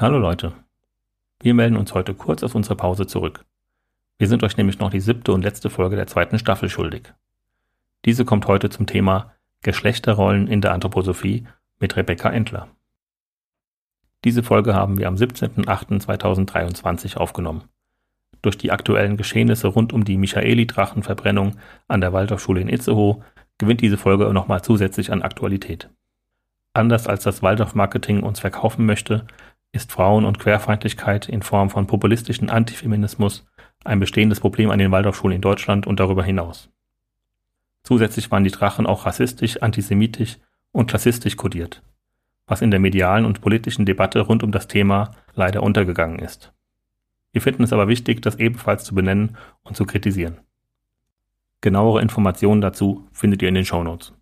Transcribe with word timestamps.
Hallo 0.00 0.16
Leute. 0.16 0.52
Wir 1.42 1.54
melden 1.54 1.76
uns 1.76 1.92
heute 1.92 2.14
kurz 2.14 2.44
aus 2.44 2.54
unserer 2.54 2.76
Pause 2.76 3.08
zurück. 3.08 3.44
Wir 4.16 4.28
sind 4.28 4.44
euch 4.44 4.56
nämlich 4.56 4.78
noch 4.78 4.90
die 4.90 5.00
siebte 5.00 5.32
und 5.32 5.42
letzte 5.42 5.70
Folge 5.70 5.96
der 5.96 6.06
zweiten 6.06 6.38
Staffel 6.38 6.68
schuldig. 6.68 7.12
Diese 8.04 8.24
kommt 8.24 8.46
heute 8.46 8.70
zum 8.70 8.86
Thema 8.86 9.32
Geschlechterrollen 9.62 10.46
in 10.46 10.60
der 10.60 10.72
Anthroposophie 10.72 11.48
mit 11.80 11.96
Rebecca 11.96 12.30
Entler. 12.30 12.68
Diese 14.24 14.44
Folge 14.44 14.72
haben 14.72 14.98
wir 14.98 15.08
am 15.08 15.16
17.08.2023 15.16 17.16
aufgenommen. 17.16 17.64
Durch 18.40 18.56
die 18.56 18.70
aktuellen 18.70 19.16
Geschehnisse 19.16 19.66
rund 19.66 19.92
um 19.92 20.04
die 20.04 20.16
Michaeli-Drachenverbrennung 20.16 21.56
an 21.88 22.00
der 22.00 22.12
Waldorfschule 22.12 22.60
in 22.60 22.68
Itzehoe 22.68 23.24
gewinnt 23.58 23.80
diese 23.80 23.96
Folge 23.96 24.32
nochmal 24.32 24.62
zusätzlich 24.62 25.10
an 25.10 25.22
Aktualität. 25.22 25.90
Anders 26.72 27.08
als 27.08 27.24
das 27.24 27.42
Waldorf-Marketing 27.42 28.22
uns 28.22 28.38
verkaufen 28.38 28.86
möchte, 28.86 29.26
ist 29.72 29.92
Frauen- 29.92 30.24
und 30.24 30.38
Querfeindlichkeit 30.38 31.28
in 31.28 31.42
Form 31.42 31.70
von 31.70 31.86
populistischen 31.86 32.50
Antifeminismus 32.50 33.46
ein 33.84 34.00
bestehendes 34.00 34.40
Problem 34.40 34.70
an 34.70 34.78
den 34.78 34.90
Waldorfschulen 34.90 35.36
in 35.36 35.42
Deutschland 35.42 35.86
und 35.86 36.00
darüber 36.00 36.24
hinaus. 36.24 36.70
Zusätzlich 37.82 38.30
waren 38.30 38.44
die 38.44 38.50
Drachen 38.50 38.86
auch 38.86 39.06
rassistisch, 39.06 39.62
antisemitisch 39.62 40.38
und 40.72 40.88
klassistisch 40.88 41.36
kodiert, 41.36 41.82
was 42.46 42.60
in 42.60 42.70
der 42.70 42.80
medialen 42.80 43.24
und 43.24 43.40
politischen 43.40 43.86
Debatte 43.86 44.20
rund 44.20 44.42
um 44.42 44.52
das 44.52 44.68
Thema 44.68 45.12
leider 45.34 45.62
untergegangen 45.62 46.18
ist. 46.18 46.52
Wir 47.32 47.40
finden 47.40 47.62
es 47.62 47.72
aber 47.72 47.88
wichtig, 47.88 48.20
das 48.22 48.36
ebenfalls 48.36 48.84
zu 48.84 48.94
benennen 48.94 49.36
und 49.62 49.76
zu 49.76 49.84
kritisieren. 49.84 50.40
Genauere 51.60 52.00
Informationen 52.00 52.60
dazu 52.60 53.08
findet 53.12 53.42
ihr 53.42 53.48
in 53.48 53.54
den 53.54 53.64
Shownotes. 53.64 54.12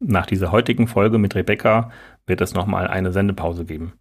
Nach 0.00 0.26
dieser 0.26 0.52
heutigen 0.52 0.86
Folge 0.86 1.18
mit 1.18 1.34
Rebecca 1.34 1.90
wird 2.26 2.40
es 2.40 2.54
nochmal 2.54 2.86
eine 2.86 3.12
Sendepause 3.12 3.64
geben. 3.64 3.94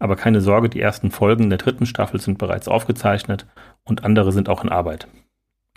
Aber 0.00 0.16
keine 0.16 0.40
Sorge, 0.40 0.68
die 0.68 0.80
ersten 0.80 1.12
Folgen 1.12 1.50
der 1.50 1.58
dritten 1.58 1.86
Staffel 1.86 2.20
sind 2.20 2.38
bereits 2.38 2.66
aufgezeichnet 2.66 3.46
und 3.84 4.02
andere 4.02 4.32
sind 4.32 4.48
auch 4.48 4.64
in 4.64 4.70
Arbeit. 4.70 5.06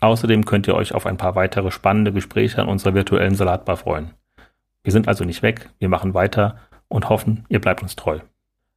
Außerdem 0.01 0.45
könnt 0.45 0.67
ihr 0.67 0.75
euch 0.75 0.95
auf 0.95 1.05
ein 1.05 1.17
paar 1.17 1.35
weitere 1.35 1.69
spannende 1.69 2.11
Gespräche 2.11 2.61
an 2.61 2.69
unserer 2.69 2.95
virtuellen 2.95 3.35
Salatbar 3.35 3.77
freuen. 3.77 4.11
Wir 4.83 4.91
sind 4.91 5.07
also 5.07 5.23
nicht 5.23 5.43
weg, 5.43 5.69
wir 5.77 5.89
machen 5.89 6.13
weiter 6.13 6.57
und 6.87 7.09
hoffen, 7.09 7.45
ihr 7.49 7.61
bleibt 7.61 7.81
uns 7.83 7.95
treu. 7.95 8.19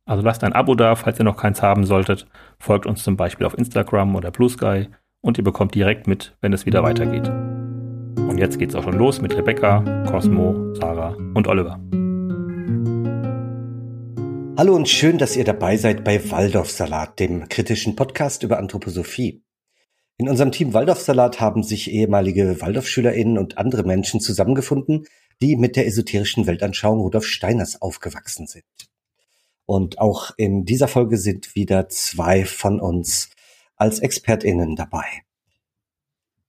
Also 0.05 0.23
lasst 0.23 0.45
ein 0.45 0.53
Abo 0.53 0.75
da, 0.75 0.95
falls 0.95 1.19
ihr 1.19 1.25
noch 1.25 1.37
keins 1.37 1.63
haben 1.63 1.85
solltet, 1.85 2.27
folgt 2.59 2.87
uns 2.87 3.03
zum 3.03 3.17
Beispiel 3.17 3.47
auf 3.47 3.59
Instagram 3.59 4.15
oder 4.15 4.31
Blue 4.31 4.49
Sky 4.49 4.89
und 5.21 5.39
ihr 5.39 5.45
bekommt 5.45 5.75
direkt 5.75 6.07
mit, 6.07 6.37
wenn 6.41 6.53
es 6.53 6.67
wieder 6.67 6.83
weitergeht. 6.83 7.29
Und 7.29 8.39
jetzt 8.39 8.59
geht's 8.59 8.75
auch 8.75 8.85
schon 8.85 8.99
los 8.99 9.21
mit 9.21 9.37
Rebecca, 9.37 9.81
Cosmo, 10.09 10.75
Sarah 10.75 11.17
und 11.35 11.49
Oliver. 11.49 11.81
Hallo 14.59 14.75
und 14.75 14.89
schön, 14.89 15.19
dass 15.19 15.37
ihr 15.37 15.45
dabei 15.45 15.77
seid 15.77 16.03
bei 16.03 16.31
Waldorfsalat, 16.31 17.21
dem 17.21 17.47
kritischen 17.51 17.95
Podcast 17.95 18.43
über 18.43 18.59
Anthroposophie. 18.59 19.43
In 20.17 20.31
unserem 20.31 20.51
Team 20.51 20.73
Waldorfsalat 20.73 21.41
haben 21.41 21.63
sich 21.63 21.91
ehemalige 21.91 22.59
Waldorfschülerinnen 22.63 23.37
und 23.37 23.59
andere 23.59 23.83
Menschen 23.83 24.19
zusammengefunden, 24.19 25.05
die 25.43 25.57
mit 25.57 25.77
der 25.77 25.87
esoterischen 25.87 26.47
Weltanschauung 26.47 27.01
Rudolf 27.01 27.27
Steiners 27.27 27.83
aufgewachsen 27.83 28.47
sind. 28.47 28.65
Und 29.67 29.99
auch 29.99 30.31
in 30.39 30.65
dieser 30.65 30.89
Folge 30.89 31.19
sind 31.19 31.55
wieder 31.55 31.91
zwei 31.91 32.47
von 32.47 32.81
uns 32.81 33.29
als 33.77 33.99
ExpertInnen 33.99 34.75
dabei. 34.75 35.05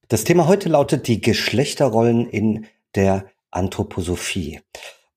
Das 0.08 0.24
Thema 0.24 0.46
heute 0.46 0.70
lautet 0.70 1.08
die 1.08 1.20
Geschlechterrollen 1.20 2.26
in 2.26 2.66
der 2.94 3.26
Anthroposophie. 3.50 4.60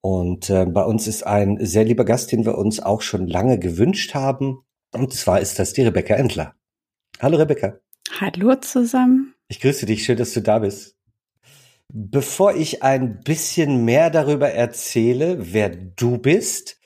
Und 0.02 0.50
äh, 0.50 0.66
bei 0.66 0.84
uns 0.84 1.08
ist 1.08 1.26
ein 1.26 1.64
sehr 1.64 1.84
lieber 1.84 2.06
Gast, 2.06 2.32
den 2.32 2.46
wir 2.46 2.58
uns 2.58 2.80
auch 2.80 3.02
schon 3.02 3.28
lange 3.28 3.60
gewünscht 3.60 4.14
haben. 4.16 4.64
Und 4.94 5.14
zwar 5.14 5.40
ist 5.40 5.60
das 5.60 5.74
die 5.74 5.84
Rebecca 5.84 6.16
Endler. 6.16 6.56
Hallo 7.20 7.38
Rebecca. 7.38 7.78
Hallo 8.20 8.56
zusammen. 8.56 9.36
Ich 9.48 9.60
grüße 9.60 9.86
dich, 9.86 10.04
schön, 10.04 10.18
dass 10.18 10.34
du 10.34 10.42
da 10.42 10.60
bist. 10.60 10.98
Bevor 11.88 12.56
ich 12.56 12.84
ein 12.84 13.20
bisschen 13.22 13.86
mehr 13.86 14.10
darüber 14.10 14.50
erzähle, 14.50 15.54
wer 15.54 15.70
du 15.70 16.18
bist, 16.18 16.80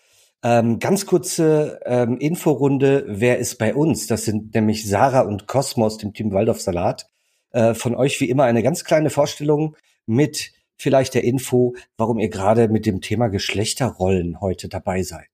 ähm, 0.43 0.79
ganz 0.79 1.05
kurze 1.05 1.79
ähm, 1.85 2.17
Inforunde, 2.17 3.05
wer 3.07 3.39
ist 3.39 3.57
bei 3.57 3.73
uns? 3.73 4.07
Das 4.07 4.25
sind 4.25 4.53
nämlich 4.53 4.87
Sarah 4.87 5.21
und 5.21 5.47
Kosmos, 5.47 5.97
dem 5.97 6.13
Team 6.13 6.33
Waldorf 6.33 6.61
Salat. 6.61 7.07
Äh, 7.51 7.73
von 7.75 7.95
euch 7.95 8.19
wie 8.19 8.29
immer 8.29 8.43
eine 8.43 8.61
ganz 8.61 8.83
kleine 8.83 9.09
Vorstellung 9.09 9.77
mit 10.05 10.51
vielleicht 10.77 11.13
der 11.13 11.23
Info, 11.23 11.75
warum 11.97 12.19
ihr 12.19 12.29
gerade 12.29 12.67
mit 12.67 12.85
dem 12.85 13.01
Thema 13.01 13.27
Geschlechterrollen 13.27 14.41
heute 14.41 14.69
dabei 14.69 15.03
seid. 15.03 15.29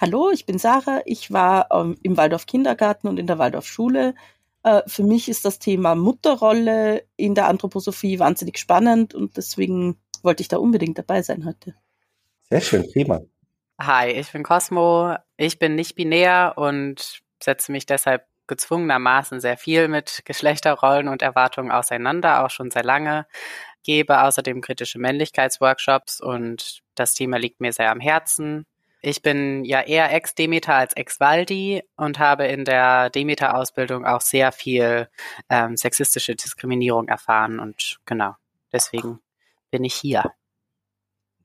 Hallo, 0.00 0.30
ich 0.30 0.46
bin 0.46 0.58
Sarah. 0.58 1.02
Ich 1.04 1.30
war 1.30 1.68
ähm, 1.70 1.98
im 2.02 2.16
Waldorf 2.16 2.46
Kindergarten 2.46 3.06
und 3.06 3.18
in 3.18 3.26
der 3.26 3.38
Waldorf 3.38 3.66
Schule. 3.66 4.14
Äh, 4.62 4.82
für 4.86 5.02
mich 5.02 5.28
ist 5.28 5.44
das 5.44 5.58
Thema 5.58 5.94
Mutterrolle 5.94 7.04
in 7.16 7.34
der 7.34 7.48
Anthroposophie 7.48 8.18
wahnsinnig 8.18 8.58
spannend 8.58 9.14
und 9.14 9.36
deswegen 9.36 9.98
wollte 10.22 10.42
ich 10.42 10.48
da 10.48 10.56
unbedingt 10.56 10.98
dabei 10.98 11.22
sein 11.22 11.44
heute. 11.44 11.74
Sehr 12.48 12.60
schön, 12.60 12.90
prima. 12.90 13.20
Hi, 13.78 14.10
ich 14.10 14.32
bin 14.32 14.42
Cosmo. 14.42 15.16
Ich 15.36 15.58
bin 15.58 15.74
nicht 15.74 15.94
binär 15.94 16.54
und 16.56 17.20
setze 17.42 17.72
mich 17.72 17.86
deshalb 17.86 18.26
gezwungenermaßen 18.46 19.40
sehr 19.40 19.56
viel 19.56 19.88
mit 19.88 20.22
Geschlechterrollen 20.24 21.08
und 21.08 21.22
Erwartungen 21.22 21.70
auseinander, 21.70 22.44
auch 22.44 22.50
schon 22.50 22.70
sehr 22.70 22.84
lange 22.84 23.26
gebe 23.82 24.22
außerdem 24.22 24.60
kritische 24.60 24.98
Männlichkeitsworkshops 24.98 26.20
und 26.20 26.80
das 26.94 27.14
Thema 27.14 27.38
liegt 27.38 27.60
mir 27.60 27.72
sehr 27.72 27.90
am 27.90 28.00
Herzen. 28.00 28.66
Ich 29.02 29.22
bin 29.22 29.64
ja 29.64 29.80
eher 29.80 30.12
Ex-Demeter 30.12 30.74
als 30.74 30.92
Ex-Waldi 30.92 31.82
und 31.96 32.18
habe 32.18 32.46
in 32.46 32.64
der 32.64 33.08
Demeter-Ausbildung 33.08 34.04
auch 34.04 34.20
sehr 34.20 34.52
viel 34.52 35.08
ähm, 35.48 35.76
sexistische 35.76 36.36
Diskriminierung 36.36 37.08
erfahren 37.08 37.60
und 37.60 37.98
genau, 38.04 38.34
deswegen 38.72 39.20
bin 39.70 39.84
ich 39.84 39.94
hier. 39.94 40.32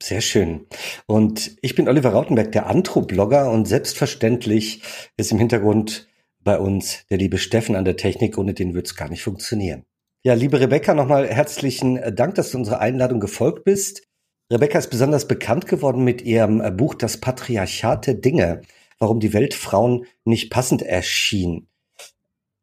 Sehr 0.01 0.19
schön. 0.19 0.67
Und 1.05 1.55
ich 1.61 1.75
bin 1.75 1.87
Oliver 1.87 2.09
Rautenberg, 2.09 2.51
der 2.51 2.67
Antro-Blogger 2.67 3.49
und 3.49 3.65
selbstverständlich 3.65 4.81
ist 5.15 5.31
im 5.31 5.37
Hintergrund 5.37 6.09
bei 6.41 6.59
uns 6.59 7.05
der 7.07 7.17
liebe 7.17 7.37
Steffen 7.37 7.75
an 7.75 7.85
der 7.85 7.95
Technik, 7.95 8.37
ohne 8.37 8.53
den 8.53 8.73
wird 8.73 8.87
es 8.87 8.95
gar 8.95 9.09
nicht 9.09 9.23
funktionieren. 9.23 9.85
Ja, 10.25 10.33
liebe 10.33 10.59
Rebecca, 10.59 10.95
nochmal 10.95 11.27
herzlichen 11.27 12.01
Dank, 12.15 12.33
dass 12.33 12.49
du 12.49 12.57
unserer 12.57 12.79
Einladung 12.79 13.19
gefolgt 13.19 13.63
bist. 13.63 14.07
Rebecca 14.51 14.79
ist 14.79 14.89
besonders 14.89 15.27
bekannt 15.27 15.67
geworden 15.67 16.03
mit 16.03 16.23
ihrem 16.23 16.61
äh, 16.61 16.71
Buch 16.71 16.95
Das 16.95 17.17
Patriarchat 17.17 18.07
der 18.07 18.15
Dinge, 18.15 18.63
warum 18.97 19.19
die 19.19 19.33
Welt 19.33 19.53
Frauen 19.53 20.07
nicht 20.23 20.49
passend 20.49 20.81
erschien. 20.81 21.67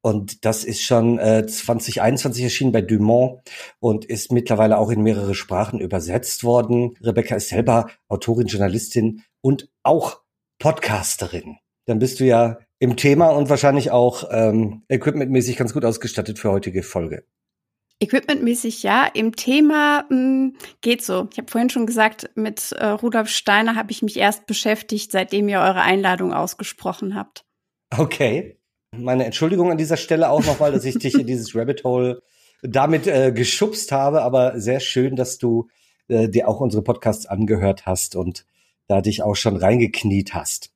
Und 0.01 0.45
das 0.45 0.65
ist 0.65 0.83
schon 0.83 1.21
äh, 1.21 1.47
2021 1.47 2.43
erschienen 2.43 2.73
bei 2.73 2.83
Dumont 2.83 3.43
und 3.79 4.07
ist 4.07 4.33
mittlerweile 4.33 4.77
auch 4.77 4.91
in 4.91 5.05
mehrere 5.05 5.37
Sprachen 5.37 5.79
übersetzt 5.79 6.43
worden. 6.43 6.97
Rebecca 7.01 7.37
ist 7.37 7.51
selber 7.51 7.91
Autorin, 8.09 8.49
Journalistin 8.49 9.23
und 9.41 9.71
auch 9.85 10.21
Podcasterin. 10.59 11.59
Dann 11.87 12.01
bist 12.01 12.19
du 12.19 12.25
ja 12.25 12.59
im 12.81 12.97
Thema 12.97 13.29
und 13.29 13.51
wahrscheinlich 13.51 13.93
auch 13.93 14.25
ähm, 14.33 14.83
equipmentmäßig 14.89 15.57
ganz 15.57 15.73
gut 15.73 15.85
ausgestattet 15.85 16.41
für 16.41 16.51
heutige 16.51 16.83
Folge. 16.83 17.23
Equipmentmäßig 18.03 18.83
ja. 18.83 19.07
Im 19.07 19.37
Thema 19.37 20.05
mh, 20.09 20.17
hm, 20.17 20.57
geht 20.81 21.03
so. 21.03 21.29
Ich 21.31 21.39
habe 21.39 21.51
vorhin 21.51 21.71
schon 21.71 21.87
gesagt, 21.87 22.31
mit 22.35 22.73
äh, 22.73 22.87
Rudolf 22.87 23.29
Steiner 23.29 23.77
habe 23.77 23.93
ich 23.93 24.03
mich 24.03 24.17
erst 24.17 24.47
beschäftigt, 24.47 25.13
seitdem 25.13 25.49
ihr 25.49 25.61
eure 25.61 25.83
Einladung 25.83 26.33
ausgesprochen 26.35 27.15
habt. 27.15 27.45
Okay. 27.97 28.59
Meine 28.95 29.25
Entschuldigung 29.25 29.71
an 29.71 29.79
dieser 29.79 29.97
Stelle 29.97 30.29
auch 30.29 30.45
nochmal, 30.45 30.73
dass 30.73 30.85
ich 30.85 30.99
dich 30.99 31.15
in 31.15 31.27
dieses 31.27 31.55
Rabbit 31.55 31.85
Hole 31.85 32.23
damit 32.63 33.07
äh, 33.07 33.33
geschubst 33.33 33.93
habe, 33.93 34.23
aber 34.23 34.61
sehr 34.61 34.81
schön, 34.81 35.17
dass 35.17 35.39
du 35.39 35.69
äh, 36.09 36.29
dir 36.29 36.49
auch 36.49 36.61
unsere 36.61 36.83
Podcasts 36.83 37.27
angehört 37.27 37.87
hast 37.87 38.17
und 38.17 38.45
da 38.89 39.01
dich 39.01 39.23
auch 39.23 39.35
schon 39.35 39.57
reingekniet 39.57 40.35
hast. 40.35 40.72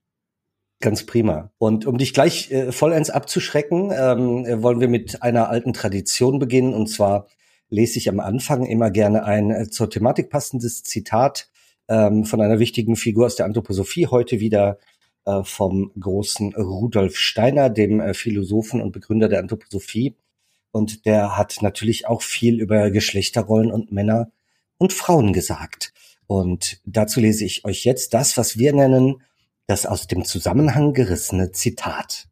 Ganz 0.80 1.06
prima. 1.06 1.50
Und 1.58 1.86
um 1.86 1.96
dich 1.96 2.12
gleich 2.12 2.50
äh, 2.50 2.70
vollends 2.70 3.08
abzuschrecken, 3.08 3.92
ähm, 3.92 4.62
wollen 4.62 4.80
wir 4.80 4.88
mit 4.88 5.22
einer 5.22 5.48
alten 5.48 5.72
Tradition 5.72 6.38
beginnen. 6.38 6.74
Und 6.74 6.88
zwar 6.88 7.28
lese 7.70 7.98
ich 7.98 8.08
am 8.10 8.20
Anfang 8.20 8.66
immer 8.66 8.90
gerne 8.90 9.24
ein 9.24 9.50
äh, 9.50 9.70
zur 9.70 9.88
Thematik 9.88 10.28
passendes 10.28 10.82
Zitat 10.82 11.48
ähm, 11.88 12.24
von 12.24 12.42
einer 12.42 12.58
wichtigen 12.58 12.96
Figur 12.96 13.26
aus 13.26 13.36
der 13.36 13.46
Anthroposophie, 13.46 14.08
heute 14.08 14.38
wieder 14.38 14.78
äh, 15.24 15.42
vom 15.44 15.92
großen 15.98 16.54
Rudolf 16.54 17.16
Steiner, 17.16 17.70
dem 17.70 18.00
äh, 18.00 18.12
Philosophen 18.12 18.82
und 18.82 18.92
Begründer 18.92 19.28
der 19.28 19.40
Anthroposophie. 19.40 20.14
Und 20.72 21.06
der 21.06 21.38
hat 21.38 21.58
natürlich 21.62 22.06
auch 22.06 22.20
viel 22.20 22.60
über 22.60 22.90
Geschlechterrollen 22.90 23.72
und 23.72 23.92
Männer 23.92 24.30
und 24.76 24.92
Frauen 24.92 25.32
gesagt. 25.32 25.94
Und 26.26 26.80
dazu 26.84 27.20
lese 27.20 27.46
ich 27.46 27.64
euch 27.64 27.84
jetzt 27.84 28.12
das, 28.12 28.36
was 28.36 28.58
wir 28.58 28.74
nennen 28.74 29.22
das 29.66 29.86
aus 29.86 30.06
dem 30.06 30.24
Zusammenhang 30.24 30.92
gerissene 30.92 31.52
Zitat. 31.52 32.28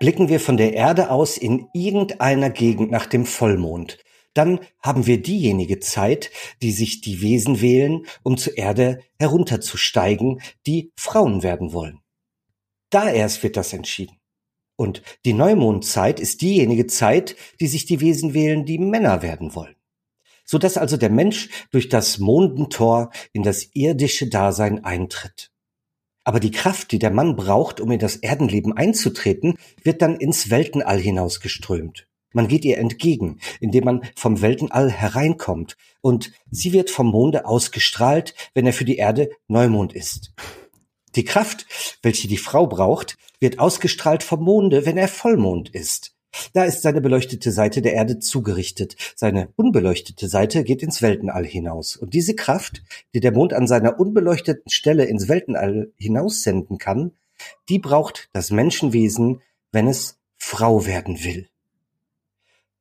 Blicken 0.00 0.28
wir 0.28 0.40
von 0.40 0.56
der 0.56 0.74
Erde 0.74 1.10
aus 1.10 1.36
in 1.36 1.68
irgendeiner 1.72 2.50
Gegend 2.50 2.90
nach 2.90 3.06
dem 3.06 3.26
Vollmond, 3.26 3.98
dann 4.34 4.58
haben 4.80 5.06
wir 5.06 5.22
diejenige 5.22 5.78
Zeit, 5.78 6.30
die 6.60 6.72
sich 6.72 7.00
die 7.00 7.22
Wesen 7.22 7.60
wählen, 7.60 8.04
um 8.24 8.36
zur 8.36 8.58
Erde 8.58 9.00
herunterzusteigen, 9.18 10.42
die 10.66 10.92
Frauen 10.96 11.42
werden 11.42 11.72
wollen. 11.72 12.00
Da 12.90 13.08
erst 13.08 13.42
wird 13.42 13.56
das 13.56 13.72
entschieden. 13.72 14.16
Und 14.76 15.02
die 15.24 15.32
Neumondzeit 15.32 16.18
ist 16.18 16.42
diejenige 16.42 16.88
Zeit, 16.88 17.36
die 17.60 17.68
sich 17.68 17.86
die 17.86 18.00
Wesen 18.00 18.34
wählen, 18.34 18.66
die 18.66 18.78
Männer 18.78 19.22
werden 19.22 19.54
wollen. 19.54 19.76
Sodass 20.44 20.76
also 20.76 20.96
der 20.96 21.10
Mensch 21.10 21.48
durch 21.70 21.88
das 21.88 22.18
Mondentor 22.18 23.10
in 23.32 23.44
das 23.44 23.68
irdische 23.72 24.28
Dasein 24.28 24.84
eintritt. 24.84 25.53
Aber 26.24 26.40
die 26.40 26.50
Kraft, 26.50 26.90
die 26.90 26.98
der 26.98 27.10
Mann 27.10 27.36
braucht, 27.36 27.80
um 27.80 27.90
in 27.90 27.98
das 27.98 28.16
Erdenleben 28.16 28.76
einzutreten, 28.76 29.58
wird 29.82 30.02
dann 30.02 30.16
ins 30.16 30.50
Weltenall 30.50 30.98
hinausgeströmt. 30.98 32.06
Man 32.32 32.48
geht 32.48 32.64
ihr 32.64 32.78
entgegen, 32.78 33.38
indem 33.60 33.84
man 33.84 34.02
vom 34.16 34.40
Weltenall 34.42 34.90
hereinkommt, 34.90 35.76
und 36.00 36.32
sie 36.50 36.72
wird 36.72 36.90
vom 36.90 37.06
Monde 37.06 37.46
ausgestrahlt, 37.46 38.34
wenn 38.54 38.66
er 38.66 38.72
für 38.72 38.84
die 38.84 38.96
Erde 38.96 39.30
Neumond 39.46 39.92
ist. 39.92 40.32
Die 41.14 41.24
Kraft, 41.24 41.66
welche 42.02 42.26
die 42.26 42.36
Frau 42.36 42.66
braucht, 42.66 43.16
wird 43.38 43.60
ausgestrahlt 43.60 44.22
vom 44.22 44.42
Monde, 44.42 44.84
wenn 44.84 44.96
er 44.96 45.06
Vollmond 45.06 45.68
ist. 45.68 46.14
Da 46.52 46.64
ist 46.64 46.82
seine 46.82 47.00
beleuchtete 47.00 47.52
Seite 47.52 47.82
der 47.82 47.94
Erde 47.94 48.18
zugerichtet. 48.18 48.96
Seine 49.16 49.48
unbeleuchtete 49.56 50.28
Seite 50.28 50.64
geht 50.64 50.82
ins 50.82 51.02
Weltenall 51.02 51.44
hinaus. 51.44 51.96
Und 51.96 52.14
diese 52.14 52.34
Kraft, 52.34 52.82
die 53.14 53.20
der 53.20 53.32
Mond 53.32 53.52
an 53.52 53.66
seiner 53.66 53.98
unbeleuchteten 53.98 54.70
Stelle 54.70 55.04
ins 55.04 55.28
Weltenall 55.28 55.92
hinaussenden 55.96 56.78
kann, 56.78 57.12
die 57.68 57.78
braucht 57.78 58.28
das 58.32 58.50
Menschenwesen, 58.50 59.42
wenn 59.72 59.88
es 59.88 60.18
Frau 60.36 60.86
werden 60.86 61.24
will. 61.24 61.48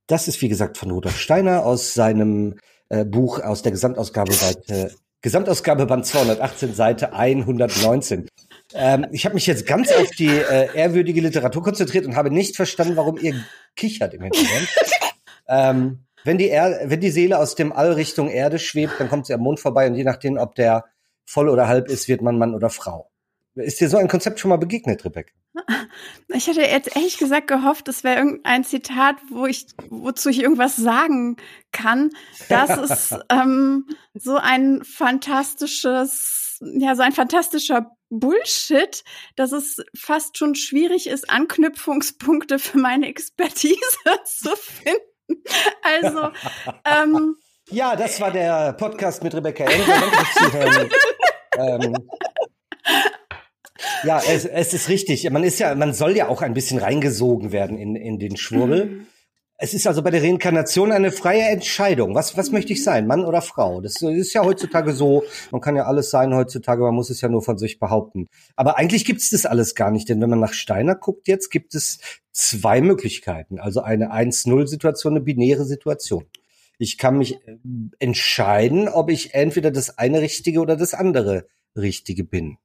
Das 0.07 0.27
ist, 0.27 0.41
wie 0.41 0.49
gesagt, 0.49 0.77
von 0.77 0.91
Rudolf 0.91 1.17
Steiner 1.17 1.65
aus 1.65 1.94
seinem 1.94 2.56
äh, 2.89 3.06
Buch 3.06 3.39
aus 3.39 3.61
der 3.61 3.71
Gesamtausgabe 3.71 4.33
Seite, 4.33 4.94
Gesamtausgabe 5.21 5.85
Band 5.85 6.06
218, 6.06 6.73
Seite 6.73 7.13
119. 7.13 8.27
Ähm, 8.75 9.07
ich 9.11 9.25
habe 9.25 9.35
mich 9.35 9.45
jetzt 9.47 9.65
ganz 9.65 9.91
auf 9.91 10.09
die 10.11 10.29
äh, 10.29 10.75
ehrwürdige 10.75 11.21
Literatur 11.21 11.63
konzentriert 11.63 12.05
und 12.05 12.15
habe 12.15 12.31
nicht 12.31 12.55
verstanden, 12.55 12.95
warum 12.95 13.17
ihr 13.17 13.35
kichert 13.75 14.13
im 14.13 14.23
Hintergrund. 14.23 14.69
ähm, 15.47 16.05
wenn, 16.23 16.37
die 16.37 16.49
er 16.49 16.89
wenn 16.89 16.99
die 16.99 17.11
Seele 17.11 17.37
aus 17.39 17.55
dem 17.55 17.71
All 17.71 17.93
Richtung 17.93 18.29
Erde 18.29 18.59
schwebt, 18.59 18.93
dann 18.99 19.09
kommt 19.09 19.25
sie 19.27 19.33
am 19.33 19.41
Mond 19.41 19.59
vorbei 19.59 19.87
und 19.87 19.95
je 19.95 20.03
nachdem, 20.03 20.37
ob 20.37 20.55
der 20.55 20.85
voll 21.25 21.49
oder 21.49 21.67
halb 21.67 21.89
ist, 21.89 22.07
wird 22.07 22.21
man 22.21 22.37
Mann 22.37 22.55
oder 22.55 22.69
Frau. 22.69 23.09
Ist 23.55 23.79
dir 23.79 23.89
so 23.89 23.97
ein 23.97 24.07
Konzept 24.07 24.39
schon 24.39 24.49
mal 24.49 24.57
begegnet, 24.57 25.05
Rebecca? 25.05 25.31
Ich 26.29 26.47
hätte 26.47 26.61
jetzt 26.61 26.95
ehrlich 26.95 27.19
gesagt 27.19 27.47
gehofft, 27.47 27.87
es 27.87 28.03
wäre 28.03 28.17
irgendein 28.17 28.63
Zitat, 28.63 29.17
wo 29.29 29.45
ich, 29.45 29.67
wozu 29.89 30.29
ich 30.29 30.41
irgendwas 30.41 30.75
sagen 30.75 31.37
kann. 31.71 32.09
Das 32.49 32.75
ist 33.11 33.19
ähm, 33.29 33.85
so 34.15 34.37
ein 34.37 34.83
fantastisches, 34.83 36.43
ja, 36.61 36.95
so 36.95 37.01
ein 37.01 37.11
fantastischer 37.11 37.91
Bullshit, 38.09 39.03
dass 39.35 39.51
es 39.51 39.83
fast 39.95 40.38
schon 40.38 40.55
schwierig 40.55 41.07
ist, 41.07 41.29
Anknüpfungspunkte 41.29 42.59
für 42.59 42.77
meine 42.77 43.07
Expertise 43.07 43.77
zu 44.25 44.55
finden. 44.55 45.44
Also, 45.81 46.29
ähm, 46.85 47.35
ja, 47.69 47.95
das 47.95 48.19
war 48.19 48.31
der 48.31 48.73
Podcast 48.73 49.23
mit 49.23 49.33
Rebecca 49.33 49.63
Engel. 49.63 49.85
ähm, 51.57 51.95
ja, 54.03 54.21
es, 54.27 54.45
es 54.45 54.73
ist 54.73 54.89
richtig. 54.89 55.29
Man 55.29 55.44
ist 55.44 55.59
ja, 55.59 55.73
man 55.75 55.94
soll 55.94 56.15
ja 56.15 56.27
auch 56.27 56.41
ein 56.41 56.53
bisschen 56.53 56.79
reingesogen 56.79 57.51
werden 57.51 57.77
in, 57.77 57.95
in 57.95 58.19
den 58.19 58.38
Schwurbel. 58.38 58.85
Mhm. 58.85 59.07
Es 59.63 59.74
ist 59.74 59.88
also 59.88 60.01
bei 60.01 60.12
der 60.12 60.21
Reinkarnation 60.21 60.92
eine 60.92 61.10
freie 61.10 61.44
Entscheidung. 61.44 62.15
Was, 62.15 62.36
was 62.36 62.51
möchte 62.51 62.74
ich 62.74 62.83
sein, 62.83 63.07
Mann 63.07 63.24
oder 63.24 63.42
Frau? 63.42 63.80
Das 63.80 64.01
ist 64.01 64.33
ja 64.33 64.44
heutzutage 64.44 64.92
so. 64.92 65.24
Man 65.51 65.62
kann 65.62 65.77
ja 65.77 65.86
alles 65.86 66.10
sein 66.10 66.36
heutzutage, 66.36 66.83
man 66.83 66.94
muss 66.94 67.10
es 67.10 67.21
ja 67.21 67.30
nur 67.30 67.42
von 67.42 67.57
sich 67.57 67.80
behaupten. 67.80 68.27
Aber 68.57 68.77
eigentlich 68.77 69.06
gibt 69.06 69.21
es 69.21 69.30
das 69.30 69.45
alles 69.45 69.74
gar 69.74 69.89
nicht, 69.89 70.10
denn 70.10 70.19
wenn 70.19 70.30
man 70.30 70.42
nach 70.42 70.51
Steiner 70.51 70.95
guckt 70.95 71.30
jetzt, 71.30 71.50
gibt 71.50 71.75
es 71.75 72.00
zwei 72.33 72.81
Möglichkeiten. 72.81 73.57
Also 73.57 73.80
eine 73.80 74.12
1-0-Situation, 74.12 75.13
eine 75.13 75.21
binäre 75.24 75.63
Situation. 75.63 76.25
Ich 76.77 76.98
kann 76.98 77.18
mich 77.18 77.36
äh, 77.48 77.56
entscheiden, 78.00 78.89
ob 78.89 79.09
ich 79.09 79.33
entweder 79.33 79.71
das 79.71 79.98
eine 79.98 80.19
Richtige 80.19 80.59
oder 80.59 80.75
das 80.75 80.94
andere 80.94 81.48
Richtige 81.77 82.25
bin. 82.25 82.57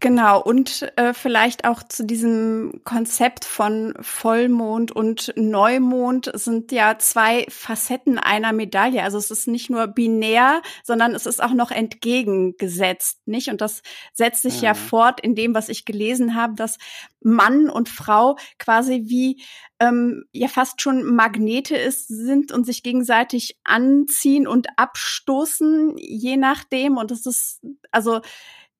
Genau, 0.00 0.42
und 0.42 0.92
äh, 0.96 1.14
vielleicht 1.14 1.64
auch 1.64 1.82
zu 1.82 2.04
diesem 2.04 2.82
Konzept 2.84 3.46
von 3.46 3.94
Vollmond 4.00 4.92
und 4.92 5.32
Neumond 5.36 6.30
sind 6.34 6.72
ja 6.72 6.98
zwei 6.98 7.46
Facetten 7.48 8.18
einer 8.18 8.52
Medaille. 8.52 9.02
Also 9.02 9.16
es 9.16 9.30
ist 9.30 9.48
nicht 9.48 9.70
nur 9.70 9.86
binär, 9.86 10.60
sondern 10.82 11.14
es 11.14 11.24
ist 11.24 11.42
auch 11.42 11.54
noch 11.54 11.70
entgegengesetzt, 11.70 13.20
nicht? 13.26 13.48
Und 13.48 13.62
das 13.62 13.82
setzt 14.12 14.42
sich 14.42 14.60
ja, 14.60 14.70
ja 14.70 14.74
fort 14.74 15.20
in 15.20 15.34
dem, 15.34 15.54
was 15.54 15.70
ich 15.70 15.86
gelesen 15.86 16.34
habe, 16.34 16.54
dass 16.54 16.76
Mann 17.20 17.70
und 17.70 17.88
Frau 17.88 18.36
quasi 18.58 19.04
wie 19.06 19.42
ähm, 19.80 20.24
ja 20.32 20.48
fast 20.48 20.82
schon 20.82 21.04
Magnete 21.04 21.76
ist, 21.76 22.08
sind 22.08 22.52
und 22.52 22.66
sich 22.66 22.82
gegenseitig 22.82 23.56
anziehen 23.64 24.46
und 24.46 24.66
abstoßen, 24.76 25.96
je 25.96 26.36
nachdem. 26.36 26.98
Und 26.98 27.10
es 27.10 27.24
ist 27.24 27.62
also 27.90 28.20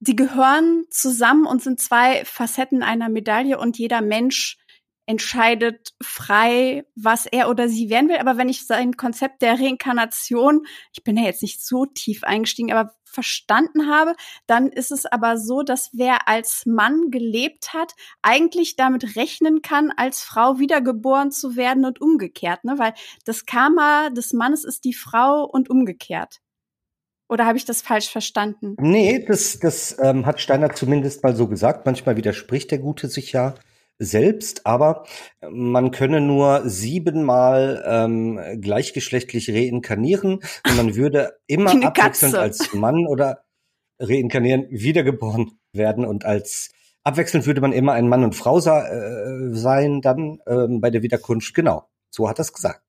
die 0.03 0.17
gehören 0.17 0.85
zusammen 0.91 1.47
und 1.47 1.63
sind 1.63 1.81
zwei 1.81 2.25
Facetten 2.25 2.83
einer 2.83 3.09
Medaille 3.09 3.57
und 3.59 3.79
jeder 3.79 4.01
Mensch 4.01 4.59
entscheidet 5.07 5.95
frei, 6.03 6.85
was 6.97 7.27
er 7.27 7.49
oder 7.49 7.69
sie 7.69 7.89
werden 7.89 8.09
will. 8.09 8.17
Aber 8.17 8.37
wenn 8.37 8.49
ich 8.49 8.67
sein 8.67 8.97
Konzept 8.97 9.43
der 9.43 9.61
Reinkarnation, 9.61 10.67
ich 10.93 11.05
bin 11.05 11.17
ja 11.17 11.25
jetzt 11.25 11.43
nicht 11.43 11.65
so 11.65 11.87
tief 11.87 12.25
eingestiegen, 12.25 12.73
aber 12.73 12.95
verstanden 13.05 13.89
habe, 13.89 14.15
dann 14.47 14.69
ist 14.69 14.91
es 14.91 15.07
aber 15.07 15.39
so, 15.39 15.63
dass 15.63 15.91
wer 15.93 16.27
als 16.27 16.65
Mann 16.67 17.11
gelebt 17.11 17.73
hat, 17.73 17.93
eigentlich 18.23 18.75
damit 18.75 19.15
rechnen 19.15 19.63
kann, 19.63 19.93
als 19.97 20.23
Frau 20.23 20.59
wiedergeboren 20.59 21.31
zu 21.31 21.55
werden 21.55 21.85
und 21.85 22.01
umgekehrt, 22.01 22.65
ne? 22.65 22.79
Weil 22.79 22.95
das 23.25 23.47
Karma 23.47 24.11
des 24.11 24.33
Mannes 24.33 24.65
ist 24.65 24.85
die 24.85 24.95
Frau 24.95 25.45
und 25.45 25.71
umgekehrt. 25.71 26.41
Oder 27.33 27.47
habe 27.47 27.57
ich 27.57 27.65
das 27.65 27.81
falsch 27.81 28.11
verstanden? 28.11 28.77
Nee, 28.79 29.25
das, 29.27 29.59
das 29.59 29.97
ähm, 30.03 30.27
hat 30.27 30.39
Steiner 30.39 30.75
zumindest 30.75 31.23
mal 31.23 31.35
so 31.35 31.47
gesagt. 31.49 31.87
Manchmal 31.87 32.19
widerspricht 32.19 32.71
der 32.71 32.79
Gute 32.79 33.09
sich 33.09 33.33
ja 33.33 33.55
selbst, 33.99 34.67
aber 34.67 35.07
man 35.49 35.93
könne 35.93 36.21
nur 36.21 36.69
siebenmal 36.69 37.83
ähm, 37.87 38.39
gleichgeschlechtlich 38.61 39.49
reinkarnieren 39.49 40.41
und 40.67 40.77
man 40.77 40.95
würde 40.95 41.39
immer 41.47 41.71
abwechselnd 41.87 42.35
als 42.35 42.75
Mann 42.75 43.07
oder 43.07 43.45
reinkarnieren 43.99 44.67
wiedergeboren 44.69 45.53
werden 45.73 46.05
und 46.05 46.27
als 46.27 46.71
abwechselnd 47.03 47.47
würde 47.47 47.63
man 47.63 47.73
immer 47.73 47.95
ein 47.95 48.09
Mann 48.09 48.25
und 48.25 48.37
Frau 48.37 48.59
äh, 48.59 49.55
sein 49.55 50.03
dann 50.03 50.41
ähm, 50.47 50.83
bei 50.83 50.91
der 50.91 51.03
Wiederkunft. 51.03 51.55
Genau, 51.55 51.89
so 52.11 52.29
hat 52.29 52.39
er 52.39 52.43
es 52.43 52.53
gesagt. 52.53 52.83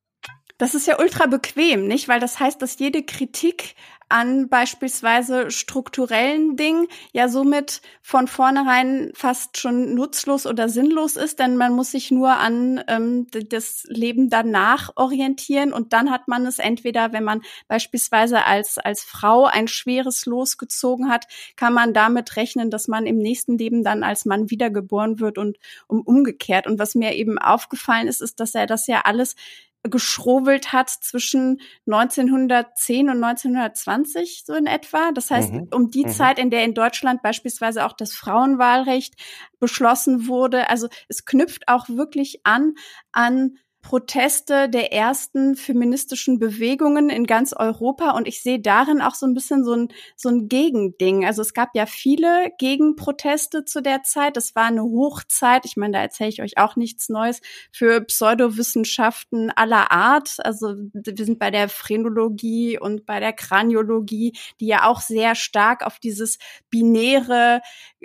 Das 0.57 0.75
ist 0.75 0.87
ja 0.87 0.99
ultra 0.99 1.25
bequem, 1.25 1.87
nicht? 1.87 2.07
Weil 2.07 2.19
das 2.19 2.39
heißt, 2.39 2.61
dass 2.61 2.77
jede 2.79 3.03
Kritik 3.03 3.75
an 4.13 4.47
beispielsweise 4.47 5.49
strukturellen 5.49 6.55
Dingen 6.55 6.87
ja 7.13 7.29
somit 7.29 7.81
von 8.03 8.27
vornherein 8.27 9.11
fast 9.15 9.57
schon 9.57 9.95
nutzlos 9.95 10.45
oder 10.45 10.69
sinnlos 10.69 11.15
ist, 11.15 11.39
denn 11.39 11.57
man 11.57 11.73
muss 11.73 11.89
sich 11.89 12.11
nur 12.11 12.37
an 12.37 12.83
ähm, 12.87 13.25
das 13.49 13.85
Leben 13.87 14.29
danach 14.29 14.91
orientieren 14.97 15.73
und 15.73 15.93
dann 15.93 16.11
hat 16.11 16.27
man 16.27 16.45
es 16.45 16.59
entweder, 16.59 17.11
wenn 17.11 17.23
man 17.23 17.41
beispielsweise 17.67 18.45
als, 18.45 18.77
als 18.77 19.01
Frau 19.01 19.45
ein 19.45 19.67
schweres 19.67 20.27
Los 20.27 20.59
gezogen 20.59 21.09
hat, 21.09 21.25
kann 21.55 21.73
man 21.73 21.91
damit 21.91 22.35
rechnen, 22.35 22.69
dass 22.69 22.87
man 22.87 23.07
im 23.07 23.17
nächsten 23.17 23.57
Leben 23.57 23.83
dann 23.83 24.03
als 24.03 24.25
Mann 24.25 24.51
wiedergeboren 24.51 25.19
wird 25.19 25.39
und 25.39 25.57
um, 25.87 26.01
umgekehrt. 26.01 26.67
Und 26.67 26.77
was 26.77 26.93
mir 26.93 27.15
eben 27.15 27.39
aufgefallen 27.39 28.07
ist, 28.07 28.21
ist, 28.21 28.39
dass 28.39 28.53
er 28.53 28.67
das 28.67 28.85
ja 28.85 29.01
alles 29.05 29.35
geschrobelt 29.83 30.71
hat 30.71 30.89
zwischen 30.89 31.59
1910 31.87 33.09
und 33.09 33.23
1920 33.23 34.43
so 34.45 34.53
in 34.53 34.65
etwa. 34.65 35.11
Das 35.11 35.29
heißt, 35.29 35.51
mhm. 35.51 35.67
um 35.73 35.91
die 35.91 36.05
mhm. 36.05 36.09
Zeit, 36.09 36.39
in 36.39 36.49
der 36.49 36.63
in 36.63 36.73
Deutschland 36.73 37.21
beispielsweise 37.21 37.85
auch 37.85 37.93
das 37.93 38.13
Frauenwahlrecht 38.13 39.15
beschlossen 39.59 40.27
wurde. 40.27 40.69
Also 40.69 40.87
es 41.09 41.25
knüpft 41.25 41.67
auch 41.67 41.89
wirklich 41.89 42.45
an 42.45 42.75
an 43.11 43.57
Proteste 43.83 44.69
der 44.69 44.93
ersten 44.93 45.55
feministischen 45.55 46.39
Bewegungen 46.39 47.09
in 47.09 47.25
ganz 47.25 47.53
Europa 47.53 48.11
und 48.11 48.27
ich 48.27 48.41
sehe 48.41 48.59
darin 48.59 49.01
auch 49.01 49.13
so 49.13 49.27
ein 49.27 49.33
bisschen 49.33 49.63
so 49.63 49.73
ein, 49.73 49.89
so 50.15 50.29
ein 50.29 50.47
Gegending. 50.47 51.25
Also 51.25 51.41
es 51.41 51.53
gab 51.53 51.75
ja 51.75 51.85
viele 51.85 52.51
Gegenproteste 52.57 53.65
zu 53.65 53.81
der 53.81 54.01
Zeit. 54.03 54.37
Das 54.37 54.55
war 54.55 54.65
eine 54.65 54.83
Hochzeit. 54.83 55.65
Ich 55.65 55.75
meine, 55.75 55.93
da 55.93 56.01
erzähle 56.01 56.29
ich 56.29 56.41
euch 56.41 56.57
auch 56.57 56.77
nichts 56.77 57.09
Neues 57.09 57.41
für 57.71 58.01
Pseudowissenschaften 58.01 59.51
aller 59.51 59.91
Art. 59.91 60.37
Also 60.39 60.75
wir 60.93 61.25
sind 61.25 61.37
bei 61.37 61.51
der 61.51 61.67
Phrenologie 61.67 62.79
und 62.79 63.05
bei 63.05 63.19
der 63.19 63.33
Kraniologie, 63.33 64.33
die 64.61 64.67
ja 64.67 64.87
auch 64.87 65.01
sehr 65.01 65.35
stark 65.35 65.85
auf 65.85 65.99
dieses 65.99 66.39
binäre 66.69 67.61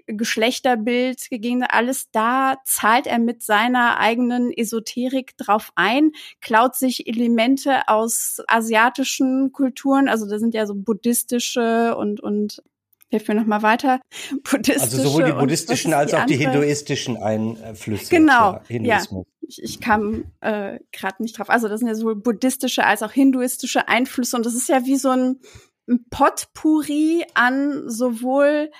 Geschlechterbild 0.06 1.28
gegen 1.30 1.62
alles 1.64 2.10
da 2.10 2.56
zahlt 2.64 3.06
er 3.06 3.18
mit 3.18 3.42
seiner 3.42 3.98
eigenen 3.98 4.52
Esoterik 4.52 5.36
drauf 5.36 5.70
ein, 5.74 6.12
klaut 6.40 6.76
sich 6.76 7.06
Elemente 7.06 7.88
aus 7.88 8.40
asiatischen 8.46 9.52
Kulturen, 9.52 10.08
also 10.08 10.28
da 10.28 10.38
sind 10.38 10.54
ja 10.54 10.66
so 10.66 10.74
buddhistische 10.74 11.96
und 11.96 12.20
und 12.20 12.62
hilf 13.10 13.26
mir 13.28 13.34
noch 13.34 13.46
mal 13.46 13.62
weiter. 13.62 14.00
Buddhistische 14.50 14.98
also 14.98 15.02
sowohl 15.02 15.24
die 15.24 15.32
buddhistischen 15.32 15.94
als 15.94 16.14
auch 16.14 16.26
die 16.26 16.36
hinduistischen 16.36 17.16
Einflüsse. 17.16 18.10
Genau, 18.10 18.60
ja. 18.68 19.02
Ich, 19.40 19.62
ich 19.62 19.80
kam 19.80 20.24
äh, 20.40 20.78
gerade 20.92 21.22
nicht 21.22 21.38
drauf. 21.38 21.48
Also 21.48 21.68
das 21.68 21.80
sind 21.80 21.88
ja 21.88 21.94
sowohl 21.94 22.16
buddhistische 22.16 22.84
als 22.84 23.02
auch 23.02 23.12
hinduistische 23.12 23.88
Einflüsse 23.88 24.36
und 24.36 24.44
das 24.44 24.54
ist 24.54 24.68
ja 24.68 24.84
wie 24.84 24.96
so 24.96 25.10
ein, 25.10 25.40
ein 25.88 26.04
Potpourri 26.10 27.24
an 27.34 27.88
sowohl 27.88 28.70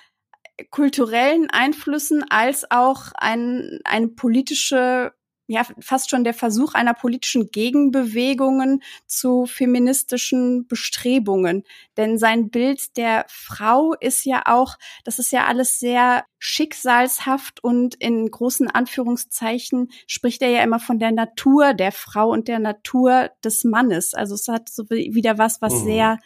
kulturellen 0.70 1.48
Einflüssen 1.50 2.24
als 2.30 2.70
auch 2.70 3.12
ein, 3.14 3.80
eine 3.84 4.08
politische 4.08 5.12
ja 5.48 5.66
fast 5.80 6.10
schon 6.10 6.24
der 6.24 6.34
Versuch 6.34 6.74
einer 6.74 6.92
politischen 6.92 7.50
Gegenbewegungen 7.50 8.82
zu 9.06 9.46
feministischen 9.46 10.66
Bestrebungen. 10.68 11.64
Denn 11.96 12.18
sein 12.18 12.50
Bild 12.50 12.96
der 12.98 13.24
Frau 13.28 13.94
ist 13.94 14.26
ja 14.26 14.42
auch, 14.44 14.76
das 15.04 15.18
ist 15.18 15.32
ja 15.32 15.46
alles 15.46 15.80
sehr 15.80 16.24
schicksalshaft 16.38 17.64
und 17.64 17.94
in 17.94 18.30
großen 18.30 18.70
Anführungszeichen 18.70 19.90
spricht 20.06 20.42
er 20.42 20.50
ja 20.50 20.62
immer 20.62 20.80
von 20.80 20.98
der 20.98 21.12
Natur 21.12 21.72
der 21.72 21.92
Frau 21.92 22.28
und 22.28 22.46
der 22.46 22.58
Natur 22.58 23.30
des 23.42 23.64
Mannes. 23.64 24.12
Also 24.12 24.34
es 24.34 24.48
hat 24.48 24.68
so 24.68 24.88
wieder 24.90 25.38
was, 25.38 25.62
was 25.62 25.72
mhm. 25.80 25.84
sehr 25.84 26.18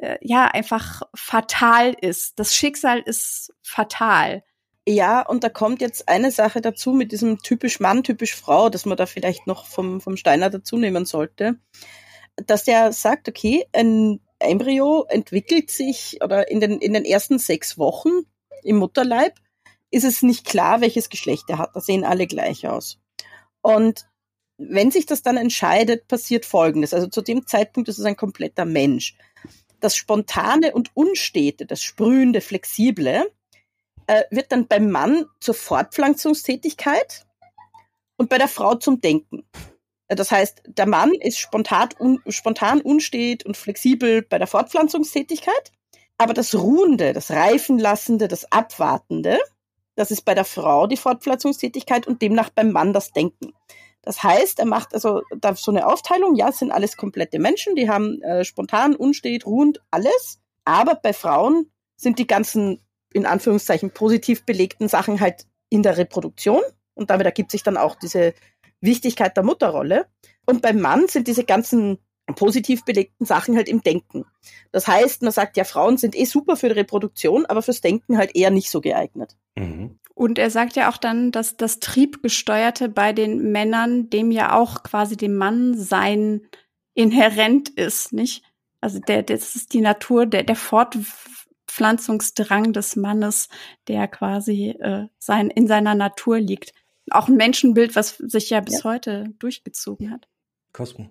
äh, 0.00 0.18
ja 0.22 0.46
einfach 0.46 1.02
fatal 1.14 1.94
ist. 2.00 2.38
Das 2.38 2.54
Schicksal 2.54 3.00
ist 3.00 3.52
fatal. 3.62 4.42
Ja, 4.88 5.20
und 5.22 5.44
da 5.44 5.48
kommt 5.48 5.80
jetzt 5.80 6.08
eine 6.08 6.30
Sache 6.30 6.60
dazu 6.60 6.92
mit 6.92 7.12
diesem 7.12 7.38
typisch 7.42 7.80
Mann, 7.80 8.02
typisch 8.02 8.34
Frau, 8.34 8.70
dass 8.70 8.86
man 8.86 8.96
da 8.96 9.06
vielleicht 9.06 9.46
noch 9.46 9.66
vom, 9.66 10.00
vom 10.00 10.16
Steiner 10.16 10.50
dazu 10.50 10.76
nehmen 10.78 11.04
sollte, 11.04 11.58
dass 12.46 12.64
der 12.64 12.92
sagt, 12.92 13.28
okay, 13.28 13.66
ein 13.72 14.20
Embryo 14.38 15.04
entwickelt 15.08 15.70
sich 15.70 16.18
oder 16.24 16.50
in 16.50 16.60
den, 16.60 16.78
in 16.78 16.94
den 16.94 17.04
ersten 17.04 17.38
sechs 17.38 17.78
Wochen 17.78 18.22
im 18.62 18.76
Mutterleib 18.76 19.34
ist 19.90 20.04
es 20.04 20.22
nicht 20.22 20.46
klar, 20.46 20.80
welches 20.80 21.10
Geschlecht 21.10 21.44
er 21.48 21.58
hat. 21.58 21.76
Da 21.76 21.80
sehen 21.80 22.04
alle 22.04 22.26
gleich 22.26 22.66
aus. 22.66 22.98
Und 23.60 24.06
wenn 24.56 24.90
sich 24.90 25.06
das 25.06 25.22
dann 25.22 25.36
entscheidet, 25.36 26.08
passiert 26.08 26.46
Folgendes. 26.46 26.94
Also 26.94 27.06
zu 27.08 27.22
dem 27.22 27.46
Zeitpunkt 27.46 27.88
ist 27.88 27.98
es 27.98 28.04
ein 28.04 28.16
kompletter 28.16 28.64
Mensch. 28.64 29.16
Das 29.80 29.96
Spontane 29.96 30.72
und 30.72 30.90
Unstete, 30.94 31.66
das 31.66 31.82
Sprühende, 31.82 32.40
Flexible, 32.40 33.30
äh, 34.06 34.24
wird 34.30 34.52
dann 34.52 34.66
beim 34.66 34.90
Mann 34.90 35.26
zur 35.40 35.54
Fortpflanzungstätigkeit 35.54 37.26
und 38.16 38.28
bei 38.28 38.38
der 38.38 38.48
Frau 38.48 38.74
zum 38.74 39.00
Denken. 39.00 39.44
Äh, 40.08 40.16
das 40.16 40.30
heißt, 40.30 40.62
der 40.66 40.86
Mann 40.86 41.12
ist 41.14 41.38
spontan, 41.38 41.88
un, 41.98 42.20
spontan 42.28 42.80
unstet 42.80 43.46
und 43.46 43.56
flexibel 43.56 44.22
bei 44.22 44.38
der 44.38 44.46
Fortpflanzungstätigkeit, 44.46 45.72
aber 46.18 46.34
das 46.34 46.54
Ruhende, 46.54 47.12
das 47.12 47.30
Reifenlassende, 47.30 48.28
das 48.28 48.50
Abwartende, 48.52 49.38
das 49.94 50.10
ist 50.10 50.24
bei 50.24 50.34
der 50.34 50.44
Frau 50.44 50.86
die 50.86 50.96
Fortpflanzungstätigkeit 50.96 52.06
und 52.06 52.20
demnach 52.20 52.50
beim 52.50 52.72
Mann 52.72 52.92
das 52.92 53.12
Denken. 53.12 53.52
Das 54.02 54.22
heißt, 54.22 54.58
er 54.58 54.66
macht 54.66 54.94
also 54.94 55.22
da 55.36 55.54
so 55.54 55.70
eine 55.70 55.86
Aufteilung, 55.86 56.34
ja, 56.34 56.48
es 56.48 56.58
sind 56.58 56.72
alles 56.72 56.96
komplette 56.96 57.38
Menschen, 57.38 57.74
die 57.74 57.88
haben 57.88 58.22
äh, 58.22 58.44
spontan, 58.44 58.96
unstet, 58.96 59.46
ruhend, 59.46 59.80
alles. 59.90 60.40
Aber 60.64 60.94
bei 60.94 61.12
Frauen 61.12 61.70
sind 61.96 62.18
die 62.18 62.26
ganzen 62.26 62.80
in 63.12 63.26
Anführungszeichen 63.26 63.90
positiv 63.90 64.44
belegten 64.46 64.88
Sachen 64.88 65.20
halt 65.20 65.46
in 65.68 65.82
der 65.82 65.96
Reproduktion 65.96 66.62
und 66.94 67.10
damit 67.10 67.26
ergibt 67.26 67.50
sich 67.50 67.62
dann 67.62 67.76
auch 67.76 67.96
diese 67.96 68.34
Wichtigkeit 68.80 69.36
der 69.36 69.44
Mutterrolle. 69.44 70.06
Und 70.46 70.62
beim 70.62 70.80
Mann 70.80 71.08
sind 71.08 71.26
diese 71.26 71.44
ganzen 71.44 71.98
positiv 72.34 72.84
belegten 72.84 73.26
Sachen 73.26 73.56
halt 73.56 73.68
im 73.68 73.82
Denken. 73.82 74.24
Das 74.72 74.86
heißt, 74.86 75.22
man 75.22 75.32
sagt 75.32 75.56
ja, 75.56 75.64
Frauen 75.64 75.96
sind 75.96 76.16
eh 76.16 76.24
super 76.24 76.56
für 76.56 76.68
die 76.68 76.74
Reproduktion, 76.74 77.46
aber 77.46 77.62
fürs 77.62 77.80
Denken 77.80 78.18
halt 78.18 78.36
eher 78.36 78.50
nicht 78.50 78.70
so 78.70 78.80
geeignet. 78.80 79.36
Mhm. 79.56 79.98
Und 80.20 80.38
er 80.38 80.50
sagt 80.50 80.76
ja 80.76 80.90
auch 80.90 80.98
dann, 80.98 81.32
dass 81.32 81.56
das 81.56 81.80
Triebgesteuerte 81.80 82.90
bei 82.90 83.14
den 83.14 83.52
Männern 83.52 84.10
dem 84.10 84.30
ja 84.30 84.54
auch 84.54 84.82
quasi 84.82 85.16
dem 85.16 85.34
Mannsein 85.36 86.42
inhärent 86.92 87.70
ist, 87.70 88.12
nicht? 88.12 88.44
Also 88.82 88.98
der, 88.98 89.22
das 89.22 89.56
ist 89.56 89.72
die 89.72 89.80
Natur 89.80 90.26
der, 90.26 90.42
der 90.42 90.56
Fort, 90.56 90.94
Fortpflanzungsdrang 91.70 92.74
des 92.74 92.96
Mannes, 92.96 93.48
der 93.88 94.08
quasi 94.08 94.70
äh, 94.70 95.06
sein, 95.18 95.48
in 95.48 95.66
seiner 95.66 95.94
Natur 95.94 96.38
liegt. 96.38 96.74
Auch 97.10 97.28
ein 97.28 97.36
Menschenbild, 97.36 97.96
was 97.96 98.16
sich 98.18 98.50
ja 98.50 98.60
bis 98.60 98.82
ja. 98.82 98.90
heute 98.90 99.32
durchgezogen 99.38 100.10
hat. 100.10 100.28
Cosmo. 100.74 101.08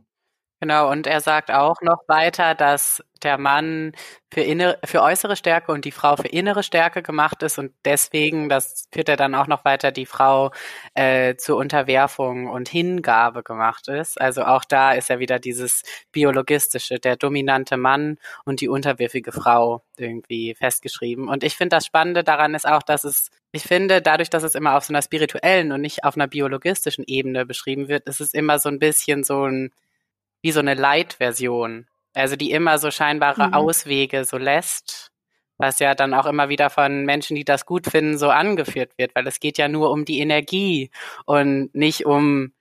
Genau, 0.61 0.91
und 0.91 1.07
er 1.07 1.21
sagt 1.21 1.51
auch 1.51 1.79
noch 1.81 2.03
weiter, 2.09 2.53
dass 2.53 3.01
der 3.23 3.37
Mann 3.37 3.93
für, 4.29 4.41
innere, 4.41 4.77
für 4.83 5.01
äußere 5.01 5.37
Stärke 5.37 5.71
und 5.71 5.85
die 5.85 5.91
Frau 5.93 6.17
für 6.17 6.27
innere 6.27 6.63
Stärke 6.63 7.01
gemacht 7.01 7.41
ist 7.43 7.57
und 7.59 7.71
deswegen, 7.85 8.49
das 8.49 8.87
führt 8.93 9.07
er 9.07 9.15
dann 9.15 9.35
auch 9.35 9.47
noch 9.47 9.63
weiter, 9.63 9.91
die 9.93 10.05
Frau 10.05 10.51
äh, 10.95 11.35
zur 11.37 11.55
Unterwerfung 11.57 12.47
und 12.47 12.67
Hingabe 12.67 13.41
gemacht 13.43 13.87
ist. 13.87 14.19
Also 14.19 14.43
auch 14.43 14.65
da 14.65 14.91
ist 14.93 15.07
ja 15.09 15.19
wieder 15.19 15.39
dieses 15.39 15.83
biologistische, 16.11 16.99
der 16.99 17.15
dominante 17.15 17.77
Mann 17.77 18.17
und 18.43 18.59
die 18.59 18.67
unterwürfige 18.67 19.31
Frau 19.31 19.81
irgendwie 19.97 20.55
festgeschrieben. 20.55 21.29
Und 21.29 21.43
ich 21.45 21.55
finde 21.55 21.77
das 21.77 21.85
Spannende 21.85 22.23
daran 22.25 22.53
ist 22.53 22.67
auch, 22.67 22.83
dass 22.83 23.05
es 23.05 23.29
ich 23.51 23.63
finde, 23.63 23.99
dadurch, 24.01 24.29
dass 24.29 24.43
es 24.43 24.53
immer 24.55 24.75
auf 24.77 24.83
so 24.83 24.91
einer 24.93 25.01
spirituellen 25.01 25.71
und 25.71 25.81
nicht 25.81 26.03
auf 26.03 26.15
einer 26.15 26.27
biologistischen 26.27 27.03
Ebene 27.07 27.45
beschrieben 27.47 27.87
wird, 27.87 28.07
ist 28.07 28.21
es 28.21 28.33
immer 28.35 28.59
so 28.59 28.69
ein 28.69 28.77
bisschen 28.77 29.23
so 29.23 29.45
ein 29.47 29.71
wie 30.41 30.51
so 30.51 30.59
eine 30.59 30.73
Light-Version. 30.73 31.87
Also 32.13 32.35
die 32.35 32.51
immer 32.51 32.79
so 32.79 32.91
scheinbare 32.91 33.47
mhm. 33.47 33.53
Auswege 33.53 34.25
so 34.25 34.37
lässt, 34.37 35.11
was 35.57 35.79
ja 35.79 35.93
dann 35.93 36.13
auch 36.13 36.25
immer 36.25 36.49
wieder 36.49 36.69
von 36.69 37.05
Menschen, 37.05 37.35
die 37.35 37.45
das 37.45 37.65
gut 37.65 37.87
finden, 37.87 38.17
so 38.17 38.29
angeführt 38.29 38.93
wird, 38.97 39.13
weil 39.15 39.27
es 39.27 39.39
geht 39.39 39.57
ja 39.57 39.67
nur 39.67 39.91
um 39.91 40.05
die 40.05 40.19
Energie 40.19 40.89
und 41.25 41.73
nicht 41.75 42.05
um 42.05 42.53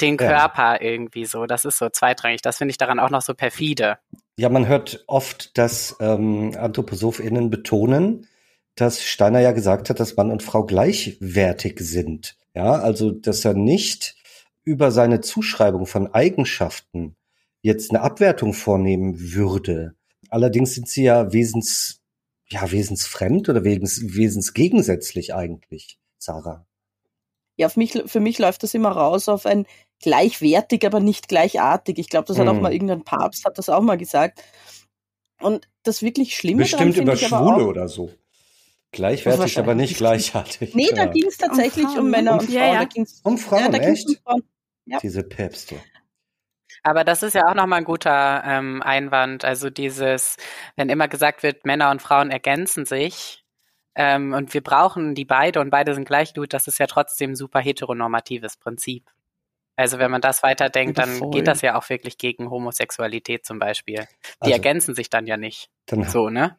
den 0.00 0.16
Körper 0.16 0.74
ja. 0.74 0.80
irgendwie 0.82 1.24
so. 1.24 1.46
Das 1.46 1.64
ist 1.64 1.78
so 1.78 1.88
zweitrangig. 1.88 2.42
Das 2.42 2.58
finde 2.58 2.70
ich 2.70 2.78
daran 2.78 3.00
auch 3.00 3.10
noch 3.10 3.22
so 3.22 3.34
perfide. 3.34 3.98
Ja, 4.36 4.50
man 4.50 4.68
hört 4.68 5.04
oft, 5.06 5.56
dass 5.56 5.96
ähm, 6.00 6.52
AnthroposophInnen 6.56 7.48
betonen, 7.48 8.28
dass 8.74 9.02
Steiner 9.02 9.40
ja 9.40 9.52
gesagt 9.52 9.88
hat, 9.88 9.98
dass 9.98 10.16
Mann 10.16 10.30
und 10.30 10.42
Frau 10.42 10.64
gleichwertig 10.64 11.78
sind. 11.80 12.36
Ja, 12.54 12.72
also 12.72 13.10
dass 13.10 13.44
er 13.44 13.54
nicht 13.54 14.15
über 14.66 14.90
seine 14.90 15.22
Zuschreibung 15.22 15.86
von 15.86 16.12
Eigenschaften 16.12 17.16
jetzt 17.62 17.90
eine 17.90 18.02
Abwertung 18.02 18.52
vornehmen 18.52 19.32
würde. 19.32 19.94
Allerdings 20.28 20.74
sind 20.74 20.88
sie 20.88 21.04
ja 21.04 21.32
wesens, 21.32 22.02
ja, 22.48 22.70
wesensfremd 22.70 23.48
oder 23.48 23.64
wesens, 23.64 24.02
wesensgegensätzlich 24.02 25.34
eigentlich, 25.34 25.98
Sarah. 26.18 26.66
Ja, 27.56 27.68
für 27.68 27.78
mich, 27.78 27.92
für 28.06 28.20
mich 28.20 28.38
läuft 28.38 28.64
das 28.64 28.74
immer 28.74 28.90
raus 28.90 29.28
auf 29.28 29.46
ein 29.46 29.66
gleichwertig, 30.00 30.84
aber 30.84 31.00
nicht 31.00 31.28
gleichartig. 31.28 31.98
Ich 31.98 32.08
glaube, 32.08 32.26
das 32.26 32.38
hat 32.38 32.46
mm. 32.46 32.48
auch 32.48 32.60
mal 32.60 32.72
irgendein 32.72 33.04
Papst, 33.04 33.44
hat 33.46 33.56
das 33.56 33.68
auch 33.68 33.80
mal 33.80 33.96
gesagt. 33.96 34.42
Und 35.40 35.68
das 35.84 36.02
wirklich 36.02 36.36
Schlimme 36.36 36.62
Bestimmt 36.62 36.96
über 36.96 37.16
Schwule 37.16 37.66
oder 37.66 37.88
so. 37.88 38.10
Gleichwertig, 38.90 39.58
aber 39.58 39.74
nicht 39.74 39.96
gleichartig. 39.96 40.74
Nee, 40.74 40.90
da 40.94 41.06
ging 41.06 41.26
es 41.26 41.36
tatsächlich 41.36 41.86
um, 41.86 41.98
um 41.98 42.10
Männer 42.10 42.32
und 42.32 42.42
Frauen. 42.42 42.52
Ja, 42.52 42.82
ja. 42.82 43.04
um 43.22 43.38
Frauen, 43.38 43.72
ja, 43.72 43.78
echt? 43.78 44.08
Um 44.08 44.16
Frauen. 44.24 44.42
Ja. 44.86 44.98
Diese 45.02 45.22
Päpste. 45.22 45.80
Aber 46.82 47.04
das 47.04 47.22
ist 47.22 47.34
ja 47.34 47.48
auch 47.48 47.54
nochmal 47.54 47.78
ein 47.80 47.84
guter 47.84 48.42
ähm, 48.44 48.80
Einwand. 48.82 49.44
Also 49.44 49.70
dieses, 49.70 50.36
wenn 50.76 50.88
immer 50.88 51.08
gesagt 51.08 51.42
wird, 51.42 51.64
Männer 51.64 51.90
und 51.90 52.00
Frauen 52.00 52.30
ergänzen 52.30 52.86
sich 52.86 53.44
ähm, 53.96 54.32
und 54.32 54.54
wir 54.54 54.62
brauchen 54.62 55.14
die 55.14 55.24
beide 55.24 55.60
und 55.60 55.70
beide 55.70 55.94
sind 55.94 56.06
gleich 56.06 56.34
gut, 56.34 56.52
das 56.52 56.68
ist 56.68 56.78
ja 56.78 56.86
trotzdem 56.86 57.32
ein 57.32 57.36
super 57.36 57.60
heteronormatives 57.60 58.56
Prinzip. 58.56 59.10
Also 59.74 59.98
wenn 59.98 60.10
man 60.10 60.20
das 60.20 60.42
weiterdenkt, 60.42 60.98
dann 60.98 61.16
voll. 61.16 61.30
geht 61.30 61.46
das 61.46 61.60
ja 61.60 61.78
auch 61.78 61.88
wirklich 61.90 62.18
gegen 62.18 62.50
Homosexualität 62.50 63.44
zum 63.44 63.58
Beispiel. 63.58 63.96
Die 63.96 64.06
also, 64.40 64.52
ergänzen 64.52 64.94
sich 64.94 65.10
dann 65.10 65.26
ja 65.26 65.36
nicht. 65.36 65.70
Dann, 65.86 66.04
so, 66.04 66.30
ne? 66.30 66.58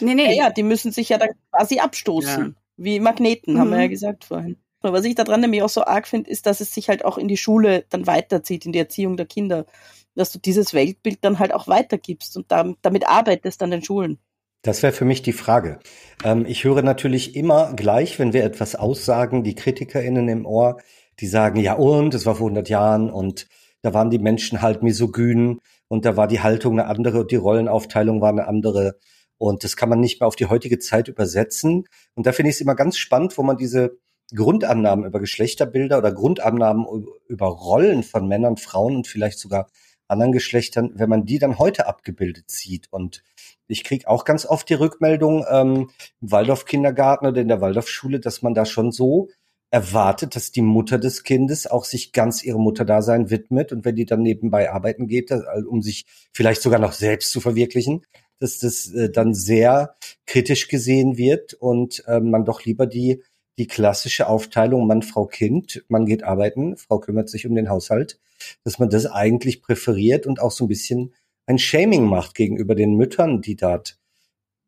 Nee, 0.00 0.14
nee. 0.14 0.36
Ja, 0.36 0.44
ja, 0.44 0.50
die 0.50 0.62
müssen 0.62 0.92
sich 0.92 1.08
ja 1.08 1.18
dann 1.18 1.30
quasi 1.50 1.78
abstoßen. 1.78 2.44
Ja. 2.44 2.62
Wie 2.76 3.00
Magneten, 3.00 3.54
mhm. 3.54 3.58
haben 3.60 3.70
wir 3.70 3.78
ja 3.78 3.86
mhm. 3.86 3.90
gesagt 3.90 4.24
vorhin. 4.24 4.60
Was 4.92 5.04
ich 5.04 5.14
daran 5.14 5.40
nämlich 5.40 5.62
auch 5.62 5.68
so 5.68 5.84
arg 5.84 6.06
finde, 6.08 6.30
ist, 6.30 6.46
dass 6.46 6.60
es 6.60 6.72
sich 6.72 6.88
halt 6.88 7.04
auch 7.04 7.18
in 7.18 7.28
die 7.28 7.36
Schule 7.36 7.84
dann 7.90 8.06
weiterzieht, 8.06 8.66
in 8.66 8.72
die 8.72 8.78
Erziehung 8.78 9.16
der 9.16 9.26
Kinder. 9.26 9.66
Dass 10.14 10.32
du 10.32 10.38
dieses 10.38 10.72
Weltbild 10.72 11.18
dann 11.22 11.38
halt 11.38 11.52
auch 11.52 11.68
weitergibst 11.68 12.36
und 12.36 12.50
damit, 12.50 12.78
damit 12.82 13.06
arbeitest 13.06 13.62
an 13.62 13.70
den 13.70 13.82
Schulen. 13.82 14.18
Das 14.62 14.82
wäre 14.82 14.92
für 14.92 15.04
mich 15.04 15.22
die 15.22 15.32
Frage. 15.32 15.78
Ähm, 16.24 16.44
ich 16.46 16.64
höre 16.64 16.82
natürlich 16.82 17.36
immer 17.36 17.72
gleich, 17.74 18.18
wenn 18.18 18.32
wir 18.32 18.42
etwas 18.42 18.74
aussagen, 18.74 19.44
die 19.44 19.54
KritikerInnen 19.54 20.28
im 20.28 20.46
Ohr, 20.46 20.78
die 21.20 21.26
sagen, 21.26 21.60
ja 21.60 21.74
und, 21.74 22.14
es 22.14 22.26
war 22.26 22.34
vor 22.34 22.46
100 22.46 22.68
Jahren 22.68 23.10
und 23.10 23.46
da 23.82 23.94
waren 23.94 24.10
die 24.10 24.18
Menschen 24.18 24.62
halt 24.62 24.82
misogyn 24.82 25.60
und 25.88 26.04
da 26.04 26.16
war 26.16 26.26
die 26.26 26.40
Haltung 26.40 26.72
eine 26.72 26.88
andere 26.88 27.20
und 27.20 27.30
die 27.30 27.36
Rollenaufteilung 27.36 28.20
war 28.20 28.30
eine 28.30 28.48
andere 28.48 28.98
Und 29.38 29.64
das 29.64 29.76
kann 29.76 29.88
man 29.88 30.00
nicht 30.00 30.20
mehr 30.20 30.26
auf 30.26 30.36
die 30.36 30.46
heutige 30.46 30.78
Zeit 30.78 31.08
übersetzen. 31.08 31.84
Und 32.14 32.26
da 32.26 32.32
finde 32.32 32.50
ich 32.50 32.56
es 32.56 32.60
immer 32.60 32.74
ganz 32.74 32.96
spannend, 32.96 33.36
wo 33.38 33.42
man 33.42 33.56
diese 33.56 33.98
Grundannahmen 34.34 35.04
über 35.04 35.20
Geschlechterbilder 35.20 35.98
oder 35.98 36.12
Grundannahmen 36.12 36.86
über 37.28 37.46
Rollen 37.46 38.02
von 38.02 38.26
Männern, 38.26 38.56
Frauen 38.56 38.96
und 38.96 39.06
vielleicht 39.06 39.38
sogar 39.38 39.68
anderen 40.08 40.32
Geschlechtern, 40.32 40.92
wenn 40.94 41.08
man 41.08 41.24
die 41.24 41.38
dann 41.38 41.58
heute 41.58 41.86
abgebildet 41.86 42.50
sieht. 42.50 42.88
Und 42.90 43.22
ich 43.66 43.84
kriege 43.84 44.08
auch 44.08 44.24
ganz 44.24 44.46
oft 44.46 44.68
die 44.68 44.74
Rückmeldung 44.74 45.44
ähm, 45.50 45.90
im 46.20 46.30
Waldorf-Kindergarten 46.30 47.26
oder 47.26 47.40
in 47.40 47.48
der 47.48 47.60
Waldorfschule, 47.60 48.20
dass 48.20 48.42
man 48.42 48.54
da 48.54 48.64
schon 48.64 48.92
so 48.92 49.28
erwartet, 49.70 50.36
dass 50.36 50.52
die 50.52 50.62
Mutter 50.62 50.98
des 50.98 51.24
Kindes 51.24 51.66
auch 51.66 51.84
sich 51.84 52.12
ganz 52.12 52.44
ihrem 52.44 52.62
Mutterdasein 52.62 53.30
widmet 53.30 53.72
und 53.72 53.84
wenn 53.84 53.96
die 53.96 54.06
dann 54.06 54.22
nebenbei 54.22 54.70
arbeiten 54.70 55.08
geht, 55.08 55.32
um 55.68 55.82
sich 55.82 56.06
vielleicht 56.32 56.62
sogar 56.62 56.78
noch 56.78 56.92
selbst 56.92 57.32
zu 57.32 57.40
verwirklichen, 57.40 58.02
dass 58.38 58.58
das 58.58 58.92
äh, 58.92 59.10
dann 59.10 59.34
sehr 59.34 59.96
kritisch 60.26 60.68
gesehen 60.68 61.16
wird 61.16 61.54
und 61.54 62.04
äh, 62.06 62.20
man 62.20 62.44
doch 62.44 62.64
lieber 62.64 62.86
die 62.86 63.22
die 63.58 63.66
klassische 63.66 64.28
Aufteilung 64.28 64.86
Mann, 64.86 65.02
Frau, 65.02 65.26
Kind, 65.26 65.84
man 65.88 66.06
geht 66.06 66.22
arbeiten, 66.22 66.76
Frau 66.76 66.98
kümmert 66.98 67.28
sich 67.28 67.46
um 67.46 67.54
den 67.54 67.68
Haushalt, 67.68 68.18
dass 68.64 68.78
man 68.78 68.90
das 68.90 69.06
eigentlich 69.06 69.62
präferiert 69.62 70.26
und 70.26 70.40
auch 70.40 70.50
so 70.50 70.64
ein 70.64 70.68
bisschen 70.68 71.14
ein 71.46 71.58
Shaming 71.58 72.04
macht 72.04 72.34
gegenüber 72.34 72.74
den 72.74 72.94
Müttern, 72.94 73.40
die 73.40 73.56
dort 73.56 73.98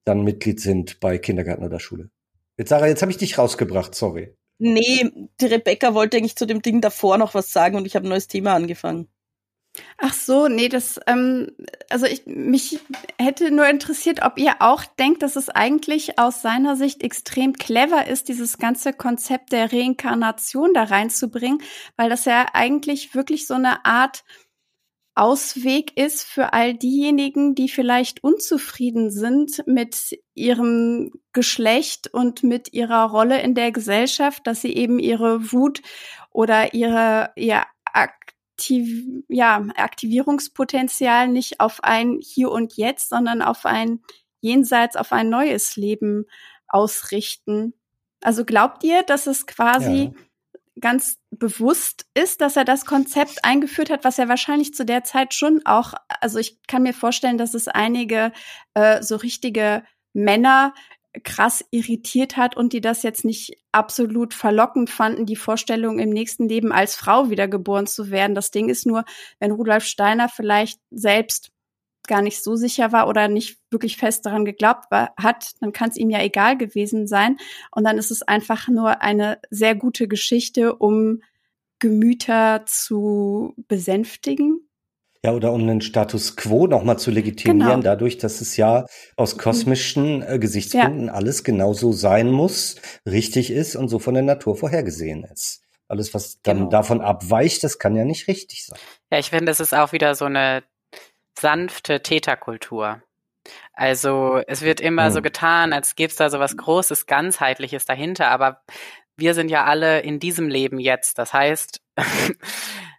dann 0.05 0.25
Mitglied 0.25 0.61
sind 0.61 1.01
bei 1.01 1.19
Kindergarten 1.19 1.65
oder 1.65 1.81
Schule. 1.81 2.11
Jetzt 2.57 2.71
Sarah, 2.71 2.87
jetzt 2.87 3.03
habe 3.03 3.13
ich 3.13 3.19
dich 3.19 3.37
rausgebracht, 3.37 3.95
sorry. 3.95 4.35
Nee, 4.59 5.11
die 5.41 5.47
Rebecca 5.47 5.95
wollte 5.95 6.17
eigentlich 6.17 6.37
zu 6.37 6.47
dem 6.47 6.63
Ding 6.63 6.81
davor 6.81 7.19
noch 7.19 7.35
was 7.35 7.53
sagen 7.53 7.77
und 7.77 7.87
ich 7.87 7.95
habe 7.95 8.07
ein 8.07 8.11
neues 8.11 8.27
Thema 8.27 8.55
angefangen. 8.55 9.09
Ach 9.99 10.13
so, 10.13 10.49
nee, 10.49 10.69
das, 10.69 11.01
ähm, 11.07 11.51
also 11.91 12.07
ich, 12.07 12.27
mich 12.27 12.81
hätte 13.19 13.51
nur 13.51 13.67
interessiert, 13.69 14.23
ob 14.23 14.39
ihr 14.39 14.57
auch 14.61 14.85
denkt, 14.85 15.23
dass 15.23 15.37
es 15.37 15.49
eigentlich 15.49 16.19
aus 16.19 16.43
seiner 16.43 16.77
Sicht 16.77 17.03
extrem 17.03 17.55
clever 17.55 18.07
ist, 18.07 18.29
dieses 18.29 18.59
ganze 18.59 18.93
Konzept 18.93 19.53
der 19.53 19.73
Reinkarnation 19.73 20.73
da 20.75 20.85
reinzubringen, 20.85 21.63
weil 21.97 22.11
das 22.11 22.25
ja 22.25 22.47
eigentlich 22.53 23.15
wirklich 23.15 23.47
so 23.47 23.55
eine 23.55 23.85
Art 23.85 24.25
Ausweg 25.19 25.97
ist 25.97 26.23
für 26.23 26.53
all 26.53 26.75
diejenigen, 26.75 27.57
die 27.57 27.69
vielleicht 27.69 28.23
unzufrieden 28.23 29.11
sind 29.11 29.65
mit 29.67 30.17
ihrem 30.35 31.11
Geschlecht 31.33 32.07
und 32.07 32.45
mit 32.45 32.73
ihrer 32.73 33.11
Rolle 33.11 33.43
in 33.43 33.55
der 33.57 33.73
Gesellschaft, 33.73 34.47
dass 34.47 34.61
sie 34.61 34.73
eben 34.77 35.01
ihre 35.01 35.51
Wut 35.53 35.83
oder 36.31 36.73
ihre, 36.73 37.33
ihr 37.35 37.65
Aktiv 38.59 39.23
ja, 39.29 39.65
Aktivierungspotenzial 39.77 41.29
nicht 41.29 41.61
auf 41.61 41.85
ein 41.85 42.19
Hier 42.21 42.51
und 42.51 42.77
Jetzt, 42.77 43.09
sondern 43.09 43.41
auf 43.41 43.65
ein 43.65 44.01
Jenseits, 44.41 44.97
auf 44.97 45.13
ein 45.13 45.29
neues 45.29 45.77
Leben 45.77 46.27
ausrichten. 46.67 47.73
Also 48.21 48.45
glaubt 48.45 48.83
ihr, 48.83 49.05
dass 49.05 49.29
es 49.29 49.47
quasi 49.47 50.13
ja. 50.13 50.13
ganz 50.81 51.19
bewusst 51.31 52.07
ist, 52.15 52.41
dass 52.41 52.57
er 52.57 52.65
das 52.65 52.85
Konzept 52.85 53.45
eingeführt 53.45 53.91
hat, 53.91 54.03
was 54.03 54.19
er 54.19 54.29
wahrscheinlich 54.29 54.75
zu 54.75 54.85
der 54.85 55.05
Zeit 55.05 55.35
schon 55.35 55.65
auch, 55.65 55.95
also 56.21 56.41
ich 56.41 56.61
kann 56.67 56.83
mir 56.83 56.95
vorstellen, 56.95 57.39
dass 57.39 57.55
es 57.55 57.69
einige 57.69 58.33
äh, 58.75 59.05
so 59.05 59.15
richtige 59.15 59.85
Männer 60.15 60.75
krass 61.21 61.65
irritiert 61.71 62.37
hat 62.37 62.57
und 62.57 62.73
die 62.73 62.81
das 62.81 63.03
jetzt 63.03 63.25
nicht 63.25 63.59
absolut 63.73 64.35
verlockend 64.35 64.91
fanden, 64.91 65.27
die 65.27 65.37
Vorstellung 65.37 65.99
im 65.99 66.11
nächsten 66.11 66.49
Leben 66.49 66.73
als 66.73 66.95
Frau 66.95 67.31
wiedergeboren 67.31 67.87
zu 67.87 68.11
werden. 68.11 68.35
Das 68.35 68.51
Ding 68.51 68.69
ist 68.69 68.87
nur, 68.87 69.05
wenn 69.39 69.53
Rudolf 69.53 69.85
Steiner 69.85 70.29
vielleicht 70.29 70.81
selbst 70.91 71.51
gar 72.09 72.23
nicht 72.23 72.43
so 72.43 72.57
sicher 72.57 72.91
war 72.91 73.07
oder 73.07 73.29
nicht 73.29 73.59
wirklich 73.71 73.97
fest 73.97 74.27
daran 74.27 74.45
geglaubt 74.45 74.91
war, 74.91 75.13
hat, 75.17 75.53
dann 75.61 75.73
kann 75.73 75.91
es 75.91 75.97
ihm 75.97 76.11
ja 76.11 76.21
egal 76.21 76.57
gewesen 76.57 77.07
sein. 77.07 77.37
Und 77.71 77.85
dann 77.85 77.99
ist 77.99 78.11
es 78.11 78.23
einfach 78.23 78.67
nur 78.67 79.03
eine 79.03 79.39
sehr 79.51 79.75
gute 79.75 80.09
Geschichte, 80.09 80.75
um 80.75 81.23
Gemüter 81.79 82.65
zu 82.67 83.55
besänftigen. 83.69 84.68
Ja, 85.25 85.33
oder 85.33 85.53
um 85.53 85.67
den 85.67 85.81
Status 85.81 86.37
quo 86.37 86.69
nochmal 86.69 86.99
zu 86.99 87.11
legitimieren, 87.11 87.69
genau. 87.69 87.83
dadurch, 87.83 88.19
dass 88.19 88.41
es 88.41 88.57
ja 88.57 88.87
aus 89.17 89.35
mhm. 89.35 89.41
kosmischen 89.41 90.23
äh, 90.23 90.39
Gesichtspunkten 90.39 91.07
ja. 91.07 91.13
alles 91.13 91.43
genauso 91.43 91.93
sein 91.93 92.31
muss, 92.31 92.77
richtig 93.05 93.51
ist 93.51 93.75
und 93.75 93.89
so 93.89 93.99
von 93.99 94.15
der 94.15 94.23
Natur 94.23 94.57
vorhergesehen 94.57 95.25
ist. 95.25 95.63
Alles, 95.89 96.15
was 96.15 96.41
dann 96.43 96.59
genau. 96.59 96.71
davon 96.71 97.01
abweicht, 97.01 97.65
das 97.65 97.79
kann 97.79 97.97
ja 97.97 98.05
nicht 98.05 98.29
richtig 98.29 98.67
sein. 98.67 98.79
Ja, 99.11 99.19
ich 99.19 99.31
finde, 99.31 99.47
das 99.47 99.59
ist 99.59 99.75
auch 99.75 99.93
wieder 99.93 100.15
so 100.15 100.27
eine 100.27 100.63
sanfte 101.39 102.03
Täterkultur. 102.03 103.03
Also 103.73 104.41
es 104.47 104.63
wird 104.63 104.81
immer 104.81 105.07
hm. 105.07 105.13
so 105.13 105.23
getan, 105.23 105.73
als 105.73 105.97
gäbe 105.97 106.11
es 106.11 106.17
da 106.17 106.31
so 106.31 106.39
was 106.39 106.57
Großes, 106.57 107.07
Ganzheitliches 107.07 107.87
dahinter, 107.87 108.31
aber 108.31 108.63
wir 109.17 109.35
sind 109.35 109.51
ja 109.51 109.65
alle 109.65 110.01
in 110.01 110.21
diesem 110.21 110.49
Leben 110.49 110.79
jetzt. 110.79 111.19
Das 111.19 111.33
heißt, 111.33 111.81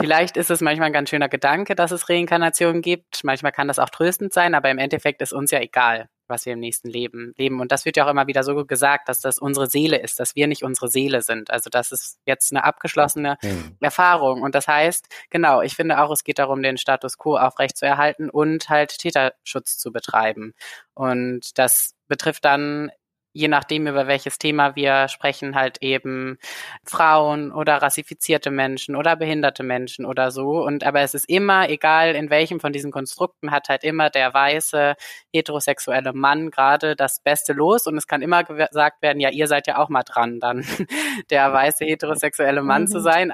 Vielleicht 0.00 0.36
ist 0.36 0.50
es 0.50 0.60
manchmal 0.60 0.86
ein 0.86 0.92
ganz 0.92 1.10
schöner 1.10 1.28
Gedanke, 1.28 1.74
dass 1.76 1.92
es 1.92 2.08
Reinkarnation 2.08 2.82
gibt. 2.82 3.22
Manchmal 3.22 3.52
kann 3.52 3.68
das 3.68 3.78
auch 3.78 3.90
tröstend 3.90 4.32
sein, 4.32 4.54
aber 4.54 4.70
im 4.70 4.78
Endeffekt 4.78 5.22
ist 5.22 5.32
uns 5.32 5.52
ja 5.52 5.60
egal, 5.60 6.08
was 6.26 6.46
wir 6.46 6.54
im 6.54 6.58
nächsten 6.58 6.88
Leben 6.88 7.32
leben. 7.36 7.60
Und 7.60 7.70
das 7.70 7.84
wird 7.84 7.96
ja 7.96 8.04
auch 8.04 8.10
immer 8.10 8.26
wieder 8.26 8.42
so 8.42 8.64
gesagt, 8.66 9.08
dass 9.08 9.20
das 9.20 9.38
unsere 9.38 9.68
Seele 9.68 9.98
ist, 9.98 10.18
dass 10.18 10.34
wir 10.34 10.48
nicht 10.48 10.64
unsere 10.64 10.88
Seele 10.88 11.22
sind. 11.22 11.50
Also 11.50 11.70
das 11.70 11.92
ist 11.92 12.18
jetzt 12.26 12.52
eine 12.52 12.64
abgeschlossene 12.64 13.36
mhm. 13.40 13.76
Erfahrung. 13.80 14.42
Und 14.42 14.56
das 14.56 14.66
heißt, 14.66 15.06
genau, 15.30 15.62
ich 15.62 15.76
finde 15.76 16.00
auch, 16.00 16.10
es 16.10 16.24
geht 16.24 16.40
darum, 16.40 16.60
den 16.62 16.76
Status 16.76 17.16
quo 17.16 17.36
aufrechtzuerhalten 17.36 18.30
und 18.30 18.68
halt 18.68 18.98
Täterschutz 18.98 19.78
zu 19.78 19.92
betreiben. 19.92 20.54
Und 20.94 21.56
das 21.56 21.94
betrifft 22.08 22.44
dann 22.44 22.90
je 23.34 23.48
nachdem, 23.48 23.88
über 23.88 24.06
welches 24.06 24.38
Thema 24.38 24.76
wir 24.76 25.08
sprechen, 25.08 25.56
halt 25.56 25.78
eben 25.82 26.38
Frauen 26.84 27.52
oder 27.52 27.82
rassifizierte 27.82 28.52
Menschen 28.52 28.94
oder 28.94 29.16
behinderte 29.16 29.64
Menschen 29.64 30.06
oder 30.06 30.30
so. 30.30 30.64
Und 30.64 30.84
aber 30.84 31.00
es 31.00 31.14
ist 31.14 31.28
immer, 31.28 31.68
egal 31.68 32.14
in 32.14 32.30
welchem 32.30 32.60
von 32.60 32.72
diesen 32.72 32.92
Konstrukten, 32.92 33.50
hat 33.50 33.68
halt 33.68 33.82
immer 33.82 34.08
der 34.08 34.32
weiße 34.32 34.94
heterosexuelle 35.32 36.12
Mann 36.12 36.52
gerade 36.52 36.94
das 36.94 37.20
Beste 37.20 37.52
los. 37.52 37.88
Und 37.88 37.98
es 37.98 38.06
kann 38.06 38.22
immer 38.22 38.44
gesagt 38.44 39.02
werden, 39.02 39.18
ja, 39.18 39.30
ihr 39.30 39.48
seid 39.48 39.66
ja 39.66 39.78
auch 39.78 39.88
mal 39.88 40.04
dran, 40.04 40.38
dann 40.38 40.64
der 41.30 41.52
weiße 41.52 41.84
heterosexuelle 41.84 42.62
Mann 42.62 42.82
mhm. 42.82 42.88
zu 42.88 43.00
sein. 43.00 43.32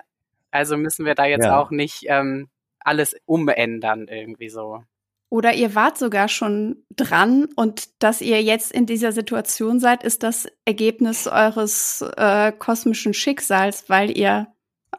Also 0.51 0.79
müssen 0.79 1.05
wir 1.05 1.15
da 1.15 1.27
jetzt 1.27 1.45
ja. 1.45 1.61
auch 1.61 1.71
nicht 1.71 2.05
ähm, 2.09 2.49
alles 2.81 3.15
umändern 3.27 4.09
irgendwie 4.09 4.49
so. 4.49 4.83
Oder 5.31 5.55
ihr 5.55 5.77
wart 5.77 5.97
sogar 5.97 6.29
schon 6.29 6.85
dran 6.97 7.49
und 7.55 8.03
dass 8.03 8.21
ihr 8.21 8.43
jetzt 8.43 8.73
in 8.73 8.85
dieser 8.85 9.13
Situation 9.13 9.79
seid, 9.79 10.03
ist 10.03 10.25
das 10.25 10.49
Ergebnis 10.65 11.29
eures 11.29 12.05
äh, 12.17 12.51
kosmischen 12.51 13.15
Schicksals, 13.15 13.89
weil 13.89 14.17
ihr 14.17 14.49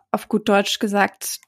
auf 0.10 0.30
gut 0.30 0.48
Deutsch 0.48 0.80
gesagt 0.80 1.40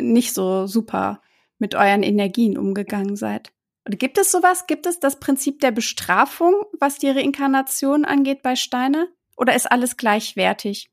nicht 0.00 0.34
so 0.34 0.68
super 0.68 1.20
mit 1.58 1.74
euren 1.74 2.04
Energien 2.04 2.56
umgegangen 2.56 3.16
seid. 3.16 3.50
Und 3.84 3.98
gibt 3.98 4.18
es 4.18 4.30
sowas? 4.30 4.68
Gibt 4.68 4.86
es 4.86 5.00
das 5.00 5.18
Prinzip 5.18 5.58
der 5.58 5.72
Bestrafung, 5.72 6.54
was 6.78 6.98
die 6.98 7.10
Reinkarnation 7.10 8.04
angeht 8.04 8.42
bei 8.42 8.54
Steine? 8.54 9.08
Oder 9.36 9.56
ist 9.56 9.70
alles 9.70 9.96
gleichwertig? 9.96 10.90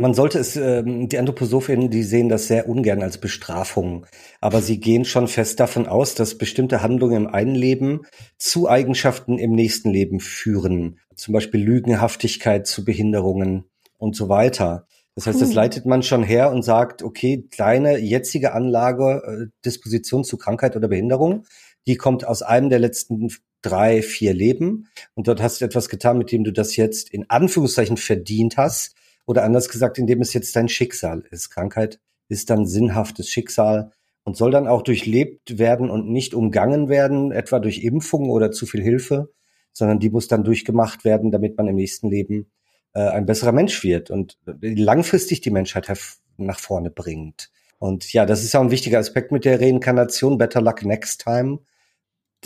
Man 0.00 0.14
sollte 0.14 0.38
es, 0.38 0.56
ähm, 0.56 1.08
die 1.08 1.18
Anthroposophinnen, 1.18 1.90
die 1.90 2.02
sehen 2.02 2.28
das 2.28 2.46
sehr 2.46 2.68
ungern 2.68 3.02
als 3.02 3.18
Bestrafung. 3.18 4.06
Aber 4.40 4.62
sie 4.62 4.80
gehen 4.80 5.04
schon 5.04 5.28
fest 5.28 5.60
davon 5.60 5.86
aus, 5.86 6.14
dass 6.14 6.38
bestimmte 6.38 6.82
Handlungen 6.82 7.24
im 7.24 7.26
einen 7.26 7.54
Leben 7.54 8.06
zu 8.38 8.68
Eigenschaften 8.68 9.38
im 9.38 9.52
nächsten 9.52 9.90
Leben 9.90 10.20
führen. 10.20 10.98
Zum 11.14 11.34
Beispiel 11.34 11.62
Lügenhaftigkeit 11.62 12.66
zu 12.66 12.84
Behinderungen 12.84 13.64
und 13.98 14.16
so 14.16 14.28
weiter. 14.28 14.86
Das 15.14 15.26
heißt, 15.26 15.42
das 15.42 15.52
leitet 15.52 15.84
man 15.84 16.02
schon 16.02 16.22
her 16.22 16.50
und 16.50 16.62
sagt, 16.62 17.02
okay, 17.02 17.46
kleine 17.50 17.98
jetzige 17.98 18.54
Anlage, 18.54 19.22
äh, 19.26 19.46
Disposition 19.64 20.24
zu 20.24 20.38
Krankheit 20.38 20.76
oder 20.76 20.88
Behinderung, 20.88 21.44
die 21.86 21.96
kommt 21.96 22.26
aus 22.26 22.42
einem 22.42 22.70
der 22.70 22.78
letzten 22.78 23.28
drei, 23.60 24.00
vier 24.00 24.32
Leben. 24.32 24.88
Und 25.14 25.28
dort 25.28 25.42
hast 25.42 25.60
du 25.60 25.66
etwas 25.66 25.90
getan, 25.90 26.16
mit 26.16 26.32
dem 26.32 26.44
du 26.44 26.52
das 26.52 26.76
jetzt 26.76 27.10
in 27.10 27.28
Anführungszeichen 27.28 27.98
verdient 27.98 28.56
hast 28.56 28.94
oder 29.30 29.44
anders 29.44 29.68
gesagt, 29.68 29.96
indem 29.96 30.20
es 30.22 30.34
jetzt 30.34 30.56
dein 30.56 30.68
Schicksal 30.68 31.22
ist. 31.30 31.50
Krankheit 31.50 32.00
ist 32.28 32.50
dann 32.50 32.66
sinnhaftes 32.66 33.28
Schicksal 33.28 33.92
und 34.24 34.36
soll 34.36 34.50
dann 34.50 34.66
auch 34.66 34.82
durchlebt 34.82 35.56
werden 35.56 35.88
und 35.88 36.10
nicht 36.10 36.34
umgangen 36.34 36.88
werden, 36.88 37.30
etwa 37.30 37.60
durch 37.60 37.84
Impfung 37.84 38.28
oder 38.28 38.50
zu 38.50 38.66
viel 38.66 38.82
Hilfe, 38.82 39.32
sondern 39.72 40.00
die 40.00 40.10
muss 40.10 40.26
dann 40.26 40.42
durchgemacht 40.42 41.04
werden, 41.04 41.30
damit 41.30 41.56
man 41.56 41.68
im 41.68 41.76
nächsten 41.76 42.10
Leben 42.10 42.50
äh, 42.92 43.02
ein 43.02 43.24
besserer 43.24 43.52
Mensch 43.52 43.84
wird 43.84 44.10
und 44.10 44.36
langfristig 44.60 45.42
die 45.42 45.52
Menschheit 45.52 45.88
nach 46.36 46.58
vorne 46.58 46.90
bringt. 46.90 47.52
Und 47.78 48.12
ja, 48.12 48.26
das 48.26 48.42
ist 48.42 48.56
auch 48.56 48.62
ein 48.62 48.72
wichtiger 48.72 48.98
Aspekt 48.98 49.30
mit 49.30 49.44
der 49.44 49.60
Reinkarnation, 49.60 50.38
Better 50.38 50.60
Luck 50.60 50.84
Next 50.84 51.22
Time. 51.22 51.60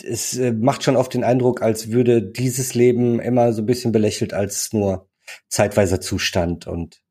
Es 0.03 0.37
äh, 0.37 0.53
macht 0.53 0.83
schon 0.83 0.97
oft 0.97 1.15
den 1.15 1.25
Eindruck, 1.25 1.63
als 1.63 1.93
würde 1.93 2.21
dieses 2.21 2.75
Leben 2.75 3.21
immer 3.21 3.55
so 3.55 3.63
ein 3.63 3.67
bisschen 3.67 3.91
belächelt 3.91 4.35
als 4.35 4.75
nur 4.75 5.09
zeitweiser 5.49 6.01
Zustand 6.01 6.67
und 6.67 7.03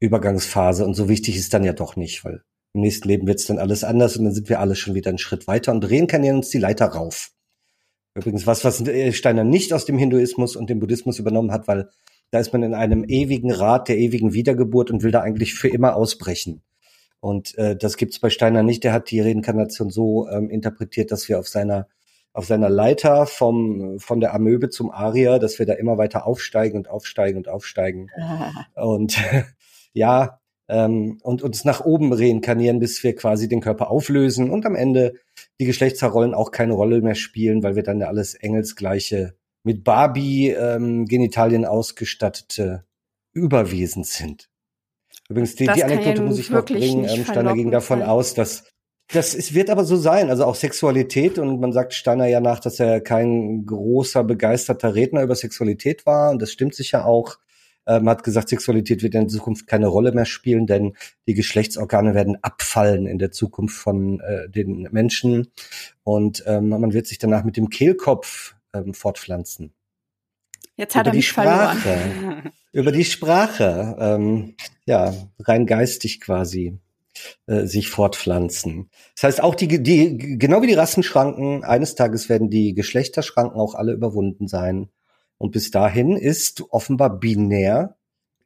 Übergangsphase. 0.00 0.84
Und 0.84 0.94
so 0.94 1.08
wichtig 1.08 1.36
ist 1.36 1.52
dann 1.54 1.64
ja 1.64 1.72
doch 1.72 1.96
nicht, 1.96 2.24
weil 2.24 2.42
im 2.72 2.82
nächsten 2.82 3.08
Leben 3.08 3.26
wird 3.26 3.40
es 3.40 3.46
dann 3.46 3.58
alles 3.58 3.84
anders 3.84 4.16
und 4.16 4.24
dann 4.24 4.34
sind 4.34 4.48
wir 4.48 4.60
alle 4.60 4.76
schon 4.76 4.94
wieder 4.94 5.08
einen 5.08 5.18
Schritt 5.18 5.46
weiter 5.46 5.72
und 5.72 5.88
reinkarnieren 5.90 6.38
uns 6.38 6.50
die 6.50 6.58
Leiter 6.58 6.86
rauf. 6.86 7.32
Übrigens 8.14 8.46
was, 8.46 8.64
was 8.64 8.82
Steiner 9.16 9.44
nicht 9.44 9.72
aus 9.72 9.84
dem 9.84 9.98
Hinduismus 9.98 10.56
und 10.56 10.70
dem 10.70 10.80
Buddhismus 10.80 11.18
übernommen 11.18 11.52
hat, 11.52 11.68
weil 11.68 11.90
da 12.30 12.38
ist 12.38 12.52
man 12.52 12.62
in 12.62 12.74
einem 12.74 13.04
ewigen 13.04 13.50
Rat 13.50 13.88
der 13.88 13.98
ewigen 13.98 14.32
Wiedergeburt 14.32 14.90
und 14.90 15.02
will 15.02 15.10
da 15.10 15.20
eigentlich 15.20 15.54
für 15.54 15.68
immer 15.68 15.96
ausbrechen. 15.96 16.62
Und 17.20 17.56
äh, 17.58 17.76
das 17.76 17.96
gibt's 17.96 18.18
bei 18.18 18.30
Steiner 18.30 18.62
nicht. 18.62 18.82
Der 18.84 18.92
hat 18.92 19.10
die 19.10 19.20
Reinkarnation 19.20 19.90
so 19.90 20.28
ähm, 20.28 20.48
interpretiert, 20.48 21.10
dass 21.10 21.28
wir 21.28 21.38
auf 21.38 21.48
seiner 21.48 21.88
auf 22.32 22.46
seiner 22.46 22.70
Leiter 22.70 23.26
vom 23.26 23.98
von 23.98 24.20
der 24.20 24.34
Amöbe 24.34 24.70
zum 24.70 24.90
Arier, 24.90 25.38
dass 25.38 25.58
wir 25.58 25.66
da 25.66 25.74
immer 25.74 25.98
weiter 25.98 26.26
aufsteigen 26.26 26.78
und 26.78 26.88
aufsteigen 26.88 27.38
und 27.38 27.48
aufsteigen. 27.48 28.08
Ah. 28.16 28.66
Und 28.82 29.18
ja, 29.92 30.40
ähm, 30.68 31.18
und 31.22 31.42
uns 31.42 31.64
nach 31.64 31.84
oben 31.84 32.12
reinkarnieren, 32.12 32.78
bis 32.78 33.02
wir 33.02 33.16
quasi 33.16 33.48
den 33.48 33.60
Körper 33.60 33.90
auflösen 33.90 34.50
und 34.50 34.64
am 34.66 34.76
Ende 34.76 35.14
die 35.58 35.64
Geschlechtsrollen 35.64 36.32
auch 36.32 36.52
keine 36.52 36.74
Rolle 36.74 37.02
mehr 37.02 37.16
spielen, 37.16 37.64
weil 37.64 37.74
wir 37.74 37.82
dann 37.82 37.98
ja 37.98 38.06
alles 38.06 38.34
engelsgleiche 38.34 39.34
mit 39.64 39.82
Barbie 39.82 40.50
ähm, 40.50 41.06
Genitalien 41.06 41.64
ausgestattete 41.64 42.84
Überwesen 43.32 44.04
sind. 44.04 44.48
Übrigens, 45.28 45.56
die, 45.56 45.66
die 45.66 45.84
Anekdote 45.84 46.22
muss 46.22 46.38
ich 46.38 46.50
noch 46.50 46.64
bringen. 46.64 47.04
Ähm, 47.04 47.24
Steiner 47.24 47.54
ging 47.54 47.70
davon 47.70 48.00
sein. 48.00 48.08
aus, 48.08 48.34
dass 48.34 48.64
das 49.12 49.34
es 49.34 49.54
wird 49.54 49.70
aber 49.70 49.84
so 49.84 49.96
sein, 49.96 50.30
also 50.30 50.44
auch 50.44 50.54
Sexualität 50.54 51.38
und 51.38 51.60
man 51.60 51.72
sagt 51.72 51.94
Steiner 51.94 52.26
ja 52.26 52.40
nach, 52.40 52.60
dass 52.60 52.78
er 52.80 53.00
kein 53.00 53.66
großer 53.66 54.24
begeisterter 54.24 54.94
Redner 54.94 55.22
über 55.22 55.34
Sexualität 55.34 56.06
war 56.06 56.30
und 56.30 56.40
das 56.40 56.52
stimmt 56.52 56.74
sicher 56.74 57.06
auch. 57.06 57.38
Ähm, 57.86 58.08
hat 58.08 58.22
gesagt, 58.22 58.50
Sexualität 58.50 59.02
wird 59.02 59.14
in 59.14 59.28
Zukunft 59.28 59.66
keine 59.66 59.86
Rolle 59.86 60.12
mehr 60.12 60.26
spielen, 60.26 60.66
denn 60.66 60.96
die 61.26 61.34
Geschlechtsorgane 61.34 62.14
werden 62.14 62.36
abfallen 62.42 63.06
in 63.06 63.18
der 63.18 63.32
Zukunft 63.32 63.76
von 63.76 64.20
äh, 64.20 64.48
den 64.50 64.88
Menschen 64.92 65.48
und 66.04 66.44
ähm, 66.46 66.68
man 66.68 66.92
wird 66.92 67.06
sich 67.06 67.18
danach 67.18 67.42
mit 67.42 67.56
dem 67.56 67.70
Kehlkopf 67.70 68.54
ähm, 68.74 68.94
fortpflanzen. 68.94 69.72
Jetzt 70.76 70.94
hat 70.94 71.06
über 71.06 71.12
er 71.12 71.16
mich 71.16 71.28
Sprache, 71.28 71.76
verloren. 71.78 72.52
Über 72.72 72.92
die 72.92 73.04
Sprache, 73.04 73.96
ähm, 73.98 74.54
ja, 74.86 75.12
rein 75.40 75.66
geistig 75.66 76.20
quasi 76.20 76.78
äh, 77.46 77.66
sich 77.66 77.88
fortpflanzen. 77.88 78.90
Das 79.14 79.24
heißt, 79.24 79.42
auch 79.42 79.54
die, 79.54 79.82
die, 79.82 80.38
genau 80.38 80.62
wie 80.62 80.66
die 80.66 80.74
Rassenschranken, 80.74 81.64
eines 81.64 81.94
Tages 81.94 82.28
werden 82.28 82.50
die 82.50 82.74
Geschlechterschranken 82.74 83.58
auch 83.58 83.74
alle 83.74 83.92
überwunden 83.92 84.48
sein. 84.48 84.90
Und 85.38 85.52
bis 85.52 85.70
dahin 85.70 86.16
ist 86.16 86.62
offenbar 86.70 87.18
binär 87.18 87.96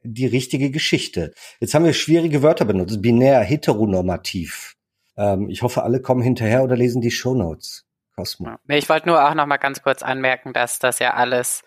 die 0.02 0.26
richtige 0.26 0.70
Geschichte. 0.70 1.32
Jetzt 1.60 1.74
haben 1.74 1.84
wir 1.84 1.92
schwierige 1.92 2.42
Wörter 2.42 2.64
benutzt. 2.64 3.00
Binär, 3.00 3.40
heteronormativ. 3.40 4.76
Ähm, 5.16 5.48
ich 5.48 5.62
hoffe, 5.62 5.82
alle 5.82 6.00
kommen 6.00 6.22
hinterher 6.22 6.62
oder 6.62 6.76
lesen 6.76 7.00
die 7.00 7.10
Shownotes. 7.10 7.84
Cosmo. 8.16 8.56
Ich 8.68 8.88
wollte 8.88 9.08
nur 9.08 9.28
auch 9.28 9.34
noch 9.34 9.46
mal 9.46 9.56
ganz 9.56 9.82
kurz 9.82 10.02
anmerken, 10.02 10.52
dass 10.52 10.78
das 10.78 10.98
ja 10.98 11.14
alles 11.14 11.62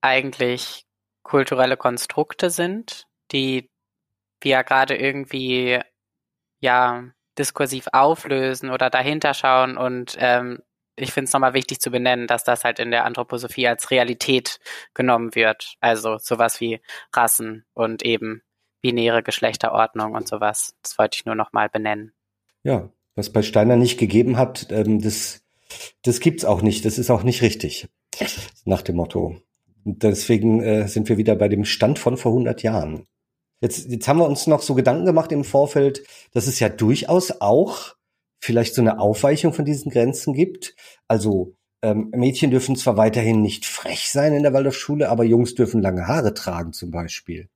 eigentlich 0.00 0.86
kulturelle 1.22 1.76
Konstrukte 1.76 2.50
sind, 2.50 3.06
die 3.32 3.70
wir 4.40 4.64
gerade 4.64 4.96
irgendwie 4.96 5.80
ja 6.60 7.04
diskursiv 7.38 7.88
auflösen 7.92 8.70
oder 8.70 8.90
dahinter 8.90 9.34
schauen 9.34 9.76
und 9.76 10.16
ähm, 10.18 10.58
ich 10.96 11.12
finde 11.12 11.28
es 11.28 11.32
nochmal 11.32 11.54
wichtig 11.54 11.80
zu 11.80 11.92
benennen, 11.92 12.26
dass 12.26 12.42
das 12.42 12.64
halt 12.64 12.80
in 12.80 12.90
der 12.90 13.04
Anthroposophie 13.04 13.68
als 13.68 13.92
Realität 13.92 14.58
genommen 14.94 15.36
wird. 15.36 15.76
Also 15.78 16.18
sowas 16.18 16.60
wie 16.60 16.80
Rassen 17.14 17.64
und 17.72 18.02
eben 18.02 18.42
binäre 18.80 19.22
Geschlechterordnung 19.22 20.14
und 20.14 20.26
sowas. 20.26 20.74
Das 20.82 20.98
wollte 20.98 21.14
ich 21.16 21.24
nur 21.24 21.36
nochmal 21.36 21.68
benennen. 21.68 22.12
Ja, 22.64 22.88
was 23.14 23.32
bei 23.32 23.42
Steiner 23.42 23.76
nicht 23.76 23.96
gegeben 23.96 24.36
hat, 24.36 24.72
ähm, 24.72 25.00
das 25.00 25.44
das 26.02 26.20
gibt's 26.20 26.44
auch 26.44 26.62
nicht. 26.62 26.84
Das 26.84 26.98
ist 26.98 27.10
auch 27.10 27.22
nicht 27.22 27.42
richtig. 27.42 27.88
Nach 28.64 28.82
dem 28.82 28.96
Motto. 28.96 29.36
Und 29.84 30.02
deswegen 30.02 30.62
äh, 30.62 30.88
sind 30.88 31.08
wir 31.08 31.18
wieder 31.18 31.36
bei 31.36 31.48
dem 31.48 31.64
Stand 31.64 31.98
von 31.98 32.16
vor 32.16 32.32
100 32.32 32.62
Jahren. 32.62 33.06
Jetzt, 33.60 33.88
jetzt 33.88 34.06
haben 34.06 34.18
wir 34.18 34.28
uns 34.28 34.46
noch 34.46 34.62
so 34.62 34.74
Gedanken 34.74 35.04
gemacht 35.04 35.32
im 35.32 35.44
Vorfeld, 35.44 36.04
dass 36.32 36.46
es 36.46 36.60
ja 36.60 36.68
durchaus 36.68 37.40
auch 37.40 37.96
vielleicht 38.40 38.74
so 38.74 38.82
eine 38.82 39.00
Aufweichung 39.00 39.52
von 39.52 39.64
diesen 39.64 39.90
Grenzen 39.90 40.32
gibt. 40.32 40.76
Also 41.08 41.54
ähm, 41.82 42.10
Mädchen 42.14 42.50
dürfen 42.50 42.76
zwar 42.76 42.96
weiterhin 42.96 43.42
nicht 43.42 43.66
frech 43.66 44.10
sein 44.10 44.32
in 44.32 44.42
der 44.42 44.52
Waldorfschule, 44.52 45.08
aber 45.08 45.24
Jungs 45.24 45.54
dürfen 45.54 45.82
lange 45.82 46.06
Haare 46.06 46.34
tragen 46.34 46.72
zum 46.72 46.90
Beispiel. 46.90 47.48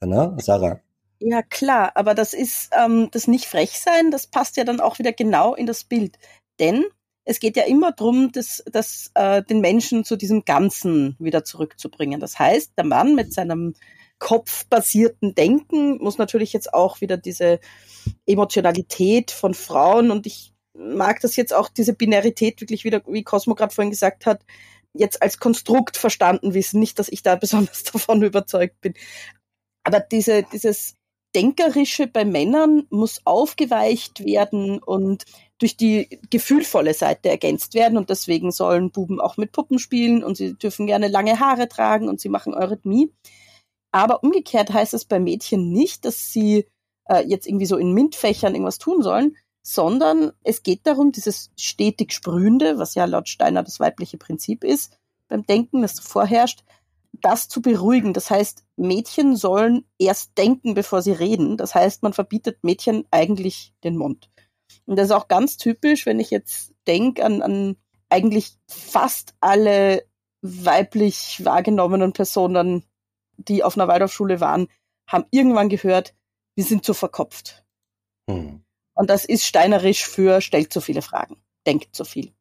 Na, 0.00 0.36
Sarah? 0.40 0.80
Ja 1.18 1.42
klar, 1.42 1.92
aber 1.96 2.14
das 2.14 2.32
ist 2.32 2.70
ähm, 2.72 3.08
das 3.10 3.28
nicht 3.28 3.44
frech 3.44 3.78
sein, 3.78 4.10
das 4.10 4.26
passt 4.26 4.56
ja 4.56 4.64
dann 4.64 4.80
auch 4.80 4.98
wieder 4.98 5.12
genau 5.12 5.54
in 5.54 5.66
das 5.66 5.84
Bild. 5.84 6.18
Denn 6.58 6.84
es 7.24 7.38
geht 7.40 7.56
ja 7.56 7.64
immer 7.64 7.92
darum, 7.92 8.32
das, 8.32 8.64
das, 8.72 9.10
äh, 9.14 9.42
den 9.42 9.60
Menschen 9.60 10.04
zu 10.04 10.16
diesem 10.16 10.44
Ganzen 10.44 11.16
wieder 11.18 11.44
zurückzubringen. 11.44 12.18
Das 12.18 12.38
heißt, 12.38 12.72
der 12.78 12.84
Mann 12.84 13.14
mit 13.14 13.34
seinem 13.34 13.74
kopfbasierten 14.20 15.34
Denken 15.34 15.98
muss 15.98 16.18
natürlich 16.18 16.52
jetzt 16.52 16.72
auch 16.72 17.00
wieder 17.00 17.16
diese 17.16 17.58
Emotionalität 18.26 19.32
von 19.32 19.54
Frauen 19.54 20.12
und 20.12 20.26
ich 20.26 20.52
mag 20.74 21.20
das 21.20 21.36
jetzt 21.36 21.52
auch, 21.52 21.68
diese 21.68 21.94
Binarität 21.94 22.60
wirklich 22.60 22.84
wieder, 22.84 23.02
wie 23.06 23.24
Cosmo 23.24 23.54
gerade 23.54 23.74
vorhin 23.74 23.90
gesagt 23.90 24.26
hat, 24.26 24.44
jetzt 24.94 25.22
als 25.22 25.38
Konstrukt 25.38 25.96
verstanden 25.96 26.54
wissen. 26.54 26.80
Nicht, 26.80 26.98
dass 26.98 27.08
ich 27.08 27.22
da 27.22 27.36
besonders 27.36 27.82
davon 27.84 28.22
überzeugt 28.22 28.80
bin. 28.80 28.94
Aber 29.84 30.00
diese, 30.00 30.44
dieses 30.52 30.94
Denkerische 31.34 32.06
bei 32.06 32.24
Männern 32.24 32.86
muss 32.90 33.20
aufgeweicht 33.24 34.24
werden 34.24 34.80
und 34.82 35.24
durch 35.58 35.76
die 35.76 36.20
gefühlvolle 36.30 36.92
Seite 36.92 37.28
ergänzt 37.28 37.74
werden 37.74 37.98
und 37.98 38.10
deswegen 38.10 38.50
sollen 38.50 38.90
Buben 38.90 39.20
auch 39.20 39.36
mit 39.36 39.52
Puppen 39.52 39.78
spielen 39.78 40.24
und 40.24 40.36
sie 40.36 40.54
dürfen 40.54 40.86
gerne 40.86 41.06
lange 41.06 41.38
Haare 41.38 41.68
tragen 41.68 42.08
und 42.08 42.20
sie 42.20 42.30
machen 42.30 42.54
Eurythmie. 42.54 43.12
Aber 43.92 44.22
umgekehrt 44.22 44.72
heißt 44.72 44.94
es 44.94 45.04
bei 45.04 45.18
Mädchen 45.18 45.70
nicht, 45.72 46.04
dass 46.04 46.32
sie 46.32 46.66
äh, 47.06 47.24
jetzt 47.26 47.46
irgendwie 47.46 47.66
so 47.66 47.76
in 47.76 47.92
MINT-Fächern 47.92 48.54
irgendwas 48.54 48.78
tun 48.78 49.02
sollen, 49.02 49.36
sondern 49.62 50.32
es 50.42 50.62
geht 50.62 50.86
darum, 50.86 51.12
dieses 51.12 51.50
stetig 51.56 52.12
Sprühende, 52.12 52.78
was 52.78 52.94
ja 52.94 53.04
laut 53.04 53.28
Steiner 53.28 53.62
das 53.62 53.80
weibliche 53.80 54.16
Prinzip 54.16 54.64
ist, 54.64 54.98
beim 55.28 55.44
Denken, 55.44 55.82
das 55.82 56.00
vorherrscht, 56.00 56.64
das 57.20 57.48
zu 57.48 57.60
beruhigen. 57.60 58.14
Das 58.14 58.30
heißt, 58.30 58.64
Mädchen 58.76 59.36
sollen 59.36 59.84
erst 59.98 60.38
denken, 60.38 60.74
bevor 60.74 61.02
sie 61.02 61.12
reden. 61.12 61.56
Das 61.56 61.74
heißt, 61.74 62.02
man 62.02 62.12
verbietet 62.12 62.62
Mädchen 62.62 63.04
eigentlich 63.10 63.74
den 63.84 63.96
Mund. 63.96 64.30
Und 64.86 64.96
das 64.96 65.06
ist 65.06 65.12
auch 65.12 65.28
ganz 65.28 65.56
typisch, 65.56 66.06
wenn 66.06 66.20
ich 66.20 66.30
jetzt 66.30 66.72
denke 66.86 67.24
an, 67.24 67.42
an 67.42 67.76
eigentlich 68.08 68.56
fast 68.68 69.34
alle 69.40 70.04
weiblich 70.42 71.44
wahrgenommenen 71.44 72.12
Personen, 72.12 72.84
die 73.48 73.62
auf 73.62 73.76
einer 73.76 73.88
Waldorfschule 73.88 74.40
waren, 74.40 74.68
haben 75.06 75.24
irgendwann 75.30 75.68
gehört, 75.68 76.14
wir 76.54 76.64
sind 76.64 76.84
zu 76.84 76.94
verkopft. 76.94 77.64
Mhm. 78.26 78.62
Und 78.94 79.10
das 79.10 79.24
ist 79.24 79.44
steinerisch 79.44 80.06
für 80.06 80.40
stellt 80.40 80.72
zu 80.72 80.80
viele 80.80 81.02
Fragen, 81.02 81.36
denkt 81.66 81.94
zu 81.94 82.04
viel. 82.04 82.32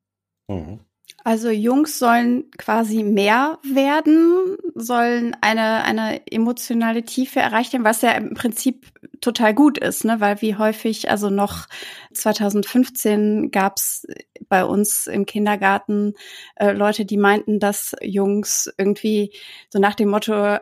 Mhm. 0.47 0.79
Also 1.23 1.49
Jungs 1.49 1.99
sollen 1.99 2.49
quasi 2.57 3.03
mehr 3.03 3.59
werden, 3.63 4.57
sollen 4.75 5.35
eine, 5.41 5.83
eine 5.83 6.25
emotionale 6.27 7.03
Tiefe 7.03 7.39
erreichen, 7.39 7.83
was 7.83 8.01
ja 8.01 8.11
im 8.11 8.33
Prinzip 8.35 8.87
total 9.19 9.53
gut 9.53 9.77
ist, 9.77 10.05
ne? 10.05 10.21
weil 10.21 10.41
wie 10.41 10.55
häufig, 10.55 11.09
also 11.09 11.29
noch 11.29 11.67
2015 12.13 13.51
gab's 13.51 14.05
bei 14.47 14.63
uns 14.63 15.07
im 15.07 15.25
Kindergarten 15.25 16.13
äh, 16.55 16.71
Leute, 16.71 17.05
die 17.05 17.17
meinten, 17.17 17.59
dass 17.59 17.95
Jungs 18.01 18.71
irgendwie 18.77 19.33
so 19.69 19.79
nach 19.79 19.95
dem 19.95 20.09
Motto, 20.09 20.57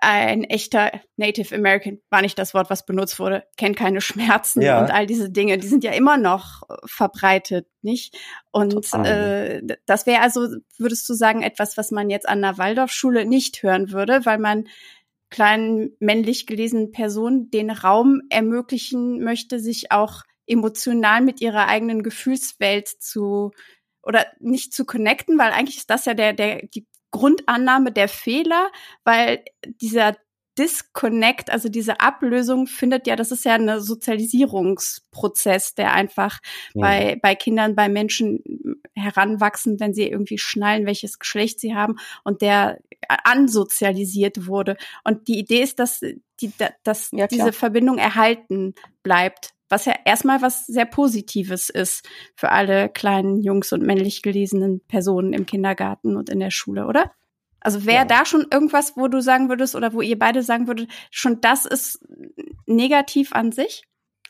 ein 0.00 0.42
echter 0.42 0.90
Native 1.16 1.54
American 1.54 2.00
war 2.10 2.20
nicht 2.20 2.38
das 2.38 2.54
Wort, 2.54 2.70
was 2.70 2.84
benutzt 2.84 3.20
wurde, 3.20 3.44
kennt 3.56 3.76
keine 3.76 4.00
Schmerzen 4.00 4.60
ja. 4.60 4.80
und 4.80 4.90
all 4.90 5.06
diese 5.06 5.30
Dinge, 5.30 5.58
die 5.58 5.68
sind 5.68 5.84
ja 5.84 5.92
immer 5.92 6.16
noch 6.16 6.62
verbreitet, 6.84 7.68
nicht? 7.82 8.16
Und 8.50 8.92
äh, 8.94 9.62
das 9.86 10.06
wäre 10.06 10.22
also, 10.22 10.48
würdest 10.76 11.08
du 11.08 11.14
sagen, 11.14 11.42
etwas, 11.42 11.76
was 11.76 11.92
man 11.92 12.10
jetzt 12.10 12.28
an 12.28 12.42
der 12.42 12.58
Waldorfschule 12.58 13.24
nicht 13.26 13.62
hören 13.62 13.92
würde, 13.92 14.26
weil 14.26 14.38
man 14.38 14.66
kleinen 15.30 15.96
männlich 16.00 16.46
gelesenen 16.46 16.90
Personen 16.90 17.50
den 17.50 17.70
Raum 17.70 18.22
ermöglichen 18.28 19.22
möchte, 19.22 19.60
sich 19.60 19.92
auch 19.92 20.22
emotional 20.46 21.20
mit 21.20 21.40
ihrer 21.40 21.68
eigenen 21.68 22.02
Gefühlswelt 22.02 22.88
zu 22.88 23.52
oder 24.02 24.26
nicht 24.38 24.72
zu 24.72 24.84
connecten, 24.84 25.38
weil 25.38 25.50
eigentlich 25.50 25.78
ist 25.78 25.90
das 25.90 26.04
ja 26.04 26.14
der, 26.14 26.32
der, 26.32 26.66
die 26.68 26.86
Grundannahme 27.16 27.92
der 27.92 28.08
Fehler, 28.08 28.70
weil 29.04 29.44
dieser 29.80 30.16
Disconnect, 30.58 31.50
also 31.50 31.68
diese 31.68 32.00
Ablösung 32.00 32.66
findet 32.66 33.06
ja, 33.06 33.14
das 33.14 33.30
ist 33.30 33.44
ja 33.44 33.54
ein 33.54 33.80
Sozialisierungsprozess, 33.80 35.74
der 35.74 35.92
einfach 35.92 36.40
ja. 36.74 36.80
bei, 36.80 37.18
bei 37.20 37.34
Kindern, 37.34 37.74
bei 37.74 37.88
Menschen 37.90 38.42
heranwachsen, 38.94 39.78
wenn 39.80 39.92
sie 39.92 40.08
irgendwie 40.08 40.38
schnallen, 40.38 40.86
welches 40.86 41.18
Geschlecht 41.18 41.60
sie 41.60 41.74
haben 41.74 41.96
und 42.24 42.40
der 42.40 42.78
ansozialisiert 43.06 44.46
wurde. 44.46 44.78
Und 45.04 45.28
die 45.28 45.38
Idee 45.38 45.62
ist, 45.62 45.78
dass, 45.78 46.00
die, 46.00 46.52
dass 46.84 47.10
ja, 47.12 47.26
diese 47.26 47.52
Verbindung 47.52 47.98
erhalten 47.98 48.74
bleibt 49.02 49.55
Was 49.68 49.84
ja 49.84 49.94
erstmal 50.04 50.42
was 50.42 50.66
sehr 50.66 50.86
Positives 50.86 51.70
ist 51.70 52.08
für 52.36 52.50
alle 52.50 52.88
kleinen 52.88 53.40
Jungs 53.40 53.72
und 53.72 53.82
männlich 53.82 54.22
gelesenen 54.22 54.80
Personen 54.86 55.32
im 55.32 55.46
Kindergarten 55.46 56.16
und 56.16 56.28
in 56.30 56.40
der 56.40 56.50
Schule, 56.50 56.86
oder? 56.86 57.12
Also 57.60 57.84
wäre 57.84 57.98
ja. 57.98 58.04
da 58.04 58.24
schon 58.24 58.46
irgendwas, 58.50 58.96
wo 58.96 59.08
du 59.08 59.20
sagen 59.20 59.48
würdest 59.48 59.74
oder 59.74 59.92
wo 59.92 60.00
ihr 60.00 60.18
beide 60.18 60.42
sagen 60.42 60.68
würdet, 60.68 60.88
schon 61.10 61.40
das 61.40 61.64
ist 61.64 61.98
negativ 62.66 63.32
an 63.32 63.50
sich? 63.50 63.82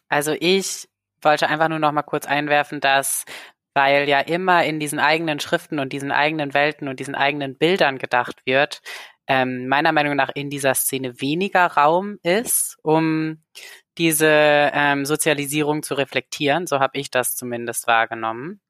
Also 0.08 0.34
ich 0.38 0.88
wollte 1.20 1.48
einfach 1.48 1.68
nur 1.68 1.78
noch 1.78 1.92
mal 1.92 2.02
kurz 2.02 2.26
einwerfen, 2.26 2.80
dass 2.80 3.24
weil 3.74 4.08
ja 4.08 4.20
immer 4.20 4.64
in 4.64 4.80
diesen 4.80 4.98
eigenen 4.98 5.38
Schriften 5.38 5.80
und 5.80 5.92
diesen 5.92 6.10
eigenen 6.10 6.54
Welten 6.54 6.88
und 6.88 6.98
diesen 6.98 7.14
eigenen 7.14 7.58
Bildern 7.58 7.98
gedacht 7.98 8.46
wird, 8.46 8.80
ähm, 9.26 9.68
meiner 9.68 9.92
Meinung 9.92 10.16
nach 10.16 10.30
in 10.34 10.48
dieser 10.48 10.74
Szene 10.74 11.20
weniger 11.20 11.66
Raum 11.66 12.18
ist, 12.22 12.78
um 12.82 13.42
diese 13.98 14.28
ähm, 14.28 15.04
Sozialisierung 15.04 15.82
zu 15.82 15.94
reflektieren. 15.94 16.66
So 16.66 16.80
habe 16.80 16.98
ich 16.98 17.10
das 17.10 17.34
zumindest 17.34 17.86
wahrgenommen. 17.86 18.60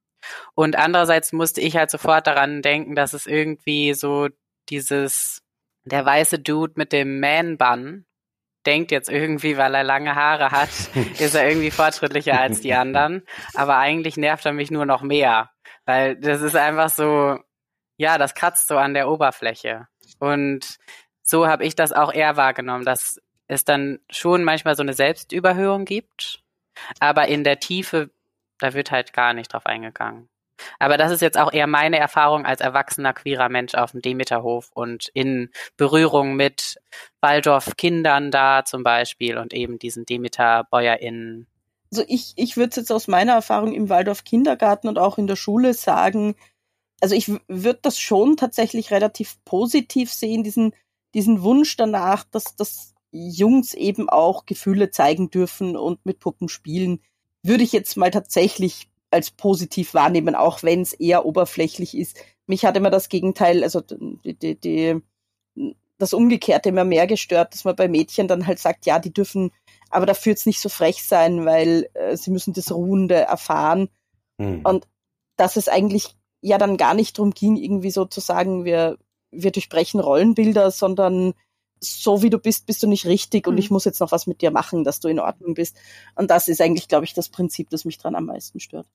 Und 0.55 0.77
andererseits 0.77 1.33
musste 1.33 1.61
ich 1.61 1.77
halt 1.77 1.91
sofort 1.91 2.27
daran 2.27 2.62
denken, 2.62 2.95
dass 2.95 3.12
es 3.12 3.27
irgendwie 3.27 3.95
so 3.95 4.29
dieses, 4.69 5.43
der 5.85 6.05
weiße 6.05 6.39
Dude 6.39 6.75
mit 6.77 6.93
dem 6.93 7.21
Man-Bun 7.21 8.07
denkt 8.67 8.91
jetzt 8.91 9.09
irgendwie, 9.09 9.57
weil 9.57 9.75
er 9.75 9.85
lange 9.85 10.15
Haare 10.17 10.51
hat, 10.51 10.71
ist 11.19 11.35
er 11.35 11.49
irgendwie 11.49 11.71
fortschrittlicher 11.71 12.41
als 12.41 12.61
die 12.61 12.75
anderen. 12.75 13.23
Aber 13.55 13.79
eigentlich 13.79 14.17
nervt 14.17 14.45
er 14.45 14.53
mich 14.53 14.71
nur 14.71 14.87
noch 14.87 15.03
mehr. 15.03 15.51
Weil 15.85 16.17
das 16.17 16.43
ist 16.43 16.57
einfach 16.57 16.89
so, 16.89 17.39
ja, 17.97 18.19
das 18.19 18.35
kratzt 18.35 18.67
so 18.67 18.77
an 18.77 18.95
der 18.95 19.09
Oberfläche. 19.09 19.87
Und 20.19 20.79
so 21.23 21.47
habe 21.47 21.65
ich 21.65 21.77
das 21.77 21.93
auch 21.93 22.12
eher 22.12 22.37
wahrgenommen, 22.37 22.85
dass 22.85 23.21
es 23.49 23.65
dann 23.65 24.01
schon 24.11 24.45
manchmal 24.45 24.77
so 24.77 24.83
eine 24.83 24.93
Selbstüberhöhung 24.93 25.85
gibt. 25.85 26.43
Aber 27.01 27.29
in 27.29 27.45
der 27.45 27.61
Tiefe, 27.61 28.11
da 28.59 28.75
wird 28.75 28.91
halt 28.91 29.13
gar 29.13 29.33
nicht 29.33 29.53
drauf 29.53 29.67
eingegangen. 29.67 30.29
Aber 30.79 30.97
das 30.97 31.13
ist 31.13 31.21
jetzt 31.21 31.39
auch 31.39 31.53
eher 31.53 31.67
meine 31.67 31.99
Erfahrung 31.99 32.47
als 32.47 32.61
erwachsener 32.61 33.13
queerer 33.13 33.49
Mensch 33.49 33.75
auf 33.75 33.93
dem 33.93 34.01
Demeterhof 34.01 34.71
und 34.73 35.09
in 35.13 35.51
Berührung 35.77 36.35
mit 36.35 36.77
Waldorf-Kindern 37.21 38.31
da 38.31 38.65
zum 38.65 38.83
Beispiel 38.83 39.37
und 39.39 39.53
eben 39.53 39.79
diesen 39.79 40.07
Demeter-BäuerInnen. 40.07 41.47
Also 41.93 42.05
ich, 42.09 42.33
ich 42.37 42.57
würde 42.57 42.77
jetzt 42.77 42.91
aus 42.91 43.07
meiner 43.07 43.35
Erfahrung 43.35 43.75
im 43.75 43.89
Waldorf-Kindergarten 43.89 44.89
und 44.89 44.99
auch 44.99 45.19
in 45.19 45.27
der 45.27 45.37
Schule 45.37 45.75
sagen, 45.75 46.35
also 47.01 47.15
ich 47.15 47.29
würde 47.49 47.81
das 47.83 47.99
schon 47.99 48.37
tatsächlich 48.37 48.91
relativ 48.91 49.37
positiv 49.45 50.13
sehen, 50.13 50.43
diesen, 50.43 50.75
diesen 51.15 51.43
Wunsch 51.43 51.77
danach, 51.77 52.25
dass, 52.25 52.57
dass 52.57 52.95
Jungs 53.11 53.75
eben 53.75 54.09
auch 54.09 54.47
Gefühle 54.47 54.90
zeigen 54.90 55.31
dürfen 55.31 55.77
und 55.77 56.05
mit 56.05 56.19
Puppen 56.21 56.49
spielen, 56.49 57.01
würde 57.42 57.64
ich 57.64 57.73
jetzt 57.73 57.97
mal 57.97 58.11
tatsächlich 58.11 58.88
als 59.11 59.31
positiv 59.31 59.95
wahrnehmen, 59.95 60.35
auch 60.35 60.62
wenn 60.62 60.83
es 60.83 60.92
eher 60.92 61.25
oberflächlich 61.25 61.97
ist. 61.97 62.19
Mich 62.47 62.64
hat 62.64 62.77
immer 62.77 62.90
das 62.90 63.09
Gegenteil, 63.09 63.62
also 63.62 63.81
die, 63.81 64.35
die, 64.35 64.61
die, 64.61 65.01
das 65.99 66.12
Umgekehrte 66.12 66.69
immer 66.69 66.85
mehr 66.85 67.07
gestört, 67.07 67.55
dass 67.55 67.64
man 67.64 67.77
bei 67.77 67.88
Mädchen 67.88 68.29
dann 68.29 68.47
halt 68.47 68.59
sagt, 68.59 68.87
ja, 68.87 68.99
die 68.99 69.12
dürfen 69.12 69.53
aber 69.90 70.07
dafür 70.07 70.33
jetzt 70.33 70.47
nicht 70.47 70.61
so 70.61 70.69
frech 70.69 71.05
sein, 71.05 71.47
weil 71.47 71.88
äh, 71.95 72.16
sie 72.16 72.31
müssen 72.31 72.53
das 72.53 72.73
Ruhende 72.73 73.14
erfahren. 73.14 73.88
Mhm. 74.38 74.61
Und 74.64 74.88
dass 75.37 75.57
es 75.57 75.69
eigentlich 75.69 76.16
ja 76.40 76.59
dann 76.59 76.77
gar 76.77 76.95
nicht 76.95 77.19
darum 77.19 77.33
ging, 77.33 77.57
irgendwie 77.57 77.90
so 77.90 78.05
zu 78.05 78.21
sagen, 78.21 78.64
wir, 78.64 78.99
wir 79.31 79.53
durchbrechen 79.53 80.01
Rollenbilder, 80.01 80.71
sondern 80.71 81.35
so 81.81 82.23
wie 82.23 82.31
du 82.31 82.39
bist, 82.39 82.67
bist 82.67 82.83
du 82.83 82.87
nicht 82.87 83.07
richtig 83.07 83.47
und 83.47 83.55
mhm. 83.55 83.59
ich 83.59 83.71
muss 83.71 83.85
jetzt 83.85 84.01
noch 84.01 84.12
was 84.12 84.27
mit 84.27 84.41
dir 84.41 84.51
machen, 84.51 84.85
dass 84.85 85.01
du 85.01 85.09
in 85.09 85.21
Ordnung 85.21 85.55
bist. 85.55 85.77
Und 86.15 86.31
das 86.31 86.49
ist 86.49 86.61
eigentlich, 86.61 86.89
glaube 86.89 87.05
ich, 87.05 87.15
das 87.15 87.29
Prinzip, 87.29 87.71
das 87.71 87.85
mich 87.85 87.99
dran 87.99 88.15
am 88.15 88.27
meisten 88.27 88.61
stört. 88.61 88.87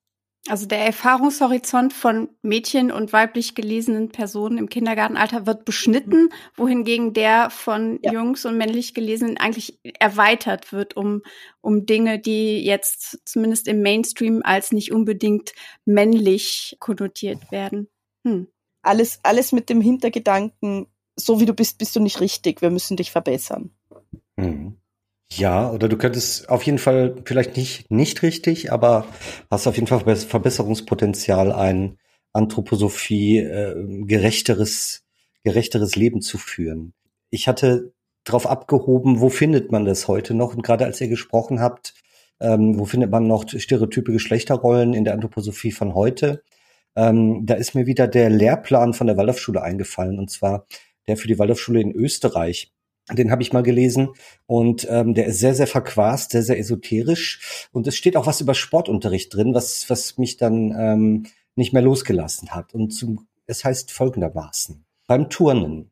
Also 0.47 0.65
der 0.65 0.79
Erfahrungshorizont 0.79 1.93
von 1.93 2.29
Mädchen 2.41 2.91
und 2.91 3.13
weiblich 3.13 3.53
gelesenen 3.53 4.09
Personen 4.09 4.57
im 4.57 4.69
Kindergartenalter 4.69 5.45
wird 5.45 5.65
beschnitten, 5.65 6.29
wohingegen 6.55 7.13
der 7.13 7.51
von 7.51 7.99
ja. 8.01 8.11
Jungs 8.11 8.43
und 8.45 8.57
männlich 8.57 8.95
gelesenen 8.95 9.37
eigentlich 9.37 9.79
erweitert 9.99 10.73
wird 10.73 10.97
um, 10.97 11.21
um 11.61 11.85
Dinge, 11.85 12.17
die 12.17 12.65
jetzt 12.65 13.19
zumindest 13.23 13.67
im 13.67 13.83
Mainstream 13.83 14.41
als 14.43 14.71
nicht 14.71 14.91
unbedingt 14.91 15.53
männlich 15.85 16.75
konnotiert 16.79 17.51
werden. 17.51 17.87
Hm. 18.25 18.47
Alles, 18.81 19.19
alles 19.21 19.51
mit 19.51 19.69
dem 19.69 19.79
Hintergedanken, 19.79 20.87
so 21.15 21.39
wie 21.39 21.45
du 21.45 21.53
bist, 21.53 21.77
bist 21.77 21.95
du 21.95 21.99
nicht 21.99 22.19
richtig. 22.19 22.61
Wir 22.61 22.69
müssen 22.69 22.97
dich 22.97 23.11
verbessern. 23.11 23.71
Mhm. 24.35 24.77
Ja, 25.33 25.71
oder 25.71 25.87
du 25.87 25.97
könntest 25.97 26.49
auf 26.49 26.63
jeden 26.63 26.77
Fall 26.77 27.15
vielleicht 27.23 27.55
nicht, 27.55 27.89
nicht 27.89 28.21
richtig, 28.21 28.71
aber 28.71 29.05
hast 29.49 29.65
auf 29.65 29.75
jeden 29.75 29.87
Fall 29.87 30.15
Verbesserungspotenzial, 30.15 31.53
ein 31.53 31.97
Anthroposophie 32.33 33.37
äh, 33.37 34.03
gerechteres, 34.05 35.05
gerechteres 35.43 35.95
Leben 35.95 36.21
zu 36.21 36.37
führen. 36.37 36.93
Ich 37.29 37.47
hatte 37.47 37.93
darauf 38.25 38.45
abgehoben, 38.45 39.21
wo 39.21 39.29
findet 39.29 39.71
man 39.71 39.85
das 39.85 40.07
heute 40.09 40.33
noch? 40.33 40.53
Und 40.53 40.63
gerade 40.63 40.85
als 40.85 40.99
ihr 40.99 41.07
gesprochen 41.07 41.61
habt, 41.61 41.93
ähm, 42.41 42.77
wo 42.77 42.85
findet 42.85 43.09
man 43.11 43.27
noch 43.27 43.45
stereotype 43.47 44.11
Geschlechterrollen 44.11 44.93
in 44.93 45.05
der 45.05 45.13
Anthroposophie 45.13 45.71
von 45.71 45.95
heute? 45.95 46.43
Ähm, 46.95 47.45
da 47.45 47.53
ist 47.53 47.73
mir 47.73 47.85
wieder 47.85 48.07
der 48.07 48.29
Lehrplan 48.29 48.93
von 48.93 49.07
der 49.07 49.15
Waldorfschule 49.15 49.61
eingefallen, 49.61 50.19
und 50.19 50.29
zwar 50.29 50.65
der 51.11 51.17
für 51.17 51.27
die 51.27 51.37
Waldorfschule 51.37 51.81
in 51.81 51.91
Österreich. 51.91 52.71
Den 53.11 53.31
habe 53.31 53.41
ich 53.41 53.51
mal 53.51 53.63
gelesen 53.63 54.09
und 54.45 54.87
ähm, 54.89 55.13
der 55.13 55.25
ist 55.25 55.39
sehr, 55.39 55.53
sehr 55.53 55.67
verquast, 55.67 56.31
sehr, 56.31 56.43
sehr 56.43 56.57
esoterisch. 56.57 57.67
Und 57.71 57.85
es 57.87 57.95
steht 57.97 58.15
auch 58.15 58.25
was 58.25 58.41
über 58.41 58.53
Sportunterricht 58.53 59.33
drin, 59.33 59.53
was, 59.53 59.89
was 59.89 60.17
mich 60.17 60.37
dann 60.37 60.73
ähm, 60.77 61.25
nicht 61.55 61.73
mehr 61.73 61.81
losgelassen 61.81 62.51
hat. 62.51 62.73
Und 62.73 62.91
zum, 62.91 63.27
es 63.47 63.65
heißt 63.65 63.91
folgendermaßen. 63.91 64.85
Beim 65.07 65.29
Turnen. 65.29 65.91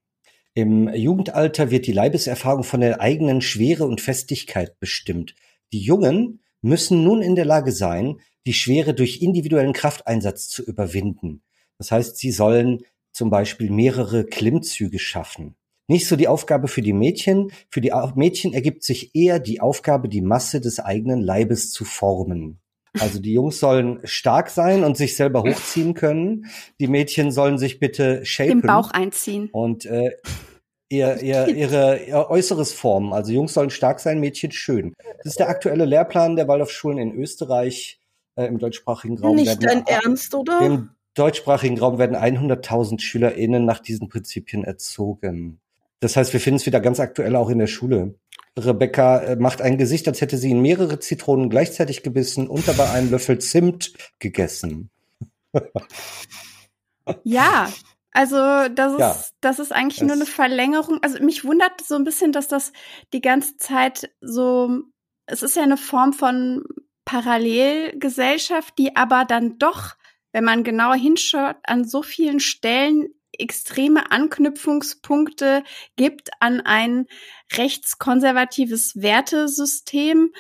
Im 0.54 0.94
Jugendalter 0.94 1.72
wird 1.72 1.88
die 1.88 1.94
Leibeserfahrung 1.94 2.64
von 2.64 2.80
der 2.80 3.02
eigenen 3.02 3.42
Schwere 3.42 3.86
und 3.86 4.02
Festigkeit 4.02 4.80
bestimmt. 4.80 5.36
Die 5.74 5.82
Jungen 5.82 6.40
müssen 6.62 7.04
nun 7.04 7.22
in 7.22 7.36
der 7.36 7.46
Lage 7.46 7.72
sein, 7.72 8.20
die 8.46 8.54
Schwere 8.54 8.94
durch 8.94 9.22
individuellen 9.22 9.74
Krafteinsatz 9.74 10.48
zu 10.48 10.64
überwinden. 10.64 11.42
Das 11.78 11.92
heißt, 11.92 12.18
sie 12.18 12.32
sollen 12.32 12.80
zum 13.20 13.30
Beispiel 13.30 13.70
mehrere 13.70 14.24
Klimmzüge 14.24 14.98
schaffen. 14.98 15.58
Nicht 15.90 16.08
so 16.08 16.16
die 16.16 16.30
Aufgabe 16.30 16.70
für 16.70 16.82
die 16.82 16.94
Mädchen. 16.94 17.52
Für 17.70 17.82
die 17.82 17.92
Mädchen 18.16 18.54
ergibt 18.54 18.82
sich 18.82 19.14
eher 19.14 19.40
die 19.40 19.60
Aufgabe, 19.60 20.08
die 20.08 20.22
Masse 20.22 20.62
des 20.62 20.80
eigenen 20.80 21.20
Leibes 21.20 21.74
zu 21.74 21.84
formen. 21.84 22.62
Also 22.98 23.20
die 23.20 23.34
Jungs 23.34 23.60
sollen 23.60 24.00
stark 24.06 24.50
sein 24.50 24.86
und 24.86 24.96
sich 24.96 25.18
selber 25.18 25.44
hochziehen 25.44 25.96
können. 25.96 26.46
Die 26.80 26.88
Mädchen 26.88 27.32
sollen 27.32 27.58
sich 27.58 27.82
bitte 27.82 28.26
shapen. 28.26 28.62
Den 28.62 28.68
Bauch 28.68 28.92
einziehen. 28.92 29.50
Und 29.52 29.86
äh, 29.86 30.12
ihr, 30.88 31.22
ihr, 31.22 31.48
ihre 31.54 32.02
ihr 32.02 32.30
äußeres 32.30 32.72
formen. 32.72 33.12
Also 33.12 33.34
Jungs 33.34 33.54
sollen 33.54 33.70
stark 33.70 34.00
sein, 34.00 34.22
Mädchen 34.22 34.54
schön. 34.54 34.94
Das 35.18 35.34
ist 35.34 35.40
der 35.40 35.50
aktuelle 35.50 35.84
Lehrplan 35.84 36.38
der 36.38 36.48
Waldorfschulen 36.48 37.00
in 37.00 37.14
Österreich 37.16 38.00
äh, 38.36 38.46
im 38.46 38.60
deutschsprachigen 38.60 39.20
Raum. 39.20 39.36
Nicht 39.36 39.62
dein 39.62 39.86
Ernst, 39.86 40.34
oder? 40.34 40.90
Deutschsprachigen 41.20 41.78
Raum 41.78 41.98
werden 41.98 42.16
100.000 42.16 43.02
SchülerInnen 43.02 43.66
nach 43.66 43.80
diesen 43.80 44.08
Prinzipien 44.08 44.64
erzogen. 44.64 45.60
Das 46.00 46.16
heißt, 46.16 46.32
wir 46.32 46.40
finden 46.40 46.58
es 46.58 46.66
wieder 46.66 46.80
ganz 46.80 47.00
aktuell 47.00 47.36
auch 47.36 47.50
in 47.50 47.60
der 47.60 47.68
Schule. 47.68 48.16
Rebecca 48.58 49.20
äh, 49.20 49.36
macht 49.36 49.62
ein 49.62 49.78
Gesicht, 49.78 50.08
als 50.08 50.22
hätte 50.22 50.38
sie 50.38 50.52
in 50.52 50.62
mehrere 50.62 51.00
Zitronen 51.00 51.50
gleichzeitig 51.50 52.04
gebissen 52.04 52.48
und 52.48 52.68
dabei 52.68 52.90
einen 52.92 53.12
Löffel 53.12 53.40
Zimt 53.40 53.94
gegessen. 54.20 54.90
ja, 57.24 57.70
also 58.12 58.38
das 58.70 58.94
ist, 58.94 59.00
ja, 59.00 59.24
das 59.42 59.60
ist 59.60 59.72
eigentlich 59.72 60.02
nur 60.02 60.14
eine 60.14 60.26
Verlängerung. 60.26 61.00
Also 61.02 61.22
mich 61.24 61.44
wundert 61.44 61.82
so 61.82 61.96
ein 61.96 62.04
bisschen, 62.04 62.32
dass 62.32 62.48
das 62.48 62.72
die 63.14 63.22
ganze 63.22 63.58
Zeit 63.58 64.10
so, 64.22 64.84
es 65.26 65.44
ist 65.44 65.56
ja 65.56 65.64
eine 65.64 65.78
Form 65.78 66.14
von 66.14 66.64
Parallelgesellschaft, 67.06 68.78
die 68.78 68.96
aber 68.96 69.26
dann 69.26 69.58
doch, 69.58 69.96
wenn 70.32 70.44
man 70.44 70.64
genauer 70.64 70.96
hinschaut, 70.96 71.58
an 71.64 71.86
so 71.86 72.04
vielen 72.04 72.40
Stellen 72.40 73.10
extreme 73.38 74.12
Anknüpfungspunkte 74.12 75.64
gibt 75.96 76.30
an 76.40 76.62
ein 76.62 77.06
rechtskonservatives 77.54 79.02
Wertesystem. 79.02 80.34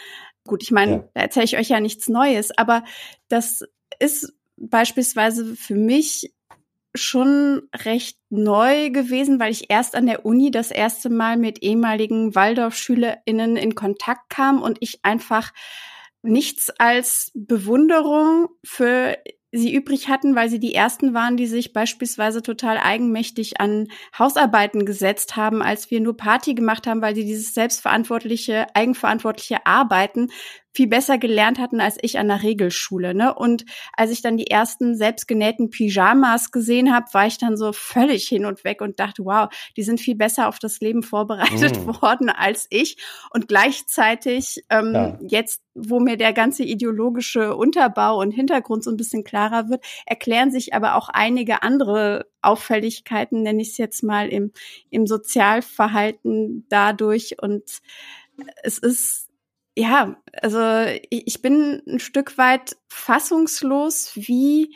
Gut, 0.46 0.64
ich 0.64 0.72
meine, 0.72 0.92
ja. 0.92 1.10
da 1.14 1.22
erzähle 1.22 1.46
ich 1.46 1.58
euch 1.58 1.70
ja 1.70 1.80
nichts 1.80 2.10
Neues, 2.10 2.56
aber 2.58 2.84
das 3.30 3.64
ist 4.00 4.34
beispielsweise 4.58 5.56
für 5.56 5.76
mich 5.76 6.34
schon 6.96 7.70
recht 7.74 8.18
neu 8.30 8.90
gewesen, 8.90 9.40
weil 9.40 9.52
ich 9.52 9.70
erst 9.70 9.96
an 9.96 10.08
der 10.08 10.26
Uni 10.26 10.52
das 10.52 10.72
erste 10.72 11.10
Mal 11.10 11.38
mit 11.38 11.62
ehemaligen 11.62 12.34
Waldorf-SchülerInnen 12.34 13.58
in 13.58 13.76
Kontakt 13.76 14.30
kam 14.30 14.62
und 14.62 14.78
ich 14.82 15.06
einfach 15.06 15.54
nichts 16.22 16.70
als 16.72 17.32
Bewunderung 17.36 18.50
für 18.64 19.18
sie 19.52 19.74
übrig 19.74 20.10
hatten, 20.10 20.36
weil 20.36 20.50
sie 20.50 20.60
die 20.60 20.76
ersten 20.76 21.14
waren, 21.14 21.38
die 21.38 21.48
sich 21.48 21.74
beispielsweise 21.74 22.42
total 22.42 22.78
eigenmächtig 22.78 23.60
an 23.60 23.88
Hausarbeiten 24.18 24.86
gesetzt 24.86 25.36
haben, 25.36 25.62
als 25.62 25.90
wir 25.90 26.00
nur 26.00 26.16
Party 26.16 26.54
gemacht 26.54 26.86
haben, 26.88 27.02
weil 27.02 27.16
sie 27.16 27.26
dieses 27.26 27.54
selbstverantwortliche, 27.54 28.68
eigenverantwortliche 28.76 29.66
Arbeiten 29.66 30.30
viel 30.74 30.88
besser 30.88 31.18
gelernt 31.18 31.60
hatten 31.60 31.82
als 31.82 31.98
ich 32.02 32.20
an 32.20 32.28
der 32.28 32.44
Regelschule. 32.44 33.14
Ne? 33.14 33.34
Und 33.34 33.66
als 33.94 34.12
ich 34.12 34.22
dann 34.22 34.38
die 34.38 34.50
ersten 34.50 34.96
selbstgenähten 34.96 35.70
Pyjamas 35.70 36.52
gesehen 36.52 36.94
habe, 36.94 37.08
war 37.14 37.26
ich 37.26 37.38
dann 37.38 37.58
so 37.58 37.74
völlig 37.74 38.28
hin 38.28 38.46
und 38.46 38.64
weg 38.64 38.82
und 38.82 39.00
dachte, 39.00 39.26
wow, 39.26 39.50
die 39.78 39.84
sind 39.84 40.00
viel 40.00 40.16
besser 40.16 40.48
auf 40.48 40.60
das 40.60 40.80
Leben 40.80 41.04
vorbereitet 41.04 41.86
mm. 41.86 42.02
worden 42.02 42.30
als 42.30 42.68
ich. 42.70 42.98
Und 43.32 43.48
gleichzeitig 43.48 44.64
ähm, 44.70 44.94
ja. 44.94 45.20
jetzt, 45.28 45.62
wo 45.74 46.00
mir 46.00 46.18
der 46.18 46.34
ganze 46.34 46.64
ideologische 46.64 47.56
Unterbau 47.56 48.20
und 48.20 48.32
Hintergrund 48.32 48.84
so 48.84 48.92
ein 48.92 48.98
bisschen 48.98 49.24
klarer 49.24 49.70
wird, 49.70 49.84
erklären 50.06 50.52
sich 50.52 50.74
aber 50.74 50.96
auch 50.96 51.10
einige 51.10 51.64
andere 51.64 52.28
Auffälligkeiten, 52.42 53.42
nenne 53.42 53.62
ich 53.62 53.70
es 53.70 53.78
jetzt 53.78 54.04
mal, 54.04 54.30
im, 54.30 54.52
im 54.92 55.08
Sozialverhalten 55.08 56.66
dadurch. 56.70 57.42
Und 57.42 57.64
es 58.64 58.78
ist 58.78 59.29
ja, 59.80 60.18
also 60.42 60.60
ich 61.10 61.42
bin 61.42 61.82
ein 61.88 62.00
Stück 62.00 62.38
weit 62.38 62.76
fassungslos, 62.90 64.12
wie 64.16 64.76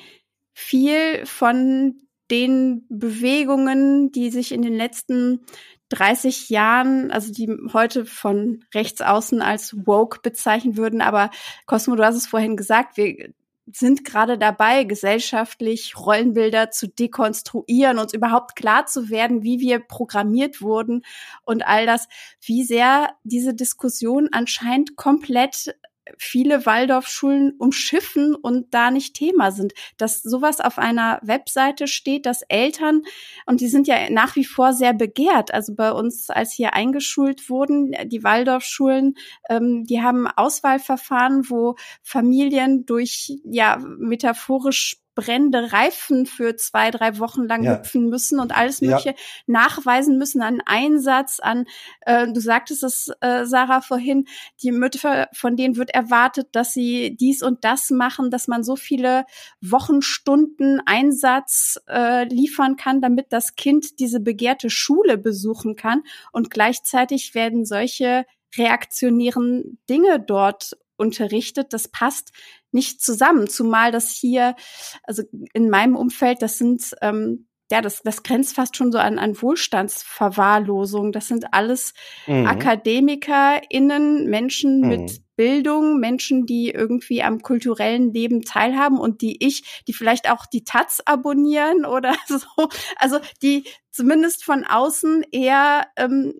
viel 0.53 1.25
von 1.25 2.07
den 2.31 2.85
Bewegungen, 2.87 4.13
die 4.13 4.29
sich 4.29 4.53
in 4.53 4.61
den 4.61 4.75
letzten 4.75 5.41
30 5.89 6.49
Jahren, 6.49 7.11
also 7.11 7.33
die 7.33 7.53
heute 7.73 8.05
von 8.05 8.63
rechts 8.73 9.01
außen 9.01 9.41
als 9.41 9.75
woke 9.85 10.21
bezeichnen 10.23 10.77
würden, 10.77 11.01
aber 11.01 11.31
Cosmo, 11.65 11.97
du 11.97 12.05
hast 12.05 12.15
es 12.15 12.25
vorhin 12.25 12.55
gesagt, 12.55 12.95
wir 12.95 13.33
sind 13.71 14.04
gerade 14.04 14.38
dabei, 14.38 14.84
gesellschaftlich 14.84 15.97
Rollenbilder 15.97 16.71
zu 16.71 16.88
dekonstruieren, 16.88 17.97
uns 17.97 18.13
überhaupt 18.13 18.56
klar 18.56 18.86
zu 18.86 19.10
werden, 19.10 19.43
wie 19.43 19.60
wir 19.60 19.80
programmiert 19.80 20.62
wurden 20.62 21.04
und 21.43 21.65
all 21.65 21.86
das, 21.86 22.08
wie 22.41 22.63
sehr 22.63 23.12
diese 23.23 23.54
Diskussion 23.54 24.30
anscheinend 24.32 24.95
komplett 24.95 25.76
viele 26.17 26.65
Waldorfschulen 26.65 27.53
umschiffen 27.57 28.35
und 28.35 28.73
da 28.73 28.91
nicht 28.91 29.15
Thema 29.15 29.51
sind. 29.51 29.73
Dass 29.97 30.21
sowas 30.21 30.59
auf 30.59 30.77
einer 30.77 31.19
Webseite 31.23 31.87
steht, 31.87 32.25
dass 32.25 32.41
Eltern, 32.43 33.03
und 33.45 33.61
die 33.61 33.67
sind 33.67 33.87
ja 33.87 34.09
nach 34.09 34.35
wie 34.35 34.45
vor 34.45 34.73
sehr 34.73 34.93
begehrt, 34.93 35.53
also 35.53 35.75
bei 35.75 35.91
uns, 35.91 36.29
als 36.29 36.53
hier 36.53 36.73
eingeschult 36.73 37.49
wurden, 37.49 37.95
die 38.05 38.23
Waldorfschulen, 38.23 39.15
ähm, 39.49 39.83
die 39.85 40.01
haben 40.01 40.27
Auswahlverfahren, 40.27 41.49
wo 41.49 41.75
Familien 42.01 42.85
durch, 42.85 43.33
ja, 43.43 43.77
metaphorisch 43.77 45.02
brennende 45.15 45.71
Reifen 45.71 46.26
für 46.26 46.56
zwei, 46.56 46.91
drei 46.91 47.19
Wochen 47.19 47.43
lang 47.43 47.63
ja. 47.63 47.78
hüpfen 47.78 48.10
müssen 48.10 48.39
und 48.39 48.56
alles 48.56 48.82
Mögliche 48.82 49.10
ja. 49.10 49.15
nachweisen 49.47 50.17
müssen 50.17 50.41
an 50.41 50.62
Einsatz, 50.65 51.39
an, 51.39 51.65
äh, 52.02 52.28
du 52.28 52.39
sagtest 52.39 52.84
es, 52.84 53.12
äh, 53.21 53.45
Sarah, 53.45 53.82
vorhin, 53.82 54.26
die 54.62 54.71
Mütter, 54.71 55.30
von 55.34 55.56
denen 55.56 55.76
wird 55.76 55.91
erwartet, 55.91 56.49
dass 56.54 56.73
sie 56.73 57.15
dies 57.15 57.43
und 57.43 57.63
das 57.63 57.89
machen, 57.89 58.32
dass 58.32 58.47
man 58.47 58.63
so 58.63 58.76
viele 58.76 59.26
Wochenstunden 59.62 60.82
Einsatz 60.86 61.80
äh, 61.88 62.26
liefern 62.26 62.76
kann, 62.76 63.02
damit 63.02 63.28
das 63.32 63.56
Kind 63.56 63.99
diese 63.99 64.19
begehrte 64.19 64.69
Schule 64.69 65.17
besuchen 65.17 65.76
kann. 65.76 66.04
Und 66.32 66.49
gleichzeitig 66.49 67.36
werden 67.36 67.65
solche 67.65 68.26
reaktionären 68.58 69.80
Dinge 69.89 70.19
dort 70.19 70.78
unterrichtet. 70.97 71.73
Das 71.73 71.88
passt 71.88 72.32
nicht 72.73 73.01
zusammen, 73.01 73.47
zumal 73.47 73.91
das 73.91 74.12
hier, 74.12 74.55
also 75.03 75.23
in 75.53 75.69
meinem 75.69 75.95
Umfeld, 75.95 76.41
das 76.41 76.57
sind 76.57 76.95
ähm, 77.01 77.47
ja, 77.73 77.81
das, 77.81 78.03
das 78.03 78.21
grenzt 78.21 78.55
fast 78.55 78.77
schon 78.77 78.91
so 78.91 78.99
an, 78.99 79.17
an 79.17 79.41
Wohlstandsverwahrlosung. 79.41 81.12
Das 81.12 81.27
sind 81.27 81.53
alles 81.53 81.95
mhm. 82.27 82.45
AkademikerInnen, 82.45 84.29
Menschen 84.29 84.81
mhm. 84.81 84.88
mit 84.88 85.21
Bildung, 85.36 85.99
Menschen, 85.99 86.45
die 86.45 86.69
irgendwie 86.69 87.23
am 87.23 87.41
kulturellen 87.41 88.13
Leben 88.13 88.43
teilhaben 88.43 88.99
und 88.99 89.21
die 89.21 89.43
ich, 89.43 89.81
die 89.88 89.93
vielleicht 89.93 90.29
auch 90.29 90.45
die 90.45 90.63
Taz 90.63 91.01
abonnieren 91.05 91.86
oder 91.88 92.15
so. 92.27 92.69
Also 92.97 93.19
die 93.41 93.63
zumindest 93.89 94.43
von 94.43 94.65
außen 94.65 95.25
eher 95.31 95.88
ähm, 95.95 96.33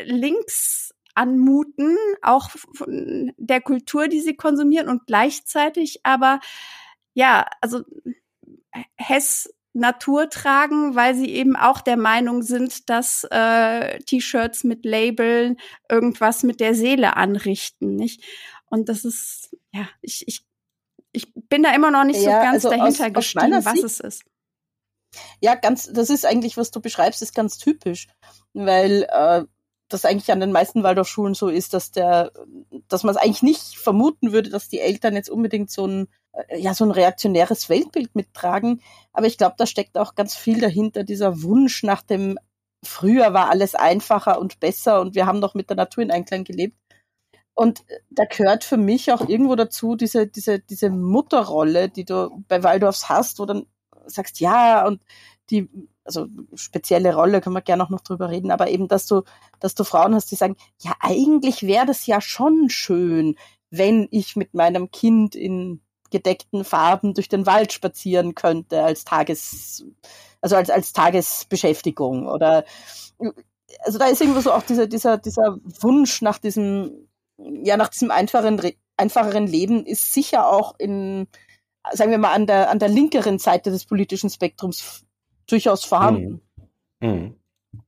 links 0.00 0.94
anmuten, 1.16 1.96
auch 2.22 2.50
von 2.50 3.32
der 3.36 3.60
Kultur, 3.60 4.08
die 4.08 4.20
sie 4.20 4.36
konsumieren 4.36 4.88
und 4.88 5.06
gleichzeitig 5.06 6.00
aber, 6.04 6.40
ja, 7.14 7.46
also 7.60 7.82
Hess 8.96 9.48
Natur 9.76 10.30
tragen, 10.30 10.94
weil 10.94 11.14
sie 11.14 11.30
eben 11.30 11.54
auch 11.54 11.80
der 11.80 11.96
Meinung 11.96 12.42
sind, 12.42 12.88
dass 12.88 13.24
äh, 13.30 13.98
T-Shirts 14.00 14.64
mit 14.64 14.84
Labeln 14.84 15.58
irgendwas 15.90 16.42
mit 16.42 16.60
der 16.60 16.74
Seele 16.74 17.16
anrichten, 17.16 17.94
nicht? 17.94 18.22
Und 18.70 18.88
das 18.88 19.04
ist, 19.04 19.54
ja, 19.72 19.86
ich, 20.00 20.26
ich, 20.26 20.46
ich 21.12 21.32
bin 21.34 21.62
da 21.62 21.74
immer 21.74 21.90
noch 21.90 22.04
nicht 22.04 22.20
ja, 22.20 22.22
so 22.22 22.30
ganz 22.30 22.64
also 22.64 22.70
dahinter 22.70 23.06
aus, 23.06 23.12
gestiegen, 23.12 23.54
aus 23.54 23.64
was 23.64 23.72
Sicht, 23.74 23.84
es 23.84 24.00
ist. 24.00 24.24
Ja, 25.40 25.54
ganz, 25.54 25.90
das 25.92 26.10
ist 26.10 26.26
eigentlich, 26.26 26.56
was 26.56 26.70
du 26.70 26.80
beschreibst, 26.80 27.22
ist 27.22 27.34
ganz 27.34 27.58
typisch, 27.58 28.08
weil 28.54 29.06
äh, 29.10 29.44
das 29.88 30.04
eigentlich 30.04 30.32
an 30.32 30.40
den 30.40 30.52
meisten 30.52 30.82
Waldorfschulen 30.82 31.34
so 31.34 31.48
ist, 31.48 31.74
dass 31.74 31.92
der, 31.92 32.32
dass 32.88 33.04
man 33.04 33.14
es 33.14 33.20
eigentlich 33.20 33.42
nicht 33.42 33.78
vermuten 33.78 34.32
würde, 34.32 34.50
dass 34.50 34.68
die 34.68 34.80
Eltern 34.80 35.14
jetzt 35.14 35.30
unbedingt 35.30 35.70
so 35.70 35.86
ein, 35.86 36.08
äh, 36.32 36.58
ja, 36.58 36.74
so 36.74 36.84
ein 36.84 36.90
reaktionäres 36.90 37.68
Weltbild 37.68 38.14
mittragen. 38.14 38.82
Aber 39.12 39.26
ich 39.26 39.38
glaube, 39.38 39.54
da 39.58 39.66
steckt 39.66 39.96
auch 39.96 40.14
ganz 40.14 40.34
viel 40.34 40.60
dahinter, 40.60 41.04
dieser 41.04 41.42
Wunsch 41.42 41.82
nach 41.82 42.02
dem, 42.02 42.38
früher 42.84 43.32
war 43.32 43.50
alles 43.50 43.74
einfacher 43.74 44.40
und 44.40 44.60
besser 44.60 45.00
und 45.00 45.14
wir 45.14 45.26
haben 45.26 45.40
doch 45.40 45.54
mit 45.54 45.70
der 45.70 45.76
Natur 45.76 46.02
in 46.02 46.10
Einklang 46.10 46.44
gelebt. 46.44 46.76
Und 47.54 47.84
da 48.10 48.24
gehört 48.26 48.64
für 48.64 48.76
mich 48.76 49.12
auch 49.12 49.28
irgendwo 49.28 49.54
dazu 49.54 49.96
diese, 49.96 50.26
diese, 50.26 50.58
diese 50.58 50.90
Mutterrolle, 50.90 51.88
die 51.88 52.04
du 52.04 52.44
bei 52.48 52.62
Waldorfs 52.62 53.08
hast, 53.08 53.38
wo 53.38 53.46
dann 53.46 53.66
sagst, 54.06 54.40
ja, 54.40 54.86
und 54.86 55.00
die 55.50 55.68
also 56.06 56.26
spezielle 56.54 57.14
Rolle, 57.14 57.40
können 57.40 57.56
wir 57.56 57.62
gerne 57.62 57.84
auch 57.84 57.90
noch 57.90 58.00
drüber 58.00 58.30
reden, 58.30 58.50
aber 58.50 58.68
eben, 58.68 58.88
dass 58.88 59.06
du, 59.06 59.22
dass 59.60 59.74
du 59.74 59.84
Frauen 59.84 60.14
hast, 60.14 60.30
die 60.30 60.36
sagen, 60.36 60.56
ja, 60.80 60.92
eigentlich 61.00 61.66
wäre 61.66 61.86
das 61.86 62.06
ja 62.06 62.20
schon 62.20 62.68
schön, 62.70 63.36
wenn 63.70 64.08
ich 64.10 64.36
mit 64.36 64.54
meinem 64.54 64.90
Kind 64.90 65.34
in 65.34 65.80
gedeckten 66.10 66.64
Farben 66.64 67.14
durch 67.14 67.28
den 67.28 67.46
Wald 67.46 67.72
spazieren 67.72 68.34
könnte 68.34 68.82
als 68.82 69.04
Tages, 69.04 69.84
also 70.40 70.56
als, 70.56 70.70
als 70.70 70.92
Tagesbeschäftigung 70.92 72.28
oder, 72.28 72.64
also 73.80 73.98
da 73.98 74.06
ist 74.06 74.20
irgendwo 74.20 74.40
so 74.40 74.52
auch 74.52 74.62
dieser, 74.62 74.86
dieser, 74.86 75.18
dieser 75.18 75.58
Wunsch 75.80 76.22
nach 76.22 76.38
diesem, 76.38 77.08
ja, 77.38 77.76
nach 77.76 77.88
diesem 77.88 78.12
einfacheren, 78.12 78.60
einfacheren 78.96 79.46
Leben 79.46 79.84
ist 79.84 80.14
sicher 80.14 80.48
auch 80.48 80.76
in, 80.78 81.26
sagen 81.92 82.12
wir 82.12 82.18
mal, 82.18 82.32
an 82.32 82.46
der, 82.46 82.70
an 82.70 82.78
der 82.78 82.88
linkeren 82.88 83.38
Seite 83.38 83.70
des 83.70 83.84
politischen 83.84 84.30
Spektrums 84.30 85.05
durchaus 85.46 85.84
vorhanden. 85.84 86.40
Mhm. 87.00 87.08
Mhm. 87.08 87.34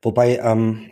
Wobei, 0.03 0.39
ähm, 0.39 0.91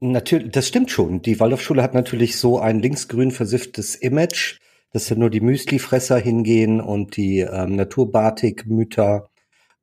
natürlich, 0.00 0.52
das 0.52 0.68
stimmt 0.68 0.90
schon. 0.90 1.22
Die 1.22 1.38
Waldorfschule 1.40 1.82
hat 1.82 1.94
natürlich 1.94 2.36
so 2.36 2.58
ein 2.58 2.80
linksgrün 2.80 3.30
versifftes 3.30 3.94
Image, 3.94 4.58
dass 4.92 5.06
da 5.06 5.14
nur 5.14 5.30
die 5.30 5.40
Müslifresser 5.40 6.18
hingehen 6.18 6.80
und 6.80 7.16
die 7.16 7.40
ähm, 7.40 7.76
Naturbatik-Mütter. 7.76 9.28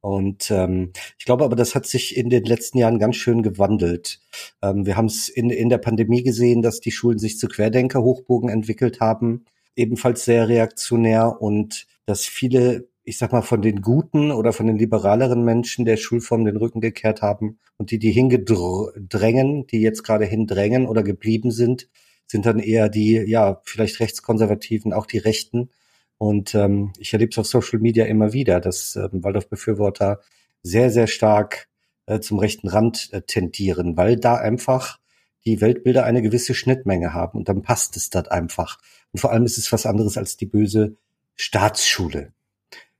Und 0.02 0.50
ähm, 0.52 0.94
ich 1.18 1.26
glaube 1.26 1.44
aber, 1.44 1.56
das 1.56 1.76
hat 1.76 1.86
sich 1.86 2.16
in 2.16 2.30
den 2.30 2.46
letzten 2.46 2.78
Jahren 2.78 3.00
ganz 3.00 3.18
schön 3.18 3.44
gewandelt. 3.44 4.20
Ähm, 4.62 4.86
wir 4.86 4.96
haben 4.96 5.08
es 5.08 5.28
in, 5.30 5.50
in 5.50 5.70
der 5.70 5.78
Pandemie 5.78 6.24
gesehen, 6.24 6.62
dass 6.62 6.80
die 6.80 6.92
Schulen 6.92 7.20
sich 7.20 7.38
zu 7.38 7.48
Querdenker-Hochburgen 7.48 8.50
entwickelt 8.50 9.00
haben, 9.02 9.46
ebenfalls 9.76 10.26
sehr 10.26 10.48
reaktionär 10.48 11.42
und 11.42 11.88
dass 12.06 12.26
viele 12.26 12.89
ich 13.10 13.18
sag 13.18 13.32
mal, 13.32 13.42
von 13.42 13.64
den 13.64 13.82
guten 13.82 14.32
oder 14.32 14.54
von 14.54 14.68
den 14.68 14.78
liberaleren 14.78 15.44
Menschen 15.44 15.84
der 15.84 15.98
Schulform 15.98 16.46
den 16.46 16.58
Rücken 16.58 16.80
gekehrt 16.80 17.24
haben 17.24 17.58
und 17.78 17.90
die, 17.90 17.98
die 17.98 18.12
hingedrängen, 18.12 19.66
die 19.66 19.82
jetzt 19.82 20.04
gerade 20.04 20.26
hindrängen 20.26 20.86
oder 20.86 21.02
geblieben 21.02 21.50
sind, 21.50 21.90
sind 22.28 22.46
dann 22.46 22.60
eher 22.60 22.88
die, 22.88 23.16
ja, 23.16 23.62
vielleicht 23.66 24.00
rechtskonservativen, 24.00 24.94
auch 24.94 25.08
die 25.08 25.18
Rechten. 25.18 25.72
Und 26.20 26.54
ähm, 26.54 26.94
ich 27.00 27.12
erlebe 27.12 27.32
es 27.32 27.40
auf 27.40 27.48
Social 27.48 27.80
Media 27.80 28.06
immer 28.06 28.32
wieder, 28.32 28.60
dass 28.60 28.96
ähm, 28.96 29.24
Waldorf-Befürworter 29.24 30.20
sehr, 30.62 30.92
sehr 30.92 31.08
stark 31.08 31.68
äh, 32.06 32.20
zum 32.20 32.38
rechten 32.38 32.68
Rand 32.68 33.10
äh, 33.12 33.24
tendieren, 33.24 33.98
weil 33.98 34.18
da 34.18 34.36
einfach 34.36 35.00
die 35.46 35.62
Weltbilder 35.62 36.04
eine 36.04 36.22
gewisse 36.22 36.54
Schnittmenge 36.54 37.14
haben 37.16 37.40
und 37.40 37.50
dann 37.50 37.64
passt 37.64 37.98
es 37.98 38.12
dort 38.12 38.32
einfach. 38.32 38.78
Und 39.14 39.20
vor 39.20 39.32
allem 39.32 39.46
ist 39.46 39.58
es 39.58 39.72
was 39.72 39.88
anderes 39.88 40.16
als 40.16 40.38
die 40.38 40.46
böse 40.46 40.96
Staatsschule. 41.36 42.34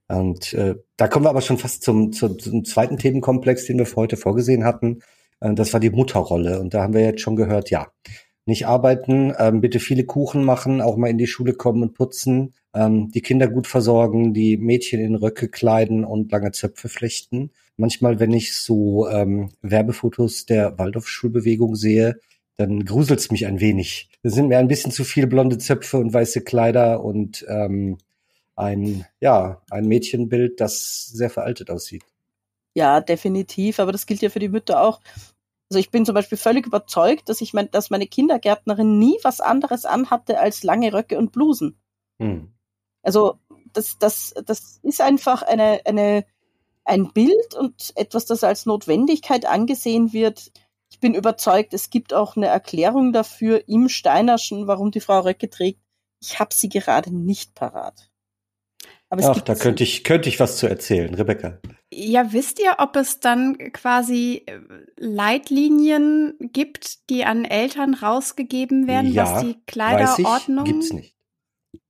Und 0.10 0.54
äh, 0.54 0.76
da 0.98 1.08
kommen 1.08 1.26
wir 1.26 1.30
aber 1.30 1.42
schon 1.42 1.58
fast 1.58 1.84
zum, 1.84 2.12
zum, 2.12 2.38
zum 2.40 2.66
zweiten 2.66 2.98
Themenkomplex, 2.98 3.66
den 3.66 3.78
wir 3.78 3.86
für 3.86 3.98
heute 3.98 4.18
vorgesehen 4.18 4.66
hatten. 4.66 5.00
Äh, 5.40 5.54
das 5.54 5.72
war 5.72 5.80
die 5.80 5.92
Mutterrolle. 5.92 6.60
Und 6.60 6.74
da 6.74 6.84
haben 6.84 6.94
wir 6.94 7.02
jetzt 7.02 7.22
schon 7.22 7.36
gehört, 7.36 7.70
ja, 7.70 7.88
nicht 8.46 8.66
arbeiten, 8.68 9.34
ähm, 9.38 9.62
bitte 9.62 9.80
viele 9.80 10.04
Kuchen 10.06 10.44
machen, 10.44 10.82
auch 10.82 10.98
mal 10.98 11.10
in 11.10 11.20
die 11.20 11.28
Schule 11.28 11.54
kommen 11.54 11.84
und 11.84 11.94
putzen, 11.94 12.54
ähm, 12.74 13.12
die 13.12 13.22
Kinder 13.22 13.48
gut 13.48 13.68
versorgen, 13.68 14.34
die 14.34 14.58
Mädchen 14.58 15.00
in 15.00 15.16
Röcke 15.16 15.50
kleiden 15.50 16.04
und 16.04 16.32
lange 16.32 16.52
Zöpfe 16.52 16.90
flechten. 16.90 17.52
Manchmal, 17.78 18.20
wenn 18.20 18.34
ich 18.34 18.56
so 18.56 19.08
ähm, 19.08 19.52
Werbefotos 19.62 20.48
der 20.48 20.78
Waldorfschulbewegung 20.80 21.76
sehe, 21.76 22.20
dann 22.58 22.84
gruselt's 22.84 23.32
mich 23.32 23.46
ein 23.46 23.62
wenig. 23.62 24.10
Es 24.22 24.34
sind 24.34 24.50
mir 24.50 24.58
ein 24.58 24.68
bisschen 24.68 24.92
zu 24.92 25.06
viele 25.06 25.28
blonde 25.28 25.60
Zöpfe 25.60 25.98
und 25.98 26.14
weiße 26.14 26.42
Kleider 26.42 27.04
und 27.06 27.46
ähm, 27.48 27.98
ein, 28.60 29.06
ja, 29.22 29.62
ein 29.70 29.86
Mädchenbild, 29.86 30.60
das 30.60 31.08
sehr 31.08 31.30
veraltet 31.30 31.72
aussieht. 31.72 32.04
Ja, 32.76 33.02
definitiv, 33.02 33.80
aber 33.80 33.92
das 33.92 34.06
gilt 34.06 34.22
ja 34.22 34.30
für 34.30 34.40
die 34.40 34.50
Mütter 34.50 34.82
auch. 34.82 35.00
Also 35.70 35.80
ich 35.80 35.92
bin 35.92 36.06
zum 36.06 36.16
Beispiel 36.16 36.38
völlig 36.38 36.66
überzeugt, 36.66 37.30
dass 37.30 37.42
ich 37.42 37.54
mein, 37.54 37.72
dass 37.72 37.90
meine 37.90 38.08
Kindergärtnerin 38.08 39.00
nie 39.00 39.18
was 39.24 39.40
anderes 39.40 39.86
anhatte 39.86 40.40
als 40.40 40.64
lange 40.64 40.94
Röcke 40.94 41.18
und 41.18 41.32
Blusen. 41.32 41.80
Hm. 42.20 42.52
Also 43.02 43.40
das, 43.74 43.98
das, 43.98 44.34
das 44.46 44.80
ist 44.84 45.02
einfach 45.02 45.42
eine, 45.42 45.82
eine, 45.86 46.26
ein 46.84 47.14
Bild 47.14 47.56
und 47.58 47.94
etwas, 47.96 48.26
das 48.26 48.44
als 48.44 48.66
Notwendigkeit 48.66 49.46
angesehen 49.46 50.12
wird. 50.12 50.52
Ich 50.92 51.00
bin 51.00 51.14
überzeugt, 51.14 51.74
es 51.74 51.90
gibt 51.90 52.14
auch 52.14 52.36
eine 52.36 52.48
Erklärung 52.48 53.14
dafür 53.14 53.68
im 53.70 53.90
Steinerschen, 53.90 54.68
warum 54.68 54.92
die 54.92 55.02
Frau 55.02 55.20
Röcke 55.22 55.50
trägt. 55.50 55.80
Ich 56.20 56.40
habe 56.40 56.54
sie 56.54 56.68
gerade 56.68 57.16
nicht 57.16 57.54
parat. 57.54 58.09
Aber 59.12 59.28
Ach, 59.28 59.42
da 59.42 59.56
könnte 59.56 59.84
ich, 59.84 60.04
könnte 60.04 60.30
ich 60.30 60.40
was 60.40 60.58
zu 60.58 60.68
erzählen, 60.68 61.14
Rebecca. 61.16 61.58
Ja, 61.92 62.32
wisst 62.32 62.60
ihr, 62.60 62.76
ob 62.78 62.96
es 62.96 63.20
dann 63.20 63.58
quasi 63.74 64.44
äh, 64.46 64.60
Leitlinien 64.98 66.36
gibt, 66.40 67.10
die 67.10 67.26
an 67.26 67.44
Eltern 67.44 67.96
rausgegeben 67.96 68.88
werden, 68.88 69.12
ja, 69.12 69.24
was 69.24 69.42
die 69.42 69.58
Kleiderordnung? 69.66 70.66
Gibt 70.66 70.84
es 70.84 70.94
nicht. 70.94 71.16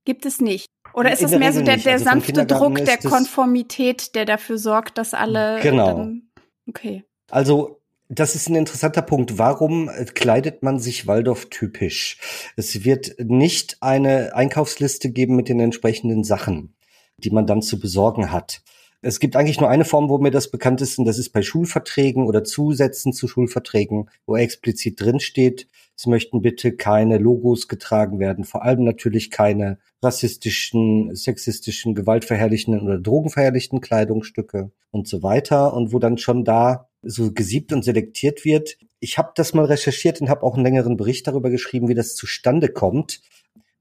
Gibt 0.05 0.25
es 0.25 0.39
nicht. 0.39 0.67
Oder 0.93 1.11
ist 1.11 1.21
es 1.21 1.37
mehr 1.37 1.51
so 1.51 1.61
der, 1.61 1.77
der 1.77 1.93
also 1.93 2.05
sanfte 2.05 2.45
Druck 2.45 2.83
der 2.85 2.97
Konformität, 2.97 4.15
der 4.15 4.25
dafür 4.25 4.57
sorgt, 4.57 4.97
dass 4.97 5.13
alle. 5.13 5.59
Genau. 5.61 5.97
Dann, 5.97 6.29
okay. 6.67 7.03
Also 7.29 7.81
das 8.07 8.33
ist 8.33 8.49
ein 8.49 8.55
interessanter 8.55 9.03
Punkt. 9.03 9.37
Warum 9.37 9.89
äh, 9.89 10.05
kleidet 10.05 10.63
man 10.63 10.79
sich 10.79 11.05
Waldorf 11.05 11.49
typisch? 11.49 12.17
Es 12.55 12.85
wird 12.85 13.15
nicht 13.19 13.77
eine 13.81 14.33
Einkaufsliste 14.35 15.11
geben 15.11 15.35
mit 15.35 15.49
den 15.49 15.59
entsprechenden 15.59 16.23
Sachen 16.23 16.73
die 17.23 17.31
man 17.31 17.47
dann 17.47 17.61
zu 17.61 17.79
besorgen 17.79 18.31
hat. 18.31 18.61
Es 19.01 19.19
gibt 19.19 19.37
eigentlich 19.37 19.61
nur 19.61 19.69
eine 19.69 19.85
Form, 19.85 20.09
wo 20.09 20.17
mir 20.17 20.31
das 20.31 20.51
bekannt 20.51 20.81
ist, 20.81 20.99
und 20.99 21.05
das 21.05 21.17
ist 21.17 21.29
bei 21.29 21.41
Schulverträgen 21.41 22.25
oder 22.25 22.43
Zusätzen 22.43 23.13
zu 23.13 23.29
Schulverträgen, 23.29 24.09
wo 24.25 24.35
explizit 24.35 24.99
drin 24.99 25.21
steht, 25.21 25.67
es 25.99 26.05
möchten 26.05 26.41
bitte 26.41 26.73
keine 26.73 27.17
Logos 27.17 27.67
getragen 27.67 28.19
werden, 28.19 28.45
vor 28.45 28.63
allem 28.63 28.85
natürlich 28.85 29.31
keine 29.31 29.79
rassistischen, 30.01 31.13
sexistischen, 31.13 31.93
gewaltverherrlichenden 31.93 32.81
oder 32.81 32.97
drogenverherrlichten 32.97 33.81
Kleidungsstücke 33.81 34.71
und 34.91 35.09
so 35.09 35.23
weiter. 35.23 35.73
Und 35.73 35.91
wo 35.91 35.99
dann 35.99 36.17
schon 36.17 36.45
da 36.45 36.87
so 37.01 37.33
gesiebt 37.33 37.73
und 37.73 37.83
selektiert 37.83 38.45
wird. 38.45 38.77
Ich 38.99 39.17
habe 39.17 39.31
das 39.35 39.53
mal 39.53 39.65
recherchiert 39.65 40.21
und 40.21 40.29
habe 40.29 40.43
auch 40.43 40.55
einen 40.55 40.63
längeren 40.63 40.97
Bericht 40.97 41.27
darüber 41.27 41.49
geschrieben, 41.49 41.87
wie 41.87 41.95
das 41.95 42.15
zustande 42.15 42.69
kommt. 42.69 43.21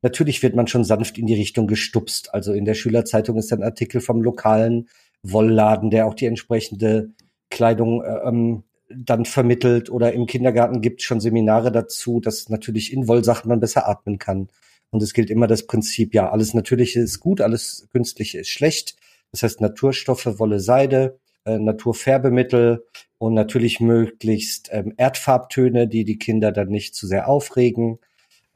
Natürlich 0.02 0.42
wird 0.42 0.54
man 0.54 0.66
schon 0.68 0.84
sanft 0.84 1.18
in 1.18 1.26
die 1.26 1.34
Richtung 1.34 1.66
gestupst. 1.66 2.32
Also 2.32 2.52
in 2.52 2.64
der 2.64 2.74
Schülerzeitung 2.74 3.36
ist 3.36 3.52
ein 3.52 3.62
Artikel 3.62 4.00
vom 4.00 4.22
lokalen 4.22 4.88
Wollladen, 5.22 5.90
der 5.90 6.06
auch 6.06 6.14
die 6.14 6.26
entsprechende 6.26 7.10
Kleidung 7.50 8.02
äh, 8.02 8.28
ähm, 8.28 8.62
dann 8.88 9.24
vermittelt. 9.24 9.90
Oder 9.90 10.12
im 10.12 10.26
Kindergarten 10.26 10.80
gibt 10.80 11.00
es 11.00 11.06
schon 11.06 11.20
Seminare 11.20 11.72
dazu, 11.72 12.20
dass 12.20 12.48
natürlich 12.48 12.92
in 12.92 13.08
Wollsachen 13.08 13.48
man 13.48 13.60
besser 13.60 13.88
atmen 13.88 14.18
kann. 14.18 14.48
Und 14.90 15.02
es 15.02 15.12
gilt 15.12 15.30
immer 15.30 15.46
das 15.46 15.66
Prinzip, 15.66 16.14
ja, 16.14 16.30
alles 16.30 16.54
Natürliche 16.54 17.00
ist 17.00 17.20
gut, 17.20 17.40
alles 17.40 17.88
Künstliche 17.92 18.38
ist 18.38 18.48
schlecht. 18.48 18.96
Das 19.32 19.42
heißt 19.42 19.60
Naturstoffe, 19.60 20.38
Wolle, 20.38 20.60
Seide, 20.60 21.18
äh, 21.44 21.58
Naturfärbemittel 21.58 22.86
und 23.18 23.34
natürlich 23.34 23.80
möglichst 23.80 24.70
ähm, 24.72 24.94
Erdfarbtöne, 24.96 25.88
die 25.88 26.04
die 26.04 26.18
Kinder 26.18 26.52
dann 26.52 26.68
nicht 26.68 26.94
zu 26.94 27.06
sehr 27.06 27.28
aufregen 27.28 27.98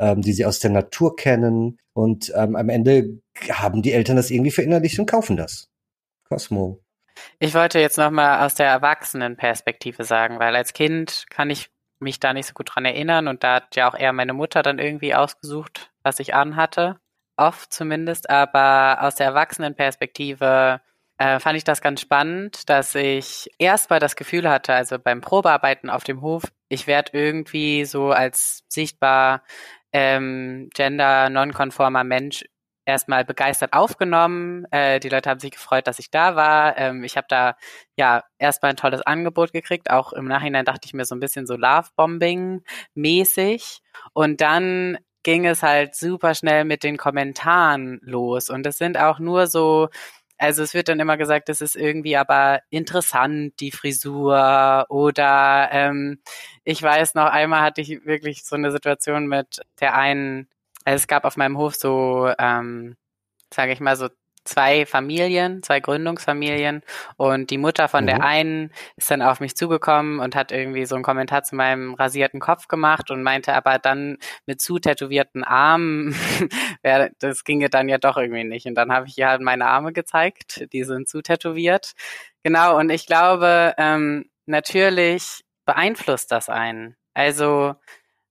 ähm, 0.02 0.20
die 0.20 0.32
sie 0.32 0.44
aus 0.44 0.58
der 0.58 0.70
Natur 0.70 1.14
kennen. 1.14 1.78
Und 1.94 2.32
ähm, 2.34 2.56
am 2.56 2.68
Ende 2.68 3.20
haben 3.50 3.82
die 3.82 3.92
Eltern 3.92 4.16
das 4.16 4.30
irgendwie 4.30 4.50
verinnerlicht 4.50 4.98
und 4.98 5.06
kaufen 5.06 5.36
das. 5.36 5.68
Cosmo. 6.28 6.82
Ich 7.38 7.54
wollte 7.54 7.78
jetzt 7.78 7.98
nochmal 7.98 8.44
aus 8.44 8.54
der 8.54 8.66
Erwachsenenperspektive 8.66 10.02
sagen, 10.02 10.40
weil 10.40 10.56
als 10.56 10.72
Kind 10.72 11.26
kann 11.30 11.50
ich 11.50 11.70
mich 12.00 12.18
da 12.18 12.32
nicht 12.32 12.46
so 12.46 12.54
gut 12.54 12.70
dran 12.74 12.84
erinnern 12.84 13.28
und 13.28 13.44
da 13.44 13.56
hat 13.56 13.76
ja 13.76 13.88
auch 13.88 13.94
eher 13.94 14.12
meine 14.12 14.32
Mutter 14.32 14.62
dann 14.62 14.80
irgendwie 14.80 15.14
ausgesucht, 15.14 15.92
was 16.02 16.18
ich 16.18 16.34
anhatte. 16.34 16.98
Oft 17.36 17.72
zumindest, 17.72 18.28
aber 18.28 19.02
aus 19.02 19.14
der 19.14 19.26
Erwachsenenperspektive 19.26 20.80
äh, 21.18 21.38
fand 21.38 21.56
ich 21.56 21.64
das 21.64 21.80
ganz 21.80 22.00
spannend, 22.00 22.68
dass 22.68 22.94
ich 22.94 23.50
erst 23.58 23.90
mal 23.90 24.00
das 24.00 24.16
Gefühl 24.16 24.48
hatte, 24.48 24.74
also 24.74 24.98
beim 24.98 25.20
Probearbeiten 25.20 25.90
auf 25.90 26.02
dem 26.02 26.22
Hof, 26.22 26.42
ich 26.68 26.86
werde 26.86 27.12
irgendwie 27.12 27.84
so 27.84 28.10
als 28.10 28.64
sichtbar 28.68 29.42
ähm, 29.92 30.70
gender-nonkonformer 30.74 32.04
Mensch 32.04 32.44
erstmal 32.84 33.24
begeistert 33.24 33.72
aufgenommen. 33.72 34.66
Äh, 34.70 35.00
die 35.00 35.08
Leute 35.08 35.30
haben 35.30 35.40
sich 35.40 35.52
gefreut, 35.52 35.86
dass 35.86 35.98
ich 35.98 36.10
da 36.10 36.36
war. 36.36 36.76
Ähm, 36.78 37.04
ich 37.04 37.16
habe 37.16 37.26
da 37.28 37.56
ja 37.96 38.22
erstmal 38.38 38.72
ein 38.72 38.76
tolles 38.76 39.00
Angebot 39.02 39.52
gekriegt. 39.52 39.90
Auch 39.90 40.12
im 40.12 40.26
Nachhinein 40.26 40.64
dachte 40.64 40.86
ich 40.86 40.94
mir 40.94 41.04
so 41.04 41.14
ein 41.14 41.20
bisschen 41.20 41.46
so 41.46 41.54
Love-Bombing-mäßig. 41.56 43.80
Und 44.12 44.40
dann 44.40 44.98
ging 45.22 45.46
es 45.46 45.62
halt 45.62 45.94
super 45.94 46.34
schnell 46.34 46.64
mit 46.64 46.82
den 46.82 46.96
Kommentaren 46.96 48.00
los. 48.02 48.50
Und 48.50 48.66
es 48.66 48.78
sind 48.78 48.98
auch 48.98 49.20
nur 49.20 49.46
so 49.46 49.88
also 50.42 50.64
es 50.64 50.74
wird 50.74 50.88
dann 50.88 50.98
immer 50.98 51.16
gesagt, 51.16 51.48
das 51.48 51.60
ist 51.60 51.76
irgendwie 51.76 52.16
aber 52.16 52.62
interessant, 52.70 53.54
die 53.60 53.70
Frisur. 53.70 54.86
Oder 54.88 55.68
ähm, 55.70 56.20
ich 56.64 56.82
weiß 56.82 57.14
noch, 57.14 57.26
einmal 57.26 57.62
hatte 57.62 57.80
ich 57.80 58.04
wirklich 58.04 58.44
so 58.44 58.56
eine 58.56 58.72
Situation 58.72 59.28
mit 59.28 59.60
der 59.80 59.94
einen, 59.94 60.48
also 60.84 60.96
es 60.96 61.06
gab 61.06 61.24
auf 61.24 61.36
meinem 61.36 61.58
Hof 61.58 61.76
so, 61.76 62.28
ähm, 62.38 62.96
sage 63.54 63.72
ich 63.72 63.80
mal, 63.80 63.96
so 63.96 64.08
zwei 64.44 64.86
Familien, 64.86 65.62
zwei 65.62 65.80
Gründungsfamilien 65.80 66.82
und 67.16 67.50
die 67.50 67.58
Mutter 67.58 67.88
von 67.88 68.04
mhm. 68.04 68.08
der 68.08 68.22
einen 68.22 68.72
ist 68.96 69.10
dann 69.10 69.22
auf 69.22 69.40
mich 69.40 69.56
zugekommen 69.56 70.20
und 70.20 70.34
hat 70.34 70.52
irgendwie 70.52 70.84
so 70.84 70.94
einen 70.94 71.04
Kommentar 71.04 71.42
zu 71.44 71.54
meinem 71.54 71.94
rasierten 71.94 72.40
Kopf 72.40 72.68
gemacht 72.68 73.10
und 73.10 73.22
meinte 73.22 73.54
aber 73.54 73.78
dann 73.78 74.18
mit 74.46 74.60
zu 74.60 74.78
tätowierten 74.78 75.44
Armen, 75.44 76.14
das 77.18 77.44
ginge 77.44 77.70
dann 77.70 77.88
ja 77.88 77.98
doch 77.98 78.16
irgendwie 78.16 78.44
nicht. 78.44 78.66
Und 78.66 78.74
dann 78.74 78.92
habe 78.92 79.06
ich 79.06 79.18
ihr 79.18 79.28
halt 79.28 79.40
meine 79.40 79.66
Arme 79.66 79.92
gezeigt, 79.92 80.66
die 80.72 80.84
sind 80.84 81.08
zu 81.08 81.22
tätowiert. 81.22 81.92
Genau, 82.42 82.78
und 82.78 82.90
ich 82.90 83.06
glaube, 83.06 83.74
ähm, 83.78 84.28
natürlich 84.46 85.44
beeinflusst 85.64 86.32
das 86.32 86.48
einen. 86.48 86.96
Also 87.14 87.74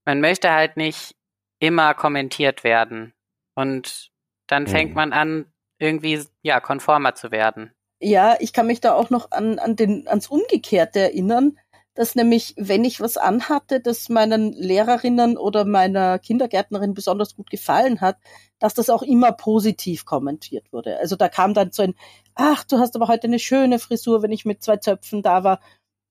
man 0.05 0.19
möchte 0.19 0.51
halt 0.51 0.77
nicht 0.77 1.15
immer 1.59 1.93
kommentiert 1.93 2.63
werden. 2.63 3.13
Und 3.53 4.11
dann 4.47 4.67
fängt 4.67 4.89
mhm. 4.89 4.95
man 4.95 5.13
an, 5.13 5.45
irgendwie 5.81 6.21
ja 6.43 6.59
konformer 6.59 7.15
zu 7.15 7.31
werden. 7.31 7.71
Ja, 7.99 8.35
ich 8.39 8.53
kann 8.53 8.67
mich 8.67 8.81
da 8.81 8.93
auch 8.93 9.09
noch 9.09 9.31
an, 9.31 9.59
an 9.59 9.75
den, 9.75 10.07
ans 10.07 10.27
Umgekehrte 10.27 10.99
erinnern, 10.99 11.57
dass 11.93 12.15
nämlich, 12.15 12.53
wenn 12.57 12.85
ich 12.85 13.01
was 13.01 13.17
anhatte, 13.17 13.81
das 13.81 14.07
meinen 14.09 14.53
Lehrerinnen 14.53 15.37
oder 15.37 15.65
meiner 15.65 16.19
Kindergärtnerin 16.19 16.93
besonders 16.93 17.35
gut 17.35 17.49
gefallen 17.49 17.99
hat, 17.99 18.17
dass 18.59 18.73
das 18.73 18.89
auch 18.89 19.01
immer 19.01 19.33
positiv 19.33 20.05
kommentiert 20.05 20.71
wurde. 20.71 20.97
Also 20.99 21.15
da 21.15 21.27
kam 21.27 21.53
dann 21.53 21.71
so 21.71 21.83
ein, 21.83 21.95
ach, 22.35 22.63
du 22.63 22.77
hast 22.77 22.95
aber 22.95 23.07
heute 23.07 23.27
eine 23.27 23.39
schöne 23.39 23.77
Frisur, 23.77 24.21
wenn 24.21 24.31
ich 24.31 24.45
mit 24.45 24.63
zwei 24.63 24.77
Zöpfen 24.77 25.21
da 25.21 25.43
war. 25.43 25.59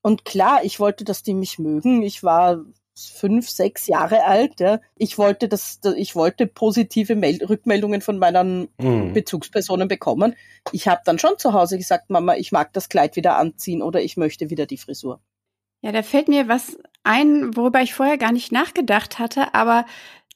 Und 0.02 0.24
klar, 0.24 0.64
ich 0.64 0.80
wollte, 0.80 1.04
dass 1.04 1.22
die 1.22 1.34
mich 1.34 1.58
mögen. 1.58 2.02
Ich 2.02 2.22
war 2.22 2.64
fünf, 3.08 3.48
sechs 3.48 3.86
Jahre 3.86 4.24
alt. 4.24 4.60
Ja. 4.60 4.80
Ich 4.96 5.18
wollte 5.18 5.48
das, 5.48 5.80
ich 5.96 6.14
wollte 6.14 6.46
positive 6.46 7.16
Mel 7.16 7.44
Rückmeldungen 7.44 8.00
von 8.00 8.18
meinen 8.18 8.68
mhm. 8.78 9.12
Bezugspersonen 9.12 9.88
bekommen. 9.88 10.36
Ich 10.72 10.88
habe 10.88 11.00
dann 11.04 11.18
schon 11.18 11.38
zu 11.38 11.52
Hause 11.52 11.78
gesagt, 11.78 12.10
Mama, 12.10 12.36
ich 12.36 12.52
mag 12.52 12.72
das 12.72 12.88
Kleid 12.88 13.16
wieder 13.16 13.36
anziehen 13.36 13.82
oder 13.82 14.02
ich 14.02 14.16
möchte 14.16 14.50
wieder 14.50 14.66
die 14.66 14.78
Frisur. 14.78 15.20
Ja, 15.82 15.92
da 15.92 16.02
fällt 16.02 16.28
mir 16.28 16.48
was 16.48 16.76
ein, 17.04 17.56
worüber 17.56 17.80
ich 17.80 17.94
vorher 17.94 18.18
gar 18.18 18.32
nicht 18.32 18.52
nachgedacht 18.52 19.18
hatte, 19.18 19.54
aber 19.54 19.86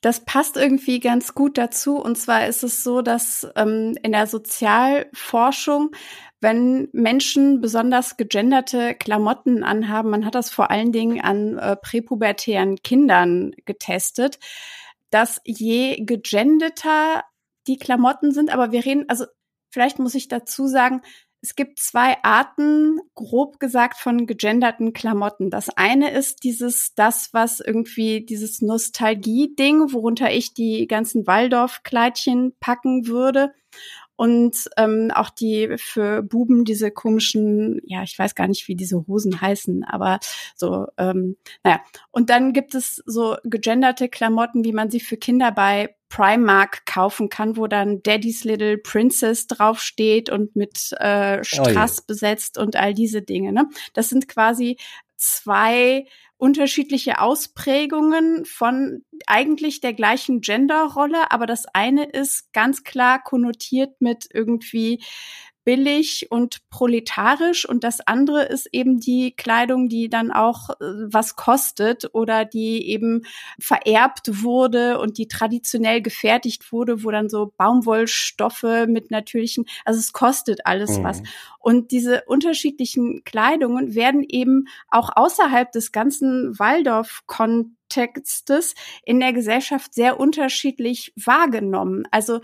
das 0.01 0.21
passt 0.21 0.57
irgendwie 0.57 1.01
ganz 1.01 1.35
gut 1.35 1.57
dazu. 1.57 1.97
Und 1.97 2.17
zwar 2.17 2.47
ist 2.47 2.63
es 2.63 2.85
so, 2.85 3.01
dass 3.01 3.47
ähm, 3.57 3.97
in 4.03 4.13
der 4.13 4.27
Sozialforschung 4.27 5.93
wenn 6.45 6.89
Menschen 6.93 7.63
besonders 7.63 8.19
gegenderte 8.19 8.95
Klamotten 8.95 9.65
anhaben, 9.65 10.11
man 10.11 10.27
hat 10.27 10.35
das 10.35 10.51
vor 10.51 10.71
allen 10.71 10.93
Dingen 10.93 11.23
an 11.23 11.57
äh, 11.57 11.75
präpubertären 11.75 12.77
Kindern 12.83 13.53
getestet, 13.65 14.39
dass 15.09 15.41
je 15.47 15.97
gegendeter 16.05 17.25
die 17.67 17.79
Klamotten 17.79 18.31
sind, 18.33 18.53
aber 18.53 18.73
wir 18.73 18.85
reden, 18.85 19.07
also 19.09 19.25
vielleicht 19.71 19.99
muss 19.99 20.15
ich 20.15 20.29
dazu 20.29 20.67
sagen, 20.67 21.01
es 21.41 21.55
gibt 21.55 21.79
zwei 21.79 22.23
Arten, 22.23 23.01
grob 23.15 23.59
gesagt, 23.59 23.97
von 23.99 24.27
gegenderten 24.27 24.93
Klamotten. 24.93 25.49
Das 25.49 25.71
eine 25.71 26.11
ist 26.11 26.45
dieses, 26.45 26.95
das, 26.95 27.31
was 27.33 27.61
irgendwie 27.61 28.25
dieses 28.25 28.61
Nostalgie-Ding, 28.61 29.95
worunter 29.95 30.31
ich 30.31 30.53
die 30.53 30.87
ganzen 30.87 31.27
Waldorf-Kleidchen 31.27 32.55
packen 32.61 33.07
würde. 33.07 33.55
Und 34.17 34.71
ähm, 34.77 35.11
auch 35.13 35.31
die 35.31 35.75
für 35.77 36.23
Buben 36.23 36.65
diese 36.65 36.91
komischen, 36.91 37.81
ja, 37.85 38.03
ich 38.03 38.19
weiß 38.19 38.35
gar 38.35 38.47
nicht, 38.47 38.69
wie 38.69 38.77
diese 38.77 39.05
Hosen 39.07 39.41
heißen, 39.41 39.85
aber 39.85 40.21
so, 40.55 40.87
ähm, 40.99 41.37
naja. 41.65 41.81
Und 42.11 42.31
dann 42.31 42.53
gibt 42.53 42.75
es 42.75 43.03
so 43.07 43.37
gegenderte 43.45 44.09
Klamotten, 44.09 44.65
wie 44.65 44.73
man 44.73 44.91
sie 44.91 45.01
für 45.01 45.17
Kinder 45.17 45.51
bei 45.51 45.95
Primark 46.09 46.87
kaufen 46.87 47.29
kann, 47.29 47.57
wo 47.57 47.67
dann 47.67 48.03
Daddy's 48.03 48.45
Little 48.45 48.79
Princess 48.79 49.49
draufsteht 49.49 50.31
und 50.31 50.55
mit 50.55 50.93
äh, 51.01 51.43
Strass 51.43 52.01
oh, 52.01 52.05
besetzt 52.07 52.57
und 52.57 52.77
all 52.77 52.95
diese 52.95 53.21
Dinge. 53.21 53.53
Ne? 53.53 53.69
Das 53.95 54.11
sind 54.11 54.29
quasi 54.29 54.77
zwei 55.17 56.07
unterschiedliche 56.37 57.21
Ausprägungen 57.21 58.45
von 58.45 59.05
eigentlich 59.27 59.81
der 59.81 59.95
gleichen 59.95 60.41
Genderrolle, 60.41 61.31
aber 61.31 61.47
das 61.47 61.67
eine 61.73 62.05
ist 62.05 62.53
ganz 62.53 62.85
klar 62.85 63.23
konnotiert 63.23 64.01
mit 64.01 64.27
irgendwie 64.33 65.03
billig 65.65 66.29
und 66.31 66.69
proletarisch 66.71 67.69
und 67.69 67.85
das 67.85 68.01
andere 68.07 68.45
ist 68.45 68.69
eben 68.73 69.01
die 69.01 69.35
Kleidung, 69.35 69.89
die 69.89 70.09
dann 70.09 70.31
auch 70.31 70.71
äh, 70.71 70.75
was 70.81 71.35
kostet 71.37 72.15
oder 72.15 72.45
die 72.45 72.91
eben 72.91 73.23
vererbt 73.59 74.43
wurde 74.43 74.99
und 74.99 75.17
die 75.19 75.27
traditionell 75.27 76.03
gefertigt 76.03 76.71
wurde, 76.71 77.03
wo 77.03 77.11
dann 77.11 77.29
so 77.29 77.53
Baumwollstoffe 77.57 78.87
mit 78.87 79.11
natürlichen, 79.11 79.65
also 79.85 79.99
es 79.99 80.13
kostet 80.13 80.65
alles 80.67 80.99
mhm. 80.99 81.05
was. 81.05 81.23
Und 81.59 81.91
diese 81.93 82.25
unterschiedlichen 82.27 83.25
Kleidungen 83.25 83.95
werden 83.95 84.23
eben 84.29 84.67
auch 84.89 85.09
außerhalb 85.15 85.73
des 85.73 85.93
ganzen 85.93 86.59
Waldorf-Kontextes 86.59 88.75
in 89.05 89.19
der 89.19 89.33
Gesellschaft 89.33 89.95
sehr 89.95 90.21
unterschiedlich 90.21 91.15
wahrgenommen. 91.17 92.07
Also 92.11 92.43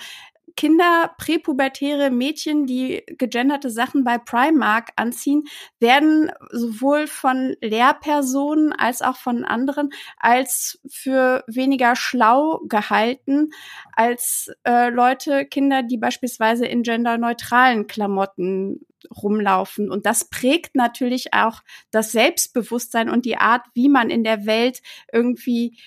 Kinder, 0.56 1.14
präpubertäre 1.18 2.10
Mädchen, 2.10 2.66
die 2.66 3.02
gegenderte 3.06 3.70
Sachen 3.70 4.04
bei 4.04 4.18
Primark 4.18 4.90
anziehen, 4.96 5.44
werden 5.78 6.30
sowohl 6.50 7.06
von 7.06 7.54
Lehrpersonen 7.60 8.72
als 8.72 9.02
auch 9.02 9.16
von 9.16 9.44
anderen 9.44 9.90
als 10.18 10.80
für 10.88 11.44
weniger 11.46 11.96
schlau 11.96 12.60
gehalten 12.68 13.50
als 13.92 14.50
äh, 14.64 14.88
Leute, 14.90 15.44
Kinder, 15.46 15.82
die 15.82 15.98
beispielsweise 15.98 16.66
in 16.66 16.82
genderneutralen 16.82 17.86
Klamotten 17.86 18.80
rumlaufen. 19.22 19.90
Und 19.90 20.06
das 20.06 20.28
prägt 20.28 20.74
natürlich 20.74 21.32
auch 21.32 21.62
das 21.90 22.12
Selbstbewusstsein 22.12 23.08
und 23.08 23.24
die 23.24 23.36
Art, 23.36 23.62
wie 23.74 23.88
man 23.88 24.10
in 24.10 24.24
der 24.24 24.46
Welt 24.46 24.82
irgendwie 25.12 25.78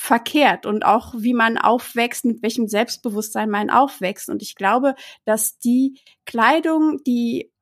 verkehrt 0.00 0.64
und 0.64 0.82
auch 0.86 1.12
wie 1.18 1.34
man 1.34 1.58
aufwächst, 1.58 2.24
mit 2.24 2.42
welchem 2.42 2.68
Selbstbewusstsein 2.68 3.50
man 3.50 3.68
aufwächst. 3.68 4.30
Und 4.30 4.40
ich 4.40 4.54
glaube, 4.54 4.94
dass 5.26 5.58
die 5.58 6.00
Kleidung, 6.24 7.04
die 7.06 7.52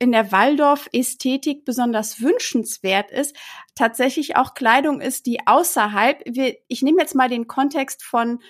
in 0.00 0.10
der 0.10 0.32
Waldorf-Ästhetik 0.32 1.64
besonders 1.64 2.20
wünschenswert 2.20 3.12
ist, 3.12 3.36
tatsächlich 3.76 4.34
auch 4.34 4.54
Kleidung 4.54 5.00
ist, 5.00 5.26
die 5.26 5.46
außerhalb, 5.46 6.24
ich 6.66 6.82
nehme 6.82 7.00
jetzt 7.00 7.14
mal 7.14 7.28
den 7.28 7.46
Kontext 7.46 8.02
von 8.02 8.40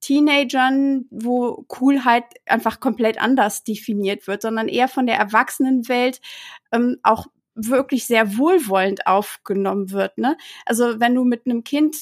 Teenagern, 0.00 1.04
wo 1.10 1.64
Coolheit 1.68 2.24
einfach 2.46 2.80
komplett 2.80 3.20
anders 3.20 3.62
definiert 3.62 4.26
wird, 4.26 4.40
sondern 4.40 4.68
eher 4.68 4.88
von 4.88 5.06
der 5.06 5.18
Erwachsenenwelt 5.18 6.22
ähm, 6.72 6.96
auch 7.02 7.26
wirklich 7.54 8.06
sehr 8.06 8.38
wohlwollend 8.38 9.06
aufgenommen 9.06 9.90
wird. 9.90 10.16
Ne? 10.16 10.38
Also 10.64 10.98
wenn 10.98 11.14
du 11.14 11.24
mit 11.24 11.46
einem 11.46 11.62
Kind 11.62 11.96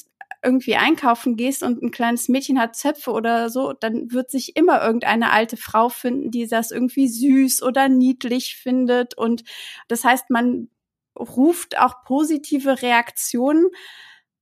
irgendwie 0.45 0.75
einkaufen 0.77 1.35
gehst 1.35 1.63
und 1.63 1.81
ein 1.83 1.91
kleines 1.91 2.29
Mädchen 2.29 2.59
hat 2.59 2.75
Zöpfe 2.77 3.11
oder 3.11 3.49
so, 3.49 3.73
dann 3.73 4.11
wird 4.11 4.31
sich 4.31 4.55
immer 4.55 4.81
irgendeine 4.85 5.31
alte 5.31 5.57
Frau 5.57 5.89
finden, 5.89 6.31
die 6.31 6.47
das 6.47 6.71
irgendwie 6.71 7.07
süß 7.09 7.63
oder 7.63 7.89
niedlich 7.89 8.55
findet. 8.55 9.17
Und 9.17 9.43
das 9.89 10.03
heißt, 10.05 10.29
man 10.29 10.69
ruft 11.17 11.79
auch 11.79 12.03
positive 12.05 12.81
Reaktionen, 12.81 13.67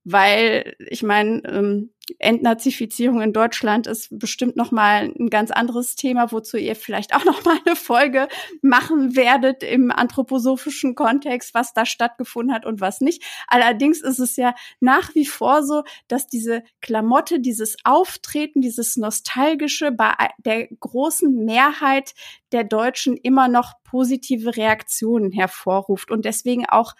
weil 0.04 0.76
ich 0.90 1.02
meine, 1.02 1.42
ähm, 1.44 1.90
Entnazifizierung 2.18 3.22
in 3.22 3.32
Deutschland 3.32 3.86
ist 3.86 4.08
bestimmt 4.18 4.56
noch 4.56 4.70
mal 4.70 5.12
ein 5.18 5.30
ganz 5.30 5.50
anderes 5.50 5.96
Thema, 5.96 6.32
wozu 6.32 6.56
ihr 6.56 6.76
vielleicht 6.76 7.14
auch 7.14 7.24
noch 7.24 7.44
mal 7.44 7.56
eine 7.64 7.76
Folge 7.76 8.28
machen 8.60 9.16
werdet 9.16 9.62
im 9.62 9.90
anthroposophischen 9.90 10.94
Kontext, 10.94 11.54
was 11.54 11.72
da 11.72 11.86
stattgefunden 11.86 12.54
hat 12.54 12.66
und 12.66 12.80
was 12.80 13.00
nicht. 13.00 13.22
Allerdings 13.48 14.02
ist 14.02 14.18
es 14.18 14.36
ja 14.36 14.54
nach 14.80 15.14
wie 15.14 15.26
vor 15.26 15.62
so, 15.62 15.82
dass 16.08 16.26
diese 16.26 16.62
Klamotte, 16.80 17.40
dieses 17.40 17.76
Auftreten, 17.84 18.60
dieses 18.60 18.96
nostalgische 18.96 19.90
bei 19.90 20.12
der 20.38 20.68
großen 20.68 21.44
Mehrheit 21.44 22.14
der 22.52 22.64
Deutschen 22.64 23.16
immer 23.16 23.48
noch 23.48 23.72
positive 23.84 24.56
Reaktionen 24.56 25.32
hervorruft 25.32 26.10
und 26.10 26.24
deswegen 26.24 26.66
auch 26.66 26.94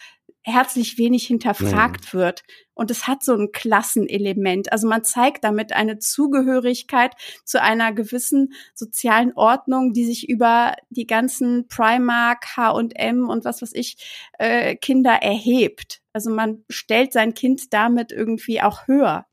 herzlich 0.45 0.99
wenig 0.99 1.27
hinterfragt 1.27 2.13
mhm. 2.13 2.19
wird. 2.19 2.45
Und 2.75 2.91
es 2.91 3.07
hat 3.07 3.25
so 3.25 3.35
ein 3.35 3.51
Klassenelement. 3.53 4.71
Also 4.73 4.87
man 4.87 5.05
zeigt 5.05 5.43
damit 5.45 5.73
eine 5.73 5.99
Zugehörigkeit 5.99 7.13
zu 7.45 7.63
einer 7.63 7.93
gewissen 7.93 8.53
sozialen 8.75 9.33
Ordnung, 9.35 9.93
die 9.93 10.05
sich 10.05 10.29
über 10.29 10.75
die 10.91 11.07
ganzen 11.07 11.67
Primark, 11.69 12.57
H&M 12.57 13.29
und 13.29 13.45
was 13.45 13.63
weiß 13.63 13.73
ich, 13.75 13.97
äh, 14.39 14.77
Kinder 14.77 15.15
erhebt. 15.23 16.03
Also 16.13 16.31
man 16.31 16.65
stellt 16.69 17.13
sein 17.13 17.35
Kind 17.35 17.73
damit 17.73 18.13
irgendwie 18.13 18.61
auch 18.61 18.87
höher. 18.87 19.27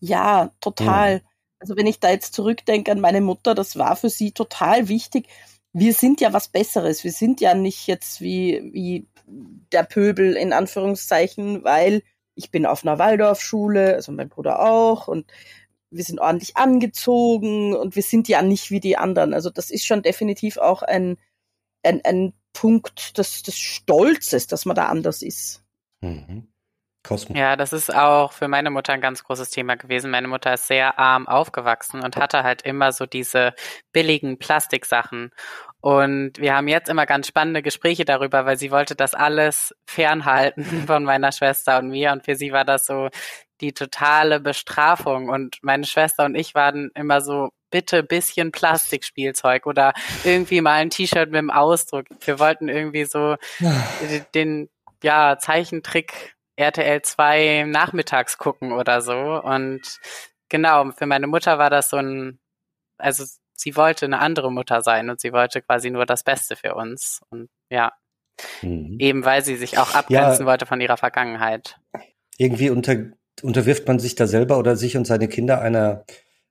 Ja, 0.00 0.50
total. 0.60 1.16
Mhm. 1.16 1.20
Also 1.58 1.76
wenn 1.76 1.86
ich 1.86 2.00
da 2.00 2.10
jetzt 2.10 2.34
zurückdenke 2.34 2.92
an 2.92 3.00
meine 3.00 3.20
Mutter, 3.20 3.54
das 3.54 3.76
war 3.76 3.96
für 3.96 4.10
sie 4.10 4.32
total 4.32 4.88
wichtig. 4.88 5.28
Wir 5.72 5.92
sind 5.92 6.20
ja 6.20 6.32
was 6.32 6.48
Besseres. 6.48 7.04
Wir 7.04 7.12
sind 7.12 7.40
ja 7.40 7.54
nicht 7.54 7.86
jetzt 7.86 8.20
wie, 8.20 8.70
wie 8.72 9.08
der 9.26 9.84
Pöbel 9.84 10.36
in 10.36 10.52
Anführungszeichen, 10.52 11.64
weil 11.64 12.02
ich 12.34 12.50
bin 12.50 12.66
auf 12.66 12.84
einer 12.84 12.98
Waldorfschule, 12.98 13.94
also 13.94 14.12
mein 14.12 14.28
Bruder 14.28 14.60
auch 14.60 15.08
und 15.08 15.26
wir 15.90 16.04
sind 16.04 16.20
ordentlich 16.20 16.56
angezogen 16.56 17.74
und 17.74 17.94
wir 17.94 18.02
sind 18.02 18.28
ja 18.28 18.42
nicht 18.42 18.70
wie 18.70 18.80
die 18.80 18.96
anderen. 18.96 19.32
Also 19.32 19.50
das 19.50 19.70
ist 19.70 19.86
schon 19.86 20.02
definitiv 20.02 20.58
auch 20.58 20.82
ein, 20.82 21.16
ein, 21.84 22.00
ein 22.04 22.32
Punkt 22.52 23.16
des, 23.16 23.42
des 23.42 23.58
Stolzes, 23.58 24.46
dass 24.46 24.64
man 24.64 24.74
da 24.74 24.86
anders 24.86 25.22
ist. 25.22 25.62
Mhm. 26.00 26.48
Cosmo. 27.04 27.36
Ja, 27.36 27.54
das 27.54 27.72
ist 27.72 27.94
auch 27.94 28.32
für 28.32 28.48
meine 28.48 28.70
Mutter 28.70 28.94
ein 28.94 29.02
ganz 29.02 29.22
großes 29.22 29.50
Thema 29.50 29.76
gewesen. 29.76 30.10
Meine 30.10 30.26
Mutter 30.26 30.54
ist 30.54 30.66
sehr 30.66 30.98
arm 30.98 31.28
aufgewachsen 31.28 32.02
und 32.02 32.16
hatte 32.16 32.42
halt 32.42 32.62
immer 32.62 32.92
so 32.92 33.04
diese 33.04 33.54
billigen 33.92 34.38
Plastiksachen. 34.38 35.30
Und 35.84 36.38
wir 36.38 36.56
haben 36.56 36.66
jetzt 36.66 36.88
immer 36.88 37.04
ganz 37.04 37.26
spannende 37.26 37.60
Gespräche 37.60 38.06
darüber, 38.06 38.46
weil 38.46 38.56
sie 38.56 38.70
wollte 38.70 38.96
das 38.96 39.12
alles 39.12 39.74
fernhalten 39.86 40.64
von 40.86 41.04
meiner 41.04 41.30
Schwester 41.30 41.78
und 41.78 41.90
mir. 41.90 42.10
Und 42.12 42.24
für 42.24 42.36
sie 42.36 42.52
war 42.52 42.64
das 42.64 42.86
so 42.86 43.10
die 43.60 43.74
totale 43.74 44.40
Bestrafung. 44.40 45.28
Und 45.28 45.58
meine 45.60 45.84
Schwester 45.84 46.24
und 46.24 46.36
ich 46.36 46.54
waren 46.54 46.90
immer 46.94 47.20
so, 47.20 47.50
bitte 47.70 48.02
bisschen 48.02 48.50
Plastikspielzeug 48.50 49.66
oder 49.66 49.92
irgendwie 50.24 50.62
mal 50.62 50.76
ein 50.76 50.88
T-Shirt 50.88 51.30
mit 51.30 51.40
dem 51.40 51.50
Ausdruck. 51.50 52.06
Wir 52.24 52.38
wollten 52.38 52.70
irgendwie 52.70 53.04
so 53.04 53.36
den, 54.34 54.70
ja, 55.02 55.36
Zeichentrick 55.38 56.34
RTL 56.56 57.02
2 57.02 57.64
nachmittags 57.68 58.38
gucken 58.38 58.72
oder 58.72 59.02
so. 59.02 59.12
Und 59.12 60.00
genau, 60.48 60.92
für 60.92 61.04
meine 61.04 61.26
Mutter 61.26 61.58
war 61.58 61.68
das 61.68 61.90
so 61.90 61.98
ein, 61.98 62.38
also 62.96 63.26
sie 63.54 63.76
wollte 63.76 64.06
eine 64.06 64.18
andere 64.18 64.52
Mutter 64.52 64.82
sein 64.82 65.10
und 65.10 65.20
sie 65.20 65.32
wollte 65.32 65.62
quasi 65.62 65.90
nur 65.90 66.06
das 66.06 66.22
Beste 66.22 66.56
für 66.56 66.74
uns. 66.74 67.22
Und 67.30 67.48
ja, 67.70 67.92
mhm. 68.62 68.96
eben 68.98 69.24
weil 69.24 69.44
sie 69.44 69.56
sich 69.56 69.78
auch 69.78 69.94
abgrenzen 69.94 70.44
ja, 70.44 70.46
wollte 70.46 70.66
von 70.66 70.80
ihrer 70.80 70.96
Vergangenheit. 70.96 71.78
Irgendwie 72.36 72.70
unter, 72.70 72.96
unterwirft 73.42 73.86
man 73.86 73.98
sich 73.98 74.14
da 74.14 74.26
selber 74.26 74.58
oder 74.58 74.76
sich 74.76 74.96
und 74.96 75.06
seine 75.06 75.28
Kinder 75.28 75.60
einer, 75.60 76.04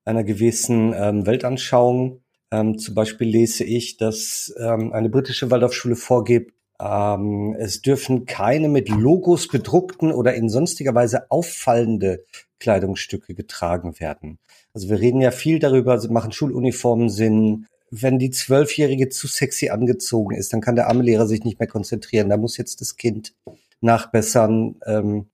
einer 0.05 0.23
gewissen 0.23 0.93
ähm, 0.93 1.25
Weltanschauung. 1.25 2.23
Ähm, 2.51 2.77
zum 2.77 2.95
Beispiel 2.95 3.27
lese 3.27 3.63
ich, 3.63 3.97
dass 3.97 4.53
ähm, 4.59 4.93
eine 4.93 5.09
britische 5.09 5.51
Waldorfschule 5.51 5.95
vorgibt, 5.95 6.53
ähm, 6.83 7.55
es 7.57 7.81
dürfen 7.81 8.25
keine 8.25 8.67
mit 8.67 8.89
Logos 8.89 9.47
bedruckten 9.47 10.11
oder 10.11 10.33
in 10.33 10.49
sonstiger 10.49 10.93
Weise 10.93 11.31
auffallende 11.31 12.25
Kleidungsstücke 12.59 13.35
getragen 13.35 13.99
werden. 13.99 14.39
Also 14.73 14.89
wir 14.89 14.99
reden 14.99 15.21
ja 15.21 15.31
viel 15.31 15.59
darüber, 15.59 16.01
machen 16.09 16.31
Schuluniformen 16.31 17.09
Sinn. 17.09 17.67
Wenn 17.89 18.19
die 18.19 18.31
Zwölfjährige 18.31 19.09
zu 19.09 19.27
sexy 19.27 19.69
angezogen 19.69 20.35
ist, 20.35 20.51
dann 20.51 20.61
kann 20.61 20.75
der 20.75 20.87
arme 20.87 21.03
Lehrer 21.03 21.27
sich 21.27 21.43
nicht 21.43 21.59
mehr 21.59 21.67
konzentrieren. 21.67 22.29
Da 22.29 22.37
muss 22.37 22.57
jetzt 22.57 22.81
das 22.81 22.97
Kind 22.97 23.33
nachbessern. 23.81 24.75
Ähm, 24.85 25.27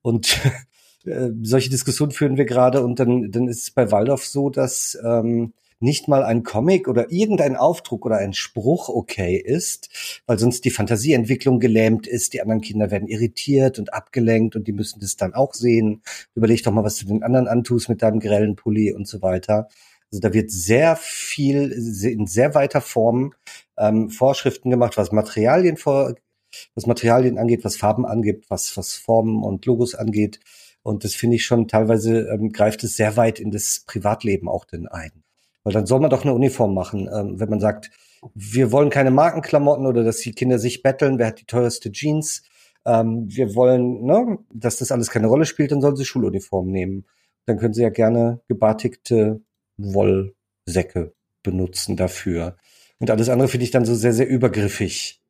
und 0.00 0.40
äh, 1.04 1.30
solche 1.42 1.70
Diskussionen 1.70 2.12
führen 2.12 2.36
wir 2.36 2.44
gerade. 2.44 2.84
Und 2.84 3.00
dann, 3.00 3.32
dann 3.32 3.48
ist 3.48 3.64
es 3.64 3.70
bei 3.72 3.90
Waldorf 3.90 4.24
so, 4.24 4.48
dass 4.48 4.96
ähm, 5.04 5.52
nicht 5.84 6.08
mal 6.08 6.24
ein 6.24 6.42
Comic 6.42 6.88
oder 6.88 7.12
irgendein 7.12 7.54
Aufdruck 7.54 8.04
oder 8.06 8.16
ein 8.16 8.32
Spruch 8.32 8.88
okay 8.88 9.36
ist, 9.36 10.22
weil 10.26 10.38
sonst 10.38 10.64
die 10.64 10.70
Fantasieentwicklung 10.70 11.60
gelähmt 11.60 12.06
ist, 12.06 12.32
die 12.32 12.40
anderen 12.40 12.62
Kinder 12.62 12.90
werden 12.90 13.06
irritiert 13.06 13.78
und 13.78 13.92
abgelenkt 13.92 14.56
und 14.56 14.66
die 14.66 14.72
müssen 14.72 15.00
das 15.00 15.16
dann 15.16 15.34
auch 15.34 15.54
sehen. 15.54 16.02
Überleg 16.34 16.62
doch 16.64 16.72
mal, 16.72 16.84
was 16.84 16.96
du 16.96 17.06
den 17.06 17.22
anderen 17.22 17.46
antust 17.46 17.88
mit 17.88 18.02
deinem 18.02 18.18
grellen 18.18 18.56
Pulli 18.56 18.92
und 18.92 19.06
so 19.06 19.22
weiter. 19.22 19.68
Also 20.10 20.20
da 20.20 20.32
wird 20.32 20.50
sehr 20.50 20.96
viel 20.96 21.72
in 21.72 22.26
sehr 22.26 22.54
weiter 22.54 22.80
Form 22.80 23.34
ähm, 23.76 24.10
Vorschriften 24.10 24.70
gemacht, 24.70 24.96
was 24.96 25.12
Materialien 25.12 25.76
vor, 25.76 26.14
was 26.74 26.86
Materialien 26.86 27.38
angeht, 27.38 27.64
was 27.64 27.76
Farben 27.76 28.06
angeht, 28.06 28.46
was 28.48 28.76
was 28.76 28.94
Formen 28.94 29.42
und 29.42 29.66
Logos 29.66 29.94
angeht. 29.94 30.40
Und 30.82 31.04
das 31.04 31.14
finde 31.14 31.36
ich 31.36 31.44
schon 31.44 31.66
teilweise 31.66 32.28
ähm, 32.28 32.52
greift 32.52 32.84
es 32.84 32.96
sehr 32.96 33.16
weit 33.16 33.40
in 33.40 33.50
das 33.50 33.84
Privatleben 33.86 34.48
auch 34.48 34.64
denn 34.64 34.86
ein. 34.86 35.23
Weil 35.64 35.72
dann 35.72 35.86
soll 35.86 36.00
man 36.00 36.10
doch 36.10 36.24
eine 36.24 36.34
Uniform 36.34 36.74
machen, 36.74 37.08
ähm, 37.12 37.40
wenn 37.40 37.48
man 37.48 37.60
sagt, 37.60 37.90
wir 38.34 38.70
wollen 38.70 38.90
keine 38.90 39.10
Markenklamotten 39.10 39.86
oder 39.86 40.04
dass 40.04 40.18
die 40.18 40.32
Kinder 40.32 40.58
sich 40.58 40.82
betteln, 40.82 41.18
wer 41.18 41.28
hat 41.28 41.40
die 41.40 41.46
teuerste 41.46 41.90
Jeans. 41.90 42.42
Ähm, 42.86 43.24
wir 43.28 43.54
wollen, 43.54 44.04
ne, 44.04 44.38
dass 44.52 44.76
das 44.76 44.92
alles 44.92 45.10
keine 45.10 45.26
Rolle 45.26 45.46
spielt, 45.46 45.72
dann 45.72 45.80
sollen 45.80 45.96
sie 45.96 46.04
Schuluniform 46.04 46.68
nehmen. 46.68 47.06
Dann 47.46 47.58
können 47.58 47.74
sie 47.74 47.82
ja 47.82 47.90
gerne 47.90 48.40
gebartigte 48.48 49.40
Wollsäcke 49.76 51.14
benutzen 51.42 51.96
dafür. 51.96 52.56
Und 52.98 53.10
alles 53.10 53.28
andere 53.28 53.48
finde 53.48 53.64
ich 53.64 53.70
dann 53.70 53.84
so 53.84 53.94
sehr, 53.94 54.12
sehr 54.12 54.28
übergriffig. 54.28 55.20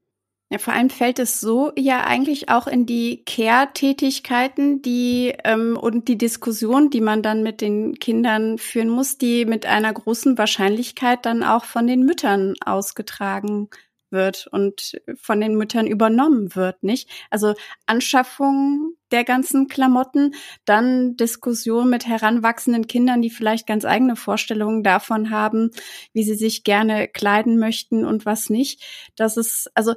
Ja, 0.50 0.58
vor 0.58 0.74
allem 0.74 0.90
fällt 0.90 1.18
es 1.18 1.40
so 1.40 1.72
ja 1.76 2.04
eigentlich 2.04 2.48
auch 2.50 2.66
in 2.66 2.86
die 2.86 3.24
Care-Tätigkeiten, 3.24 4.82
die 4.82 5.32
ähm, 5.42 5.76
und 5.76 6.06
die 6.06 6.18
Diskussion, 6.18 6.90
die 6.90 7.00
man 7.00 7.22
dann 7.22 7.42
mit 7.42 7.60
den 7.60 7.98
Kindern 7.98 8.58
führen 8.58 8.88
muss, 8.90 9.16
die 9.18 9.46
mit 9.46 9.66
einer 9.66 9.92
großen 9.92 10.36
Wahrscheinlichkeit 10.38 11.24
dann 11.24 11.42
auch 11.42 11.64
von 11.64 11.86
den 11.86 12.04
Müttern 12.04 12.54
ausgetragen 12.64 13.68
wird 14.10 14.46
und 14.52 14.92
von 15.16 15.40
den 15.40 15.56
Müttern 15.56 15.88
übernommen 15.88 16.54
wird, 16.54 16.84
nicht? 16.84 17.08
Also 17.30 17.54
Anschaffung 17.86 18.92
der 19.10 19.24
ganzen 19.24 19.66
Klamotten, 19.66 20.34
dann 20.66 21.16
Diskussion 21.16 21.90
mit 21.90 22.06
heranwachsenden 22.06 22.86
Kindern, 22.86 23.22
die 23.22 23.30
vielleicht 23.30 23.66
ganz 23.66 23.84
eigene 23.84 24.14
Vorstellungen 24.14 24.84
davon 24.84 25.30
haben, 25.30 25.70
wie 26.12 26.22
sie 26.22 26.34
sich 26.34 26.62
gerne 26.64 27.08
kleiden 27.08 27.58
möchten 27.58 28.04
und 28.04 28.24
was 28.24 28.50
nicht. 28.50 28.84
Das 29.16 29.36
ist, 29.36 29.68
also 29.74 29.94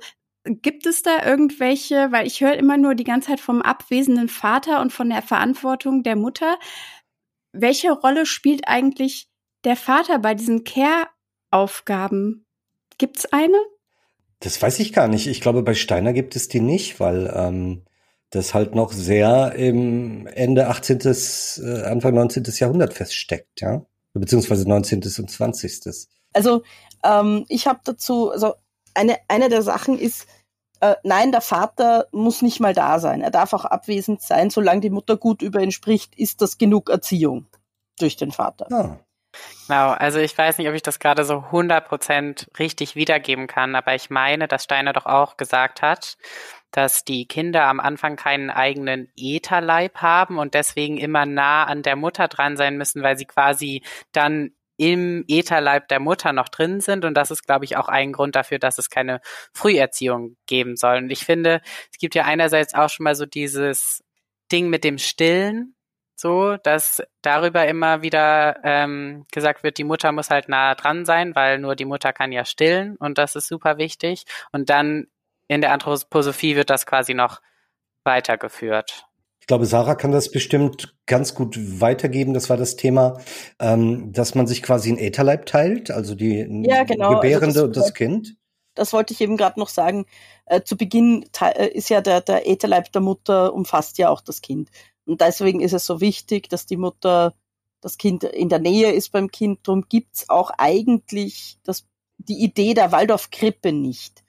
Gibt 0.48 0.86
es 0.86 1.02
da 1.02 1.26
irgendwelche, 1.26 2.12
weil 2.12 2.26
ich 2.26 2.42
höre 2.42 2.56
immer 2.56 2.78
nur 2.78 2.96
die 2.96 3.04
ganze 3.04 3.30
Zeit 3.30 3.40
vom 3.40 3.62
abwesenden 3.62 4.30
Vater 4.30 4.82
und 4.82 4.94
von 4.94 5.10
der 5.10 5.22
Verantwortung 5.22 6.04
der 6.04 6.16
Mutter. 6.16 6.58
Welche 7.52 7.92
Rolle 7.92 8.26
spielt 8.26 8.68
eigentlich 8.68 9.30
der 9.64 9.76
Vater 9.76 10.20
bei 10.20 10.36
diesen 10.36 10.64
Care-Aufgaben? 10.64 12.46
Gibt 12.98 13.18
es 13.18 13.26
eine? 13.34 13.58
Das 14.40 14.62
weiß 14.62 14.80
ich 14.80 14.94
gar 14.94 15.08
nicht. 15.08 15.28
Ich 15.28 15.42
glaube, 15.42 15.64
bei 15.64 15.74
Steiner 15.74 16.14
gibt 16.14 16.36
es 16.36 16.48
die 16.48 16.62
nicht, 16.62 17.00
weil 17.00 17.32
ähm, 17.36 17.84
das 18.30 18.54
halt 18.54 18.76
noch 18.76 18.92
sehr 18.92 19.54
im 19.56 20.28
Ende 20.28 20.68
18., 20.68 21.00
äh, 21.00 21.84
Anfang 21.84 22.14
19. 22.14 22.44
Jahrhundert 22.58 22.94
feststeckt, 22.94 23.62
ja. 23.62 23.86
Beziehungsweise 24.14 24.68
19. 24.68 25.02
und 25.02 25.30
20. 25.30 26.08
Also 26.34 26.64
ähm, 27.04 27.46
ich 27.50 27.68
habe 27.68 27.80
dazu, 27.84 28.32
also 28.32 28.56
eine, 28.94 29.18
eine 29.28 29.50
der 29.50 29.62
Sachen 29.62 29.98
ist, 29.98 30.28
äh, 30.82 30.96
nein, 31.04 31.32
der 31.32 31.42
Vater 31.42 32.08
muss 32.12 32.42
nicht 32.42 32.60
mal 32.60 32.74
da 32.74 33.00
sein. 33.00 33.22
Er 33.22 33.32
darf 33.32 33.54
auch 33.54 33.66
abwesend 33.66 34.22
sein. 34.22 34.50
Solange 34.50 34.82
die 34.82 34.90
Mutter 34.90 35.18
gut 35.18 35.42
über 35.42 35.62
ihn 35.62 35.72
spricht, 35.72 36.16
ist 36.16 36.42
das 36.42 36.58
genug 36.58 36.90
Erziehung 36.90 37.48
durch 38.00 38.16
den 38.18 38.32
Vater. 38.32 38.68
Ah. 38.72 39.00
Genau, 39.68 39.90
also 39.92 40.20
ich 40.20 40.38
weiß 40.38 40.58
nicht, 40.58 40.68
ob 40.68 40.74
ich 40.74 40.82
das 40.82 41.00
gerade 41.00 41.26
so 41.26 41.36
100% 41.52 42.58
richtig 42.58 42.96
wiedergeben 42.96 43.48
kann, 43.48 43.76
aber 43.76 43.94
ich 43.94 44.10
meine, 44.10 44.48
dass 44.48 44.64
Steiner 44.64 44.94
doch 44.94 45.06
auch 45.06 45.38
gesagt 45.38 45.82
hat, 45.82 46.18
dass 46.72 47.04
die 47.04 47.28
Kinder 47.28 47.66
am 47.66 47.80
Anfang 47.80 48.16
keinen 48.16 48.50
eigenen 48.50 49.10
Ätherleib 49.18 49.98
haben 49.98 50.38
und 50.38 50.54
deswegen 50.54 50.98
immer 50.98 51.26
nah 51.26 51.66
an 51.66 51.84
der 51.84 51.96
Mutter 51.96 52.28
dran 52.28 52.58
sein 52.58 52.78
müssen, 52.78 53.04
weil 53.04 53.18
sie 53.18 53.26
quasi 53.26 53.84
dann 54.12 54.52
im 54.78 55.26
Ätherleib 55.28 55.88
der 55.88 56.00
Mutter 56.00 56.34
noch 56.34 56.50
drin 56.50 56.80
sind. 56.80 57.04
Und 57.04 57.16
das 57.16 57.32
ist, 57.32 57.46
glaube 57.46 57.66
ich, 57.66 57.78
auch 57.78 57.90
ein 57.90 58.14
Grund 58.14 58.36
dafür, 58.36 58.60
dass 58.60 58.78
es 58.78 58.90
keine 58.90 59.20
Früherziehung 59.54 60.38
geben 60.46 60.76
soll. 60.76 60.98
Und 60.98 61.10
ich 61.12 61.26
finde, 61.26 61.62
es 61.92 61.98
gibt 62.00 62.16
ja 62.16 62.26
einerseits 62.26 62.74
auch 62.74 62.90
schon 62.90 63.04
mal 63.04 63.16
so 63.16 63.26
dieses 63.26 64.04
Ding 64.52 64.70
mit 64.70 64.84
dem 64.84 64.98
Stillen, 64.98 65.76
so, 66.16 66.58
dass 66.58 67.04
darüber 67.22 67.68
immer 67.68 68.02
wieder 68.02 68.60
ähm, 68.64 69.26
gesagt 69.32 69.64
wird, 69.64 69.78
die 69.78 69.84
Mutter 69.84 70.12
muss 70.12 70.30
halt 70.32 70.50
nah 70.50 70.74
dran 70.74 71.06
sein, 71.06 71.36
weil 71.36 71.60
nur 71.60 71.76
die 71.76 71.86
Mutter 71.86 72.12
kann 72.12 72.32
ja 72.32 72.44
stillen 72.44 72.96
und 72.98 73.20
das 73.20 73.36
ist 73.36 73.48
super 73.48 73.78
wichtig. 73.78 74.24
Und 74.52 74.70
dann 74.70 75.08
in 75.48 75.62
der 75.62 75.72
Anthroposophie 75.74 76.56
wird 76.56 76.70
das 76.70 76.86
quasi 76.86 77.14
noch 77.14 77.42
weitergeführt. 78.04 79.07
Ich 79.48 79.50
glaube, 79.50 79.66
Sarah 79.66 79.96
kann 79.96 80.12
das 80.12 80.30
bestimmt 80.30 80.94
ganz 81.06 81.34
gut 81.34 81.58
weitergeben. 81.80 82.34
Das 82.34 82.50
war 82.50 82.58
das 82.58 82.76
Thema, 82.76 83.22
ähm, 83.60 84.12
dass 84.12 84.36
man 84.36 84.46
sich 84.46 84.62
quasi 84.62 84.92
ein 84.92 84.98
Ätherleib 84.98 85.46
teilt, 85.46 85.90
also 85.90 86.16
die 86.16 86.66
ja, 86.68 86.84
genau. 86.84 87.16
Gebärende 87.16 87.46
also 87.46 87.68
das, 87.68 87.78
und 87.78 87.78
das 87.78 87.94
Kind. 87.94 88.36
Das 88.76 88.92
wollte 88.92 89.14
ich 89.14 89.22
eben 89.22 89.38
gerade 89.38 89.58
noch 89.58 89.70
sagen. 89.70 90.06
Äh, 90.48 90.64
zu 90.64 90.76
Beginn 90.76 91.26
äh, 91.40 91.70
ist 91.70 91.90
ja 91.90 92.02
der, 92.02 92.20
der 92.20 92.46
Ätherleib 92.46 92.92
der 92.92 93.00
Mutter 93.00 93.54
umfasst 93.54 93.98
ja 94.00 94.10
auch 94.10 94.20
das 94.20 94.42
Kind. 94.42 94.70
Und 95.06 95.22
deswegen 95.22 95.62
ist 95.62 95.72
es 95.72 95.86
so 95.86 96.02
wichtig, 96.02 96.50
dass 96.50 96.66
die 96.66 96.76
Mutter 96.76 97.34
das 97.80 97.98
Kind 97.98 98.26
in 98.26 98.50
der 98.50 98.60
Nähe 98.60 98.92
ist 98.92 99.14
beim 99.14 99.32
Kind. 99.32 99.60
Darum 99.64 99.86
gibt's 99.88 100.28
auch 100.28 100.52
eigentlich 100.58 101.58
das, 101.64 101.86
die 102.18 102.44
Idee 102.44 102.74
der 102.74 102.92
Waldorfkrippe 102.92 103.72
nicht. 103.72 104.26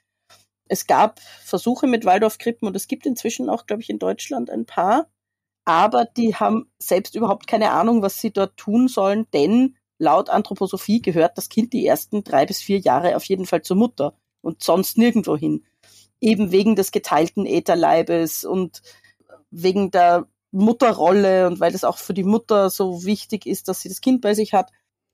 Es 0.69 0.87
gab 0.87 1.21
Versuche 1.21 1.87
mit 1.87 2.05
Waldorfkrippen 2.05 2.69
und 2.69 2.77
es 2.77 2.89
gibt 2.89 3.07
inzwischen 3.07 3.49
auch, 3.51 3.67
glaube 3.67 3.83
ich, 3.83 3.91
in 3.91 3.99
Deutschland 3.99 4.51
ein 4.51 4.67
paar. 4.67 5.09
Aber 5.65 6.05
die 6.05 6.35
haben 6.35 6.71
selbst 6.79 7.15
überhaupt 7.15 7.47
keine 7.47 7.73
Ahnung, 7.73 8.01
was 8.03 8.21
sie 8.21 8.31
dort 8.31 8.57
tun 8.57 8.89
sollen, 8.89 9.27
denn 9.33 9.77
laut 9.99 10.31
Anthroposophie 10.31 11.03
gehört 11.03 11.37
das 11.37 11.49
Kind 11.49 11.73
die 11.73 11.87
ersten 11.87 12.25
drei 12.25 12.47
bis 12.47 12.61
vier 12.61 12.79
Jahre 12.79 13.17
auf 13.17 13.25
jeden 13.25 13.47
Fall 13.47 13.63
zur 13.63 13.77
Mutter 13.77 14.15
und 14.41 14.63
sonst 14.63 14.97
nirgendwo 14.97 15.37
hin. 15.37 15.65
Eben 16.21 16.53
wegen 16.53 16.75
des 16.75 16.91
geteilten 16.91 17.47
Ätherleibes 17.47 18.45
und 18.45 18.83
wegen 19.51 19.91
der 19.91 20.27
Mutterrolle 20.51 21.47
und 21.47 21.61
weil 21.61 21.75
es 21.75 21.85
auch 21.85 21.99
für 21.99 22.15
die 22.15 22.25
Mutter 22.25 22.71
so 22.71 23.05
wichtig 23.05 23.47
ist, 23.47 23.69
dass 23.69 23.83
sie 23.83 23.89
das 23.89 24.01
Kind 24.01 24.23
bei 24.23 24.35
sich 24.35 24.55
hat. 24.55 24.71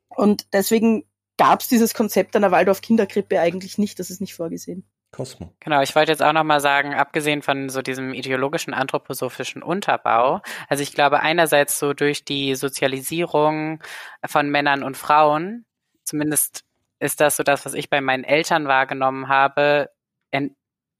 Und 0.08 0.46
deswegen 0.52 1.04
gab 1.36 1.60
es 1.60 1.68
dieses 1.68 1.94
Konzept 1.94 2.36
einer 2.36 2.52
Waldorf-Kinderkrippe 2.52 3.40
eigentlich 3.40 3.78
nicht, 3.78 3.98
das 3.98 4.10
ist 4.10 4.20
nicht 4.20 4.34
vorgesehen. 4.34 4.84
Cosmo. 5.14 5.54
Genau, 5.60 5.80
ich 5.80 5.94
wollte 5.94 6.12
jetzt 6.12 6.22
auch 6.22 6.32
nochmal 6.32 6.60
sagen, 6.60 6.94
abgesehen 6.94 7.42
von 7.42 7.68
so 7.68 7.82
diesem 7.82 8.12
ideologischen 8.14 8.74
anthroposophischen 8.74 9.62
Unterbau, 9.62 10.40
also 10.68 10.82
ich 10.82 10.92
glaube 10.92 11.20
einerseits 11.20 11.78
so 11.78 11.92
durch 11.92 12.24
die 12.24 12.54
Sozialisierung 12.54 13.82
von 14.26 14.50
Männern 14.50 14.82
und 14.82 14.96
Frauen, 14.96 15.66
zumindest 16.04 16.64
ist 16.98 17.20
das 17.20 17.36
so 17.36 17.42
das, 17.42 17.64
was 17.64 17.74
ich 17.74 17.90
bei 17.90 18.00
meinen 18.00 18.24
Eltern 18.24 18.66
wahrgenommen 18.66 19.28
habe, 19.28 19.90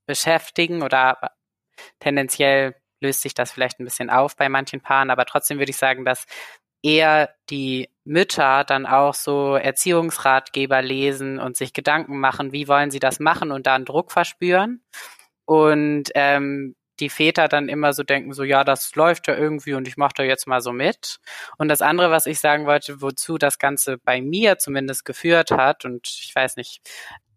beschäftigen 0.06 0.82
oder 0.82 1.18
tendenziell 1.98 2.74
löst 3.00 3.22
sich 3.22 3.34
das 3.34 3.52
vielleicht 3.52 3.80
ein 3.80 3.84
bisschen 3.84 4.10
auf 4.10 4.36
bei 4.36 4.48
manchen 4.48 4.80
Paaren, 4.80 5.10
aber 5.10 5.24
trotzdem 5.24 5.58
würde 5.58 5.70
ich 5.70 5.76
sagen, 5.76 6.04
dass 6.04 6.24
eher 6.84 7.30
die 7.48 7.88
Mütter 8.04 8.62
dann 8.64 8.84
auch 8.86 9.14
so 9.14 9.56
Erziehungsratgeber 9.56 10.82
lesen 10.82 11.38
und 11.40 11.56
sich 11.56 11.72
Gedanken 11.72 12.20
machen, 12.20 12.52
wie 12.52 12.68
wollen 12.68 12.90
sie 12.90 13.00
das 13.00 13.18
machen 13.18 13.50
und 13.50 13.66
da 13.66 13.74
einen 13.74 13.86
Druck 13.86 14.12
verspüren. 14.12 14.82
Und 15.46 16.10
ähm, 16.14 16.76
die 17.00 17.08
Väter 17.08 17.48
dann 17.48 17.68
immer 17.68 17.92
so 17.94 18.02
denken, 18.02 18.34
so 18.34 18.44
ja, 18.44 18.64
das 18.64 18.94
läuft 18.94 19.26
ja 19.28 19.34
irgendwie 19.34 19.74
und 19.74 19.88
ich 19.88 19.96
mache 19.96 20.12
da 20.16 20.22
jetzt 20.22 20.46
mal 20.46 20.60
so 20.60 20.72
mit. 20.72 21.18
Und 21.56 21.68
das 21.68 21.80
andere, 21.80 22.10
was 22.10 22.26
ich 22.26 22.38
sagen 22.38 22.66
wollte, 22.66 23.00
wozu 23.00 23.38
das 23.38 23.58
Ganze 23.58 23.96
bei 23.98 24.20
mir 24.20 24.58
zumindest 24.58 25.04
geführt 25.06 25.50
hat, 25.50 25.86
und 25.86 26.06
ich 26.06 26.32
weiß 26.34 26.56
nicht, 26.56 26.82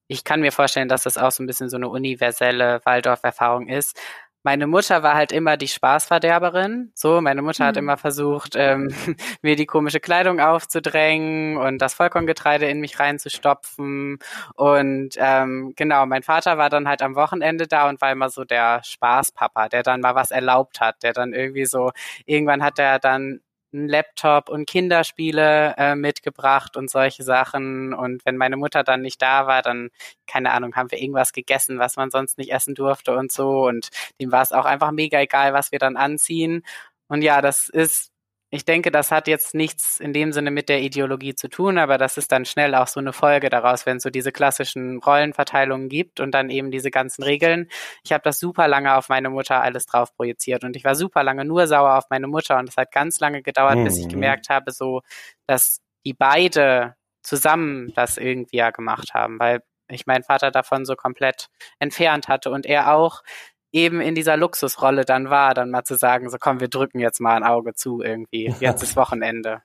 ich 0.07 0.23
kann 0.23 0.41
mir 0.41 0.51
vorstellen, 0.51 0.89
dass 0.89 1.03
das 1.03 1.17
auch 1.17 1.31
so 1.31 1.41
ein 1.41 1.47
bisschen 1.47 1.69
so 1.69 1.77
eine 1.77 1.89
universelle 1.89 2.81
Waldorf-Erfahrung 2.85 3.67
ist, 3.67 3.99
meine 4.43 4.67
Mutter 4.67 5.03
war 5.03 5.15
halt 5.15 5.31
immer 5.31 5.57
die 5.57 5.67
Spaßverderberin. 5.67 6.91
So, 6.93 7.21
meine 7.21 7.41
Mutter 7.41 7.63
mhm. 7.63 7.67
hat 7.67 7.77
immer 7.77 7.97
versucht, 7.97 8.55
ähm, 8.55 8.89
mir 9.41 9.55
die 9.55 9.65
komische 9.65 9.99
Kleidung 9.99 10.39
aufzudrängen 10.39 11.57
und 11.57 11.79
das 11.79 11.93
Vollkorngetreide 11.93 12.67
in 12.67 12.79
mich 12.79 12.99
reinzustopfen. 12.99 14.19
Und 14.55 15.09
ähm, 15.17 15.73
genau, 15.75 16.05
mein 16.05 16.23
Vater 16.23 16.57
war 16.57 16.69
dann 16.69 16.87
halt 16.87 17.01
am 17.01 17.15
Wochenende 17.15 17.67
da 17.67 17.89
und 17.89 18.01
war 18.01 18.11
immer 18.11 18.29
so 18.29 18.43
der 18.43 18.81
Spaßpapa, 18.83 19.69
der 19.69 19.83
dann 19.83 20.01
mal 20.01 20.15
was 20.15 20.31
erlaubt 20.31 20.79
hat, 20.79 21.03
der 21.03 21.13
dann 21.13 21.33
irgendwie 21.33 21.65
so, 21.65 21.91
irgendwann 22.25 22.63
hat 22.63 22.79
er 22.79 22.99
dann 22.99 23.41
einen 23.73 23.87
Laptop 23.87 24.49
und 24.49 24.67
Kinderspiele 24.67 25.75
äh, 25.77 25.95
mitgebracht 25.95 26.77
und 26.77 26.89
solche 26.89 27.23
Sachen. 27.23 27.93
Und 27.93 28.25
wenn 28.25 28.37
meine 28.37 28.57
Mutter 28.57 28.83
dann 28.83 29.01
nicht 29.01 29.21
da 29.21 29.47
war, 29.47 29.61
dann, 29.61 29.89
keine 30.27 30.51
Ahnung, 30.51 30.75
haben 30.75 30.91
wir 30.91 31.01
irgendwas 31.01 31.33
gegessen, 31.33 31.79
was 31.79 31.95
man 31.95 32.09
sonst 32.09 32.37
nicht 32.37 32.51
essen 32.51 32.75
durfte 32.75 33.15
und 33.15 33.31
so. 33.31 33.67
Und 33.67 33.89
dem 34.21 34.31
war 34.31 34.41
es 34.41 34.51
auch 34.51 34.65
einfach 34.65 34.91
mega 34.91 35.19
egal, 35.19 35.53
was 35.53 35.71
wir 35.71 35.79
dann 35.79 35.97
anziehen. 35.97 36.63
Und 37.07 37.21
ja, 37.21 37.41
das 37.41 37.69
ist 37.69 38.11
ich 38.49 38.63
denke, 38.63 38.91
das 38.91 39.11
hat 39.11 39.27
jetzt 39.27 39.53
nichts 39.53 39.99
in 39.99 40.13
dem 40.13 40.31
Sinne 40.31 40.51
mit 40.51 40.69
der 40.69 40.81
Ideologie 40.81 41.35
zu 41.35 41.49
tun, 41.49 41.77
aber 41.77 41.97
das 41.97 42.17
ist 42.17 42.31
dann 42.31 42.45
schnell 42.45 42.75
auch 42.75 42.87
so 42.87 43.01
eine 43.01 43.11
Folge 43.11 43.49
daraus, 43.49 43.85
wenn 43.85 43.97
es 43.97 44.03
so 44.03 44.09
diese 44.09 44.31
klassischen 44.31 44.99
Rollenverteilungen 44.99 45.89
gibt 45.89 46.21
und 46.21 46.31
dann 46.31 46.49
eben 46.49 46.71
diese 46.71 46.89
ganzen 46.89 47.23
Regeln. 47.23 47.67
Ich 48.03 48.13
habe 48.13 48.23
das 48.23 48.39
super 48.39 48.69
lange 48.69 48.95
auf 48.95 49.09
meine 49.09 49.29
Mutter 49.29 49.61
alles 49.61 49.85
drauf 49.85 50.15
projiziert 50.15 50.63
und 50.63 50.77
ich 50.77 50.85
war 50.85 50.95
super 50.95 51.23
lange 51.23 51.43
nur 51.43 51.67
sauer 51.67 51.97
auf 51.97 52.05
meine 52.09 52.27
Mutter 52.27 52.57
und 52.57 52.69
es 52.69 52.77
hat 52.77 52.91
ganz 52.93 53.19
lange 53.19 53.41
gedauert, 53.41 53.77
mhm. 53.77 53.83
bis 53.83 53.97
ich 53.97 54.05
mhm. 54.05 54.11
gemerkt 54.11 54.49
habe, 54.49 54.71
so, 54.71 55.01
dass 55.45 55.81
die 56.05 56.13
beide 56.13 56.95
zusammen 57.23 57.91
das 57.95 58.17
irgendwie 58.17 58.57
ja 58.57 58.71
gemacht 58.71 59.13
haben, 59.13 59.39
weil 59.39 59.61
ich 59.89 60.05
meinen 60.05 60.23
Vater 60.23 60.51
davon 60.51 60.85
so 60.85 60.95
komplett 60.95 61.49
entfernt 61.79 62.29
hatte 62.29 62.49
und 62.51 62.65
er 62.65 62.93
auch 62.93 63.23
eben 63.71 64.01
in 64.01 64.15
dieser 64.15 64.37
Luxusrolle 64.37 65.05
dann 65.05 65.29
war, 65.29 65.53
dann 65.53 65.71
mal 65.71 65.83
zu 65.83 65.95
sagen, 65.95 66.29
so 66.29 66.37
komm, 66.39 66.59
wir 66.59 66.69
drücken 66.69 66.99
jetzt 66.99 67.19
mal 67.19 67.35
ein 67.35 67.43
Auge 67.43 67.73
zu 67.73 68.01
irgendwie. 68.01 68.53
Jetzt 68.59 68.83
ist 68.83 68.95
Wochenende. 68.95 69.61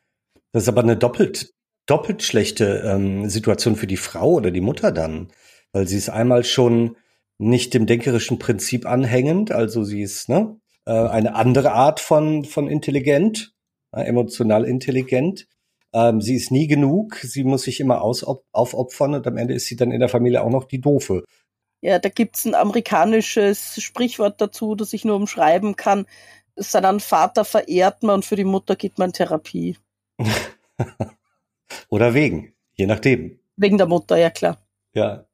Das 0.53 0.65
ist 0.65 0.69
aber 0.69 0.83
eine 0.83 0.97
doppelt, 0.97 1.53
doppelt 1.87 2.23
schlechte 2.23 2.83
ähm, 2.85 3.29
Situation 3.29 3.77
für 3.77 3.87
die 3.87 3.97
Frau 3.97 4.33
oder 4.33 4.51
die 4.51 4.61
Mutter 4.61 4.93
dann, 4.93 5.29
weil 5.73 5.87
sie 5.87 5.97
ist 5.97 6.11
einmal 6.11 6.45
schon 6.45 6.97
nicht 7.39 7.75
dem 7.75 7.87
denkerischen 7.87 8.39
Prinzip 8.39 8.87
anhängend, 8.87 9.51
also 9.51 9.83
sie 9.83 10.03
ist 10.03 10.29
ne, 10.29 10.57
äh, 10.87 10.93
eine 10.93 11.35
andere 11.35 11.73
Art 11.73 11.99
von, 11.99 12.45
von 12.45 12.69
intelligent, 12.69 13.53
äh, 13.93 14.03
emotional 14.03 14.65
intelligent. 14.65 15.47
Ähm, 15.95 16.21
sie 16.21 16.37
ist 16.37 16.51
nie 16.51 16.67
genug, 16.67 17.17
sie 17.17 17.45
muss 17.45 17.63
sich 17.63 17.81
immer 17.81 18.03
aus, 18.03 18.25
aufopfern 18.25 19.15
und 19.15 19.27
am 19.27 19.37
Ende 19.37 19.55
ist 19.55 19.67
sie 19.67 19.77
dann 19.77 19.91
in 19.91 20.01
der 20.01 20.09
Familie 20.09 20.43
auch 20.43 20.51
noch 20.51 20.65
die 20.65 20.81
Doofe. 20.81 21.25
Ja, 21.83 21.99
da 21.99 22.09
gibt's 22.09 22.45
ein 22.45 22.55
amerikanisches 22.55 23.83
Sprichwort 23.83 24.41
dazu, 24.41 24.77
das 24.77 24.93
ich 24.93 25.05
nur 25.05 25.17
umschreiben 25.17 25.75
kann. 25.75 26.07
Seinen 26.55 27.01
Vater 27.01 27.45
verehrt 27.45 28.05
man 28.05 28.17
und 28.17 28.25
für 28.25 28.37
die 28.37 28.45
Mutter 28.45 28.77
geht 28.77 28.99
man 28.99 29.09
in 29.09 29.15
Therapie. 29.15 29.77
Oder 31.89 32.15
wegen, 32.15 32.55
je 32.75 32.87
nachdem. 32.87 33.41
Wegen 33.57 33.79
der 33.79 33.89
Mutter, 33.89 34.17
ja 34.17 34.31
klar. 34.31 34.59
Ja. 34.95 35.25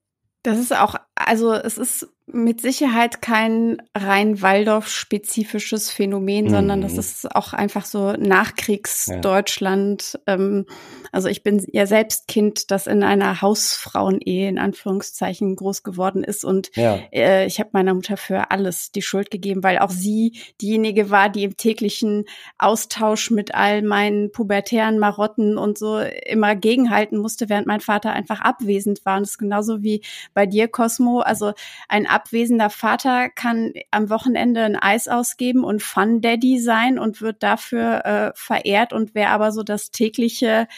Das 0.43 0.59
ist 0.59 0.75
auch, 0.75 0.95
also 1.15 1.53
es 1.53 1.77
ist 1.77 2.09
mit 2.27 2.63
Sicherheit 2.63 3.21
kein 3.21 3.83
rein 3.95 4.41
Waldorf-spezifisches 4.41 5.91
Phänomen, 5.91 6.47
mhm. 6.47 6.51
sondern 6.51 6.81
das 6.81 6.97
ist 6.97 7.35
auch 7.35 7.53
einfach 7.53 7.85
so 7.85 8.13
Nachkriegsdeutschland. 8.13 10.19
Ja. 10.27 10.35
Ähm, 10.35 10.65
also 11.13 11.29
ich 11.29 11.43
bin 11.43 11.65
ja 11.73 11.87
selbst 11.87 12.29
Kind, 12.29 12.71
das 12.71 12.87
in 12.87 13.03
einer 13.03 13.41
Hausfrauenehe 13.41 14.49
in 14.49 14.59
Anführungszeichen 14.59 15.57
groß 15.57 15.83
geworden 15.83 16.25
ist 16.25 16.45
und 16.45 16.71
ja. 16.75 16.99
äh, 17.13 17.47
ich 17.47 17.61
habe 17.61 17.71
meiner 17.73 17.95
Mutter 17.95 18.17
für 18.17 18.51
alles 18.51 18.93
die 18.93 19.03
Schuld 19.03 19.31
gegeben, 19.31 19.63
weil 19.63 19.79
auch 19.79 19.91
sie 19.91 20.41
diejenige 20.61 21.11
war, 21.11 21.29
die 21.29 21.45
im 21.45 21.57
täglichen 21.57 22.25
Austausch 22.59 23.31
mit 23.31 23.55
all 23.55 23.83
meinen 23.83 24.33
pubertären 24.33 24.99
Marotten 24.99 25.59
und 25.59 25.79
so 25.79 25.99
immer 25.99 26.55
gegenhalten 26.57 27.19
musste, 27.19 27.49
während 27.49 27.67
mein 27.67 27.81
Vater 27.81 28.13
einfach 28.13 28.41
abwesend 28.41 29.05
war. 29.05 29.17
Und 29.17 29.23
das 29.23 29.31
ist 29.31 29.39
genauso 29.39 29.83
wie 29.83 30.03
bei 30.35 30.47
dir, 30.47 30.69
Cosmo. 30.69 31.21
Also 31.21 31.53
ein 31.89 32.07
abwesender 32.07 32.71
Vater 32.71 33.29
kann 33.29 33.73
am 33.91 34.11
Wochenende 34.11 34.63
ein 34.63 34.77
Eis 34.77 35.09
ausgeben 35.09 35.65
und 35.65 35.83
Fun 35.83 36.21
Daddy 36.21 36.59
sein 36.59 36.99
und 36.99 37.21
wird 37.21 37.43
dafür 37.43 38.05
äh, 38.05 38.33
verehrt 38.35 38.93
und 38.93 39.15
wer 39.15 39.31
aber 39.31 39.53
so 39.53 39.63
das 39.63 39.91
tägliche 39.91 40.69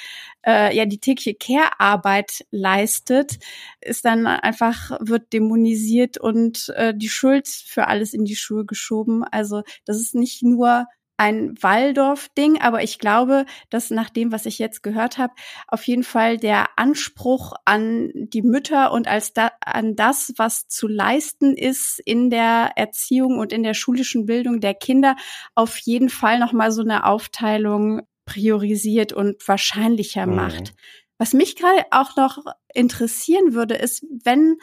äh, 0.47 0.77
ja 0.77 0.87
die 0.87 0.99
tägliche 0.99 1.35
Care-Arbeit 1.35 2.45
leistet, 2.51 3.39
ist 3.81 4.05
dann 4.05 4.27
einfach 4.27 4.99
wird 5.01 5.33
dämonisiert 5.33 6.19
und 6.19 6.73
äh, 6.77 6.95
die 6.97 7.09
Schuld 7.09 7.49
für 7.49 7.89
alles 7.89 8.15
in 8.15 8.25
die 8.25 8.37
Schuhe 8.37 8.65
geschoben. 8.65 9.25
Also 9.25 9.63
das 9.85 9.97
ist 9.99 10.15
nicht 10.15 10.43
nur 10.43 10.87
ein 11.21 11.55
Waldorf-Ding, 11.63 12.63
aber 12.63 12.83
ich 12.83 12.99
glaube, 12.99 13.45
dass 13.69 13.91
nach 13.91 14.09
dem, 14.09 14.33
was 14.33 14.47
ich 14.47 14.59
jetzt 14.59 14.83
gehört 14.83 15.19
habe, 15.19 15.35
auf 15.69 15.87
jeden 15.87 16.03
Fall 16.03 16.39
der 16.39 16.79
Anspruch 16.79 17.53
an 17.67 18.11
die 18.15 18.41
Mütter 18.41 18.91
und 18.91 19.07
als 19.07 19.35
da, 19.35 19.51
an 19.61 19.97
das, 19.97 20.33
was 20.39 20.67
zu 20.67 20.89
leisten 20.89 21.55
ist 21.55 22.01
in 22.07 22.31
der 22.31 22.71
Erziehung 22.77 23.39
und 23.39 23.53
in 23.53 23.63
der 23.63 23.75
schulischen 23.75 24.25
Bildung 24.25 24.61
der 24.61 24.73
Kinder, 24.73 25.15
auf 25.55 25.77
jeden 25.77 26.09
Fall 26.09 26.39
noch 26.39 26.55
mal 26.55 26.73
so 26.73 26.81
eine 26.81 27.05
Aufteilung 27.05 28.01
priorisiert 28.25 29.13
und 29.13 29.47
wahrscheinlicher 29.47 30.27
mhm. 30.27 30.37
macht. 30.37 30.75
Was 31.21 31.35
mich 31.35 31.55
gerade 31.55 31.85
auch 31.91 32.17
noch 32.17 32.39
interessieren 32.73 33.53
würde, 33.53 33.75
ist, 33.75 34.07
wenn 34.25 34.57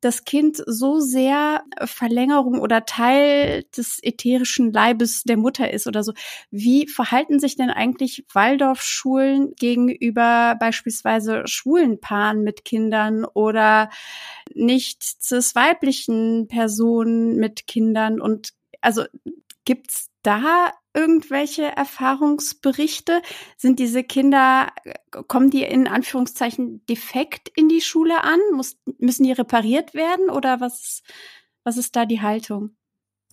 das 0.00 0.24
Kind 0.24 0.62
so 0.64 1.00
sehr 1.00 1.64
Verlängerung 1.82 2.60
oder 2.60 2.84
Teil 2.84 3.64
des 3.76 3.98
ätherischen 4.00 4.72
Leibes 4.72 5.24
der 5.24 5.36
Mutter 5.36 5.72
ist 5.72 5.88
oder 5.88 6.04
so, 6.04 6.12
wie 6.52 6.86
verhalten 6.86 7.40
sich 7.40 7.56
denn 7.56 7.70
eigentlich 7.70 8.24
Waldorfschulen 8.32 9.54
gegenüber 9.56 10.54
beispielsweise 10.60 11.42
schwulen 11.46 12.00
Paaren 12.00 12.44
mit 12.44 12.64
Kindern 12.64 13.24
oder 13.24 13.90
nicht 14.54 15.02
cis 15.02 15.56
weiblichen 15.56 16.46
Personen 16.46 17.38
mit 17.38 17.66
Kindern 17.66 18.20
und 18.20 18.50
also 18.80 19.02
gibt's 19.64 20.10
da 20.24 20.72
irgendwelche 20.92 21.64
Erfahrungsberichte? 21.64 23.22
Sind 23.56 23.78
diese 23.78 24.02
Kinder, 24.02 24.72
kommen 25.28 25.50
die 25.50 25.62
in 25.62 25.86
Anführungszeichen 25.86 26.84
defekt 26.86 27.50
in 27.54 27.68
die 27.68 27.80
Schule 27.80 28.24
an? 28.24 28.40
Muss, 28.54 28.76
müssen 28.98 29.24
die 29.24 29.32
repariert 29.32 29.94
werden 29.94 30.30
oder 30.30 30.60
was, 30.60 31.02
was 31.62 31.76
ist 31.76 31.94
da 31.94 32.06
die 32.06 32.22
Haltung? 32.22 32.76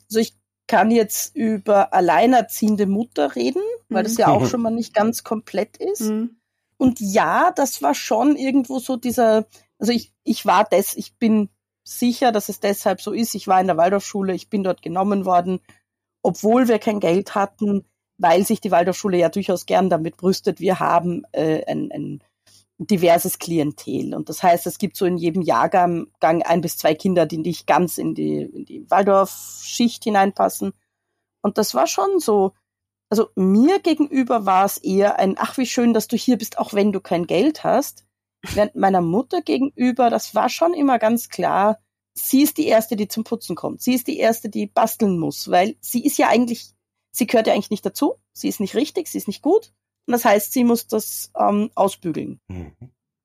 Also 0.09 0.19
ich 0.19 0.35
kann 0.67 0.91
jetzt 0.91 1.35
über 1.35 1.93
alleinerziehende 1.93 2.87
Mutter 2.87 3.35
reden, 3.35 3.61
weil 3.89 4.03
mhm. 4.03 4.07
das 4.07 4.17
ja 4.17 4.27
auch 4.27 4.45
schon 4.45 4.61
mal 4.61 4.71
nicht 4.71 4.93
ganz 4.93 5.23
komplett 5.23 5.77
ist. 5.77 6.01
Mhm. 6.01 6.37
Und 6.77 6.99
ja, 6.99 7.51
das 7.51 7.81
war 7.81 7.93
schon 7.93 8.35
irgendwo 8.35 8.79
so 8.79 8.95
dieser, 8.95 9.45
also 9.77 9.91
ich, 9.93 10.13
ich 10.23 10.45
war 10.45 10.63
das, 10.63 10.95
ich 10.95 11.17
bin 11.17 11.49
sicher, 11.83 12.31
dass 12.31 12.49
es 12.49 12.59
deshalb 12.59 13.01
so 13.01 13.11
ist. 13.11 13.35
Ich 13.35 13.47
war 13.47 13.59
in 13.59 13.67
der 13.67 13.77
Waldorfschule, 13.77 14.33
ich 14.33 14.49
bin 14.49 14.63
dort 14.63 14.81
genommen 14.81 15.25
worden 15.25 15.61
obwohl 16.21 16.67
wir 16.67 16.79
kein 16.79 16.99
Geld 16.99 17.35
hatten, 17.35 17.85
weil 18.17 18.45
sich 18.45 18.61
die 18.61 18.71
Waldorfschule 18.71 19.17
ja 19.17 19.29
durchaus 19.29 19.65
gern 19.65 19.89
damit 19.89 20.17
brüstet, 20.17 20.59
wir 20.59 20.79
haben 20.79 21.23
äh, 21.31 21.63
ein, 21.65 21.91
ein 21.91 22.23
diverses 22.77 23.39
Klientel. 23.39 24.13
Und 24.15 24.29
das 24.29 24.41
heißt, 24.41 24.65
es 24.67 24.77
gibt 24.77 24.97
so 24.97 25.05
in 25.05 25.17
jedem 25.17 25.41
Jahrgang 25.41 26.07
ein 26.19 26.61
bis 26.61 26.77
zwei 26.77 26.95
Kinder, 26.95 27.25
die 27.25 27.37
nicht 27.37 27.67
ganz 27.67 27.97
in 27.97 28.15
die, 28.15 28.41
in 28.41 28.65
die 28.65 28.89
Waldorf-Schicht 28.89 30.03
hineinpassen. 30.03 30.73
Und 31.41 31.57
das 31.57 31.73
war 31.73 31.87
schon 31.87 32.19
so. 32.19 32.53
Also 33.09 33.29
mir 33.35 33.79
gegenüber 33.79 34.45
war 34.45 34.65
es 34.65 34.77
eher 34.77 35.19
ein, 35.19 35.35
ach 35.37 35.57
wie 35.57 35.65
schön, 35.65 35.93
dass 35.93 36.07
du 36.07 36.15
hier 36.15 36.37
bist, 36.37 36.57
auch 36.57 36.73
wenn 36.73 36.91
du 36.91 37.01
kein 37.01 37.27
Geld 37.27 37.63
hast. 37.63 38.05
Während 38.53 38.75
meiner 38.75 39.01
Mutter 39.01 39.41
gegenüber, 39.41 40.09
das 40.09 40.33
war 40.33 40.49
schon 40.49 40.73
immer 40.73 40.97
ganz 40.97 41.29
klar, 41.29 41.79
sie 42.29 42.41
ist 42.41 42.57
die 42.57 42.67
Erste, 42.67 42.95
die 42.95 43.07
zum 43.07 43.23
Putzen 43.23 43.55
kommt. 43.55 43.81
Sie 43.81 43.93
ist 43.93 44.07
die 44.07 44.17
Erste, 44.17 44.49
die 44.49 44.67
basteln 44.67 45.17
muss, 45.17 45.49
weil 45.49 45.75
sie 45.79 46.05
ist 46.05 46.17
ja 46.17 46.27
eigentlich, 46.27 46.73
sie 47.11 47.27
gehört 47.27 47.47
ja 47.47 47.53
eigentlich 47.53 47.69
nicht 47.69 47.85
dazu. 47.85 48.15
Sie 48.33 48.47
ist 48.47 48.59
nicht 48.59 48.75
richtig, 48.75 49.07
sie 49.07 49.17
ist 49.17 49.27
nicht 49.27 49.41
gut. 49.41 49.73
Und 50.07 50.13
das 50.13 50.25
heißt, 50.25 50.53
sie 50.53 50.63
muss 50.63 50.87
das 50.87 51.31
ähm, 51.37 51.69
ausbügeln. 51.75 52.39
Mhm. 52.47 52.73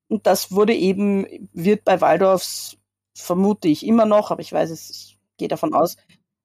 Und 0.09 0.25
das 0.25 0.51
wurde 0.51 0.75
eben, 0.75 1.25
wird 1.53 1.83
bei 1.83 1.99
Waldorfs, 2.01 2.77
vermute 3.15 3.67
ich 3.67 3.85
immer 3.85 4.05
noch, 4.05 4.31
aber 4.31 4.41
ich 4.41 4.53
weiß 4.53 4.69
es, 4.69 4.89
ich 4.89 5.19
gehe 5.37 5.47
davon 5.47 5.73
aus, 5.73 5.97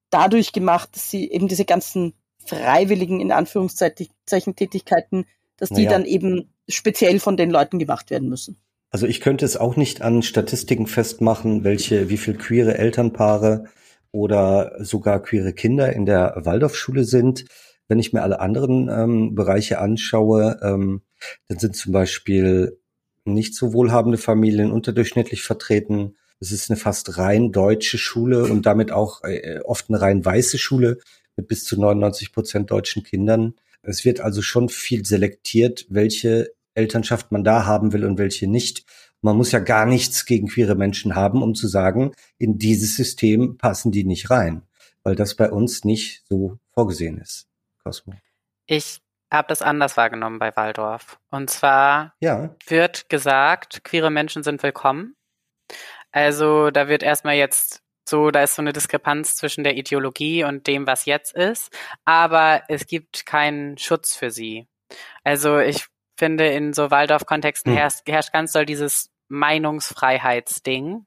dadurch 0.09 0.51
gemacht, 0.51 0.89
dass 0.93 1.09
sie 1.09 1.29
eben 1.29 1.47
diese 1.47 1.65
ganzen 1.65 2.13
freiwilligen, 2.45 3.19
in 3.19 3.31
Anführungszeichen, 3.31 4.55
Tätigkeiten, 4.55 5.25
dass 5.57 5.69
die 5.69 5.85
naja. 5.85 5.91
dann 5.91 6.05
eben 6.05 6.53
speziell 6.67 7.19
von 7.19 7.37
den 7.37 7.51
Leuten 7.51 7.79
gemacht 7.79 8.09
werden 8.09 8.29
müssen. 8.29 8.57
Also 8.93 9.07
ich 9.07 9.21
könnte 9.21 9.43
es 9.43 9.57
auch 9.57 9.75
nicht 9.75 10.03
an 10.03 10.21
Statistiken 10.21 10.85
festmachen, 10.85 11.63
welche, 11.63 12.09
wie 12.09 12.17
viel 12.17 12.35
queere 12.35 12.77
Elternpaare 12.77 13.65
oder 14.11 14.75
sogar 14.85 15.19
queere 15.23 15.51
Kinder 15.51 15.91
in 15.93 16.05
der 16.05 16.35
Waldorfschule 16.35 17.03
sind. 17.03 17.45
Wenn 17.87 17.97
ich 17.97 18.13
mir 18.13 18.21
alle 18.21 18.39
anderen 18.39 18.89
ähm, 18.89 19.33
Bereiche 19.33 19.79
anschaue, 19.79 20.59
ähm, 20.61 21.01
dann 21.47 21.57
sind 21.57 21.75
zum 21.75 21.91
Beispiel 21.91 22.79
nicht 23.25 23.55
so 23.55 23.73
wohlhabende 23.73 24.19
Familien 24.19 24.71
unterdurchschnittlich 24.71 25.41
vertreten. 25.41 26.15
Es 26.39 26.51
ist 26.51 26.69
eine 26.69 26.77
fast 26.77 27.17
rein 27.17 27.51
deutsche 27.51 27.97
Schule 27.97 28.43
und 28.43 28.67
damit 28.67 28.91
auch 28.91 29.23
äh, 29.23 29.59
oft 29.61 29.89
eine 29.89 30.01
rein 30.01 30.23
weiße 30.23 30.59
Schule 30.59 30.99
mit 31.35 31.47
bis 31.47 31.63
zu 31.63 31.79
99 31.79 32.31
Prozent 32.31 32.69
deutschen 32.69 33.01
Kindern. 33.01 33.55
Es 33.81 34.05
wird 34.05 34.19
also 34.19 34.43
schon 34.43 34.69
viel 34.69 35.03
selektiert, 35.03 35.87
welche 35.89 36.51
Elternschaft 36.75 37.31
man 37.31 37.43
da 37.43 37.65
haben 37.65 37.93
will 37.93 38.05
und 38.05 38.17
welche 38.17 38.47
nicht. 38.47 38.85
Man 39.21 39.37
muss 39.37 39.51
ja 39.51 39.59
gar 39.59 39.85
nichts 39.85 40.25
gegen 40.25 40.47
queere 40.47 40.75
Menschen 40.75 41.15
haben, 41.15 41.41
um 41.41 41.55
zu 41.55 41.67
sagen, 41.67 42.13
in 42.37 42.57
dieses 42.57 42.95
System 42.95 43.57
passen 43.57 43.91
die 43.91 44.03
nicht 44.03 44.29
rein, 44.29 44.63
weil 45.03 45.15
das 45.15 45.35
bei 45.35 45.49
uns 45.49 45.85
nicht 45.85 46.23
so 46.27 46.57
vorgesehen 46.73 47.17
ist. 47.19 47.47
Cosmo. 47.83 48.13
Ich 48.65 49.01
habe 49.31 49.47
das 49.47 49.61
anders 49.61 49.97
wahrgenommen 49.97 50.39
bei 50.39 50.55
Waldorf. 50.55 51.19
Und 51.29 51.49
zwar 51.49 52.13
ja. 52.19 52.55
wird 52.67 53.09
gesagt, 53.09 53.83
queere 53.83 54.11
Menschen 54.11 54.43
sind 54.43 54.61
willkommen. 54.61 55.15
Also 56.11 56.69
da 56.69 56.87
wird 56.87 57.01
erstmal 57.01 57.35
jetzt 57.35 57.81
so, 58.07 58.29
da 58.29 58.43
ist 58.43 58.55
so 58.55 58.61
eine 58.61 58.73
Diskrepanz 58.73 59.35
zwischen 59.35 59.63
der 59.63 59.75
Ideologie 59.75 60.43
und 60.43 60.67
dem, 60.67 60.85
was 60.85 61.05
jetzt 61.05 61.33
ist. 61.33 61.75
Aber 62.05 62.63
es 62.67 62.85
gibt 62.85 63.25
keinen 63.25 63.77
Schutz 63.77 64.15
für 64.15 64.29
sie. 64.29 64.67
Also 65.23 65.59
ich 65.59 65.87
finde, 66.17 66.47
in 66.47 66.73
so 66.73 66.91
Waldorf-Kontexten 66.91 67.71
hm. 67.71 67.77
herrscht, 67.77 68.01
herrscht 68.07 68.33
ganz 68.33 68.51
doll 68.51 68.65
dieses 68.65 69.11
Meinungsfreiheitsding. 69.27 71.05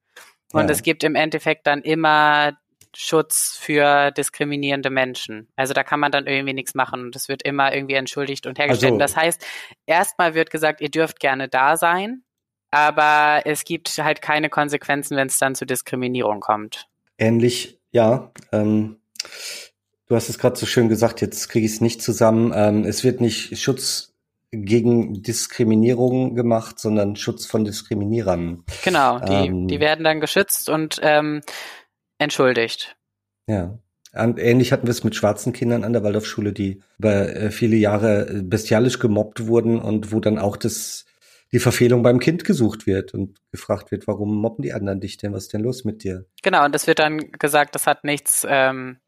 Und 0.52 0.64
ja. 0.64 0.70
es 0.70 0.82
gibt 0.82 1.04
im 1.04 1.14
Endeffekt 1.14 1.66
dann 1.66 1.82
immer 1.82 2.56
Schutz 2.94 3.58
für 3.60 4.10
diskriminierende 4.10 4.88
Menschen. 4.88 5.48
Also 5.54 5.74
da 5.74 5.84
kann 5.84 6.00
man 6.00 6.10
dann 6.10 6.26
irgendwie 6.26 6.54
nichts 6.54 6.74
machen 6.74 7.02
und 7.02 7.16
es 7.16 7.28
wird 7.28 7.42
immer 7.42 7.74
irgendwie 7.74 7.94
entschuldigt 7.94 8.46
und 8.46 8.58
hergestellt. 8.58 8.92
Also, 8.92 8.98
das 8.98 9.16
heißt, 9.16 9.46
erstmal 9.84 10.34
wird 10.34 10.50
gesagt, 10.50 10.80
ihr 10.80 10.88
dürft 10.88 11.20
gerne 11.20 11.48
da 11.48 11.76
sein, 11.76 12.22
aber 12.70 13.42
es 13.44 13.64
gibt 13.64 13.98
halt 13.98 14.22
keine 14.22 14.48
Konsequenzen, 14.48 15.16
wenn 15.16 15.28
es 15.28 15.38
dann 15.38 15.54
zu 15.54 15.66
Diskriminierung 15.66 16.40
kommt. 16.40 16.88
Ähnlich, 17.18 17.78
ja. 17.90 18.30
Ähm, 18.50 18.96
du 20.06 20.16
hast 20.16 20.30
es 20.30 20.38
gerade 20.38 20.56
so 20.56 20.64
schön 20.64 20.88
gesagt, 20.88 21.20
jetzt 21.20 21.48
kriege 21.48 21.66
ich 21.66 21.72
es 21.72 21.80
nicht 21.82 22.00
zusammen. 22.00 22.52
Ähm, 22.54 22.84
es 22.84 23.04
wird 23.04 23.20
nicht 23.20 23.58
Schutz 23.58 24.15
gegen 24.50 25.22
Diskriminierung 25.22 26.34
gemacht, 26.34 26.78
sondern 26.78 27.16
Schutz 27.16 27.46
von 27.46 27.64
Diskriminierern. 27.64 28.64
Genau, 28.84 29.18
die, 29.18 29.32
ähm, 29.32 29.68
die 29.68 29.80
werden 29.80 30.04
dann 30.04 30.20
geschützt 30.20 30.68
und 30.68 31.00
ähm, 31.02 31.42
entschuldigt. 32.18 32.96
Ja. 33.46 33.78
Und 34.12 34.38
ähnlich 34.38 34.72
hatten 34.72 34.86
wir 34.86 34.92
es 34.92 35.04
mit 35.04 35.14
schwarzen 35.14 35.52
Kindern 35.52 35.84
an 35.84 35.92
der 35.92 36.02
Waldorfschule, 36.02 36.52
die 36.52 36.82
über 36.98 37.28
äh, 37.34 37.50
viele 37.50 37.76
Jahre 37.76 38.28
äh, 38.28 38.42
bestialisch 38.42 38.98
gemobbt 38.98 39.46
wurden 39.46 39.78
und 39.78 40.10
wo 40.10 40.20
dann 40.20 40.38
auch 40.38 40.56
das, 40.56 41.04
die 41.52 41.58
Verfehlung 41.58 42.02
beim 42.02 42.18
Kind 42.18 42.44
gesucht 42.44 42.86
wird 42.86 43.12
und 43.12 43.38
gefragt 43.52 43.90
wird, 43.90 44.06
warum 44.06 44.34
mobben 44.34 44.62
die 44.62 44.72
anderen 44.72 45.00
dich 45.00 45.18
denn? 45.18 45.34
Was 45.34 45.44
ist 45.44 45.52
denn 45.52 45.62
los 45.62 45.84
mit 45.84 46.02
dir? 46.02 46.24
Genau, 46.42 46.64
und 46.64 46.74
es 46.74 46.86
wird 46.86 46.98
dann 46.98 47.18
gesagt, 47.32 47.74
das 47.74 47.86
hat 47.86 48.04
nichts 48.04 48.46
ähm, 48.48 49.00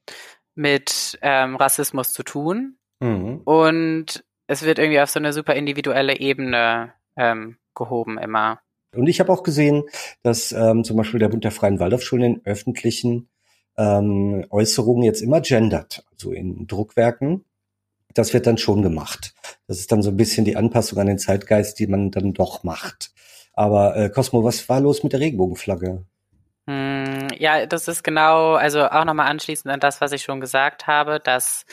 mit 0.55 1.18
ähm, 1.22 1.57
Rassismus 1.57 2.12
zu 2.12 2.22
tun. 2.22 2.76
Mhm. 3.01 3.41
Und 3.45 4.24
es 4.49 4.63
wird 4.63 4.79
irgendwie 4.79 5.01
auf 5.01 5.11
so 5.11 5.21
eine 5.21 5.33
super 5.33 5.55
individuelle 5.55 6.19
Ebene 6.19 6.93
ähm, 7.17 7.59
gehoben 7.75 8.19
immer. 8.19 8.61
Und 8.97 9.07
ich 9.07 9.21
habe 9.21 9.33
auch 9.33 9.43
gesehen, 9.43 9.85
dass 10.23 10.51
ähm, 10.51 10.83
zum 10.83 10.97
Beispiel 10.97 11.21
der 11.21 11.29
Bund 11.29 11.45
der 11.45 11.53
Freien 11.53 11.79
Waldorfschulen 11.79 12.25
in 12.25 12.47
öffentlichen 12.47 13.29
ähm, 13.77 14.45
Äußerungen 14.51 15.05
jetzt 15.05 15.21
immer 15.21 15.41
gendert, 15.41 16.05
also 16.11 16.33
in 16.33 16.67
Druckwerken. 16.67 17.45
Das 18.15 18.33
wird 18.33 18.47
dann 18.47 18.59
schon 18.59 18.83
gemacht. 18.83 19.35
Das 19.67 19.79
ist 19.79 19.93
dann 19.93 20.03
so 20.03 20.11
ein 20.11 20.17
bisschen 20.17 20.47
die 20.47 20.57
Anpassung 20.57 20.99
an 20.99 21.07
den 21.07 21.19
Zeitgeist, 21.19 21.79
die 21.79 21.87
man 21.87 22.11
dann 22.11 22.33
doch 22.33 22.65
macht. 22.65 23.13
Aber 23.53 23.97
äh, 23.97 24.09
Cosmo, 24.09 24.43
was 24.43 24.69
war 24.69 24.81
los 24.81 25.03
mit 25.03 25.13
der 25.13 25.21
Regenbogenflagge? 25.21 26.05
Hm, 26.67 27.29
ja, 27.39 27.67
das 27.67 27.87
ist 27.87 28.03
genau, 28.03 28.55
also 28.55 28.89
auch 28.89 29.05
nochmal 29.05 29.29
anschließend 29.29 29.73
an 29.73 29.81
das, 29.81 30.01
was 30.01 30.13
ich 30.13 30.23
schon 30.23 30.41
gesagt 30.41 30.87
habe, 30.87 31.21
dass 31.21 31.67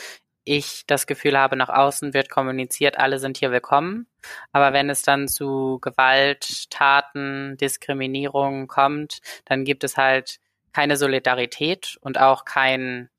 ich 0.46 0.86
das 0.86 1.06
Gefühl 1.06 1.38
habe, 1.38 1.56
nach 1.56 1.68
außen 1.68 2.14
wird 2.14 2.30
kommuniziert, 2.30 2.98
alle 2.98 3.18
sind 3.18 3.36
hier 3.36 3.50
willkommen. 3.50 4.06
Aber 4.52 4.72
wenn 4.72 4.88
es 4.88 5.02
dann 5.02 5.28
zu 5.28 5.78
Gewalttaten, 5.82 7.56
Diskriminierung 7.58 8.68
kommt, 8.68 9.20
dann 9.44 9.64
gibt 9.64 9.84
es 9.84 9.96
halt 9.96 10.38
keine 10.72 10.96
Solidarität 10.96 11.98
und 12.00 12.18
auch 12.20 12.44
kein, 12.44 13.10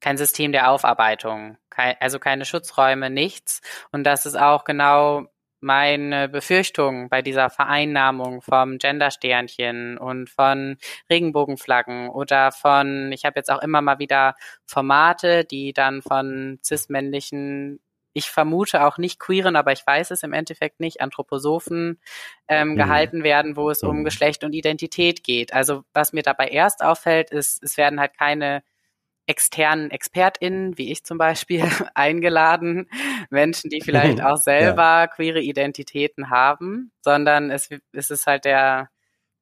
kein 0.00 0.16
System 0.16 0.52
der 0.52 0.70
Aufarbeitung. 0.70 1.58
Kein, 1.70 1.96
also 2.00 2.18
keine 2.18 2.44
Schutzräume, 2.44 3.10
nichts. 3.10 3.60
Und 3.92 4.04
das 4.04 4.24
ist 4.24 4.36
auch 4.36 4.64
genau 4.64 5.26
meine 5.60 6.28
Befürchtung 6.28 7.08
bei 7.08 7.22
dieser 7.22 7.50
Vereinnahmung 7.50 8.42
vom 8.42 8.78
Gendersternchen 8.78 9.98
und 9.98 10.30
von 10.30 10.76
Regenbogenflaggen 11.10 12.08
oder 12.08 12.52
von, 12.52 13.12
ich 13.12 13.24
habe 13.24 13.38
jetzt 13.38 13.50
auch 13.50 13.62
immer 13.62 13.80
mal 13.80 13.98
wieder 13.98 14.34
Formate, 14.64 15.44
die 15.44 15.72
dann 15.72 16.02
von 16.02 16.58
cis-männlichen, 16.64 17.80
ich 18.12 18.30
vermute 18.30 18.84
auch 18.84 18.98
nicht 18.98 19.20
queeren, 19.20 19.56
aber 19.56 19.72
ich 19.72 19.86
weiß 19.86 20.10
es 20.10 20.22
im 20.22 20.32
Endeffekt 20.32 20.80
nicht, 20.80 21.00
Anthroposophen 21.00 22.00
ähm, 22.48 22.70
mhm. 22.70 22.76
gehalten 22.76 23.22
werden, 23.22 23.56
wo 23.56 23.70
es 23.70 23.82
um 23.82 23.98
mhm. 23.98 24.04
Geschlecht 24.04 24.42
und 24.44 24.52
Identität 24.52 25.22
geht. 25.22 25.52
Also 25.52 25.84
was 25.92 26.12
mir 26.12 26.22
dabei 26.22 26.48
erst 26.48 26.82
auffällt, 26.82 27.30
ist, 27.30 27.62
es 27.62 27.76
werden 27.76 28.00
halt 28.00 28.16
keine 28.16 28.62
externen 29.30 29.92
ExpertInnen, 29.92 30.76
wie 30.76 30.90
ich 30.90 31.04
zum 31.04 31.16
Beispiel, 31.16 31.62
eingeladen, 31.94 32.90
Menschen, 33.30 33.70
die 33.70 33.80
vielleicht 33.80 34.20
auch 34.24 34.36
selber 34.36 34.82
ja. 34.82 35.06
queere 35.06 35.40
Identitäten 35.40 36.30
haben, 36.30 36.90
sondern 37.00 37.50
es, 37.50 37.68
es 37.92 38.10
ist 38.10 38.26
halt 38.26 38.44
der 38.44 38.90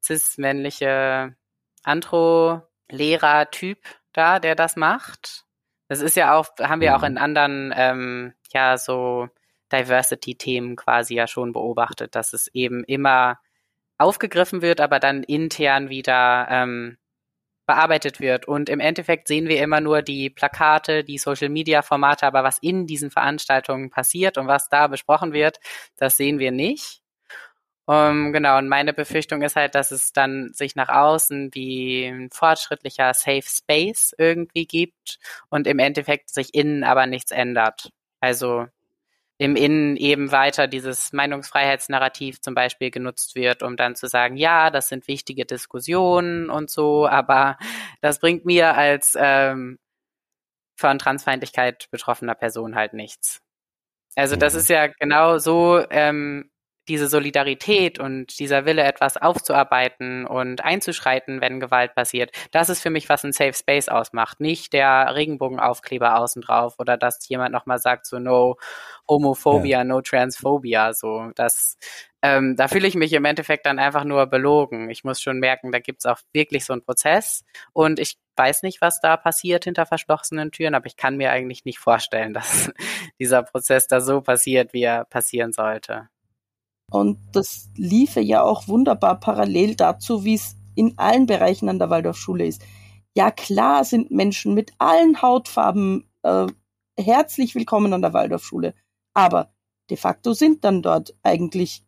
cis-männliche 0.05 1.35
Andro-Lehrer-Typ 1.83 3.79
da, 4.13 4.39
der 4.39 4.55
das 4.55 4.77
macht. 4.77 5.47
Das 5.89 6.03
ist 6.03 6.17
ja 6.17 6.35
auch, 6.35 6.49
haben 6.61 6.83
wir 6.83 6.95
auch 6.95 7.01
mhm. 7.01 7.07
in 7.07 7.19
anderen, 7.19 7.75
ähm, 7.75 8.35
ja, 8.53 8.77
so 8.77 9.29
Diversity-Themen 9.73 10.77
quasi 10.77 11.15
ja 11.15 11.27
schon 11.27 11.53
beobachtet, 11.53 12.15
dass 12.15 12.35
es 12.35 12.49
eben 12.49 12.85
immer 12.85 13.39
aufgegriffen 13.97 14.61
wird, 14.61 14.83
aber 14.83 15.01
dann 15.01 15.23
intern 15.23 15.89
wieder 15.89 16.47
ähm, 16.51 16.99
bearbeitet 17.69 18.19
wird. 18.19 18.49
Und 18.49 18.69
im 18.69 18.81
Endeffekt 18.81 19.29
sehen 19.29 19.47
wir 19.47 19.63
immer 19.63 19.81
nur 19.81 20.03
die 20.03 20.31
Plakate, 20.31 21.05
die 21.05 21.19
Social-Media-Formate, 21.19 22.27
aber 22.27 22.43
was 22.43 22.59
in 22.59 22.87
diesen 22.89 23.13
Veranstaltungen 23.13 23.91
passiert 23.91 24.39
und 24.39 24.49
was 24.49 24.69
da 24.69 24.89
besprochen 24.89 25.33
wird, 25.33 25.61
das 25.97 26.17
sehen 26.17 26.41
wir 26.41 26.51
nicht. 26.51 27.03
Um, 27.87 28.33
genau, 28.35 28.59
und 28.59 28.69
meine 28.69 28.93
Befürchtung 28.93 29.41
ist 29.43 29.57
halt, 29.57 29.75
dass 29.75 29.93
es 29.93 30.13
dann 30.13 30.53
sich 30.53 30.77
nach 30.77 30.91
außen 30.91 31.55
wie 31.55 32.05
ein 32.05 32.29
fortschrittlicher 32.31 33.15
Safe 33.15 33.43
Space 33.43 34.15
irgendwie 34.19 34.67
gibt 34.67 35.19
und 35.49 35.67
im 35.67 35.79
Endeffekt 35.79 36.29
sich 36.29 36.55
innen 36.55 36.85
aber 36.85 37.07
nichts 37.07 37.31
ändert. 37.31 37.91
Also 38.21 38.67
im 39.39 39.55
Innen 39.55 39.97
eben 39.97 40.33
weiter 40.33 40.67
dieses 40.67 41.13
Meinungsfreiheitsnarrativ 41.13 42.41
zum 42.41 42.55
Beispiel 42.55 42.91
genutzt 42.91 43.37
wird, 43.37 43.63
um 43.63 43.77
dann 43.77 43.95
zu 43.95 44.09
sagen, 44.09 44.37
ja, 44.37 44.71
das 44.71 44.89
sind 44.89 45.07
wichtige 45.07 45.47
Diskussionen 45.47 46.51
und 46.51 46.71
so, 46.71 47.07
aber 47.07 47.57
das 48.01 48.19
bringt 48.19 48.45
mir 48.45 48.77
als 48.77 49.17
ähm, 49.19 49.79
von 50.77 50.99
Transfeindlichkeit 50.99 51.89
betroffener 51.91 52.35
Person 52.35 52.75
halt 52.75 52.95
nichts. 52.95 53.41
Also 54.17 54.35
das 54.37 54.55
mhm. 54.55 54.59
ist 54.61 54.69
ja 54.69 54.87
genau 54.89 55.39
so 55.39 55.85
ähm, 55.91 56.51
diese 56.89 57.09
Solidarität 57.09 57.99
und 57.99 58.39
dieser 58.39 58.65
Wille, 58.65 58.83
etwas 58.83 59.17
aufzuarbeiten 59.17 60.27
und 60.27 60.65
einzuschreiten, 60.65 61.41
wenn 61.41 61.61
Gewalt 61.61 61.95
passiert, 61.95 62.31
das 62.51 62.69
ist 62.69 62.81
für 62.81 62.91
mich, 62.91 63.09
was 63.09 63.25
ein 63.25 63.33
Safe 63.33 63.53
Space 63.53 63.89
ausmacht. 63.89 64.41
Nicht 64.41 64.73
der 64.73 65.15
Regenbogenaufkleber 65.15 66.19
außen 66.19 66.43
drauf 66.43 66.75
oder 66.79 66.97
dass 66.97 67.29
jemand 67.29 67.53
nochmal 67.53 67.79
sagt, 67.79 68.07
so 68.07 68.19
no 68.19 68.57
Homophobia, 69.09 69.79
ja. 69.79 69.85
no 69.85 70.01
Transphobia, 70.01 70.93
so. 70.93 71.31
Das, 71.35 71.79
ähm, 72.23 72.57
da 72.57 72.69
fühle 72.69 72.89
ich 72.89 72.95
mich 72.95 73.13
im 73.13 73.25
Endeffekt 73.25 73.67
dann 73.67 73.79
einfach 73.79 74.05
nur 74.05 74.27
belogen. 74.27 74.91
Ich 74.91 75.05
muss 75.05 75.21
schon 75.21 75.39
merken, 75.39 75.73
da 75.73 75.79
gibt's 75.79 76.07
auch 76.07 76.19
wirklich 76.33 76.65
so 76.65 76.73
einen 76.73 76.83
Prozess 76.83 77.45
und 77.73 77.99
ich 77.99 78.19
weiß 78.37 78.63
nicht, 78.63 78.81
was 78.81 79.01
da 79.01 79.17
passiert 79.17 79.65
hinter 79.65 79.85
verschlossenen 79.85 80.53
Türen, 80.53 80.75
aber 80.75 80.87
ich 80.87 80.97
kann 80.97 81.17
mir 81.17 81.31
eigentlich 81.33 81.65
nicht 81.65 81.79
vorstellen, 81.79 82.33
dass 82.35 82.71
dieser 83.19 83.43
Prozess 83.43 83.87
da 83.89 84.01
so 84.01 84.21
passiert, 84.21 84.73
wie 84.73 84.83
er 84.83 85.05
passieren 85.05 85.53
sollte. 85.53 86.09
Und 86.91 87.19
das 87.33 87.71
liefe 87.77 88.21
ja 88.21 88.43
auch 88.43 88.69
wunderbar 88.69 89.21
parallel 89.21 89.75
dazu, 89.75 90.25
wie 90.25 90.35
es 90.35 90.57
in 90.75 90.97
allen 90.97 91.27
Bereichen 91.27 91.69
an 91.69 91.79
der 91.79 91.91
Waldorfschule 91.91 92.47
ist. 92.47 92.65
Ja, 93.15 93.31
klar 93.31 93.85
sind 93.85 94.11
Menschen 94.11 94.55
mit 94.55 94.73
allen 94.79 95.21
Hautfarben 95.21 96.09
äh, 96.23 96.47
herzlich 96.99 97.55
willkommen 97.55 97.93
an 97.93 98.03
der 98.03 98.13
Waldorfschule. 98.13 98.75
Aber 99.15 99.53
de 99.91 99.97
facto 99.97 100.33
sind 100.33 100.65
dann 100.65 100.83
dort 100.83 101.15
eigentlich 101.23 101.85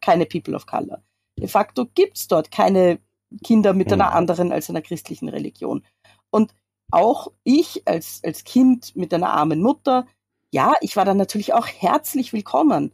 keine 0.00 0.26
People 0.26 0.54
of 0.54 0.66
Color. 0.66 1.02
De 1.38 1.48
facto 1.48 1.86
gibt's 1.94 2.28
dort 2.28 2.50
keine 2.50 2.98
Kinder 3.42 3.72
mit 3.72 3.92
einer 3.92 4.10
hm. 4.10 4.16
anderen 4.16 4.52
als 4.52 4.68
einer 4.68 4.82
christlichen 4.82 5.28
Religion. 5.28 5.84
Und 6.30 6.54
auch 6.90 7.32
ich 7.44 7.86
als, 7.86 8.20
als 8.24 8.44
Kind 8.44 8.94
mit 8.94 9.12
einer 9.14 9.30
armen 9.30 9.62
Mutter, 9.62 10.06
ja, 10.52 10.74
ich 10.80 10.96
war 10.96 11.04
dann 11.04 11.16
natürlich 11.16 11.52
auch 11.52 11.66
herzlich 11.66 12.32
willkommen 12.32 12.92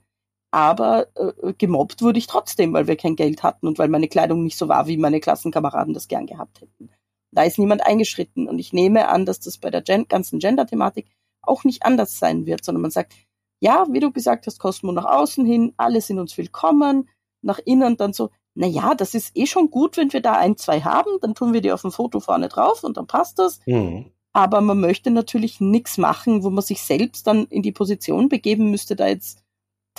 aber 0.50 1.06
äh, 1.14 1.52
gemobbt 1.56 2.02
wurde 2.02 2.18
ich 2.18 2.26
trotzdem, 2.26 2.72
weil 2.72 2.86
wir 2.86 2.96
kein 2.96 3.16
Geld 3.16 3.42
hatten 3.42 3.66
und 3.66 3.78
weil 3.78 3.88
meine 3.88 4.08
Kleidung 4.08 4.42
nicht 4.42 4.58
so 4.58 4.68
war, 4.68 4.86
wie 4.86 4.96
meine 4.96 5.20
Klassenkameraden 5.20 5.94
das 5.94 6.08
gern 6.08 6.26
gehabt 6.26 6.60
hätten. 6.60 6.90
Da 7.32 7.44
ist 7.44 7.58
niemand 7.58 7.86
eingeschritten 7.86 8.48
und 8.48 8.58
ich 8.58 8.72
nehme 8.72 9.08
an, 9.08 9.24
dass 9.24 9.40
das 9.40 9.58
bei 9.58 9.70
der 9.70 9.82
Gen 9.82 10.08
ganzen 10.08 10.40
Gender-Thematik 10.40 11.06
auch 11.42 11.64
nicht 11.64 11.84
anders 11.84 12.18
sein 12.18 12.46
wird, 12.46 12.64
sondern 12.64 12.82
man 12.82 12.90
sagt, 12.90 13.14
ja, 13.60 13.86
wie 13.90 14.00
du 14.00 14.10
gesagt 14.10 14.46
hast, 14.46 14.58
Cosmo 14.58 14.90
nach 14.90 15.04
außen 15.04 15.44
hin, 15.46 15.72
alle 15.76 16.00
sind 16.00 16.18
uns 16.18 16.36
willkommen, 16.36 17.08
nach 17.42 17.60
innen 17.64 17.96
dann 17.96 18.12
so, 18.12 18.30
na 18.54 18.66
ja, 18.66 18.94
das 18.94 19.14
ist 19.14 19.36
eh 19.36 19.46
schon 19.46 19.70
gut, 19.70 19.96
wenn 19.96 20.12
wir 20.12 20.20
da 20.20 20.32
ein, 20.32 20.56
zwei 20.56 20.80
haben, 20.80 21.20
dann 21.20 21.34
tun 21.34 21.52
wir 21.52 21.60
die 21.60 21.72
auf 21.72 21.82
dem 21.82 21.92
Foto 21.92 22.20
vorne 22.20 22.48
drauf 22.48 22.82
und 22.82 22.96
dann 22.96 23.06
passt 23.06 23.38
das. 23.38 23.60
Mhm. 23.66 24.06
Aber 24.32 24.60
man 24.60 24.80
möchte 24.80 25.10
natürlich 25.10 25.60
nichts 25.60 25.98
machen, 25.98 26.42
wo 26.42 26.50
man 26.50 26.64
sich 26.64 26.82
selbst 26.82 27.26
dann 27.26 27.46
in 27.46 27.62
die 27.62 27.72
Position 27.72 28.28
begeben 28.28 28.70
müsste, 28.70 28.96
da 28.96 29.06
jetzt 29.06 29.42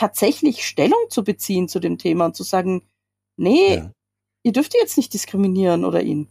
tatsächlich 0.02 0.66
Stellung 0.66 1.00
zu 1.10 1.24
beziehen 1.24 1.68
zu 1.68 1.80
dem 1.80 2.00
Thema 2.00 2.26
und 2.26 2.36
zu 2.36 2.42
sagen, 2.42 2.82
nee, 3.38 3.76
ja. 3.76 3.92
ihr 4.42 4.52
dürft 4.52 4.74
jetzt 4.74 4.98
nicht 4.98 5.14
diskriminieren 5.14 5.86
oder 5.86 6.02
ihn. 6.02 6.28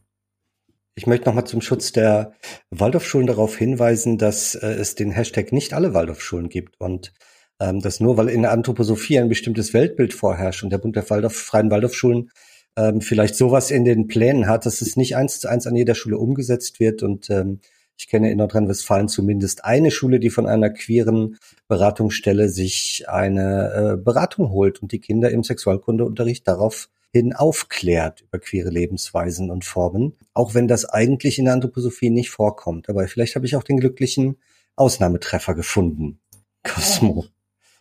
Ich 0.96 1.06
möchte 1.06 1.26
nochmal 1.26 1.46
zum 1.46 1.60
Schutz 1.60 1.92
der 1.92 2.32
Waldorfschulen 2.70 3.28
darauf 3.28 3.56
hinweisen, 3.56 4.18
dass 4.18 4.56
äh, 4.56 4.66
es 4.66 4.96
den 4.96 5.12
Hashtag 5.12 5.52
nicht 5.52 5.72
alle 5.72 5.94
Waldorfschulen 5.94 6.48
gibt 6.48 6.80
und 6.80 7.12
ähm, 7.60 7.80
dass 7.80 8.00
nur 8.00 8.16
weil 8.16 8.28
in 8.28 8.42
der 8.42 8.50
Anthroposophie 8.50 9.20
ein 9.20 9.28
bestimmtes 9.28 9.72
Weltbild 9.72 10.14
vorherrscht 10.14 10.64
und 10.64 10.70
der 10.70 10.78
Bund 10.78 10.96
der 10.96 11.08
Waldorf, 11.08 11.36
Freien 11.36 11.70
Waldorfschulen 11.70 12.32
ähm, 12.76 13.00
vielleicht 13.00 13.36
sowas 13.36 13.70
in 13.70 13.84
den 13.84 14.08
Plänen 14.08 14.48
hat, 14.48 14.66
dass 14.66 14.80
es 14.80 14.96
nicht 14.96 15.14
eins 15.14 15.38
zu 15.38 15.48
eins 15.48 15.68
an 15.68 15.76
jeder 15.76 15.94
Schule 15.94 16.18
umgesetzt 16.18 16.80
wird. 16.80 17.04
Und 17.04 17.30
ähm, 17.30 17.60
ich 18.01 18.09
kenne 18.09 18.30
in 18.30 18.38
Nordrhein-Westfalen 18.38 19.09
zumindest 19.09 19.62
eine 19.66 19.90
Schule, 19.90 20.20
die 20.20 20.30
von 20.30 20.46
einer 20.46 20.70
queeren 20.70 21.36
Beratungsstelle 21.68 22.48
sich 22.48 23.05
eine 23.09 23.98
äh, 23.98 24.03
Beratung 24.03 24.48
holt 24.48 24.80
und 24.80 24.92
die 24.92 25.01
Kinder 25.01 25.30
im 25.30 25.44
Sexualkundeunterricht 25.44 26.48
darauf 26.48 26.88
hin 27.12 27.34
aufklärt 27.34 28.22
über 28.22 28.38
queere 28.38 28.70
Lebensweisen 28.70 29.51
und 29.51 29.66
Formen, 29.66 30.16
auch 30.32 30.55
wenn 30.55 30.66
das 30.66 30.86
eigentlich 30.86 31.38
in 31.38 31.44
der 31.44 31.53
Anthroposophie 31.53 32.09
nicht 32.09 32.30
vorkommt. 32.30 32.88
Aber 32.88 33.07
vielleicht 33.07 33.36
habe 33.36 33.44
ich 33.44 33.55
auch 33.55 33.64
den 33.64 33.80
glücklichen 33.80 34.38
Ausnahmetreffer 34.76 35.55
gefunden. 35.55 36.20
Cosmo. 36.62 37.26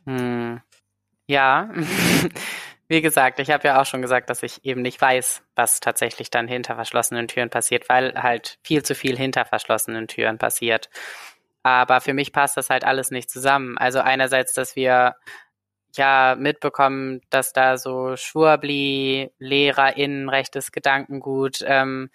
Hm. 0.06 0.60
Ja, 1.28 1.72
wie 2.90 3.02
gesagt, 3.02 3.40
ich 3.40 3.52
habe 3.52 3.68
ja 3.68 3.80
auch 3.80 3.86
schon 3.86 4.02
gesagt, 4.02 4.32
dass 4.32 4.42
ich 4.42 4.66
eben 4.66 4.82
nicht 4.82 5.00
weiß, 5.00 5.44
was 5.56 5.80
tatsächlich 5.80 6.32
dann 6.32 6.48
hinter 6.48 6.74
verschlossenen 6.74 7.28
Türen 7.28 7.52
passiert, 7.52 7.88
weil 7.88 8.16
halt 8.16 8.58
viel 8.64 8.84
zu 8.84 8.96
viel 8.96 9.16
hinter 9.16 9.46
verschlossenen 9.46 10.08
Türen 10.08 10.40
passiert. 10.40 10.90
Aber 11.62 12.02
für 12.02 12.16
mich 12.16 12.34
passt 12.34 12.58
das 12.58 12.72
halt 12.72 12.84
alles 12.84 13.12
nicht 13.12 13.30
zusammen. 13.30 13.78
Also 13.78 14.00
einerseits, 14.00 14.54
dass 14.54 14.76
wir 14.76 15.16
ja 15.96 16.36
mitbekommen, 16.38 17.22
dass 17.30 17.54
da 17.54 17.78
so 17.78 18.16
Schwurbli, 18.16 19.32
LehrerInnen, 19.38 20.28
rechtes 20.28 20.72
Gedankengut 20.72 21.64
ähm, 21.68 22.10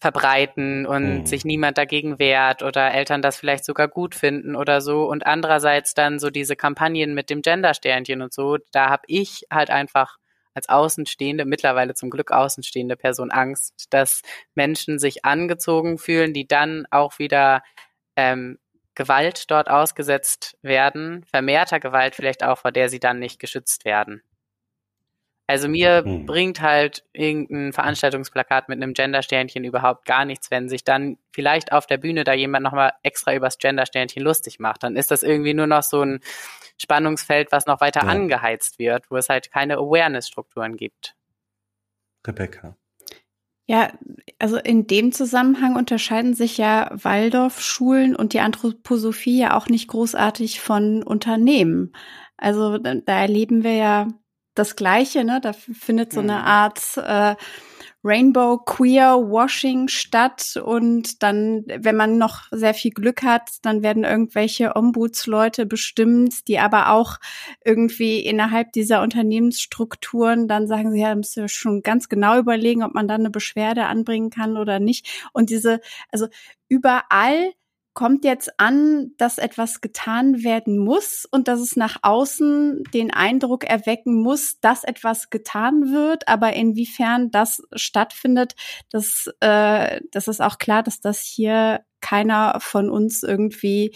verbreiten 0.00 0.86
und 0.86 1.20
mhm. 1.20 1.26
sich 1.26 1.44
niemand 1.44 1.76
dagegen 1.76 2.18
wehrt 2.18 2.62
oder 2.62 2.92
Eltern 2.92 3.20
das 3.20 3.36
vielleicht 3.36 3.66
sogar 3.66 3.86
gut 3.86 4.14
finden 4.14 4.56
oder 4.56 4.80
so. 4.80 5.04
Und 5.04 5.26
andererseits 5.26 5.92
dann 5.92 6.18
so 6.18 6.30
diese 6.30 6.56
Kampagnen 6.56 7.14
mit 7.14 7.28
dem 7.28 7.42
Gendersternchen 7.42 8.22
und 8.22 8.32
so, 8.32 8.56
da 8.72 8.88
habe 8.88 9.02
ich 9.06 9.46
halt 9.52 9.70
einfach 9.70 10.16
als 10.54 10.68
Außenstehende, 10.68 11.44
mittlerweile 11.44 11.94
zum 11.94 12.10
Glück 12.10 12.32
Außenstehende 12.32 12.96
Person 12.96 13.30
Angst, 13.30 13.86
dass 13.90 14.22
Menschen 14.54 14.98
sich 14.98 15.24
angezogen 15.24 15.98
fühlen, 15.98 16.32
die 16.32 16.48
dann 16.48 16.86
auch 16.90 17.18
wieder 17.18 17.62
ähm, 18.16 18.58
Gewalt 18.94 19.50
dort 19.50 19.70
ausgesetzt 19.70 20.56
werden, 20.62 21.24
vermehrter 21.24 21.78
Gewalt 21.78 22.16
vielleicht 22.16 22.42
auch, 22.42 22.58
vor 22.58 22.72
der 22.72 22.88
sie 22.88 23.00
dann 23.00 23.18
nicht 23.18 23.38
geschützt 23.38 23.84
werden. 23.84 24.22
Also 25.50 25.68
mir 25.68 26.04
hm. 26.04 26.26
bringt 26.26 26.60
halt 26.60 27.04
irgendein 27.12 27.72
Veranstaltungsplakat 27.72 28.68
mit 28.68 28.80
einem 28.80 28.94
Gendersternchen 28.94 29.64
überhaupt 29.64 30.04
gar 30.04 30.24
nichts, 30.24 30.52
wenn 30.52 30.68
sich 30.68 30.84
dann 30.84 31.18
vielleicht 31.32 31.72
auf 31.72 31.88
der 31.88 31.96
Bühne 31.96 32.22
da 32.22 32.34
jemand 32.34 32.62
nochmal 32.62 32.92
extra 33.02 33.34
übers 33.34 33.58
Gendersternchen 33.58 34.22
lustig 34.22 34.60
macht. 34.60 34.84
Dann 34.84 34.94
ist 34.94 35.10
das 35.10 35.24
irgendwie 35.24 35.52
nur 35.52 35.66
noch 35.66 35.82
so 35.82 36.02
ein 36.02 36.20
Spannungsfeld, 36.78 37.50
was 37.50 37.66
noch 37.66 37.80
weiter 37.80 38.02
ja. 38.04 38.06
angeheizt 38.06 38.78
wird, 38.78 39.10
wo 39.10 39.16
es 39.16 39.28
halt 39.28 39.50
keine 39.50 39.78
Awareness-Strukturen 39.78 40.76
gibt. 40.76 41.16
Rebecca. 42.24 42.76
Ja, 43.66 43.92
also 44.38 44.56
in 44.56 44.86
dem 44.86 45.10
Zusammenhang 45.10 45.74
unterscheiden 45.74 46.34
sich 46.34 46.58
ja 46.58 46.92
Waldorfschulen 46.92 48.14
und 48.14 48.34
die 48.34 48.40
Anthroposophie 48.40 49.40
ja 49.40 49.56
auch 49.56 49.66
nicht 49.66 49.88
großartig 49.88 50.60
von 50.60 51.02
Unternehmen. 51.02 51.92
Also 52.36 52.78
da 52.78 53.20
erleben 53.20 53.64
wir 53.64 53.74
ja 53.74 54.06
das 54.60 54.76
Gleiche, 54.76 55.24
ne? 55.24 55.40
Da 55.40 55.52
findet 55.52 56.12
so 56.12 56.20
eine 56.20 56.34
mhm. 56.34 56.44
Art 56.44 56.96
äh, 56.96 57.34
Rainbow 58.02 58.58
Queer 58.58 59.16
Washing 59.28 59.88
statt 59.88 60.58
und 60.62 61.22
dann, 61.22 61.64
wenn 61.66 61.96
man 61.96 62.16
noch 62.16 62.44
sehr 62.50 62.72
viel 62.72 62.92
Glück 62.92 63.22
hat, 63.22 63.50
dann 63.62 63.82
werden 63.82 64.04
irgendwelche 64.04 64.74
Ombudsleute 64.74 65.66
bestimmt, 65.66 66.48
die 66.48 66.58
aber 66.58 66.92
auch 66.92 67.18
irgendwie 67.62 68.20
innerhalb 68.20 68.72
dieser 68.72 69.02
Unternehmensstrukturen 69.02 70.48
dann 70.48 70.66
sagen 70.66 70.92
sie, 70.92 71.00
ja, 71.00 71.14
müsst 71.14 71.36
ihr 71.36 71.48
schon 71.48 71.82
ganz 71.82 72.08
genau 72.08 72.38
überlegen, 72.38 72.82
ob 72.82 72.94
man 72.94 73.06
dann 73.06 73.20
eine 73.20 73.30
Beschwerde 73.30 73.84
anbringen 73.84 74.30
kann 74.30 74.56
oder 74.56 74.80
nicht. 74.80 75.28
Und 75.34 75.50
diese, 75.50 75.80
also 76.10 76.28
überall 76.68 77.52
kommt 78.00 78.24
jetzt 78.24 78.58
an, 78.58 79.12
dass 79.18 79.36
etwas 79.36 79.82
getan 79.82 80.42
werden 80.42 80.78
muss 80.78 81.28
und 81.30 81.48
dass 81.48 81.60
es 81.60 81.76
nach 81.76 81.98
außen 82.00 82.82
den 82.94 83.12
Eindruck 83.12 83.64
erwecken 83.64 84.14
muss, 84.22 84.58
dass 84.58 84.84
etwas 84.84 85.28
getan 85.28 85.92
wird. 85.92 86.26
Aber 86.26 86.54
inwiefern 86.54 87.30
das 87.30 87.60
stattfindet, 87.74 88.54
das, 88.88 89.28
äh, 89.40 90.00
das 90.12 90.28
ist 90.28 90.40
auch 90.40 90.56
klar, 90.56 90.82
dass 90.82 91.02
das 91.02 91.20
hier 91.20 91.84
keiner 92.00 92.56
von 92.60 92.88
uns 92.88 93.22
irgendwie 93.22 93.94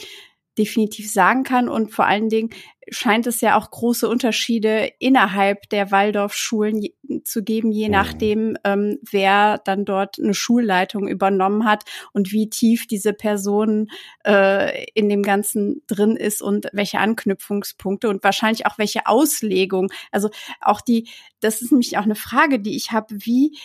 definitiv 0.58 1.12
sagen 1.12 1.42
kann. 1.42 1.68
Und 1.68 1.92
vor 1.92 2.06
allen 2.06 2.28
Dingen 2.28 2.50
scheint 2.90 3.26
es 3.26 3.40
ja 3.40 3.56
auch 3.56 3.70
große 3.70 4.08
Unterschiede 4.08 4.90
innerhalb 4.98 5.68
der 5.70 5.90
Waldorfschulen 5.90 6.82
zu 7.24 7.42
geben, 7.42 7.72
je 7.72 7.86
mhm. 7.86 7.92
nachdem, 7.92 8.58
ähm, 8.64 8.98
wer 9.10 9.58
dann 9.64 9.84
dort 9.84 10.18
eine 10.18 10.34
Schulleitung 10.34 11.08
übernommen 11.08 11.64
hat 11.64 11.84
und 12.12 12.32
wie 12.32 12.50
tief 12.50 12.86
diese 12.86 13.12
Person 13.12 13.88
äh, 14.26 14.84
in 14.94 15.08
dem 15.08 15.22
Ganzen 15.22 15.82
drin 15.86 16.16
ist 16.16 16.42
und 16.42 16.68
welche 16.72 16.98
Anknüpfungspunkte 16.98 18.08
und 18.08 18.22
wahrscheinlich 18.22 18.66
auch 18.66 18.78
welche 18.78 19.06
Auslegung. 19.06 19.90
Also 20.10 20.30
auch 20.60 20.80
die, 20.80 21.08
das 21.40 21.62
ist 21.62 21.72
nämlich 21.72 21.96
auch 21.98 22.04
eine 22.04 22.14
Frage, 22.16 22.60
die 22.60 22.76
ich 22.76 22.92
habe, 22.92 23.14
wie 23.18 23.56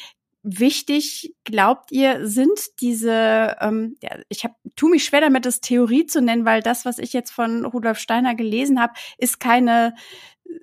wichtig 0.41 1.35
glaubt 1.43 1.91
ihr 1.91 2.27
sind 2.27 2.59
diese 2.79 3.57
ähm, 3.59 3.95
ja, 4.01 4.17
ich 4.29 4.43
habe 4.45 4.55
tu 4.75 4.87
mich 4.87 5.03
schwer 5.03 5.21
damit 5.21 5.45
das 5.45 5.59
Theorie 5.59 6.05
zu 6.05 6.21
nennen 6.21 6.45
weil 6.45 6.61
das 6.61 6.85
was 6.85 6.97
ich 6.97 7.11
jetzt 7.11 7.31
von 7.31 7.65
Rudolf 7.65 7.99
Steiner 7.99 8.35
gelesen 8.35 8.79
habe 8.81 8.93
ist 9.17 9.39
keine 9.39 9.95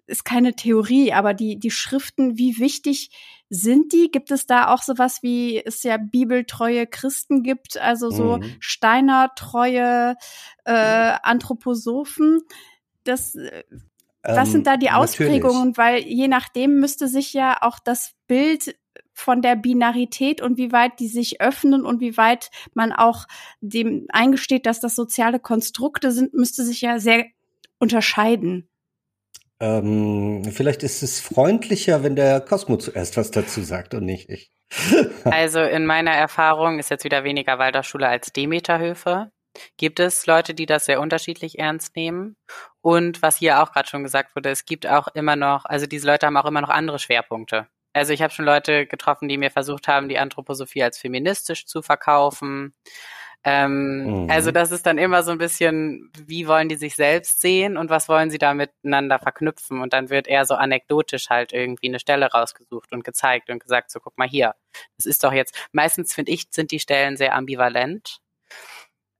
ist 0.07 0.25
keine 0.25 0.55
Theorie 0.55 1.13
aber 1.13 1.35
die 1.35 1.59
die 1.59 1.71
Schriften 1.71 2.39
wie 2.39 2.59
wichtig 2.59 3.11
sind 3.51 3.93
die 3.93 4.11
gibt 4.11 4.31
es 4.31 4.47
da 4.47 4.69
auch 4.73 4.83
sowas 4.83 5.19
wie 5.23 5.63
es 5.63 5.83
ja 5.83 5.99
bibeltreue 5.99 6.87
Christen 6.87 7.43
gibt 7.43 7.77
also 7.77 8.11
so 8.11 8.39
mhm. 8.39 8.57
Steiner 8.61 9.33
treue 9.37 10.17
äh, 10.65 10.73
Anthroposophen 11.23 12.41
das 13.05 13.37
was 14.29 14.51
sind 14.51 14.67
da 14.67 14.77
die 14.77 14.87
ähm, 14.87 14.95
Ausprägungen? 14.95 15.69
Natürlich. 15.69 15.79
Weil 15.79 15.99
je 16.01 16.27
nachdem 16.27 16.81
müsste 16.81 17.07
sich 17.07 17.33
ja 17.33 17.59
auch 17.61 17.79
das 17.79 18.15
Bild 18.27 18.75
von 19.17 19.41
der 19.41 19.57
Binarität 19.57 20.43
und 20.43 20.59
wie 20.59 20.73
weit 20.73 21.01
die 21.01 21.09
sich 21.09 21.41
öffnen 21.41 21.85
und 21.85 22.01
wie 22.01 22.17
weit 22.17 22.51
man 22.75 22.93
auch 22.93 23.27
dem 23.61 24.07
eingesteht, 24.11 24.67
dass 24.67 24.79
das 24.79 24.95
soziale 24.95 25.41
Konstrukte 25.41 26.13
sind, 26.13 26.35
müsste 26.35 26.65
sich 26.65 26.83
ja 26.83 26.99
sehr 26.99 27.25
unterscheiden. 27.79 28.69
Ähm, 29.59 30.45
vielleicht 30.53 30.83
ist 30.83 31.03
es 31.03 31.19
freundlicher, 31.19 32.03
wenn 32.03 32.15
der 32.15 32.41
Cosmo 32.41 32.77
zuerst 32.77 33.17
was 33.17 33.31
dazu 33.31 33.63
sagt 33.63 33.95
und 33.95 34.05
nicht 34.05 34.29
ich. 34.29 34.53
also 35.25 35.61
in 35.61 35.87
meiner 35.87 36.11
Erfahrung 36.11 36.79
ist 36.79 36.91
jetzt 36.91 37.05
wieder 37.05 37.25
weniger 37.25 37.59
Waldorfschule 37.59 38.07
als 38.07 38.33
Demeterhöfe. 38.33 39.31
Gibt 39.79 40.01
es 40.01 40.27
Leute, 40.27 40.53
die 40.53 40.67
das 40.67 40.85
sehr 40.85 41.01
unterschiedlich 41.01 41.59
ernst 41.59 41.97
nehmen? 41.97 42.37
Und 42.83 43.23
was 43.23 43.39
hier 43.39 43.63
auch 43.63 43.73
gerade 43.73 43.89
schon 43.89 44.03
gesagt 44.03 44.37
wurde, 44.37 44.51
es 44.51 44.67
gibt 44.67 44.87
auch 44.87 45.09
immer 45.15 45.37
noch, 45.37 45.65
also 45.65 45.87
diese 45.87 46.07
Leute 46.07 46.27
haben 46.27 46.37
auch 46.37 46.45
immer 46.45 46.61
noch 46.61 46.69
andere 46.69 46.99
Schwerpunkte. 46.99 47.67
Also 47.97 48.13
ich 48.13 48.21
habe 48.21 48.33
schon 48.33 48.45
Leute 48.45 48.87
getroffen, 48.87 49.27
die 49.27 49.39
mir 49.39 49.51
versucht 49.51 49.89
haben, 49.89 50.11
die 50.11 50.19
Anthroposophie 50.19 50.83
als 50.83 50.99
feministisch 50.99 51.65
zu 51.65 51.81
verkaufen. 51.81 52.75
Ähm, 53.43 54.25
mhm. 54.25 54.31
Also 54.31 54.51
das 54.51 54.71
ist 54.71 54.85
dann 54.85 54.99
immer 54.99 55.23
so 55.23 55.31
ein 55.31 55.39
bisschen, 55.39 56.13
wie 56.27 56.47
wollen 56.47 56.69
die 56.69 56.77
sich 56.77 56.95
selbst 56.95 57.41
sehen 57.41 57.79
und 57.79 57.89
was 57.89 58.09
wollen 58.09 58.29
sie 58.29 58.37
da 58.37 58.53
miteinander 58.53 59.19
verknüpfen? 59.19 59.81
Und 59.81 59.95
dann 59.95 60.11
wird 60.11 60.27
eher 60.27 60.45
so 60.45 60.57
anekdotisch 60.57 61.31
halt 61.31 61.55
irgendwie 61.55 61.89
eine 61.89 61.99
Stelle 61.99 62.27
rausgesucht 62.27 62.93
und 62.93 63.03
gezeigt 63.03 63.49
und 63.49 63.61
gesagt, 63.61 63.91
so 63.91 63.99
guck 63.99 64.19
mal 64.19 64.29
hier, 64.29 64.55
das 64.99 65.07
ist 65.07 65.25
doch 65.25 65.33
jetzt, 65.33 65.57
meistens 65.73 66.13
finde 66.13 66.33
ich, 66.33 66.49
sind 66.51 66.73
die 66.73 66.81
Stellen 66.81 67.17
sehr 67.17 67.35
ambivalent. 67.35 68.19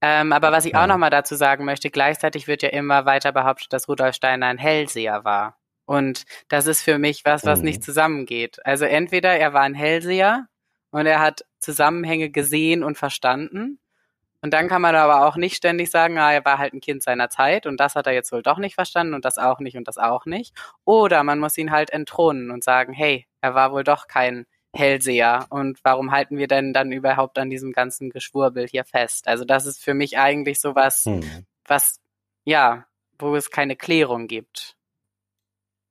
Ähm, 0.03 0.35
aber 0.35 0.53
was 0.53 0.67
ich 0.67 0.77
auch 0.77 0.87
nochmal 0.87 1.11
dazu 1.11 1.35
sagen 1.35 1.65
möchte, 1.65 1.89
gleichzeitig 1.89 2.47
wird 2.47 2.63
ja 2.63 2.69
immer 2.69 3.07
weiter 3.07 3.33
behauptet, 3.33 3.73
dass 3.73 3.89
Rudolf 3.89 4.15
Steiner 4.15 4.47
ein 4.47 4.59
Hellseher 4.59 5.25
war. 5.25 5.57
Und 5.87 6.25
das 6.49 6.67
ist 6.67 6.83
für 6.83 6.99
mich 6.99 7.25
was, 7.25 7.47
was 7.47 7.61
mhm. 7.61 7.67
nicht 7.67 7.83
zusammengeht. 7.83 8.59
Also 8.67 8.85
entweder 8.85 9.31
er 9.31 9.55
war 9.55 9.63
ein 9.63 9.75
Hellseher 9.75 10.49
und 10.91 11.07
er 11.07 11.21
hat 11.21 11.45
Zusammenhänge 11.61 12.31
gesehen 12.31 12.83
und 12.83 12.99
verstanden. 12.99 13.79
Und 14.43 14.53
dann 14.53 14.69
kann 14.69 14.83
man 14.83 14.95
aber 14.95 15.27
auch 15.27 15.37
nicht 15.37 15.57
ständig 15.57 15.91
sagen, 15.91 16.19
ah, 16.19 16.33
er 16.33 16.45
war 16.45 16.59
halt 16.59 16.75
ein 16.75 16.81
Kind 16.81 17.03
seiner 17.03 17.31
Zeit 17.31 17.67
und 17.67 17.81
das 17.81 17.95
hat 17.95 18.07
er 18.07 18.13
jetzt 18.13 18.33
wohl 18.33 18.43
doch 18.43 18.59
nicht 18.59 18.75
verstanden 18.75 19.15
und 19.15 19.25
das 19.25 19.39
auch 19.39 19.61
nicht 19.61 19.77
und 19.77 19.89
das 19.89 19.99
auch 19.99 20.27
nicht. 20.27 20.55
Oder 20.85 21.25
man 21.25 21.39
muss 21.39 21.57
ihn 21.57 21.71
halt 21.71 21.91
entthronen 21.91 22.51
und 22.51 22.63
sagen, 22.63 22.93
hey, 22.93 23.27
er 23.41 23.55
war 23.55 23.73
wohl 23.73 23.83
doch 23.83 24.07
kein 24.07 24.47
Hellseher 24.73 25.47
und 25.49 25.79
warum 25.83 26.13
halten 26.13 26.37
wir 26.37 26.49
denn 26.49 26.73
dann 26.73 26.93
überhaupt 26.93 27.39
an 27.39 27.51
diesem 27.51 27.73
ganzen 27.73 28.11
Geschwurbel 28.11 28.69
hier 28.69 28.85
fest? 28.85 29.27
Also 29.27 29.45
das 29.45 29.67
ist 29.67 29.83
für 29.83 29.95
mich 29.95 30.19
eigentlich 30.19 30.61
so 30.61 30.75
was, 30.75 31.07
mhm. 31.07 31.47
was, 31.65 32.01
ja, 32.45 32.87
wo 33.19 33.35
es 33.35 33.51
keine 33.51 33.75
Klärung 33.75 34.29
gibt. 34.29 34.76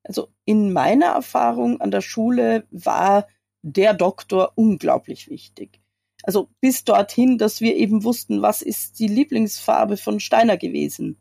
Also 0.06 0.30
in 0.45 0.72
meiner 0.72 1.08
Erfahrung 1.08 1.82
an 1.82 1.91
der 1.91 2.01
Schule 2.01 2.68
war 2.72 3.28
der 3.64 3.93
Doktor 3.93 4.53
unglaublich 4.56 5.30
wichtig. 5.30 5.82
Also 6.24 6.49
bis 6.62 6.84
dorthin, 6.84 7.38
dass 7.38 7.62
wir 7.62 7.76
eben 7.76 8.03
wussten, 8.03 8.41
was 8.41 8.62
ist 8.62 8.99
die 8.99 9.08
Lieblingsfarbe 9.08 9.97
von 9.97 10.20
Steiner 10.20 10.58
gewesen. 10.58 11.18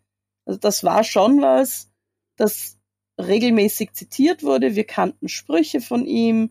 Also 0.46 0.58
das 0.58 0.84
war 0.84 1.04
schon 1.04 1.40
was, 1.40 1.90
das 2.36 2.78
regelmäßig 3.18 3.92
zitiert 3.92 4.42
wurde. 4.42 4.76
Wir 4.76 4.84
kannten 4.84 5.28
Sprüche 5.28 5.80
von 5.80 6.06
ihm. 6.06 6.50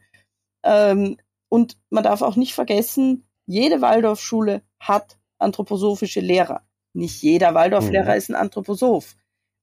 Ähm, 0.64 1.18
und 1.50 1.78
man 1.90 2.04
darf 2.04 2.22
auch 2.22 2.36
nicht 2.36 2.54
vergessen, 2.54 3.28
jede 3.46 3.82
Waldorfschule 3.82 4.64
hat 4.80 5.20
anthroposophische 5.38 6.22
Lehrer. 6.22 6.66
Nicht 6.94 7.22
jeder 7.22 7.54
Waldorflehrer 7.54 8.12
mhm. 8.12 8.18
ist 8.18 8.30
ein 8.30 8.36
Anthroposoph. 8.36 9.16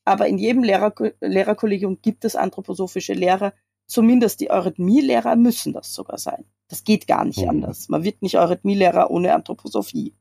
Aber 0.05 0.27
in 0.27 0.39
jedem 0.39 0.63
Lehrer, 0.63 0.95
Lehrerkollegium 1.21 2.01
gibt 2.03 2.25
es 2.25 2.37
anthroposophische 2.37 3.13
Lehrer. 3.13 3.53
Zumindest 3.87 4.41
die 4.41 4.51
Eurythmielehrer 4.51 5.37
müssen 5.37 5.73
das 5.73 5.93
sogar 5.93 6.19
sein. 6.19 6.45
Das 6.69 6.85
geht 6.85 7.07
gar 7.07 7.25
nicht 7.25 7.43
mhm. 7.43 7.49
anders. 7.49 7.89
Man 7.89 8.05
wird 8.05 8.23
nicht 8.23 8.39
Eurythmielehrer 8.39 9.11
ohne 9.11 9.35
Anthroposophie. 9.35 10.15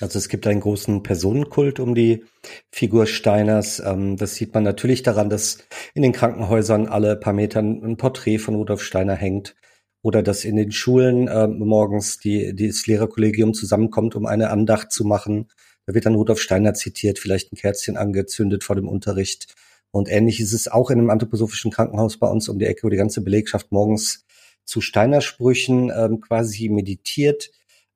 Also 0.00 0.18
es 0.18 0.28
gibt 0.28 0.46
einen 0.46 0.60
großen 0.60 1.02
Personenkult 1.02 1.80
um 1.80 1.94
die 1.94 2.24
Figur 2.70 3.06
Steiners. 3.06 3.80
Ähm, 3.80 4.16
das 4.16 4.34
sieht 4.34 4.54
man 4.54 4.62
natürlich 4.62 5.02
daran, 5.02 5.28
dass 5.28 5.58
in 5.94 6.02
den 6.02 6.12
Krankenhäusern 6.12 6.86
alle 6.86 7.16
paar 7.16 7.32
Metern 7.32 7.82
ein 7.82 7.96
Porträt 7.96 8.38
von 8.38 8.54
Rudolf 8.54 8.82
Steiner 8.82 9.14
hängt 9.14 9.56
oder 10.02 10.22
dass 10.22 10.44
in 10.44 10.56
den 10.56 10.70
Schulen 10.70 11.26
äh, 11.26 11.48
morgens 11.48 12.18
die 12.18 12.54
das 12.54 12.86
Lehrerkollegium 12.86 13.54
zusammenkommt, 13.54 14.14
um 14.14 14.26
eine 14.26 14.50
Andacht 14.50 14.92
zu 14.92 15.04
machen. 15.04 15.48
Da 15.88 15.94
wird 15.94 16.04
dann 16.04 16.14
Rudolf 16.14 16.38
Steiner 16.38 16.74
zitiert, 16.74 17.18
vielleicht 17.18 17.50
ein 17.50 17.56
Kerzchen 17.56 17.96
angezündet 17.96 18.62
vor 18.62 18.76
dem 18.76 18.86
Unterricht. 18.86 19.54
Und 19.90 20.10
ähnlich 20.10 20.38
ist 20.38 20.52
es 20.52 20.68
auch 20.68 20.90
in 20.90 20.98
einem 20.98 21.08
anthroposophischen 21.08 21.70
Krankenhaus 21.70 22.18
bei 22.18 22.28
uns 22.28 22.50
um 22.50 22.58
die 22.58 22.66
Ecke, 22.66 22.82
wo 22.82 22.90
die 22.90 22.98
ganze 22.98 23.22
Belegschaft 23.22 23.72
morgens 23.72 24.26
zu 24.66 24.82
Steiner-Sprüchen 24.82 25.90
ähm, 25.96 26.20
quasi 26.20 26.68
meditiert 26.68 27.50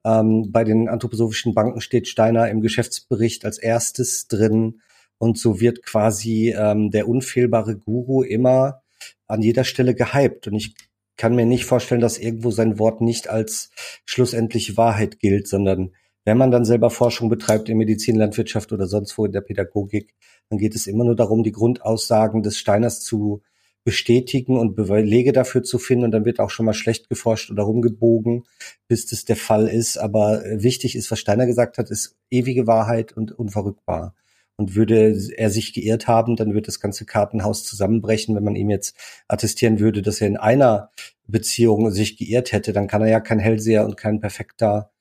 ähm, 0.04 0.50
bei 0.50 0.64
den 0.64 0.88
anthroposophischen 0.88 1.54
Banken 1.54 1.82
steht 1.82 2.08
Steiner 2.08 2.48
im 2.48 2.62
Geschäftsbericht 2.62 3.44
als 3.44 3.58
erstes 3.58 4.26
drin. 4.26 4.80
Und 5.18 5.38
so 5.38 5.60
wird 5.60 5.82
quasi 5.82 6.54
ähm, 6.56 6.90
der 6.90 7.06
unfehlbare 7.08 7.76
Guru 7.76 8.22
immer 8.22 8.82
an 9.26 9.42
jeder 9.42 9.64
Stelle 9.64 9.94
gehypt. 9.94 10.48
Und 10.48 10.54
ich 10.54 10.74
kann 11.16 11.36
mir 11.36 11.44
nicht 11.44 11.66
vorstellen, 11.66 12.00
dass 12.00 12.16
irgendwo 12.16 12.50
sein 12.50 12.78
Wort 12.78 13.02
nicht 13.02 13.28
als 13.28 13.70
schlussendliche 14.06 14.78
Wahrheit 14.78 15.20
gilt, 15.20 15.46
sondern 15.46 15.92
wenn 16.24 16.38
man 16.38 16.50
dann 16.50 16.64
selber 16.64 16.90
Forschung 16.90 17.28
betreibt 17.28 17.68
in 17.68 17.78
Medizin, 17.78 18.16
Landwirtschaft 18.16 18.72
oder 18.72 18.86
sonst 18.86 19.16
wo 19.18 19.24
in 19.24 19.32
der 19.32 19.40
Pädagogik, 19.40 20.14
dann 20.48 20.58
geht 20.58 20.74
es 20.74 20.86
immer 20.86 21.04
nur 21.04 21.16
darum, 21.16 21.42
die 21.42 21.52
Grundaussagen 21.52 22.42
des 22.42 22.58
Steiners 22.58 23.00
zu 23.00 23.42
bestätigen 23.84 24.58
und 24.58 24.76
Belege 24.76 25.32
dafür 25.32 25.62
zu 25.62 25.78
finden. 25.78 26.04
Und 26.04 26.10
dann 26.12 26.24
wird 26.24 26.40
auch 26.40 26.50
schon 26.50 26.66
mal 26.66 26.74
schlecht 26.74 27.08
geforscht 27.08 27.50
oder 27.50 27.64
rumgebogen, 27.64 28.44
bis 28.88 29.06
das 29.06 29.24
der 29.24 29.36
Fall 29.36 29.66
ist. 29.66 29.96
Aber 29.98 30.44
äh, 30.44 30.62
wichtig 30.62 30.94
ist, 30.94 31.10
was 31.10 31.18
Steiner 31.18 31.46
gesagt 31.46 31.78
hat, 31.78 31.90
ist 31.90 32.16
ewige 32.30 32.66
Wahrheit 32.66 33.12
und 33.12 33.32
unverrückbar. 33.32 34.14
Und 34.56 34.76
würde 34.76 35.18
er 35.36 35.50
sich 35.50 35.72
geirrt 35.72 36.06
haben, 36.06 36.36
dann 36.36 36.54
wird 36.54 36.68
das 36.68 36.78
ganze 36.78 37.06
Kartenhaus 37.06 37.64
zusammenbrechen. 37.64 38.36
Wenn 38.36 38.44
man 38.44 38.54
ihm 38.54 38.70
jetzt 38.70 38.94
attestieren 39.26 39.80
würde, 39.80 40.02
dass 40.02 40.20
er 40.20 40.28
in 40.28 40.36
einer 40.36 40.90
Beziehung 41.26 41.90
sich 41.90 42.16
geirrt 42.16 42.52
hätte, 42.52 42.72
dann 42.72 42.86
kann 42.86 43.02
er 43.02 43.08
ja 43.08 43.20
kein 43.20 43.40
Hellseher 43.40 43.84
und 43.84 43.96
kein 43.96 44.20
perfekter 44.20 44.92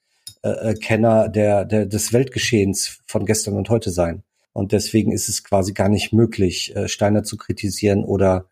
äh, 0.43 0.71
äh 0.71 0.73
Kenner 0.75 1.29
der, 1.29 1.65
der, 1.65 1.85
des 1.85 2.13
Weltgeschehens 2.13 3.01
von 3.05 3.25
gestern 3.25 3.55
und 3.55 3.69
heute 3.69 3.91
sein. 3.91 4.23
Und 4.53 4.71
deswegen 4.71 5.11
ist 5.11 5.29
es 5.29 5.43
quasi 5.43 5.73
gar 5.73 5.89
nicht 5.89 6.13
möglich, 6.13 6.75
äh, 6.75 6.87
Steiner 6.87 7.23
zu 7.23 7.37
kritisieren 7.37 8.03
oder 8.03 8.45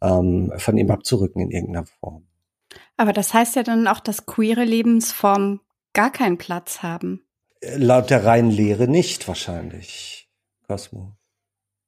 ähm, 0.00 0.52
von 0.56 0.76
ihm 0.76 0.90
abzurücken 0.90 1.42
in 1.42 1.50
irgendeiner 1.50 1.86
Form. 1.86 2.26
Aber 2.96 3.12
das 3.12 3.34
heißt 3.34 3.56
ja 3.56 3.62
dann 3.62 3.86
auch, 3.88 4.00
dass 4.00 4.26
queere 4.26 4.64
Lebensformen 4.64 5.60
gar 5.92 6.12
keinen 6.12 6.38
Platz 6.38 6.82
haben. 6.82 7.24
Äh, 7.60 7.76
laut 7.76 8.10
der 8.10 8.24
reinen 8.24 8.50
Lehre 8.50 8.88
nicht 8.88 9.26
wahrscheinlich, 9.26 10.28
Cosmo. 10.66 11.16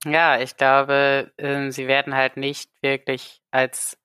Ja, 0.05 0.41
ich 0.41 0.57
glaube, 0.57 1.33
äh, 1.37 1.71
sie 1.71 1.87
werden 1.87 2.15
halt 2.15 2.37
nicht 2.37 2.71
wirklich 2.83 3.41
als 3.53 3.97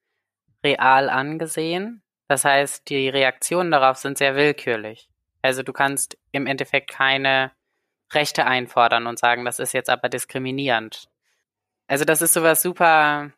real 0.64 1.10
angesehen. 1.10 2.04
Das 2.28 2.45
heißt, 2.45 2.89
die 2.89 3.10
Reaktionen 3.10 3.72
darauf 3.72 3.98
sind 3.98 4.18
sehr 4.18 4.36
willkürlich. 4.36 5.10
Also 5.48 5.64
du 5.64 5.74
kannst 5.74 6.18
im 6.32 6.45
Endeffekt 6.45 6.89
keine 6.91 7.52
Rechte 8.14 8.45
einfordern 8.45 9.08
und 9.08 9.20
sagen, 9.20 9.45
das 9.45 9.60
ist 9.60 9.74
jetzt 9.74 9.89
aber 9.89 10.10
diskriminierend. 10.10 11.10
Also 11.88 12.06
das 12.06 12.22
ist 12.22 12.34
sowas 12.34 12.62
super 12.62 13.32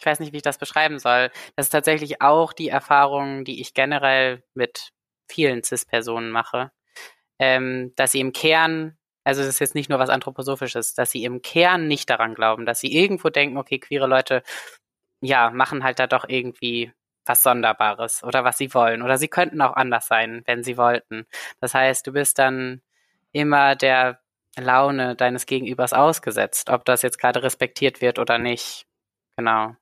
ich 0.00 0.06
weiß 0.06 0.20
nicht, 0.20 0.32
wie 0.32 0.38
ich 0.38 0.42
das 0.42 0.58
beschreiben 0.58 0.98
soll. 0.98 1.30
Das 1.56 1.66
ist 1.66 1.70
tatsächlich 1.70 2.22
auch 2.22 2.54
die 2.54 2.70
Erfahrung, 2.70 3.44
die 3.44 3.60
ich 3.60 3.74
generell 3.74 4.42
mit 4.54 4.92
vielen 5.28 5.62
CIS-Personen 5.62 6.30
mache, 6.30 6.72
ähm, 7.38 7.92
dass 7.96 8.12
sie 8.12 8.20
im 8.20 8.32
Kern, 8.32 8.96
also 9.24 9.42
das 9.42 9.50
ist 9.50 9.58
jetzt 9.60 9.74
nicht 9.74 9.90
nur 9.90 9.98
was 9.98 10.10
Anthroposophisches, 10.10 10.94
dass 10.94 11.10
sie 11.10 11.24
im 11.24 11.42
Kern 11.42 11.86
nicht 11.86 12.08
daran 12.10 12.34
glauben, 12.34 12.64
dass 12.66 12.80
sie 12.80 12.94
irgendwo 12.94 13.28
denken, 13.28 13.58
okay, 13.58 13.78
queere 13.78 14.06
Leute, 14.06 14.42
ja, 15.20 15.50
machen 15.50 15.84
halt 15.84 15.98
da 15.98 16.06
doch 16.06 16.24
irgendwie 16.28 16.92
was 17.30 17.44
Sonderbares 17.44 18.24
oder 18.24 18.44
was 18.44 18.58
sie 18.58 18.74
wollen. 18.74 19.02
Oder 19.02 19.16
sie 19.16 19.28
könnten 19.28 19.62
auch 19.62 19.74
anders 19.74 20.08
sein, 20.08 20.42
wenn 20.46 20.64
sie 20.64 20.76
wollten. 20.76 21.26
Das 21.60 21.74
heißt, 21.74 22.06
du 22.06 22.12
bist 22.12 22.38
dann 22.40 22.82
immer 23.32 23.76
der 23.76 24.20
Laune 24.58 25.14
deines 25.14 25.46
Gegenübers 25.46 25.92
ausgesetzt, 25.92 26.70
ob 26.70 26.84
das 26.84 27.02
jetzt 27.02 27.18
gerade 27.18 27.44
respektiert 27.44 28.00
wird 28.00 28.18
oder 28.18 28.38
nicht. 28.38 28.86
Genau. 29.36 29.76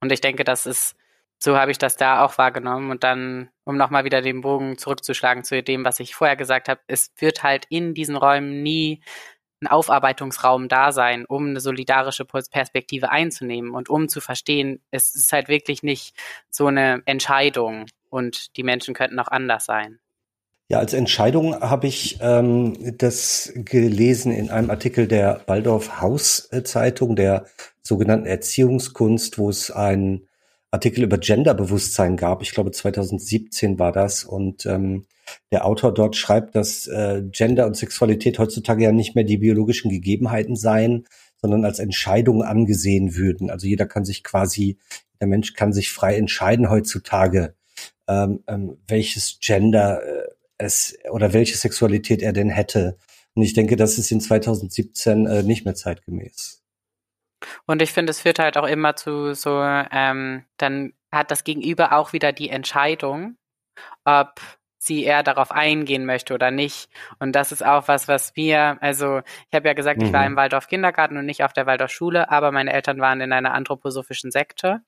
Und 0.00 0.12
ich 0.12 0.22
denke, 0.22 0.44
das 0.44 0.64
ist, 0.64 0.96
so 1.38 1.58
habe 1.58 1.70
ich 1.70 1.78
das 1.78 1.96
da 1.96 2.24
auch 2.24 2.38
wahrgenommen. 2.38 2.90
Und 2.90 3.04
dann, 3.04 3.50
um 3.64 3.76
nochmal 3.76 4.04
wieder 4.04 4.22
den 4.22 4.40
Bogen 4.40 4.78
zurückzuschlagen 4.78 5.44
zu 5.44 5.62
dem, 5.62 5.84
was 5.84 6.00
ich 6.00 6.14
vorher 6.14 6.36
gesagt 6.36 6.70
habe, 6.70 6.80
es 6.86 7.12
wird 7.18 7.42
halt 7.42 7.66
in 7.68 7.92
diesen 7.92 8.16
Räumen 8.16 8.62
nie 8.62 9.02
Aufarbeitungsraum 9.66 10.68
da 10.68 10.92
sein, 10.92 11.24
um 11.26 11.48
eine 11.48 11.60
solidarische 11.60 12.24
Perspektive 12.24 13.10
einzunehmen 13.10 13.74
und 13.74 13.88
um 13.88 14.08
zu 14.08 14.20
verstehen, 14.20 14.80
es 14.90 15.14
ist 15.14 15.32
halt 15.32 15.48
wirklich 15.48 15.82
nicht 15.82 16.14
so 16.50 16.66
eine 16.66 17.02
Entscheidung 17.06 17.86
und 18.10 18.56
die 18.56 18.62
Menschen 18.62 18.94
könnten 18.94 19.18
auch 19.18 19.28
anders 19.28 19.64
sein. 19.64 19.98
Ja, 20.68 20.78
als 20.78 20.94
Entscheidung 20.94 21.60
habe 21.60 21.86
ich 21.86 22.18
ähm, 22.20 22.96
das 22.96 23.52
gelesen 23.54 24.32
in 24.32 24.50
einem 24.50 24.70
Artikel 24.70 25.06
der 25.06 25.42
Waldorf 25.46 26.00
Haus 26.00 26.48
Zeitung, 26.64 27.16
der 27.16 27.46
sogenannten 27.82 28.26
Erziehungskunst, 28.26 29.38
wo 29.38 29.50
es 29.50 29.70
einen 29.70 30.26
Artikel 30.74 31.04
über 31.04 31.18
Genderbewusstsein 31.18 32.16
gab. 32.16 32.42
Ich 32.42 32.52
glaube 32.52 32.72
2017 32.72 33.78
war 33.78 33.92
das 33.92 34.24
und 34.24 34.66
ähm, 34.66 35.06
der 35.52 35.64
Autor 35.64 35.94
dort 35.94 36.16
schreibt, 36.16 36.56
dass 36.56 36.86
äh, 36.88 37.22
Gender 37.30 37.66
und 37.66 37.76
Sexualität 37.76 38.38
heutzutage 38.38 38.84
ja 38.84 38.92
nicht 38.92 39.14
mehr 39.14 39.24
die 39.24 39.38
biologischen 39.38 39.88
Gegebenheiten 39.88 40.56
seien, 40.56 41.06
sondern 41.40 41.64
als 41.64 41.78
Entscheidung 41.78 42.42
angesehen 42.42 43.14
würden. 43.14 43.50
Also 43.50 43.66
jeder 43.66 43.86
kann 43.86 44.04
sich 44.04 44.24
quasi, 44.24 44.78
der 45.20 45.28
Mensch 45.28 45.54
kann 45.54 45.72
sich 45.72 45.92
frei 45.92 46.16
entscheiden 46.16 46.68
heutzutage, 46.68 47.54
ähm, 48.08 48.42
ähm, 48.48 48.78
welches 48.88 49.38
Gender 49.40 50.02
äh, 50.02 50.28
es 50.58 50.98
oder 51.10 51.32
welche 51.32 51.56
Sexualität 51.56 52.20
er 52.20 52.32
denn 52.32 52.50
hätte. 52.50 52.96
Und 53.34 53.42
ich 53.42 53.54
denke, 53.54 53.76
das 53.76 53.96
ist 53.98 54.10
in 54.10 54.20
2017 54.20 55.26
äh, 55.26 55.42
nicht 55.44 55.64
mehr 55.64 55.74
zeitgemäß. 55.74 56.63
Und 57.66 57.82
ich 57.82 57.92
finde, 57.92 58.10
es 58.10 58.20
führt 58.20 58.38
halt 58.38 58.56
auch 58.56 58.66
immer 58.66 58.96
zu 58.96 59.34
so, 59.34 59.60
ähm, 59.62 60.44
dann 60.56 60.92
hat 61.12 61.30
das 61.30 61.44
Gegenüber 61.44 61.92
auch 61.92 62.12
wieder 62.12 62.32
die 62.32 62.50
Entscheidung, 62.50 63.36
ob 64.04 64.40
sie 64.78 65.04
eher 65.04 65.22
darauf 65.22 65.50
eingehen 65.50 66.04
möchte 66.04 66.34
oder 66.34 66.50
nicht. 66.50 66.90
Und 67.18 67.32
das 67.32 67.52
ist 67.52 67.64
auch 67.64 67.88
was, 67.88 68.06
was 68.06 68.32
mir, 68.36 68.78
also 68.80 69.20
ich 69.20 69.54
habe 69.54 69.68
ja 69.68 69.74
gesagt, 69.74 70.00
mhm. 70.00 70.06
ich 70.06 70.12
war 70.12 70.20
mhm. 70.20 70.26
im 70.28 70.36
Waldorf 70.36 70.68
Kindergarten 70.68 71.16
und 71.16 71.26
nicht 71.26 71.42
auf 71.42 71.52
der 71.52 71.66
Waldorf 71.66 71.90
Schule, 71.90 72.30
aber 72.30 72.52
meine 72.52 72.72
Eltern 72.72 73.00
waren 73.00 73.20
in 73.20 73.32
einer 73.32 73.54
anthroposophischen 73.54 74.30
Sekte. 74.30 74.80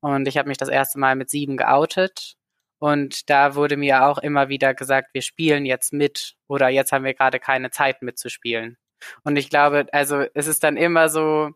Und 0.00 0.28
ich 0.28 0.38
habe 0.38 0.48
mich 0.48 0.58
das 0.58 0.68
erste 0.68 0.98
Mal 0.98 1.16
mit 1.16 1.30
sieben 1.30 1.56
geoutet 1.56 2.36
und 2.78 3.30
da 3.30 3.54
wurde 3.54 3.76
mir 3.76 4.06
auch 4.06 4.18
immer 4.18 4.48
wieder 4.48 4.74
gesagt, 4.74 5.14
wir 5.14 5.22
spielen 5.22 5.66
jetzt 5.66 5.92
mit 5.92 6.34
oder 6.48 6.68
jetzt 6.68 6.92
haben 6.92 7.04
wir 7.04 7.14
gerade 7.14 7.40
keine 7.40 7.70
Zeit 7.70 8.02
mitzuspielen. 8.02 8.76
Und 9.22 9.36
ich 9.36 9.50
glaube, 9.50 9.86
also 9.92 10.24
es 10.34 10.46
ist 10.46 10.64
dann 10.64 10.76
immer 10.76 11.08
so, 11.08 11.50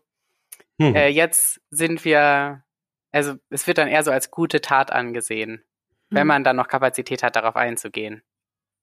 hm. 0.79 0.95
äh, 0.95 1.07
jetzt 1.09 1.61
sind 1.69 2.05
wir, 2.05 2.63
also 3.11 3.35
es 3.49 3.67
wird 3.67 3.77
dann 3.77 3.87
eher 3.87 4.03
so 4.03 4.11
als 4.11 4.31
gute 4.31 4.61
Tat 4.61 4.91
angesehen, 4.91 5.51
hm. 5.51 5.63
wenn 6.09 6.27
man 6.27 6.43
dann 6.43 6.55
noch 6.55 6.67
Kapazität 6.67 7.23
hat, 7.23 7.35
darauf 7.35 7.55
einzugehen. 7.55 8.23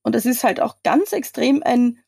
Und 0.02 0.14
es 0.14 0.26
ist 0.26 0.44
halt 0.44 0.60
auch 0.60 0.76
ganz 0.84 1.12
extrem 1.12 1.62
ein, 1.64 1.98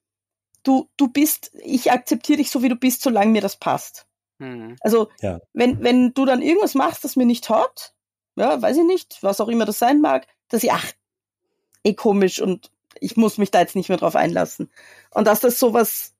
du, 0.62 0.88
du 0.96 1.08
bist, 1.08 1.50
ich 1.64 1.90
akzeptiere 1.90 2.38
dich 2.38 2.50
so, 2.50 2.62
wie 2.62 2.68
du 2.68 2.76
bist, 2.76 3.02
solange 3.02 3.32
mir 3.32 3.42
das 3.42 3.56
passt. 3.56 4.06
Hm. 4.40 4.76
Also, 4.80 5.10
ja. 5.20 5.40
wenn, 5.52 5.82
wenn 5.82 6.14
du 6.14 6.24
dann 6.24 6.42
irgendwas 6.42 6.74
machst, 6.74 7.02
das 7.02 7.16
mir 7.16 7.26
nicht 7.26 7.44
taugt, 7.44 7.94
ja, 8.36 8.60
weiß 8.62 8.76
ich 8.76 8.84
nicht, 8.84 9.18
was 9.22 9.40
auch 9.40 9.48
immer 9.48 9.64
das 9.64 9.78
sein 9.78 10.00
mag, 10.00 10.26
dass 10.48 10.62
ich, 10.62 10.70
ach, 10.70 10.92
eh 11.82 11.94
komisch 11.94 12.40
und 12.40 12.70
ich 13.00 13.16
muss 13.16 13.38
mich 13.38 13.50
da 13.50 13.60
jetzt 13.60 13.76
nicht 13.76 13.88
mehr 13.88 13.98
drauf 13.98 14.16
einlassen. 14.16 14.70
Und 15.10 15.26
dass 15.26 15.40
das 15.40 15.58
sowas, 15.58 16.14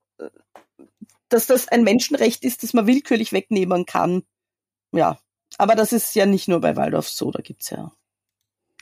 dass 1.29 1.47
das 1.47 1.67
ein 1.67 1.83
Menschenrecht 1.83 2.43
ist, 2.43 2.63
das 2.63 2.73
man 2.73 2.87
willkürlich 2.87 3.31
wegnehmen 3.31 3.85
kann. 3.85 4.23
Ja. 4.91 5.19
Aber 5.57 5.75
das 5.75 5.93
ist 5.93 6.15
ja 6.15 6.25
nicht 6.25 6.47
nur 6.47 6.61
bei 6.61 6.75
Waldorf 6.75 7.09
so, 7.09 7.31
da 7.31 7.41
gibt's 7.41 7.69
ja 7.69 7.91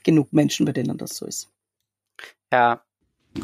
genug 0.03 0.33
Menschen, 0.33 0.65
bei 0.65 0.73
denen 0.73 0.97
das 0.97 1.15
so 1.15 1.25
ist. 1.25 1.49
Ja. 2.51 2.81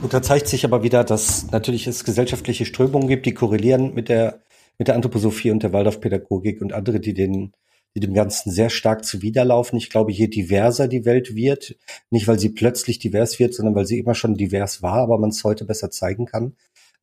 Gut, 0.01 0.13
da 0.13 0.21
zeigt 0.21 0.47
sich 0.47 0.65
aber 0.65 0.83
wieder, 0.83 1.03
dass 1.03 1.51
natürlich 1.51 1.87
es 1.87 2.03
gesellschaftliche 2.03 2.65
Strömungen 2.65 3.07
gibt, 3.07 3.25
die 3.25 3.33
korrelieren 3.33 3.93
mit 3.93 4.09
der, 4.09 4.41
mit 4.77 4.87
der 4.87 4.95
Anthroposophie 4.95 5.51
und 5.51 5.61
der 5.61 5.73
Waldorfpädagogik 5.73 6.61
und 6.61 6.73
andere, 6.73 6.99
die 6.99 7.13
den 7.13 7.53
die 7.95 7.99
dem 7.99 8.13
Ganzen 8.13 8.51
sehr 8.51 8.69
stark 8.69 9.05
zuwiderlaufen. 9.05 9.77
Ich 9.77 9.89
glaube, 9.89 10.11
je 10.11 10.27
diverser 10.27 10.87
die 10.87 11.05
Welt 11.05 11.35
wird, 11.35 11.75
nicht 12.09 12.27
weil 12.27 12.39
sie 12.39 12.49
plötzlich 12.49 12.99
divers 12.99 13.37
wird, 13.39 13.53
sondern 13.53 13.75
weil 13.75 13.85
sie 13.85 13.99
immer 13.99 14.15
schon 14.15 14.35
divers 14.35 14.81
war, 14.81 14.97
aber 14.97 15.19
man 15.19 15.29
es 15.29 15.43
heute 15.43 15.65
besser 15.65 15.91
zeigen 15.91 16.25
kann, 16.25 16.55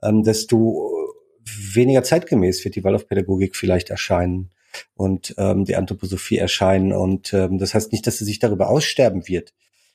ähm, 0.02 0.22
desto 0.22 1.10
weniger 1.44 2.02
zeitgemäß 2.02 2.64
wird 2.64 2.76
die 2.76 2.84
Waldorfpädagogik 2.84 3.56
vielleicht 3.56 3.90
erscheinen 3.90 4.50
und 4.94 5.34
ähm, 5.38 5.64
die 5.64 5.76
Anthroposophie 5.76 6.38
erscheinen. 6.38 6.92
Und 6.92 7.32
ähm, 7.32 7.58
das 7.58 7.74
heißt 7.74 7.92
nicht, 7.92 8.06
dass 8.06 8.18
sie 8.18 8.24
sich 8.24 8.38
darüber 8.38 8.68
aussterben 8.68 9.26
wird, 9.28 9.52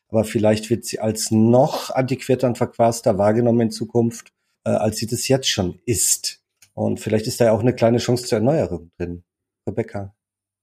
aber 0.10 0.24
vielleicht 0.24 0.70
wird 0.70 0.86
sie 0.86 1.00
als 1.00 1.32
noch 1.32 1.90
antiquierter 1.90 2.48
und 2.48 2.58
verquaster 2.58 3.18
wahrgenommen 3.18 3.62
in 3.62 3.72
Zukunft, 3.72 4.34
äh, 4.66 4.70
als 4.70 4.98
sie 4.98 5.08
das 5.08 5.28
jetzt 5.28 5.50
schon 5.50 5.80
ist. 5.86 6.42
Und 6.74 7.00
vielleicht 7.00 7.28
ist 7.28 7.40
da 7.40 7.46
ja 7.46 7.52
auch 7.52 7.62
eine 7.62 7.74
kleine 7.74 8.00
Chance 8.00 8.26
zur 8.26 8.40
Erneuerung 8.40 8.92
drin. 8.98 9.24
Rebecca. 9.68 10.14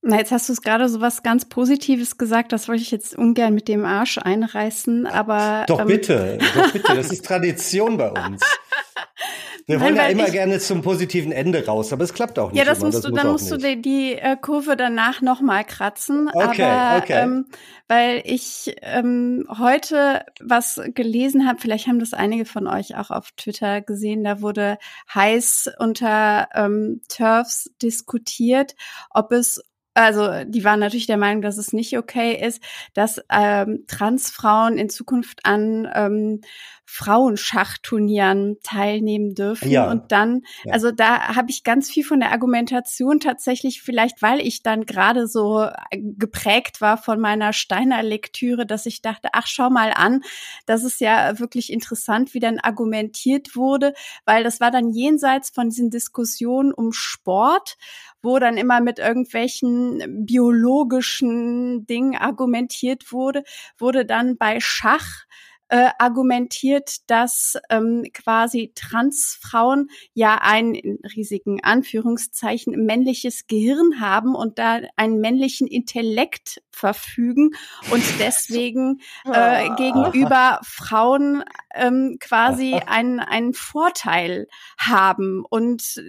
Na, 0.05 0.17
jetzt 0.17 0.31
hast 0.31 0.49
du 0.49 0.53
es 0.53 0.61
gerade 0.61 0.89
so 0.89 0.99
was 0.99 1.23
ganz 1.23 1.45
Positives 1.45 2.17
gesagt, 2.17 2.51
das 2.51 2.67
wollte 2.67 2.81
ich 2.81 2.91
jetzt 2.91 3.17
ungern 3.17 3.53
mit 3.53 3.69
dem 3.69 3.85
Arsch 3.85 4.17
einreißen, 4.17 5.07
aber. 5.07 5.65
Doch 5.67 5.79
ähm, 5.79 5.87
bitte, 5.87 6.37
doch 6.55 6.73
bitte, 6.73 6.95
das 6.95 7.07
ist 7.11 7.25
Tradition 7.25 7.97
bei 7.97 8.11
uns. 8.11 8.43
Wir 9.65 9.79
wollen 9.79 9.95
Nein, 9.95 10.05
ja 10.05 10.11
immer 10.11 10.27
ich, 10.27 10.33
gerne 10.33 10.59
zum 10.59 10.81
positiven 10.81 11.31
Ende 11.31 11.65
raus, 11.65 11.93
aber 11.93 12.03
es 12.03 12.13
klappt 12.13 12.37
auch 12.37 12.51
nicht. 12.51 12.59
Ja, 12.59 12.65
das 12.65 12.79
immer. 12.79 12.87
musst 12.87 12.97
das 12.97 13.03
du, 13.03 13.09
muss 13.11 13.19
dann 13.21 13.31
musst 13.31 13.51
nicht. 13.51 13.63
du 13.63 13.75
die, 13.75 13.81
die 13.81 14.13
äh, 14.13 14.35
Kurve 14.35 14.75
danach 14.75 15.21
nochmal 15.21 15.63
kratzen. 15.63 16.29
Okay, 16.33 16.63
aber, 16.63 17.03
okay. 17.03 17.23
Ähm, 17.23 17.45
weil 17.87 18.21
ich 18.25 18.75
ähm, 18.81 19.45
heute 19.57 20.25
was 20.41 20.81
gelesen 20.93 21.47
habe, 21.47 21.59
vielleicht 21.61 21.87
haben 21.87 21.99
das 21.99 22.13
einige 22.13 22.45
von 22.45 22.67
euch 22.67 22.97
auch 22.97 23.09
auf 23.09 23.31
Twitter 23.37 23.81
gesehen, 23.81 24.23
da 24.23 24.41
wurde 24.41 24.77
heiß 25.13 25.71
unter 25.79 26.49
ähm, 26.53 27.01
Turfs 27.07 27.71
diskutiert, 27.81 28.75
ob 29.11 29.31
es 29.31 29.61
also 29.93 30.43
die 30.45 30.63
waren 30.63 30.79
natürlich 30.79 31.07
der 31.07 31.17
Meinung, 31.17 31.41
dass 31.41 31.57
es 31.57 31.73
nicht 31.73 31.97
okay 31.97 32.33
ist, 32.35 32.61
dass 32.93 33.21
ähm, 33.31 33.85
Transfrauen 33.87 34.77
in 34.77 34.89
Zukunft 34.89 35.45
an 35.45 35.87
ähm, 35.93 36.41
Frauenschachturnieren 36.85 38.57
teilnehmen 38.61 39.33
dürfen. 39.33 39.71
Ja. 39.71 39.89
Und 39.89 40.11
dann, 40.11 40.41
ja. 40.63 40.73
also 40.73 40.91
da 40.91 41.35
habe 41.35 41.49
ich 41.49 41.63
ganz 41.63 41.89
viel 41.89 42.03
von 42.03 42.19
der 42.19 42.31
Argumentation 42.31 43.19
tatsächlich, 43.19 43.81
vielleicht 43.81 44.21
weil 44.21 44.39
ich 44.39 44.61
dann 44.63 44.85
gerade 44.85 45.27
so 45.27 45.63
äh, 45.63 45.99
geprägt 45.99 46.81
war 46.81 46.97
von 46.97 47.19
meiner 47.19 47.53
Steiner 47.53 48.03
Lektüre, 48.03 48.65
dass 48.65 48.85
ich 48.85 49.01
dachte, 49.01 49.29
ach 49.33 49.47
schau 49.47 49.69
mal 49.69 49.91
an, 49.95 50.21
das 50.65 50.83
ist 50.83 50.99
ja 50.99 51.39
wirklich 51.39 51.71
interessant, 51.71 52.33
wie 52.33 52.39
dann 52.39 52.59
argumentiert 52.59 53.55
wurde, 53.55 53.93
weil 54.25 54.43
das 54.43 54.59
war 54.59 54.69
dann 54.69 54.91
jenseits 54.91 55.49
von 55.49 55.69
diesen 55.69 55.89
Diskussionen 55.89 56.73
um 56.73 56.91
Sport 56.91 57.77
wo 58.23 58.39
dann 58.39 58.57
immer 58.57 58.81
mit 58.81 58.97
irgendwelchen 58.97 60.25
biologischen 60.25 61.85
Dingen 61.85 62.15
argumentiert 62.15 63.11
wurde, 63.11 63.43
wurde 63.77 64.05
dann 64.05 64.37
bei 64.37 64.59
Schach 64.59 65.25
äh, 65.73 65.89
argumentiert, 65.97 67.09
dass 67.09 67.57
ähm, 67.71 68.05
quasi 68.13 68.71
Transfrauen 68.75 69.89
ja 70.13 70.37
ein 70.39 70.75
in 70.75 70.99
riesigen 71.15 71.63
Anführungszeichen 71.63 72.85
männliches 72.85 73.47
Gehirn 73.47 73.99
haben 73.99 74.35
und 74.35 74.59
da 74.59 74.81
einen 74.97 75.19
männlichen 75.19 75.67
Intellekt 75.67 76.61
verfügen 76.69 77.51
und 77.89 78.03
deswegen 78.19 78.99
äh, 79.25 79.31
ah. 79.31 79.75
gegenüber 79.75 80.59
Frauen 80.63 81.43
ähm, 81.73 82.17
quasi 82.19 82.75
einen, 82.75 83.19
einen 83.19 83.53
Vorteil 83.53 84.47
haben. 84.77 85.43
Und 85.49 86.01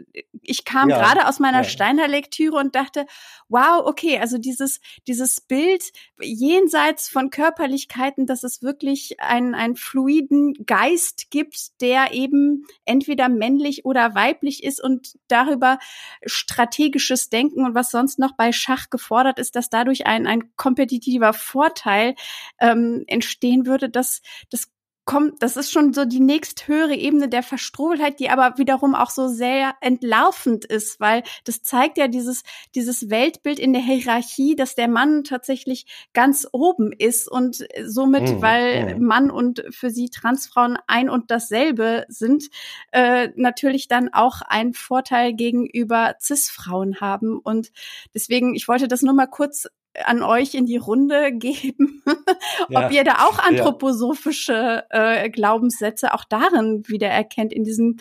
ich 0.43 0.65
kam 0.65 0.89
ja, 0.89 0.99
gerade 0.99 1.29
aus 1.29 1.41
meiner 1.41 1.63
ja. 1.63 1.65
Steiner 1.65 2.09
Lektüre 2.09 2.57
und 2.57 2.75
dachte, 2.75 3.07
wow, 3.49 3.83
okay, 3.85 4.19
also 4.19 4.39
dieses, 4.39 4.81
dieses 5.07 5.41
Bild 5.41 5.93
jenseits 6.21 7.09
von 7.09 7.31
Körperlichkeiten, 7.31 8.27
dass 8.27 8.45
es 8.45 8.63
wirklich 8.63 9.21
einen, 9.21 9.55
einen 9.55 9.77
fluiden 9.77 10.55
Geist 10.67 11.31
gibt, 11.31 11.81
der 11.81 12.13
eben 12.13 12.67
entweder 12.85 13.29
männlich 13.29 13.85
oder 13.85 14.15
weiblich 14.15 14.63
ist 14.63 14.83
und 14.83 15.19
darüber 15.29 15.79
strategisches 16.25 17.31
Denken 17.31 17.65
und 17.65 17.75
was 17.75 17.91
sonst 17.91 18.19
noch 18.19 18.33
bei 18.37 18.53
Schach 18.53 18.91
gefordert 18.91 19.39
ist, 19.39 19.57
dass 19.57 19.71
dadurch 19.71 20.07
ein, 20.07 20.27
ein 20.27 20.55
kompetitiver 20.57 21.33
Vorteil 21.33 22.15
ähm, 22.61 23.05
entstehen 23.07 23.67
würde, 23.67 23.89
das, 23.89 24.21
das 24.51 24.74
kommt, 25.05 25.43
das 25.43 25.57
ist 25.57 25.71
schon 25.71 25.93
so 25.93 26.05
die 26.05 26.21
nächsthöhere 26.21 26.95
Ebene 26.95 27.29
der 27.29 27.43
Verstrobelheit, 27.43 28.21
die 28.21 28.31
aber 28.31 28.59
wiederum 28.59 28.95
auch 28.95 29.11
so 29.11 29.29
sehr 29.29 29.75
entlarvend 29.81 30.65
ist, 30.65 31.01
weil 31.01 31.23
das 31.45 31.63
zeigt 31.63 31.99
ja 31.99 32.09
dieses, 32.09 32.43
dieses 32.75 33.11
Weltbild 33.11 33.59
in 33.59 33.73
der 33.73 33.83
Hierarchie, 33.83 34.57
dass 34.57 34.75
der 34.75 34.89
Mann 34.89 35.25
tatsächlich 35.25 35.87
ganz 36.15 36.47
oben 36.53 36.93
ist 36.93 37.31
und 37.31 37.67
somit, 37.85 38.23
mhm. 38.23 38.43
weil 38.43 38.95
mhm. 38.97 39.05
Mann 39.05 39.31
und 39.31 39.65
für 39.71 39.91
sie 39.91 40.09
Transfrauen 40.09 40.79
ein 40.87 41.11
und 41.11 41.31
dasselbe 41.31 42.07
sind, 42.09 42.49
äh, 42.93 43.29
natürlich 43.37 43.89
dann 43.89 44.13
auch 44.13 44.41
einen 44.43 44.75
Vorteil 44.75 45.35
gegenüber 45.35 46.15
Cis-Frauen 46.21 47.01
haben. 47.01 47.39
Und 47.39 47.73
deswegen, 48.15 48.55
ich 48.55 48.69
wollte 48.69 48.89
das 48.89 49.03
nur 49.03 49.15
mal 49.15 49.27
kurz 49.27 49.69
an 50.05 50.23
euch 50.23 50.55
in 50.55 50.67
die 50.67 50.77
Runde 50.77 51.33
geben, 51.33 52.03
ob 52.75 52.91
ihr 52.91 53.05
da 53.05 53.27
auch 53.27 53.39
anthroposophische 53.39 54.85
äh, 54.91 55.31
Glaubenssätze 55.31 56.15
auch 56.15 56.25
darin 56.25 56.83
wiedererkennt, 56.87 57.53
in 57.53 57.65
diesem 57.65 57.99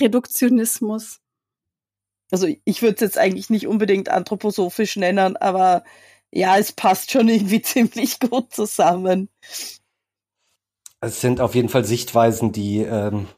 Reduktionismus. 0.00 1.20
Also 2.30 2.48
ich 2.64 2.82
würde 2.82 2.94
es 2.96 3.00
jetzt 3.00 3.18
eigentlich 3.18 3.50
nicht 3.50 3.66
unbedingt 3.66 4.08
anthroposophisch 4.08 4.96
nennen, 4.96 5.36
aber 5.36 5.84
ja, 6.32 6.58
es 6.58 6.72
passt 6.72 7.10
schon 7.10 7.28
irgendwie 7.28 7.62
ziemlich 7.62 8.18
gut 8.20 8.52
zusammen. 8.52 9.28
Es 11.00 11.20
sind 11.20 11.40
auf 11.40 11.54
jeden 11.54 11.68
Fall 11.68 11.84
Sichtweisen, 11.84 12.52
die 12.52 12.78
ähm, 12.78 13.28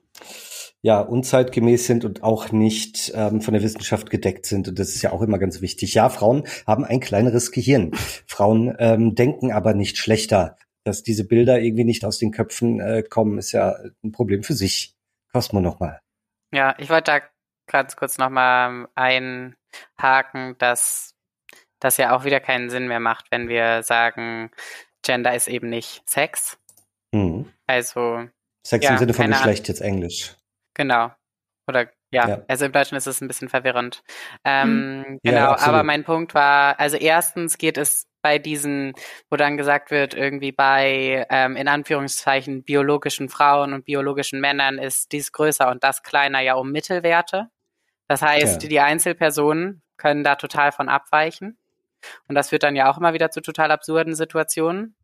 ja 0.82 1.00
unzeitgemäß 1.00 1.86
sind 1.86 2.04
und 2.04 2.22
auch 2.22 2.52
nicht 2.52 3.12
ähm, 3.14 3.40
von 3.40 3.54
der 3.54 3.62
Wissenschaft 3.62 4.10
gedeckt 4.10 4.46
sind. 4.46 4.68
Und 4.68 4.78
das 4.78 4.94
ist 4.94 5.02
ja 5.02 5.12
auch 5.12 5.22
immer 5.22 5.38
ganz 5.38 5.60
wichtig. 5.60 5.94
Ja, 5.94 6.08
Frauen 6.08 6.44
haben 6.66 6.84
ein 6.84 7.00
kleineres 7.00 7.50
Gehirn. 7.50 7.90
Frauen 8.26 8.74
ähm, 8.78 9.14
denken 9.14 9.52
aber 9.52 9.74
nicht 9.74 9.98
schlechter. 9.98 10.56
Dass 10.84 11.02
diese 11.02 11.26
Bilder 11.26 11.60
irgendwie 11.60 11.84
nicht 11.84 12.04
aus 12.04 12.18
den 12.18 12.30
Köpfen 12.30 12.80
äh, 12.80 13.02
kommen, 13.02 13.36
ist 13.38 13.52
ja 13.52 13.76
ein 14.02 14.12
Problem 14.12 14.42
für 14.42 14.54
sich. 14.54 14.94
Cosmo 15.32 15.60
nochmal. 15.60 16.00
Ja, 16.52 16.74
ich 16.78 16.88
wollte 16.88 17.12
da 17.12 17.20
ganz 17.66 17.96
kurz 17.96 18.16
nochmal 18.16 18.88
einhaken, 18.94 20.56
dass 20.58 21.14
das 21.80 21.96
ja 21.96 22.16
auch 22.16 22.24
wieder 22.24 22.40
keinen 22.40 22.70
Sinn 22.70 22.88
mehr 22.88 23.00
macht, 23.00 23.30
wenn 23.30 23.48
wir 23.48 23.82
sagen, 23.82 24.50
Gender 25.02 25.34
ist 25.34 25.48
eben 25.48 25.68
nicht 25.68 26.08
Sex. 26.08 26.58
Mhm. 27.12 27.52
Also 27.66 28.26
Sex 28.66 28.84
ja, 28.84 28.92
im 28.92 28.98
Sinne 28.98 29.14
von 29.14 29.28
Geschlecht 29.28 29.68
jetzt 29.68 29.80
Englisch. 29.80 30.36
Genau. 30.78 31.10
Oder 31.66 31.90
ja, 32.10 32.26
ja, 32.26 32.42
also 32.48 32.64
im 32.64 32.72
Deutschen 32.72 32.96
ist 32.96 33.06
es 33.06 33.20
ein 33.20 33.28
bisschen 33.28 33.50
verwirrend. 33.50 34.02
Ähm, 34.42 35.00
mhm. 35.00 35.18
Genau, 35.22 35.38
ja, 35.38 35.58
aber 35.58 35.82
mein 35.82 36.04
Punkt 36.04 36.34
war, 36.34 36.80
also 36.80 36.96
erstens 36.96 37.58
geht 37.58 37.76
es 37.76 38.06
bei 38.22 38.38
diesen, 38.38 38.94
wo 39.30 39.36
dann 39.36 39.58
gesagt 39.58 39.90
wird, 39.90 40.14
irgendwie 40.14 40.52
bei 40.52 41.26
ähm, 41.28 41.56
in 41.56 41.68
Anführungszeichen 41.68 42.64
biologischen 42.64 43.28
Frauen 43.28 43.74
und 43.74 43.84
biologischen 43.84 44.40
Männern 44.40 44.78
ist 44.78 45.12
dies 45.12 45.32
größer 45.32 45.70
und 45.70 45.84
das 45.84 46.02
kleiner 46.02 46.40
ja 46.40 46.54
um 46.54 46.72
Mittelwerte. 46.72 47.50
Das 48.08 48.22
heißt, 48.22 48.62
ja. 48.62 48.68
die 48.68 48.80
Einzelpersonen 48.80 49.82
können 49.98 50.24
da 50.24 50.36
total 50.36 50.72
von 50.72 50.88
abweichen. 50.88 51.58
Und 52.28 52.34
das 52.34 52.48
führt 52.48 52.62
dann 52.62 52.76
ja 52.76 52.90
auch 52.90 52.96
immer 52.96 53.12
wieder 53.12 53.30
zu 53.30 53.42
total 53.42 53.70
absurden 53.70 54.14
Situationen. 54.14 54.96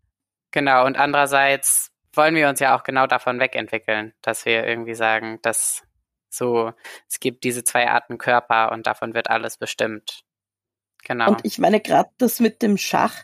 Genau, 0.52 0.86
und 0.86 0.96
andererseits 0.96 1.93
wollen 2.16 2.34
wir 2.34 2.48
uns 2.48 2.60
ja 2.60 2.76
auch 2.76 2.82
genau 2.82 3.06
davon 3.06 3.40
wegentwickeln, 3.40 4.14
dass 4.22 4.44
wir 4.44 4.66
irgendwie 4.66 4.94
sagen, 4.94 5.38
dass 5.42 5.82
so, 6.30 6.72
es 7.08 7.20
gibt 7.20 7.44
diese 7.44 7.64
zwei 7.64 7.88
Arten 7.88 8.18
Körper 8.18 8.72
und 8.72 8.86
davon 8.86 9.14
wird 9.14 9.30
alles 9.30 9.56
bestimmt. 9.56 10.24
Genau. 11.04 11.28
Und 11.28 11.40
ich 11.44 11.58
meine, 11.58 11.80
gerade 11.80 12.10
das 12.18 12.40
mit 12.40 12.62
dem 12.62 12.76
Schach, 12.76 13.22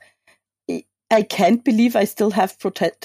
I 1.13 1.25
can't 1.25 1.65
believe 1.65 1.97
I 1.97 2.07
still 2.07 2.37
have, 2.37 2.55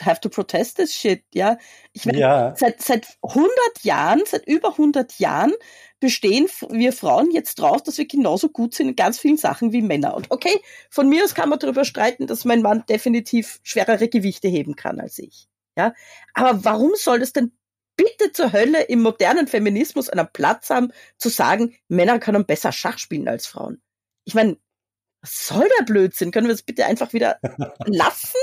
have 0.01 0.19
to 0.21 0.29
protest 0.29 0.77
this 0.77 0.93
shit, 0.93 1.23
ja. 1.33 1.57
Ich 1.91 2.05
meine, 2.05 2.19
ja. 2.19 2.55
seit, 2.55 2.79
seit 2.79 3.07
100 3.23 3.49
Jahren, 3.81 4.21
seit 4.25 4.45
über 4.45 4.69
100 4.69 5.17
Jahren 5.17 5.53
bestehen 5.99 6.47
wir 6.69 6.93
Frauen 6.93 7.31
jetzt 7.31 7.55
drauf, 7.55 7.81
dass 7.81 7.97
wir 7.97 8.07
genauso 8.07 8.49
gut 8.49 8.75
sind 8.75 8.89
in 8.89 8.95
ganz 8.95 9.17
vielen 9.17 9.37
Sachen 9.37 9.71
wie 9.71 9.81
Männer. 9.81 10.13
Und 10.13 10.29
okay, 10.29 10.61
von 10.91 11.09
mir 11.09 11.23
aus 11.23 11.33
kann 11.33 11.49
man 11.49 11.57
darüber 11.57 11.83
streiten, 11.83 12.27
dass 12.27 12.45
mein 12.45 12.61
Mann 12.61 12.83
definitiv 12.87 13.59
schwerere 13.63 14.07
Gewichte 14.07 14.49
heben 14.49 14.75
kann 14.75 14.99
als 14.99 15.17
ich. 15.17 15.47
Ja, 15.77 15.93
aber 16.33 16.63
warum 16.63 16.95
soll 16.95 17.21
es 17.21 17.33
denn 17.33 17.51
bitte 17.97 18.31
zur 18.31 18.53
Hölle 18.53 18.83
im 18.83 19.01
modernen 19.01 19.47
Feminismus 19.47 20.09
einen 20.09 20.27
Platz 20.31 20.69
haben, 20.69 20.91
zu 21.17 21.29
sagen, 21.29 21.75
Männer 21.87 22.19
können 22.19 22.45
besser 22.45 22.71
Schach 22.71 22.97
spielen 22.97 23.27
als 23.27 23.45
Frauen? 23.47 23.81
Ich 24.25 24.35
meine, 24.35 24.57
was 25.21 25.47
soll 25.47 25.67
der 25.79 25.85
Blödsinn? 25.85 26.31
Können 26.31 26.47
wir 26.47 26.53
das 26.53 26.63
bitte 26.63 26.85
einfach 26.85 27.13
wieder 27.13 27.39
lassen? 27.85 28.37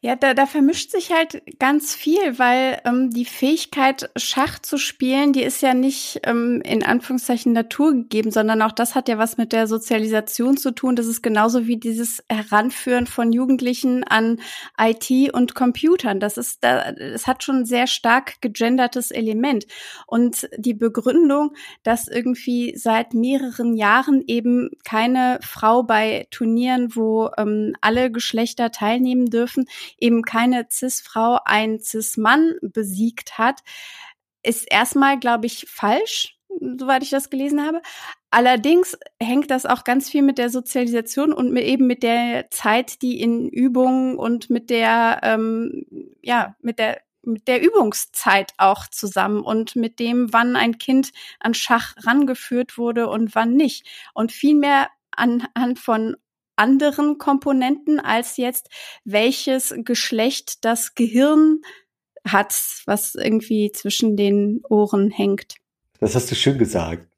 Ja, 0.00 0.16
da, 0.16 0.34
da 0.34 0.46
vermischt 0.46 0.90
sich 0.90 1.12
halt 1.12 1.42
ganz 1.58 1.94
viel, 1.94 2.38
weil 2.38 2.80
ähm, 2.84 3.10
die 3.10 3.24
Fähigkeit, 3.24 4.10
Schach 4.16 4.58
zu 4.58 4.78
spielen, 4.78 5.32
die 5.32 5.42
ist 5.42 5.62
ja 5.62 5.74
nicht 5.74 6.20
ähm, 6.24 6.60
in 6.64 6.84
Anführungszeichen 6.84 7.52
Natur 7.52 7.92
gegeben, 7.92 8.30
sondern 8.30 8.62
auch 8.62 8.72
das 8.72 8.94
hat 8.94 9.08
ja 9.08 9.18
was 9.18 9.36
mit 9.36 9.52
der 9.52 9.66
Sozialisation 9.66 10.56
zu 10.56 10.72
tun. 10.72 10.96
Das 10.96 11.06
ist 11.06 11.22
genauso 11.22 11.66
wie 11.66 11.76
dieses 11.76 12.22
Heranführen 12.28 13.06
von 13.06 13.32
Jugendlichen 13.32 14.04
an 14.04 14.40
IT 14.78 15.32
und 15.32 15.54
Computern. 15.54 16.20
Das 16.20 16.36
ist, 16.36 16.64
da, 16.64 16.90
es 16.90 17.26
hat 17.26 17.44
schon 17.44 17.60
ein 17.60 17.66
sehr 17.66 17.86
stark 17.86 18.40
gegendertes 18.40 19.10
Element. 19.10 19.66
Und 20.06 20.48
die 20.56 20.74
Begründung, 20.74 21.54
dass 21.82 22.08
irgendwie 22.08 22.76
seit 22.76 23.14
mehreren 23.14 23.74
Jahren 23.74 24.22
eben 24.26 24.70
keine 24.84 25.38
Frau 25.42 25.82
bei 25.82 26.26
Turnieren, 26.30 26.94
wo 26.94 27.30
ähm, 27.38 27.74
alle 27.80 28.10
Geschlechter 28.10 28.70
teilnehmen 28.70 29.26
dürfen, 29.26 29.66
eben 29.98 30.22
keine 30.22 30.66
Cis-Frau 30.70 31.40
einen 31.44 31.80
Cis-Mann 31.80 32.54
besiegt 32.60 33.38
hat, 33.38 33.60
ist 34.42 34.70
erstmal, 34.70 35.18
glaube 35.18 35.46
ich, 35.46 35.66
falsch, 35.68 36.38
soweit 36.78 37.02
ich 37.02 37.10
das 37.10 37.30
gelesen 37.30 37.64
habe. 37.64 37.82
Allerdings 38.30 38.96
hängt 39.20 39.50
das 39.50 39.66
auch 39.66 39.84
ganz 39.84 40.10
viel 40.10 40.22
mit 40.22 40.38
der 40.38 40.50
Sozialisation 40.50 41.32
und 41.32 41.52
mit, 41.52 41.64
eben 41.64 41.86
mit 41.86 42.02
der 42.02 42.50
Zeit, 42.50 43.02
die 43.02 43.20
in 43.20 43.48
Übungen 43.48 44.16
und 44.16 44.50
mit 44.50 44.70
der, 44.70 45.20
ähm, 45.22 45.86
ja, 46.22 46.56
mit 46.60 46.78
der 46.78 47.00
mit 47.26 47.48
der 47.48 47.60
Übungszeit 47.60 48.52
auch 48.56 48.86
zusammen 48.86 49.40
und 49.40 49.74
mit 49.74 49.98
dem, 49.98 50.32
wann 50.32 50.54
ein 50.54 50.78
Kind 50.78 51.10
an 51.40 51.54
Schach 51.54 51.94
rangeführt 52.04 52.78
wurde 52.78 53.08
und 53.08 53.34
wann 53.34 53.54
nicht. 53.54 53.84
Und 54.14 54.30
vielmehr 54.30 54.88
anhand 55.10 55.80
von 55.80 56.16
anderen 56.56 57.18
Komponenten 57.18 58.00
als 58.00 58.36
jetzt, 58.36 58.68
welches 59.04 59.74
Geschlecht 59.84 60.64
das 60.64 60.94
Gehirn 60.94 61.60
hat, 62.26 62.54
was 62.86 63.14
irgendwie 63.14 63.70
zwischen 63.72 64.16
den 64.16 64.60
Ohren 64.68 65.10
hängt. 65.10 65.56
Das 66.00 66.14
hast 66.14 66.30
du 66.30 66.34
schön 66.34 66.58
gesagt. 66.58 67.08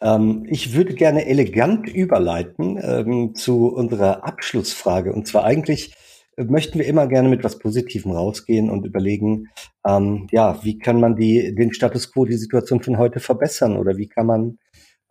Ähm, 0.00 0.46
ich 0.48 0.74
würde 0.74 0.94
gerne 0.94 1.26
elegant 1.26 1.88
überleiten 1.88 2.78
ähm, 2.82 3.34
zu 3.34 3.68
unserer 3.68 4.24
Abschlussfrage. 4.24 5.12
Und 5.12 5.26
zwar 5.26 5.44
eigentlich 5.44 5.94
äh, 6.36 6.44
möchten 6.44 6.78
wir 6.78 6.86
immer 6.86 7.06
gerne 7.06 7.28
mit 7.28 7.44
was 7.44 7.58
Positivem 7.58 8.12
rausgehen 8.12 8.70
und 8.70 8.86
überlegen, 8.86 9.48
ähm, 9.86 10.26
ja, 10.30 10.62
wie 10.64 10.78
kann 10.78 11.00
man 11.00 11.16
die, 11.16 11.54
den 11.54 11.72
Status 11.72 12.12
quo, 12.12 12.24
die 12.24 12.34
Situation 12.34 12.82
von 12.82 12.98
heute 12.98 13.20
verbessern 13.20 13.76
oder 13.76 13.96
wie 13.96 14.08
kann 14.08 14.26
man 14.26 14.58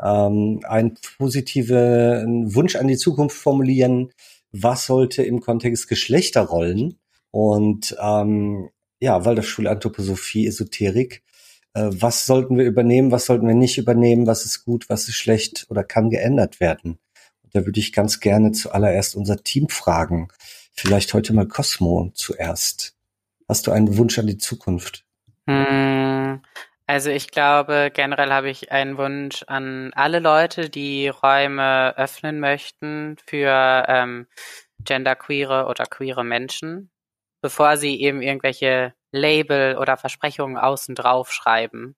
ähm, 0.01 0.61
einen 0.67 0.97
positiven 1.17 2.53
Wunsch 2.53 2.75
an 2.75 2.87
die 2.87 2.97
Zukunft 2.97 3.37
formulieren, 3.37 4.11
was 4.51 4.85
sollte 4.85 5.23
im 5.23 5.39
Kontext 5.39 5.87
Geschlechterrollen 5.87 6.99
und 7.31 7.95
ähm, 8.01 8.69
ja, 8.99 9.25
Waldorfschule 9.25 9.69
Anthroposophie, 9.69 10.47
Esoterik, 10.47 11.23
äh, 11.73 11.89
was 11.89 12.25
sollten 12.25 12.57
wir 12.57 12.65
übernehmen, 12.65 13.11
was 13.11 13.25
sollten 13.25 13.47
wir 13.47 13.55
nicht 13.55 13.77
übernehmen, 13.77 14.27
was 14.27 14.45
ist 14.45 14.65
gut, 14.65 14.89
was 14.89 15.07
ist 15.07 15.15
schlecht 15.15 15.65
oder 15.69 15.83
kann 15.83 16.09
geändert 16.09 16.59
werden. 16.59 16.99
Da 17.53 17.65
würde 17.65 17.79
ich 17.79 17.93
ganz 17.93 18.19
gerne 18.19 18.51
zuallererst 18.51 19.15
unser 19.15 19.43
Team 19.43 19.69
fragen. 19.69 20.29
Vielleicht 20.73 21.13
heute 21.13 21.33
mal 21.33 21.47
Cosmo 21.47 22.11
zuerst. 22.13 22.95
Hast 23.47 23.67
du 23.67 23.71
einen 23.71 23.97
Wunsch 23.97 24.17
an 24.19 24.27
die 24.27 24.37
Zukunft? 24.37 25.05
Hm, 25.47 26.41
also 26.91 27.09
ich 27.09 27.31
glaube, 27.31 27.89
generell 27.93 28.33
habe 28.33 28.49
ich 28.49 28.73
einen 28.73 28.97
Wunsch 28.97 29.45
an 29.47 29.93
alle 29.93 30.19
Leute, 30.19 30.69
die 30.69 31.07
Räume 31.07 31.95
öffnen 31.95 32.41
möchten 32.41 33.15
für 33.25 33.85
ähm, 33.87 34.27
genderqueere 34.83 35.67
oder 35.67 35.85
queere 35.85 36.25
Menschen, 36.25 36.91
bevor 37.41 37.77
sie 37.77 38.01
eben 38.01 38.21
irgendwelche 38.21 38.93
Label 39.13 39.77
oder 39.77 39.95
Versprechungen 39.95 40.57
außen 40.57 40.93
drauf 40.93 41.31
schreiben. 41.31 41.95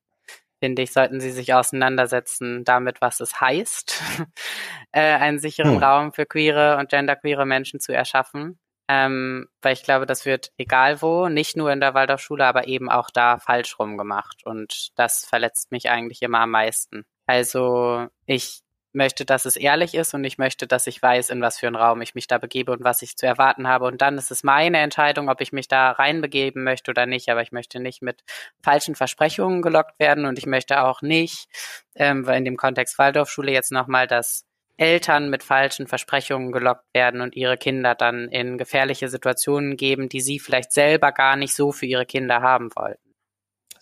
Finde 0.60 0.82
ich, 0.82 0.92
sollten 0.92 1.20
sie 1.20 1.32
sich 1.32 1.54
auseinandersetzen 1.54 2.62
damit, 2.64 3.00
was 3.00 3.18
es 3.18 3.40
heißt, 3.40 4.00
äh, 4.92 5.00
einen 5.00 5.40
sicheren 5.40 5.74
hm. 5.74 5.82
Raum 5.82 6.12
für 6.12 6.24
queere 6.24 6.76
und 6.76 6.88
genderqueere 6.88 7.46
Menschen 7.46 7.80
zu 7.80 7.92
erschaffen. 7.92 8.60
Ähm, 8.88 9.48
weil 9.62 9.72
ich 9.72 9.82
glaube, 9.82 10.06
das 10.06 10.26
wird 10.26 10.52
egal 10.58 11.00
wo, 11.00 11.28
nicht 11.28 11.56
nur 11.56 11.72
in 11.72 11.80
der 11.80 11.94
Waldorfschule, 11.94 12.44
aber 12.44 12.66
eben 12.68 12.90
auch 12.90 13.10
da 13.10 13.38
falsch 13.38 13.78
rum 13.78 13.96
gemacht. 13.96 14.42
Und 14.44 14.90
das 14.96 15.24
verletzt 15.24 15.72
mich 15.72 15.90
eigentlich 15.90 16.20
immer 16.22 16.40
am 16.40 16.50
meisten. 16.50 17.04
Also 17.26 18.08
ich 18.26 18.64
möchte, 18.94 19.24
dass 19.24 19.44
es 19.44 19.56
ehrlich 19.56 19.94
ist 19.94 20.14
und 20.14 20.24
ich 20.24 20.38
möchte, 20.38 20.66
dass 20.66 20.86
ich 20.86 21.02
weiß, 21.02 21.30
in 21.30 21.40
was 21.40 21.58
für 21.58 21.66
einen 21.66 21.76
Raum 21.76 22.00
ich 22.00 22.14
mich 22.14 22.26
da 22.26 22.38
begebe 22.38 22.72
und 22.72 22.84
was 22.84 23.02
ich 23.02 23.16
zu 23.16 23.26
erwarten 23.26 23.66
habe. 23.68 23.86
Und 23.86 24.00
dann 24.00 24.16
ist 24.16 24.30
es 24.30 24.44
meine 24.44 24.78
Entscheidung, 24.78 25.28
ob 25.28 25.40
ich 25.40 25.52
mich 25.52 25.68
da 25.68 25.90
reinbegeben 25.90 26.62
möchte 26.62 26.90
oder 26.92 27.06
nicht. 27.06 27.28
Aber 27.28 27.42
ich 27.42 27.52
möchte 27.52 27.80
nicht 27.80 28.02
mit 28.02 28.22
falschen 28.62 28.94
Versprechungen 28.94 29.62
gelockt 29.62 29.98
werden 29.98 30.26
und 30.26 30.38
ich 30.38 30.46
möchte 30.46 30.82
auch 30.82 31.02
nicht, 31.02 31.48
ähm, 31.96 32.28
in 32.28 32.44
dem 32.44 32.56
Kontext 32.56 32.98
Waldorfschule 32.98 33.52
jetzt 33.52 33.72
nochmal 33.72 34.06
das 34.06 34.44
Eltern 34.76 35.30
mit 35.30 35.42
falschen 35.42 35.86
Versprechungen 35.86 36.52
gelockt 36.52 36.86
werden 36.92 37.20
und 37.20 37.36
ihre 37.36 37.56
Kinder 37.56 37.94
dann 37.94 38.28
in 38.28 38.58
gefährliche 38.58 39.08
Situationen 39.08 39.76
geben, 39.76 40.08
die 40.08 40.20
sie 40.20 40.38
vielleicht 40.38 40.72
selber 40.72 41.12
gar 41.12 41.36
nicht 41.36 41.54
so 41.54 41.72
für 41.72 41.86
ihre 41.86 42.06
Kinder 42.06 42.42
haben 42.42 42.70
wollten. 42.74 43.00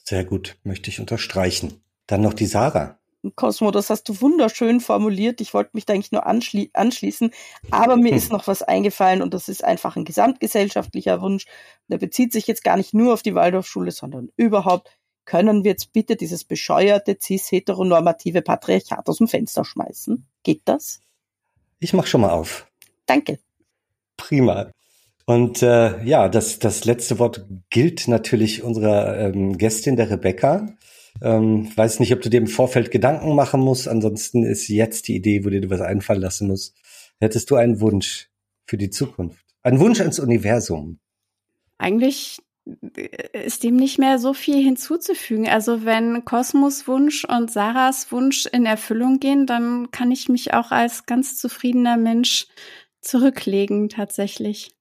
Sehr 0.04 0.24
gut, 0.24 0.56
möchte 0.64 0.90
ich 0.90 1.00
unterstreichen. 1.00 1.82
Dann 2.06 2.20
noch 2.20 2.34
die 2.34 2.46
Sarah. 2.46 2.98
Cosmo, 3.36 3.70
das 3.70 3.88
hast 3.88 4.08
du 4.08 4.20
wunderschön 4.20 4.80
formuliert. 4.80 5.40
Ich 5.40 5.54
wollte 5.54 5.70
mich 5.74 5.86
da 5.86 5.94
eigentlich 5.94 6.10
nur 6.10 6.26
anschli 6.26 6.70
anschließen, 6.72 7.30
aber 7.70 7.96
mir 7.96 8.12
ist 8.12 8.32
noch 8.32 8.48
was 8.48 8.62
eingefallen 8.62 9.22
und 9.22 9.32
das 9.32 9.48
ist 9.48 9.62
einfach 9.62 9.94
ein 9.94 10.04
gesamtgesellschaftlicher 10.04 11.20
Wunsch. 11.20 11.46
Der 11.86 11.98
bezieht 11.98 12.32
sich 12.32 12.48
jetzt 12.48 12.64
gar 12.64 12.76
nicht 12.76 12.94
nur 12.94 13.12
auf 13.14 13.22
die 13.22 13.36
Waldorfschule, 13.36 13.92
sondern 13.92 14.30
überhaupt 14.36 14.90
können 15.24 15.64
wir 15.64 15.72
jetzt 15.72 15.92
bitte 15.92 16.16
dieses 16.16 16.44
bescheuerte 16.44 17.16
cis-heteronormative 17.20 18.42
Patriarchat 18.42 19.08
aus 19.08 19.18
dem 19.18 19.28
Fenster 19.28 19.64
schmeißen? 19.64 20.26
Geht 20.42 20.62
das? 20.64 21.00
Ich 21.78 21.92
mach 21.92 22.06
schon 22.06 22.22
mal 22.22 22.30
auf. 22.30 22.66
Danke. 23.06 23.38
Prima. 24.16 24.70
Und 25.24 25.62
äh, 25.62 26.02
ja, 26.04 26.28
das, 26.28 26.58
das 26.58 26.84
letzte 26.84 27.18
Wort 27.18 27.46
gilt 27.70 28.08
natürlich 28.08 28.62
unserer 28.62 29.18
ähm, 29.18 29.56
Gästin, 29.56 29.96
der 29.96 30.10
Rebecca. 30.10 30.76
Ähm, 31.20 31.70
weiß 31.76 32.00
nicht, 32.00 32.12
ob 32.12 32.22
du 32.22 32.30
dir 32.30 32.38
im 32.38 32.46
Vorfeld 32.46 32.90
Gedanken 32.90 33.34
machen 33.34 33.60
musst. 33.60 33.86
Ansonsten 33.86 34.44
ist 34.44 34.68
jetzt 34.68 35.08
die 35.08 35.16
Idee, 35.16 35.44
wo 35.44 35.50
dir 35.50 35.68
was 35.70 35.80
einfallen 35.80 36.20
lassen 36.20 36.48
musst. 36.48 36.76
Hättest 37.20 37.50
du 37.50 37.56
einen 37.56 37.80
Wunsch 37.80 38.30
für 38.66 38.76
die 38.76 38.90
Zukunft? 38.90 39.44
Einen 39.62 39.78
Wunsch 39.78 40.00
ans 40.00 40.18
Universum? 40.18 40.98
Eigentlich 41.78 42.38
ist 43.32 43.64
dem 43.64 43.76
nicht 43.76 43.98
mehr 43.98 44.18
so 44.18 44.34
viel 44.34 44.62
hinzuzufügen. 44.62 45.48
Also 45.48 45.84
wenn 45.84 46.24
Kosmos 46.24 46.86
Wunsch 46.86 47.24
und 47.24 47.50
Sarahs 47.50 48.12
Wunsch 48.12 48.46
in 48.46 48.66
Erfüllung 48.66 49.18
gehen, 49.18 49.46
dann 49.46 49.90
kann 49.90 50.10
ich 50.10 50.28
mich 50.28 50.54
auch 50.54 50.70
als 50.70 51.06
ganz 51.06 51.36
zufriedener 51.36 51.96
Mensch 51.96 52.46
zurücklegen, 53.00 53.88
tatsächlich. 53.88 54.76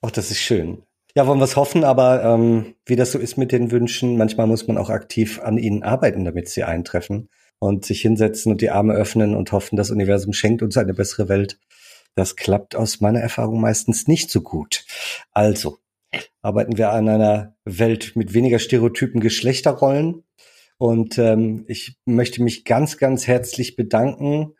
Auch 0.00 0.10
das 0.10 0.30
ist 0.30 0.40
schön. 0.40 0.82
Ja, 1.14 1.26
wollen 1.26 1.40
wir 1.40 1.44
es 1.44 1.56
hoffen, 1.56 1.84
aber 1.84 2.22
ähm, 2.22 2.74
wie 2.86 2.96
das 2.96 3.12
so 3.12 3.18
ist 3.18 3.36
mit 3.36 3.52
den 3.52 3.70
Wünschen, 3.70 4.16
manchmal 4.16 4.46
muss 4.46 4.66
man 4.66 4.78
auch 4.78 4.88
aktiv 4.88 5.40
an 5.40 5.58
ihnen 5.58 5.82
arbeiten, 5.82 6.24
damit 6.24 6.48
sie 6.48 6.62
eintreffen 6.62 7.28
und 7.58 7.84
sich 7.84 8.00
hinsetzen 8.00 8.52
und 8.52 8.60
die 8.60 8.70
Arme 8.70 8.94
öffnen 8.94 9.34
und 9.34 9.52
hoffen, 9.52 9.76
das 9.76 9.90
Universum 9.90 10.32
schenkt 10.32 10.62
uns 10.62 10.76
eine 10.76 10.94
bessere 10.94 11.28
Welt. 11.28 11.58
Das 12.14 12.36
klappt 12.36 12.76
aus 12.76 13.00
meiner 13.00 13.20
Erfahrung 13.20 13.60
meistens 13.60 14.06
nicht 14.06 14.30
so 14.30 14.42
gut. 14.42 14.84
Also, 15.32 15.78
arbeiten 16.42 16.78
wir 16.78 16.90
an 16.90 17.08
einer 17.08 17.56
Welt 17.64 18.12
mit 18.14 18.34
weniger 18.34 18.58
stereotypen 18.58 19.20
Geschlechterrollen. 19.20 20.24
Und 20.78 21.18
ähm, 21.18 21.64
ich 21.66 21.98
möchte 22.04 22.42
mich 22.42 22.64
ganz, 22.64 22.98
ganz 22.98 23.26
herzlich 23.26 23.76
bedanken, 23.76 24.54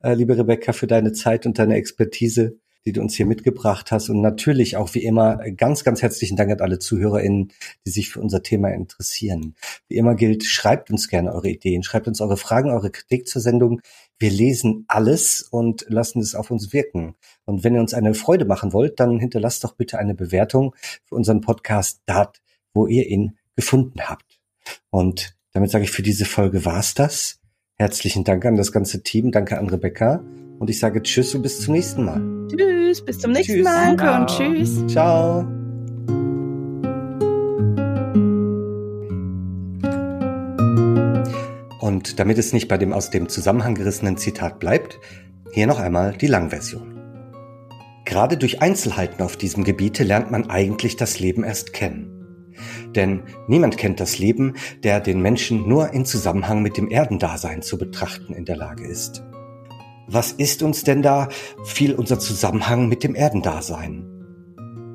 äh, 0.00 0.14
liebe 0.14 0.38
Rebecca, 0.38 0.72
für 0.72 0.86
deine 0.86 1.12
Zeit 1.12 1.46
und 1.46 1.58
deine 1.58 1.74
Expertise, 1.74 2.58
die 2.86 2.92
du 2.92 3.00
uns 3.00 3.14
hier 3.14 3.26
mitgebracht 3.26 3.90
hast. 3.90 4.08
Und 4.08 4.20
natürlich 4.20 4.76
auch 4.76 4.94
wie 4.94 5.04
immer 5.04 5.36
ganz, 5.50 5.84
ganz 5.84 6.02
herzlichen 6.02 6.36
Dank 6.36 6.50
an 6.50 6.60
alle 6.60 6.78
ZuhörerInnen, 6.78 7.52
die 7.86 7.90
sich 7.90 8.10
für 8.10 8.20
unser 8.20 8.42
Thema 8.42 8.68
interessieren. 8.68 9.54
Wie 9.88 9.96
immer 9.96 10.14
gilt, 10.14 10.44
schreibt 10.44 10.90
uns 10.90 11.08
gerne 11.08 11.32
eure 11.32 11.48
Ideen, 11.48 11.82
schreibt 11.82 12.08
uns 12.08 12.20
eure 12.20 12.36
Fragen, 12.36 12.70
eure 12.70 12.90
Kritik 12.90 13.26
zur 13.28 13.42
Sendung. 13.42 13.80
Wir 14.18 14.30
lesen 14.30 14.84
alles 14.88 15.42
und 15.42 15.86
lassen 15.88 16.20
es 16.20 16.34
auf 16.34 16.50
uns 16.50 16.72
wirken. 16.72 17.14
Und 17.44 17.64
wenn 17.64 17.74
ihr 17.74 17.80
uns 17.80 17.94
eine 17.94 18.14
Freude 18.14 18.44
machen 18.44 18.72
wollt, 18.72 19.00
dann 19.00 19.18
hinterlasst 19.18 19.64
doch 19.64 19.74
bitte 19.74 19.98
eine 19.98 20.14
Bewertung 20.14 20.74
für 21.04 21.14
unseren 21.14 21.40
Podcast 21.40 22.02
dort, 22.06 22.42
wo 22.72 22.86
ihr 22.86 23.06
ihn 23.06 23.38
gefunden 23.56 24.02
habt. 24.02 24.40
Und 24.90 25.36
damit 25.52 25.70
sage 25.70 25.84
ich, 25.84 25.90
für 25.90 26.02
diese 26.02 26.24
Folge 26.24 26.64
war's 26.64 26.94
das. 26.94 27.40
Herzlichen 27.76 28.24
Dank 28.24 28.44
an 28.44 28.56
das 28.56 28.72
ganze 28.72 29.02
Team, 29.02 29.32
danke 29.32 29.58
an 29.58 29.68
Rebecca 29.68 30.24
und 30.58 30.70
ich 30.70 30.78
sage 30.78 31.02
Tschüss 31.02 31.34
und 31.34 31.42
bis 31.42 31.60
zum 31.60 31.74
nächsten 31.74 32.04
Mal. 32.04 32.22
Tschüss, 32.48 32.73
bis 33.02 33.18
zum 33.18 33.32
nächsten 33.32 33.54
tschüss. 33.54 33.64
Mal. 33.64 33.96
Danke 33.96 34.12
und 34.12 34.26
tschüss. 34.28 34.86
Ciao. 34.86 35.46
Und 41.80 42.18
damit 42.18 42.38
es 42.38 42.52
nicht 42.52 42.68
bei 42.68 42.78
dem 42.78 42.92
aus 42.92 43.10
dem 43.10 43.28
Zusammenhang 43.28 43.74
gerissenen 43.74 44.16
Zitat 44.16 44.58
bleibt, 44.58 44.98
hier 45.52 45.66
noch 45.66 45.78
einmal 45.78 46.12
die 46.12 46.26
Langversion. 46.26 46.94
Gerade 48.04 48.36
durch 48.36 48.60
Einzelheiten 48.60 49.22
auf 49.22 49.36
diesem 49.36 49.64
Gebiete 49.64 50.04
lernt 50.04 50.30
man 50.30 50.50
eigentlich 50.50 50.96
das 50.96 51.18
Leben 51.20 51.44
erst 51.44 51.72
kennen. 51.72 52.10
Denn 52.94 53.22
niemand 53.48 53.76
kennt 53.76 54.00
das 54.00 54.18
Leben, 54.18 54.54
der 54.82 55.00
den 55.00 55.20
Menschen 55.20 55.68
nur 55.68 55.92
in 55.92 56.04
Zusammenhang 56.04 56.62
mit 56.62 56.76
dem 56.76 56.90
Erdendasein 56.90 57.62
zu 57.62 57.78
betrachten 57.78 58.32
in 58.34 58.44
der 58.44 58.56
Lage 58.56 58.86
ist. 58.86 59.22
Was 60.06 60.32
ist 60.32 60.62
uns 60.62 60.84
denn 60.84 61.02
da 61.02 61.28
viel 61.64 61.94
unser 61.94 62.18
Zusammenhang 62.18 62.88
mit 62.88 63.04
dem 63.04 63.14
Erdendasein? 63.14 64.10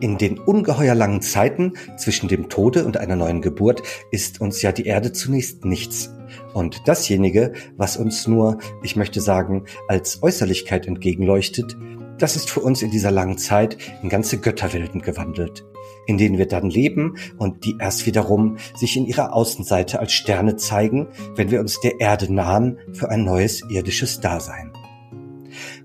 In 0.02 0.18
den 0.18 0.40
ungeheuer 0.40 0.96
langen 0.96 1.22
Zeiten 1.22 1.74
zwischen 1.98 2.30
dem 2.30 2.48
Tode 2.48 2.86
und 2.86 2.98
einer 2.98 3.16
neuen 3.16 3.42
Geburt 3.42 3.82
ist 4.12 4.40
uns 4.40 4.62
ja 4.62 4.72
die 4.72 4.86
Erde 4.86 5.12
zunächst 5.12 5.66
nichts. 5.66 6.14
Und 6.54 6.88
dasjenige, 6.88 7.54
was 7.76 7.98
uns 7.98 8.28
nur, 8.28 8.60
ich 8.84 8.96
möchte 8.96 9.20
sagen, 9.20 9.66
als 9.88 10.24
Äußerlichkeit 10.24 10.88
entgegenleuchtet, 10.88 11.76
das 12.20 12.36
ist 12.36 12.50
für 12.50 12.60
uns 12.60 12.82
in 12.82 12.92
dieser 12.92 13.12
langen 13.12 13.38
Zeit 13.38 13.78
in 14.04 14.10
ganze 14.10 14.38
Götterwelten 14.40 15.02
gewandelt, 15.02 15.66
in 16.06 16.18
denen 16.18 16.38
wir 16.38 16.48
dann 16.48 16.70
leben 16.70 17.16
und 17.38 17.66
die 17.66 17.76
erst 17.80 18.06
wiederum 18.06 18.58
sich 18.76 18.96
in 18.96 19.06
ihrer 19.06 19.34
Außenseite 19.34 20.00
als 20.00 20.12
Sterne 20.12 20.56
zeigen, 20.56 21.08
wenn 21.36 21.50
wir 21.50 21.60
uns 21.60 21.80
der 21.82 22.00
Erde 22.00 22.32
nahen 22.32 22.78
für 22.94 23.10
ein 23.10 23.24
neues 23.24 23.64
irdisches 23.70 24.20
Dasein. 24.20 24.69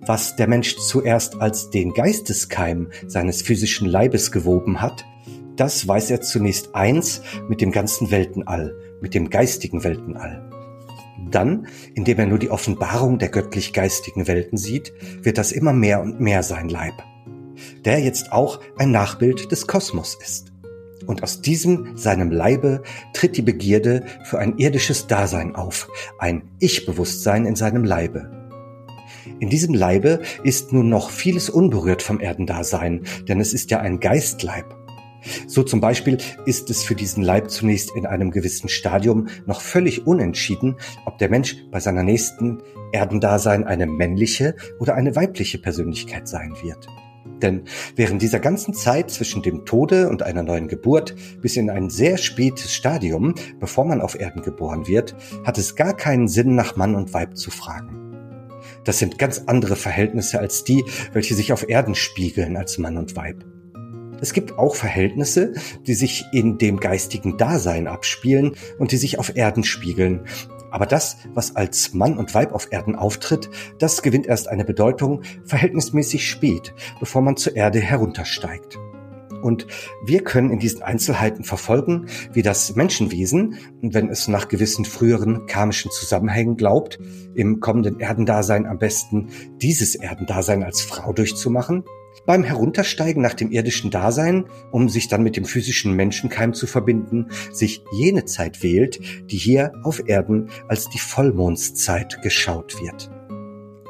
Was 0.07 0.37
der 0.37 0.49
Mensch 0.49 0.77
zuerst 0.77 1.41
als 1.41 1.71
den 1.71 1.95
Geisteskeim 1.95 2.91
seines 3.07 3.41
physischen 3.41 3.89
Leibes 3.89 4.31
gewoben 4.31 4.83
hat, 4.83 5.05
das 5.57 5.89
weiß 5.89 6.11
er 6.11 6.21
zunächst 6.21 6.75
eins 6.75 7.23
mit 7.49 7.63
dem 7.63 7.73
ganzen 7.73 8.11
Weltenall, 8.11 8.77
mit 9.01 9.15
dem 9.15 9.31
geistigen 9.31 9.83
Weltenall. 9.83 10.51
Dann, 11.31 11.69
indem 11.95 12.19
er 12.19 12.27
nur 12.27 12.39
die 12.39 12.51
Offenbarung 12.51 13.19
der 13.19 13.31
göttlich-geistigen 13.31 14.27
Welten 14.27 14.59
sieht, 14.59 14.93
wird 15.23 15.39
das 15.39 15.53
immer 15.53 15.73
mehr 15.73 16.03
und 16.03 16.21
mehr 16.21 16.43
sein 16.43 16.69
Leib, 16.69 16.95
der 17.87 18.01
jetzt 18.01 18.31
auch 18.31 18.61
ein 18.77 18.91
Nachbild 18.91 19.51
des 19.53 19.67
Kosmos 19.67 20.19
ist. 20.23 20.53
Und 21.07 21.23
aus 21.23 21.41
diesem 21.41 21.97
seinem 21.97 22.31
Leibe 22.31 22.83
tritt 23.15 23.39
die 23.39 23.43
Begierde 23.43 24.05
für 24.25 24.39
ein 24.39 24.59
irdisches 24.59 25.07
Dasein 25.07 25.55
auf, 25.55 25.89
ein 26.19 26.43
Ich-Bewusstsein 26.59 27.47
in 27.47 27.57
seinem 27.57 27.85
Leibe. 27.85 28.44
In 29.41 29.51
diesem 29.51 29.75
Leibe 29.75 30.21
ist 30.43 30.73
nun 30.73 30.89
noch 30.89 31.11
vieles 31.11 31.51
unberührt 31.51 32.03
vom 32.03 32.21
Erdendasein, 32.21 33.03
denn 33.29 33.41
es 33.41 33.53
ist 33.53 33.71
ja 33.71 33.81
ein 33.81 34.01
Geistleib. 34.01 34.75
So 35.47 35.63
zum 35.63 35.81
Beispiel 35.81 36.19
ist 36.45 36.71
es 36.71 36.83
für 36.83 36.95
diesen 36.95 37.23
Leib 37.23 37.51
zunächst 37.51 37.95
in 37.97 38.07
einem 38.07 38.31
gewissen 38.31 38.69
Stadium 38.69 39.29
noch 39.47 39.61
völlig 39.61 40.07
unentschieden, 40.07 40.77
ob 41.07 41.19
der 41.19 41.31
Mensch 41.31 41.57
bei 41.71 41.81
seiner 41.81 42.03
nächsten 42.03 42.63
Erdendasein 42.93 43.65
eine 43.65 43.87
männliche 43.87 44.55
oder 44.79 44.95
eine 44.95 45.17
weibliche 45.17 45.59
Persönlichkeit 45.59 46.29
sein 46.29 46.55
wird. 46.63 46.87
Denn 47.43 47.65
während 47.97 48.23
dieser 48.23 48.39
ganzen 48.39 48.75
Zeit 48.75 49.11
zwischen 49.11 49.43
dem 49.43 49.65
Tode 49.65 50.09
und 50.09 50.23
einer 50.23 50.43
neuen 50.43 50.69
Geburt 50.69 51.15
bis 51.41 51.57
in 51.57 51.69
ein 51.69 51.91
sehr 51.91 52.17
spätes 52.17 52.73
Stadium, 52.73 53.35
bevor 53.59 53.85
man 53.85 54.01
auf 54.01 54.19
Erden 54.19 54.43
geboren 54.43 54.87
wird, 54.87 55.17
hat 55.45 55.59
es 55.59 55.75
gar 55.75 55.97
keinen 55.97 56.29
Sinn, 56.29 56.55
nach 56.55 56.77
Mann 56.77 56.95
und 56.95 57.13
Weib 57.13 57.37
zu 57.37 57.51
fragen. 57.51 58.04
Das 58.85 58.98
sind 58.98 59.19
ganz 59.19 59.43
andere 59.47 59.77
Verhältnisse 59.77 60.39
als 60.39 60.65
die, 60.65 60.85
welche 61.12 61.35
sich 61.35 61.52
auf 61.52 61.69
Erden 61.69 61.94
spiegeln 61.94 62.56
als 62.56 62.78
Mann 62.78 62.97
und 62.97 63.16
Weib. 63.16 63.44
Es 64.20 64.32
gibt 64.32 64.59
auch 64.59 64.74
Verhältnisse, 64.74 65.55
die 65.86 65.94
sich 65.94 66.24
in 66.32 66.56
dem 66.59 66.78
geistigen 66.81 67.36
Dasein 67.36 67.86
abspielen 67.86 68.56
und 68.78 68.93
die 68.93 68.97
sich 68.97 69.19
auf 69.19 69.36
Erden 69.36 69.65
spiegeln. 69.65 70.20
Aber 70.70 70.86
das, 70.86 71.19
was 71.35 71.56
als 71.56 71.94
Mann 71.94 72.16
und 72.16 72.35
Weib 72.35 72.52
auf 72.52 72.73
Erden 72.73 72.97
auftritt, 72.97 73.48
das 73.78 74.02
gewinnt 74.02 74.27
erst 74.27 74.48
eine 74.48 74.65
Bedeutung 74.65 75.23
verhältnismäßig 75.44 76.28
spät, 76.28 76.74
bevor 77.01 77.23
man 77.23 77.36
zur 77.36 77.55
Erde 77.55 77.81
heruntersteigt. 77.81 78.78
Und 79.45 79.66
wir 80.03 80.25
können 80.25 80.51
in 80.51 80.59
diesen 80.59 80.83
Einzelheiten 80.83 81.45
verfolgen, 81.45 82.07
wie 82.33 82.41
das 82.41 82.75
Menschenwesen, 82.77 83.57
wenn 83.83 84.09
es 84.09 84.27
nach 84.27 84.49
gewissen 84.49 84.87
früheren 84.87 85.45
karmischen 85.47 85.91
Zusammenhängen 85.91 86.57
glaubt, 86.57 86.99
im 87.35 87.61
kommenden 87.61 88.01
Erdendasein 88.01 88.65
am 88.65 88.79
besten 88.79 89.29
dieses 89.61 89.97
Erdendasein 89.97 90.62
als 90.62 90.81
Frau 90.81 91.12
durchzumachen, 91.12 91.85
beim 92.25 92.43
Heruntersteigen 92.43 93.23
nach 93.23 93.35
dem 93.35 93.51
irdischen 93.51 93.91
Dasein, 93.91 94.47
um 94.71 94.89
sich 94.89 95.09
dann 95.09 95.23
mit 95.23 95.37
dem 95.37 95.45
physischen 95.45 95.93
Menschenkeim 95.93 96.55
zu 96.55 96.66
verbinden, 96.66 97.27
sich 97.53 97.85
jene 97.93 98.25
Zeit 98.25 98.62
wählt, 98.62 98.99
die 99.31 99.37
hier 99.37 99.73
auf 99.83 100.09
Erden 100.09 100.49
als 100.69 100.89
die 100.89 100.99
Vollmondszeit 100.99 102.23
geschaut 102.23 102.81
wird. 102.81 103.11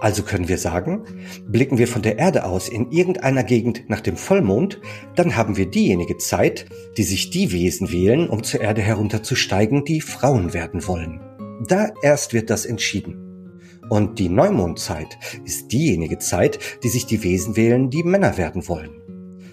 Also 0.05 0.23
können 0.23 0.49
wir 0.49 0.59
sagen, 0.59 1.07
blicken 1.49 1.79
wir 1.79 1.89
von 1.89 2.03
der 2.03 2.19
Erde 2.19 2.45
aus 2.45 2.69
in 2.69 2.91
irgendeiner 2.91 3.43
Gegend 3.43 3.89
nach 3.89 4.03
dem 4.03 4.19
Vollmond, 4.19 4.79
dann 5.15 5.35
haben 5.35 5.57
wir 5.57 5.65
diejenige 5.65 6.19
Zeit, 6.19 6.67
die 6.99 7.05
sich 7.05 7.31
die 7.31 7.53
Wesen 7.53 7.91
wählen, 7.91 8.29
um 8.29 8.43
zur 8.43 8.61
Erde 8.61 8.83
herunterzusteigen, 8.83 9.87
die 9.87 10.03
Frauen 10.03 10.53
werden 10.53 10.87
wollen. 10.87 11.23
Da 11.69 11.89
erst 12.03 12.35
wird 12.35 12.51
das 12.51 12.67
entschieden. 12.67 13.81
Und 13.89 14.19
die 14.19 14.29
Neumondzeit 14.29 15.19
ist 15.43 15.73
diejenige 15.73 16.19
Zeit, 16.19 16.59
die 16.83 16.91
sich 16.91 17.07
die 17.07 17.23
Wesen 17.23 17.57
wählen, 17.57 17.89
die 17.89 18.03
Männer 18.03 18.37
werden 18.37 18.69
wollen. 18.69 19.01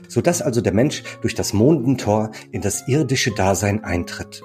Sodass 0.10 0.42
also 0.42 0.60
der 0.60 0.74
Mensch 0.74 1.04
durch 1.22 1.34
das 1.34 1.54
Mondentor 1.54 2.32
in 2.52 2.60
das 2.60 2.90
irdische 2.90 3.32
Dasein 3.32 3.86
eintritt. 3.86 4.44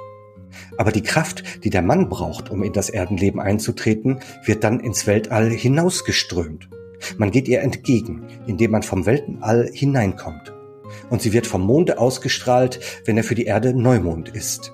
Aber 0.77 0.93
die 0.93 1.03
Kraft, 1.03 1.65
die 1.65 1.71
der 1.71 1.83
Mann 1.83 2.09
braucht, 2.09 2.51
um 2.51 2.63
in 2.63 2.73
das 2.73 2.91
Erdenleben 2.91 3.41
einzutreten, 3.41 4.21
wird 4.45 4.65
dann 4.65 4.81
ins 4.81 5.07
Weltall 5.07 5.51
hinausgeströmt. 5.51 6.69
Man 7.19 7.31
geht 7.31 7.49
ihr 7.49 7.61
entgegen, 7.61 8.23
indem 8.47 8.73
man 8.73 8.83
vom 8.83 9.07
Weltenall 9.07 9.71
hineinkommt. 9.73 10.53
Und 11.11 11.23
sie 11.23 11.33
wird 11.33 11.47
vom 11.47 11.63
Monde 11.63 11.99
ausgestrahlt, 11.99 12.81
wenn 13.05 13.17
er 13.17 13.25
für 13.25 13.35
die 13.35 13.45
Erde 13.45 13.75
Neumond 13.75 14.29
ist. 14.31 14.73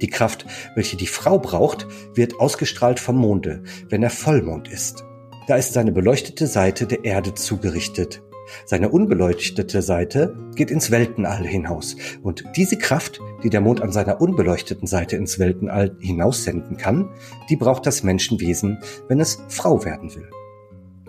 Die 0.00 0.08
Kraft, 0.08 0.46
welche 0.74 0.96
die 0.96 1.06
Frau 1.06 1.38
braucht, 1.38 1.86
wird 2.14 2.40
ausgestrahlt 2.40 2.98
vom 2.98 3.16
Monde, 3.16 3.62
wenn 3.88 4.02
er 4.02 4.10
Vollmond 4.10 4.68
ist. 4.68 5.04
Da 5.46 5.56
ist 5.56 5.72
seine 5.72 5.92
beleuchtete 5.92 6.46
Seite 6.46 6.86
der 6.86 7.04
Erde 7.04 7.34
zugerichtet. 7.34 8.22
Seine 8.64 8.88
unbeleuchtete 8.90 9.82
Seite 9.82 10.36
geht 10.54 10.70
ins 10.70 10.90
Weltenall 10.90 11.46
hinaus. 11.46 11.96
Und 12.22 12.44
diese 12.56 12.76
Kraft, 12.76 13.20
die 13.42 13.50
der 13.50 13.60
Mond 13.60 13.80
an 13.80 13.92
seiner 13.92 14.20
unbeleuchteten 14.20 14.86
Seite 14.86 15.16
ins 15.16 15.38
Weltenall 15.38 15.96
hinaussenden 16.00 16.76
kann, 16.76 17.10
die 17.48 17.56
braucht 17.56 17.86
das 17.86 18.02
Menschenwesen, 18.02 18.78
wenn 19.08 19.20
es 19.20 19.42
Frau 19.48 19.84
werden 19.84 20.14
will. 20.14 20.28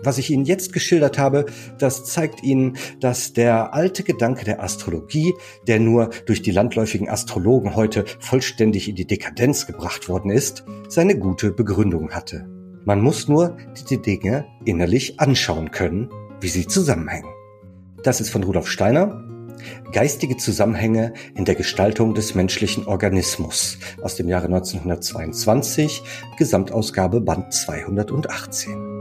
Was 0.04 0.18
ich 0.18 0.30
Ihnen 0.30 0.44
jetzt 0.44 0.72
geschildert 0.74 1.18
habe, 1.18 1.46
das 1.78 2.04
zeigt 2.04 2.42
Ihnen, 2.42 2.76
dass 3.00 3.32
der 3.32 3.72
alte 3.72 4.02
Gedanke 4.02 4.44
der 4.44 4.62
Astrologie, 4.62 5.32
der 5.66 5.80
nur 5.80 6.10
durch 6.26 6.42
die 6.42 6.50
landläufigen 6.50 7.08
Astrologen 7.08 7.74
heute 7.74 8.04
vollständig 8.20 8.88
in 8.88 8.96
die 8.96 9.06
Dekadenz 9.06 9.66
gebracht 9.66 10.08
worden 10.08 10.30
ist, 10.30 10.64
seine 10.88 11.18
gute 11.18 11.52
Begründung 11.52 12.10
hatte. 12.10 12.46
Man 12.84 13.00
muss 13.00 13.28
nur 13.28 13.56
die 13.88 14.00
Dinge 14.00 14.44
innerlich 14.66 15.18
anschauen 15.20 15.70
können, 15.70 16.10
wie 16.40 16.48
sie 16.48 16.66
zusammenhängen. 16.66 17.33
Das 18.04 18.20
ist 18.20 18.28
von 18.28 18.44
Rudolf 18.44 18.68
Steiner. 18.68 19.24
Geistige 19.92 20.36
Zusammenhänge 20.36 21.14
in 21.34 21.46
der 21.46 21.54
Gestaltung 21.54 22.12
des 22.12 22.34
menschlichen 22.34 22.86
Organismus 22.86 23.78
aus 24.02 24.14
dem 24.14 24.28
Jahre 24.28 24.46
1922, 24.46 26.02
Gesamtausgabe 26.36 27.22
Band 27.22 27.52
218. 27.54 28.93